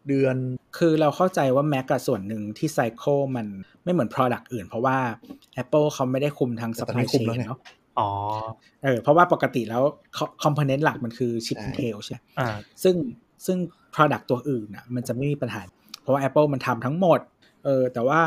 [0.07, 0.35] เดือน
[0.77, 3.47] คือเราเข้าใจว่า Mac กับส่วนหนึ่งที่ cycle มัน
[3.83, 4.97] ไม่เหมือน Product อื่น เพราะว่า
[5.63, 7.59] Apple เขาไม่ได้คุมทางแต่ตอน supply นี้คุม chain แล้วไงเนาะ
[7.99, 8.09] อ๋อ
[8.83, 9.83] เออเพราะว่าปกติแล้ว
[10.43, 12.49] component หลักมันคือชิป Intel ใช่ไหมอ่า
[12.83, 12.95] ซึ่ง
[13.45, 13.57] ซึ่ง
[13.95, 15.61] Product ตัวอื่นอะมันจะไม่มีปัญหา
[16.01, 17.19] เพราะว่า Apple มันทำทั้งหมด
[17.65, 18.21] เออแต่ว่า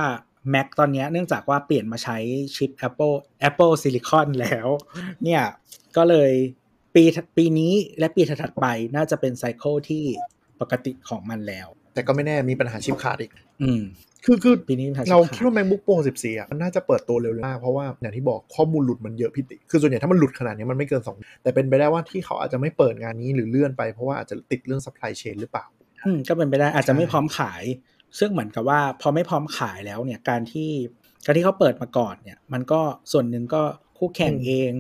[0.53, 2.19] Mac ตอนเนี้ยเนื่องจากว่าเปลี่ยนมาใช้
[2.57, 3.15] ชิป Apple
[3.49, 4.69] Apple Silicon แล้ว
[5.25, 5.43] เนี่ย
[5.97, 6.33] ก็เลย
[6.95, 7.05] ปี
[7.37, 8.67] ปีนี้และปีถัดๆไป
[8.97, 10.05] น่าจะเป็นไซเคิลที่
[10.61, 13.33] ปกติของมันแล้ว แต่ก็ไม่แน่มีปัญหาชิปขาดอีก
[13.63, 13.83] อืม
[14.25, 25.65] คือคือปีนี้มันเราคิดว่า MacBook Pro 14 อะ มันน่าจะเปิดตัวเร็วๆมาก เพราะว่าอย่างที่บอกข้อมูลหลุดมันเยอะพิติ คือส่วนใหญ่ถ้ามันหลุดขนาดนี้มันไม่เกิน 2 แต่เป็นไปได้ว่าที่เขาอาจจะไม่เปิดงานนี้หรือเลื่อนไปเพราะว่าอาจจะติดเรื่อง supply chain หรือเปล่า
[26.05, 27.63] อืม ก็เป็นไปได้อาจจะไม่ใช่พร้อมขาย
[28.19, 30.71] ซึ่งเหมือนกับว่าพอไม่พร้อมขายแล้วเนี่ยการที่
[31.25, 32.81] การที่เขาเปิดมาก่อนเนี่ยมันก็
[33.13, 33.63] ส่วนหนึ่งก็
[33.99, 34.73] คู่แข่งเอง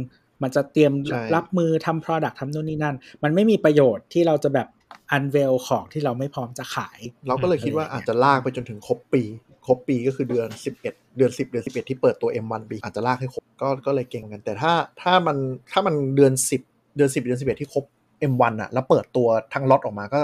[0.42, 4.68] มันจะเตรียมใช่รับมือทำ product ทำนู่นนี่นั่น มันไม่มีประโยชน์ที่เราจะแบบ
[5.16, 6.98] unveil ของที่เราไม่พร้อมจะขาย
[7.28, 9.22] เราก็เลยคิดว่าอาจจะลากไปจนถึงครบปี
[9.66, 10.48] ครบปีก็คือเดือน
[10.82, 10.82] 11
[11.16, 14.72] เดือน 10 เดือน 11 ที่เปิดตัว M1 ปีอาจจะลากให้ครบก็ก็เลยเก่งกัน แต่ถ้า
[15.02, 15.36] ถ้ามัน
[15.72, 16.32] ถ้ามันเดือน
[16.62, 17.84] 10 เดือน 10 เดือน 11 ที่ครบ
[18.32, 20.20] M1 อะแล้วเปิดตัวทั้งล็อตออกมาก็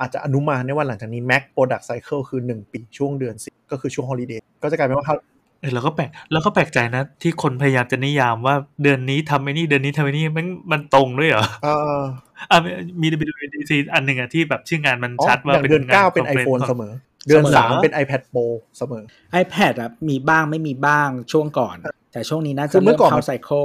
[0.00, 5.16] อาจจะอนุมานได้ว่าหลังจากนี้ Mac Product Cycle คือ 1 ปีช่วงเดือน10ก็คือช่วง Holiday ก็จะกลายเป็นว่าเขา
[5.60, 11.68] เออแล้วก็แปลกแล้วก็แปลกใจนะ ที่คนพยายามจะนิยามว่าเดือนนี้ทำไอ้นี่เดือนนี้ทำไอ้นี่มันมันตรงด้วยเหรอเอ
[11.98, 12.00] อ
[12.50, 12.58] อะ
[13.00, 16.92] มี WWDC อันหนึ่งอะที่แบบชื่องานมันอ๋อชัดว่าอย่างเดือนง9เป็น conference iPhone ของเสมอ
[17.28, 18.46] เดือนเสมอ3เป็น iPad Pro
[18.78, 19.04] เสมอ
[19.42, 21.76] iPad อะมีบ้างไม่มีบ้างช่วงก่อน
[22.12, 23.64] แต่ช่วงนี้น่าคืจะอเมื่เริ่อมก่อนเข้าไซเคิล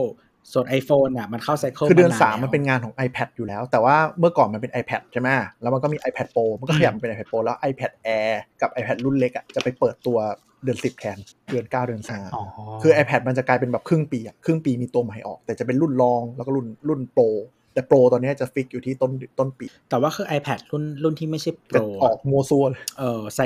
[0.51, 5.30] ส่วน iPhone อะมันเข้าไซเคิลคือเดือนมสามแล้วมันเป็นงานของ iPad อยู่แล้ว แต่ว่าเมื่อก่อนมันเป็น iPad ใช่ไหม
[5.61, 8.31] แล้วมันก็มี iPad Pro มันก็ขยับมาเป็น iPad Pro แล้ว iPad Air
[8.61, 10.18] กับ iPad รุ่นเล็กอะจะไปเปิดตัว
[10.63, 11.18] เดือน10แทน
[11.51, 12.43] เดือน9เดือน3อ๋อ
[12.81, 17.26] คือ iPad มันจะกลายเป็นแบบครึ่งปีอะครึ่งปีมีตัวใหม่ออก แต่จะเป็นรุ่นรองแล้วก็รุ่นรุ่นโปร
[17.73, 23.39] แต่โปรตอนเนี้ยจะฟิกอยู่ที่ต้นต้นปี แต่ว่าคือ iPad รุ่นรุ่นที่ไม่ใช่จะ Pro ออกมัวซัวเลยเออไซ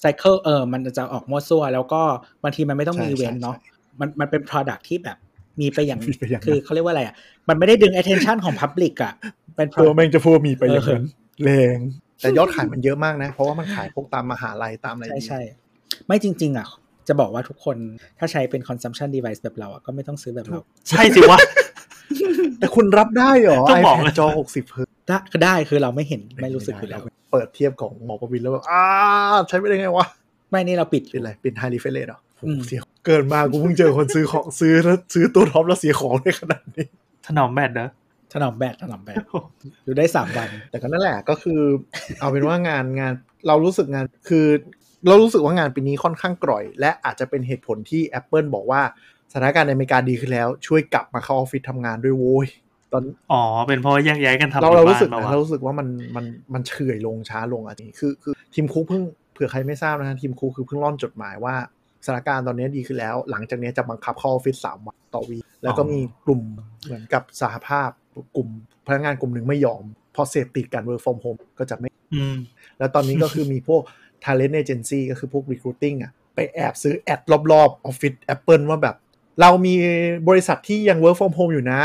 [0.00, 2.02] cycle เออมันจะออกมั่วซั่วแล้วก็
[2.42, 3.56] บางทีมันไม่ต้องมีใช่อีเวนต์ใช่เนาะ
[4.00, 5.16] มันมันเป็น product ที่แบบ
[5.60, 7.14] มีไปอย่างมีไปอย่างนั้นคือเขาเรียกว่าอะไรอะ
[7.48, 9.12] มันไม่ได้ดึง attention ของ public อะ
[9.56, 11.06] เป็นตัว product แม่งจะพูดมีไปอย่างเออนั้น
[11.44, 11.78] แรง
[12.20, 15.40] แต่ยอดขายมันเยอะมากนะ เพราะว่ามันขายพวกตามมหาลัยตามอะไรใช่ใช่
[16.06, 16.68] ไม่จริง ๆ อะ
[17.08, 17.76] จะบอกว่าทุกคน
[18.18, 21.38] ถ้าใช้เป็น consumption device แบบเราอะก็ไม่ต้องซื้อแบบเรา ใช่สิวะ
[22.60, 27.00] แต่คุณรับได้เหรอต้องบอก iPad เลยจอ60เฮิร์ตซ์ได้ก็ได้คือเราไม่เห็นไม่รู้สึกอยู่แล้ว
[27.32, 28.82] เปิดเทียบของหมอประวินแล้วแบบอ้า
[29.48, 30.06] ใช้ไม่ได้ไงวะ
[30.50, 36.84] ไม่นี่เราปิดอเป็นยู่อะไรเป็นไฮรีเฟรนเหรอโอ้อืโหมเสีย เกิดมากูเพิ่งเจอคนซื้อของซื้อแล้วซื้อตัวท็อปแล้วเสียของได้ขนาดนี้
[37.26, 37.88] ถนอมแบตเด้อ
[38.32, 39.22] ถนอมแบตถนอมแบต
[39.84, 41.60] อยู่ได้สามวัน แต่ก็นั่นแหละก็คือ
[42.20, 43.12] เอาเป็นว่างานงาน
[43.46, 44.46] เรารู้สึกงานคือ
[45.08, 48.82] เรารู้สึกว่างานปีนี้ค่อนข้างกร่อย และอาจจะเป็นเหตุผลที่ Apple บอกว่า
[49.32, 52.46] สถานการณ์ในอเมริกาดีขึ้นแล้ว ช่วยกลับมาเข้าออฟฟิศทำงานด้วยโว้ย
[52.92, 53.02] ตอน
[53.32, 56.24] อ๋อ เป็นเพราะว่าแยกย้ายกันทำเราอยู่เราบ้รู้สึกมนะวะเรารู้สึกว่ามันมัน
[56.54, 59.02] มันเฉื่อยลงช้าลงอะนี่คือคือทีมคุกเพิ่ง
[59.32, 61.54] เผื่อใครไม่ทราบนะฮะทีมคุกคือเพิ่งร่อนจดหมายว่า
[62.04, 66.42] สถานการณ์ตอนนี้ดีขึ้นแล้ว หลังจากนี้จะบังคับเข้าออฟฟิศสามวันต่อวีคแล้วก็มีกลุ่ม
[66.84, 67.90] เหมือนกับสหภาพ
[68.36, 68.48] กลุ่ม
[68.86, 72.36] พนักงานกลุ่มหนึ่งไม่ยอมเพราะเสพติดการ work from home ก็จะไม่อืม
[72.78, 73.82] แล้วตอนนี้ก็คือมีพวก
[74.24, 77.20] talent agency ก็คือพวก recruiting อะไปแอบซื้อแอด
[77.52, 78.96] รอบๆออฟฟิศ Apple ว่าแบบ
[79.40, 79.74] เรามี
[80.28, 81.80] บริษัทที่ยัง work from home อยู่นะ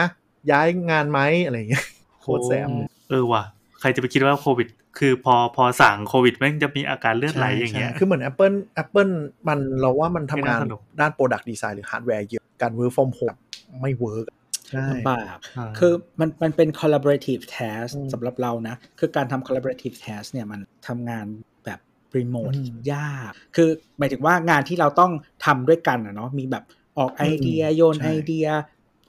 [0.51, 1.85] ย้ายงานไหมอะไรอย่างเงี้ย
[2.21, 2.69] โคตรแซม
[3.09, 3.43] เออว่ะ
[3.79, 4.67] ใครจะไปคิดว่าโควิด
[4.97, 9.13] คือพอพอสั่งโควิดแม่งจะมีอาการเลือดไหลอย่างเงี้ยใช่คือเหมือน Apple Apple
[9.47, 13.37] มันเราว่ามันทำงานไม่น่าสนุกด้าน Product Design หรือ Hardware เยอะ การ work from home
[13.81, 14.27] ไม่ work
[14.69, 21.25] ใช่ลำบากอ่าคือมันมันเป็น collaborative task อืมสำหรับเรานะ คือการทำ collaborative task เนี่ยมันทำงาน
[21.65, 21.79] แบบ
[22.17, 25.11] รีโมทอืมยาก คือหมายถึงว่างานที่เราต้อง
[25.45, 26.63] ทำด้วยกันอะเนาะ มีแบบ
[26.97, 28.47] ออกไอเดียอืมโยนใช่ไอเดีย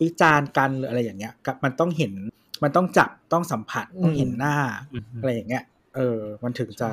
[0.02, 2.12] วิจารณ์กันหรืออะไรอย่างเงี้ยกับมันต้องเห็น
[2.62, 4.56] มันต้องจับ ต้องสัมผัส ต้องเห็นหน้า
[4.94, 5.65] อืมอะไรอย่างเงี้ย
[5.96, 6.90] เออมันถึงจะ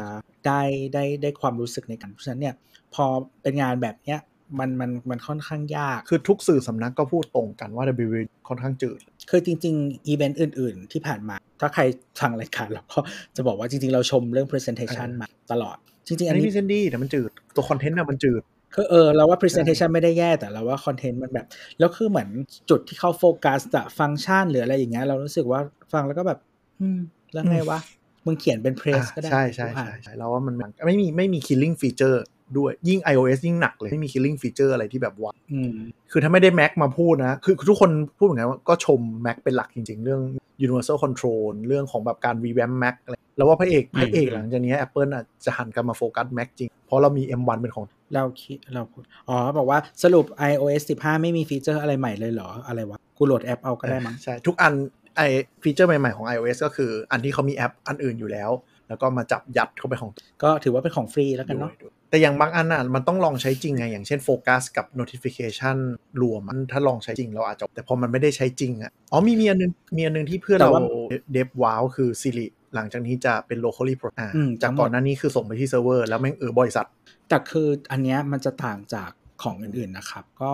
[0.48, 0.62] ได้
[0.94, 2.56] ได้ได้ความรู้สึกในการเพราะฉะนั้นเนี่ย
[2.94, 3.06] พอ
[3.42, 4.20] เป็นงานแบบเนี้ย
[4.60, 9.00] มันมันมันค่อนข้างยาก คือทุกสื่อสำนักก็พูดตรงกันว่า WW ค่อนข้างจืด
[9.30, 11.82] คือจริง ๆ อีเวนต์อื่น ๆ ที่ผ่านมา ถ้าใคร
[12.20, 13.00] ฟังรายการเราก็
[13.36, 18.42] จะบอกว่าจริง ๆ เราชมเรื่อง presentation เออมาตลอด จริง ๆ อัอันนนี้นี้พิเศษดีแต่มันจืด ตัวคอนเทนต์น่ะมันจืด
[18.76, 21.46] คือเออเราว่า presentation ไม่ได้แย่แต่เราว่าคอนเทนต์มันแบบ
[21.80, 22.30] แล้วคือเหมือน
[22.70, 25.62] จุดที่เขาโฟกัสอะฟังก์ชันหรืออะไรอย่างเงี้ยเรารู้สึกว่า
[25.94, 26.40] ฟังแล้วก็แบบ
[26.80, 27.00] อืม
[27.34, 27.80] แล้วไงวะ
[28.26, 32.18] มึงเขียนเป็นเพรสอะก็ได้ ใช่ใช่กูอ่าใช่นใช่เราว่ามันมันไม่มีไม่มี killing feature
[32.58, 35.74] ด้วยยิ่ง iOS ยิ่งหนักเลย ไม่มี killing feature อะไรที่แบบว่าอืม
[36.12, 40.22] คือถ้าไม่ได้ Mac มาพูดนะคือคือทุกคนพูดเหมือนกันว่าก็ชม Mac เป็นหลักจริง ๆ เรื่อง
[40.66, 47.86] universal control เรื่องของแบบการ revamp Mac อะไรแล้วว่าพระเอกพระเอกหลังจากนี้ Apple อะจะหันกลับมาโฟกัส Mac จริง เพราะเรามี M1 เป็นของ
[48.16, 54.74] เราคิดเราพูดอ๋อ บอกว่าสรุป iOS 15 ไม่มีฟีเจอร์อะไรใหม่เลยเหรอ อะไรวะ กูโหลดแอปเอาก็ได้มั้งใช่ ทุกอัน
[55.18, 55.22] ไอ้
[55.64, 58.52] ฟีเจอร์ใหม่ ๆ ของ iOS ก็คืออันที่เขามีแอปอันอื่นอยู่แล้ว
[58.88, 60.12] แล้วก็มาจับยัดเข้าไปของ
[60.44, 65.78] ก็ถือว่าเป็นของฟรีแล้วกันเนาะด้วยแต่อย่างบางอันน่ะมันต้องลองใช้จริงไง อย่างเช่นโฟกัสกับ notification
[66.22, 70.84] รวมอะถ้าลองใช้จริงเราอาจจะ แต่พอมันไม่ได้ใช้จริงอะอ๋อมีมีอันนึงมีอันนึงที่เพื่อนแต่เราว่า
[71.32, 76.86] เดฟว้าวคือ Siri หลังจากนี้จะเป็น locally pro อ่าอืมจากทั้งหมดก่อนหน้านี้คือส่งไปที่เซิร์ฟเวอร์แล้วแม่งเออบริษัท
[77.30, 79.10] แต่คืออันเนี้ยมันจะต่างจาก
[79.44, 80.52] ของอื่นๆนะครับ ก็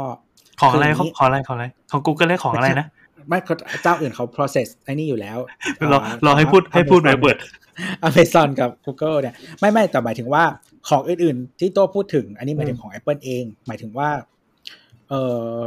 [0.61, 2.87] ของอะไรคืของนี้ของอะไรของอะไรของ Google ได้ของอะไรนะ
[3.27, 5.37] ไม่เขาเจ้าอื่นเขา process ไอ้นี่อยู่แล้ว
[5.91, 7.37] รอรอให้พูดให้พูดไปเปิด
[8.07, 10.43] Amazon กับ Google เนี่ยไม่ไม่แต่หมายถึงว่า
[10.89, 14.09] ของอื่นๆ ที่โต้พูดถึง อันนี้หมายถึงของ Apple เอง หมายถึงว่า
[15.09, 15.21] เอ่
[15.55, 15.57] อ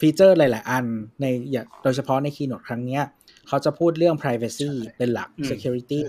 [0.00, 0.84] ฟีเจอร์หลาย ๆ อัน
[1.20, 3.02] ในอย่างโดยเฉพาะใน Keynote ครั้งเนี้ย
[3.48, 6.00] เขาจะพูดเรื่อง privacy เป็นหลักอืม security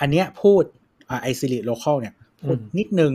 [0.00, 0.62] อันเนี้ยพูด
[1.08, 2.14] อ่า iSiri local เนี่ย
[2.46, 3.12] พูดอืมนิดนึง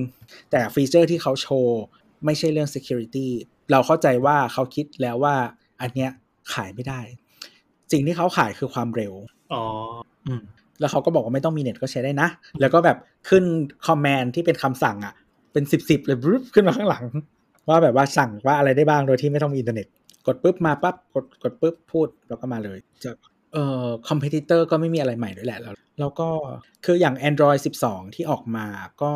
[0.51, 1.81] แต่ฟีเจอร์ที่เขาโชว์
[2.25, 3.27] ไม่ใช่เรื่อง security
[3.71, 5.35] เราเข้าใจว่าเขาคิดแล้วว่า
[5.81, 6.11] อันเนี้ย
[6.53, 6.99] ขายไม่ได้
[7.91, 9.13] สิ่งที่เขาขายคือความเร็ว
[9.53, 9.63] อ๋อ
[10.27, 10.41] อืม
[10.79, 12.29] แล้วเขาก็บอกว่าไม่ต้องมีเน็ตก็ใช้ได้นะ
[12.61, 12.97] แล้วก็แบบ
[13.29, 13.43] ขึ้น
[13.87, 15.13] command ที่เป็นคำสั่งอะ
[15.53, 17.03] เป็นสิบสิบเลยบรึ๊บขึ้นมาข้างหลัง
[17.69, 19.87] ว่าแบบว่าสั่งว่าอะไรได้บ้างโดยที่ไม่ต้องมีอินเทอร์เน็ต
[20.27, 23.11] กดปุ๊บมาปั๊บกดกดปุ๊บพูดแล้วก็มาเลยจะ
[23.53, 26.27] เอ่อ competitor ก็ไม่มีอะไรใหม่ด้วยแหละแล้วแล้วก็
[26.85, 28.65] คืออย่าง Android 12 ที่ออกมา
[29.01, 29.11] ก็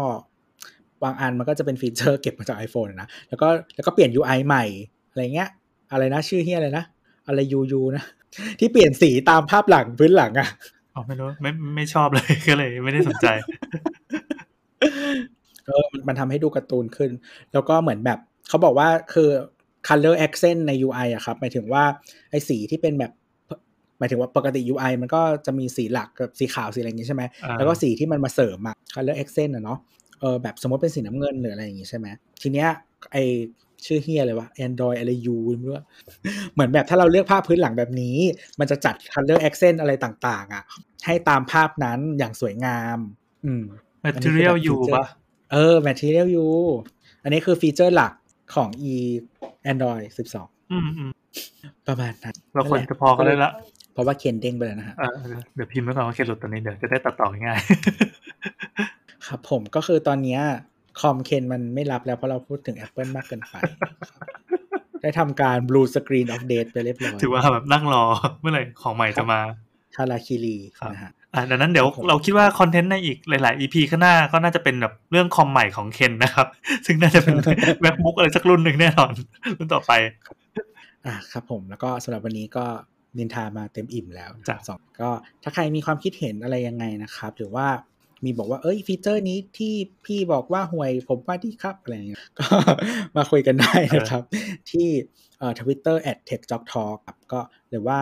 [1.04, 4.66] บางอันมันก็จะเป็นฟีเจอร์เก็บมาจาก iPhone นะ แล้วก็แล้วก็เปลี่ยน UI ใหม่
[5.10, 5.50] อะไรเงี้ย
[5.92, 6.86] อะไรนะชื่อเฮียอะไรนะ
[7.28, 8.04] อะไรยูยูนะ
[8.60, 10.50] ที่เปลี่ยนสีตามภาพหลังพื้นหลังอะ
[10.96, 13.28] อ๋อไม่รู้ไม่ไม่ชอบเลยก็เลย ไม่ได้สนใจ
[15.68, 17.12] เออมันมันทำให้ดูการ์ตูนขึ้น
[17.54, 18.20] แล้วก็เหมือนแบบ
[18.50, 19.30] เขาบอกว่าคือ
[19.88, 21.84] color accent ใน UI อะครับหมายถึงว่า
[22.32, 23.12] ไอ้สีที่เป็นแบบ
[24.00, 29.80] หมายถึงว่าปกติ UI มันก็จะมีสีหลักกับสีขาวสีอะไรอย่างงี้ใช่ไหมอ่าแล้วก็สีที่มันมาเสริมอะ color accent อะเนาะ
[30.20, 32.08] เออแบบสมมติเป็นสีน้ำเงินหรืออะไรอย่างงี้ใช่ไหม
[32.42, 32.70] ทีเนี้ย
[33.12, 33.18] ไอ
[33.86, 35.86] ชื่อเฮียเลยวะ Android อะไร U ไม่รู้อะ
[36.54, 38.18] เหมือนแบบถ้าเราเลือกภาพพื้นหลังแบบนี้
[38.60, 40.64] มันจะจัด color accent อะไรต่างๆ อะ
[41.06, 42.98] ให้ตามภาพนั้นอย่างสวยงาม
[43.46, 43.64] อืม
[44.06, 45.08] material อันนี้ you คือแบบปะ
[45.52, 46.50] เออ Material U
[47.24, 48.14] อันนี้คือฟีเจอร์หลัก
[48.56, 48.96] ของ e
[49.72, 50.06] Android
[50.38, 51.12] 12 อืมอืม
[51.88, 53.52] ประมาณนั้นเราควรนั่นแหจะพอกันได้ละ
[53.94, 57.60] เพราะว่าเคนเด้งไปแล้วนะฮะเออเออเดี๋ยวพิมพ์ไว้ก่อนว่าเคสหลุดตัวนี้เดี๋ยวจะได้ตัดต่อง่าย
[59.28, 60.42] ครับผมก็คือตอนเนี้ย
[61.00, 63.56] คอมเคนมันไม่รับแล้วเพราะเราพูดถึง Apple มากเกินไป
[65.02, 68.04] ได้ทำการ blue screen of date ไปเรียบร้อย ถือว่าแบบนั่งรอ
[68.40, 69.40] เมื่อไหร่ของใหม่จะมา
[69.96, 76.48] ทาราคิรีครับนะฮะอะดังนั้นเดี๋ยวครับผมเราคิดว่าคอนเทนต์ในอีกหลาย ๆ EP ข้างหน้าก็น่าจะเป็นแบบเรื่องคอมใหม่ของเคนนะครับ
[76.86, 77.36] ซึ่งน่าจะเป็น
[77.84, 79.12] MacBook อะไรสักรุ่นหนึ่งแน่นอน
[79.58, 79.92] รุ่นต่อไป
[81.06, 82.66] อะครับผมแล้วก็สำหรับวันนี้ก็
[83.18, 85.10] นินทามาเต็มอิ่มแล้วจ้ะสองก็
[85.44, 87.68] ถ้าใครมีความคิดเห็นอะไรยังไงนะครับ หรือว่า
[88.24, 89.74] มีบอกว่าเอ้ยฟีเจอร์นี้ที่
[90.06, 92.48] พี่บอกว่าห่วยผมว่าดีครับอะไรอย่างเงี้ยก็
[93.16, 94.24] มาคุยกันได้นะครับ
[94.72, 94.88] ที่
[95.40, 98.00] เอ่อทวิตเตอร์ at techjock talk ครับก็หรือว่า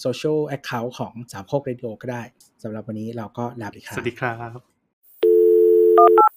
[0.00, 2.22] social account ของสามโคกเรดิโอก็ได้
[2.62, 4.32] สำหรับวันนี้เราก็ลาไปครับ สวัสดีครั
[6.28, 6.29] บ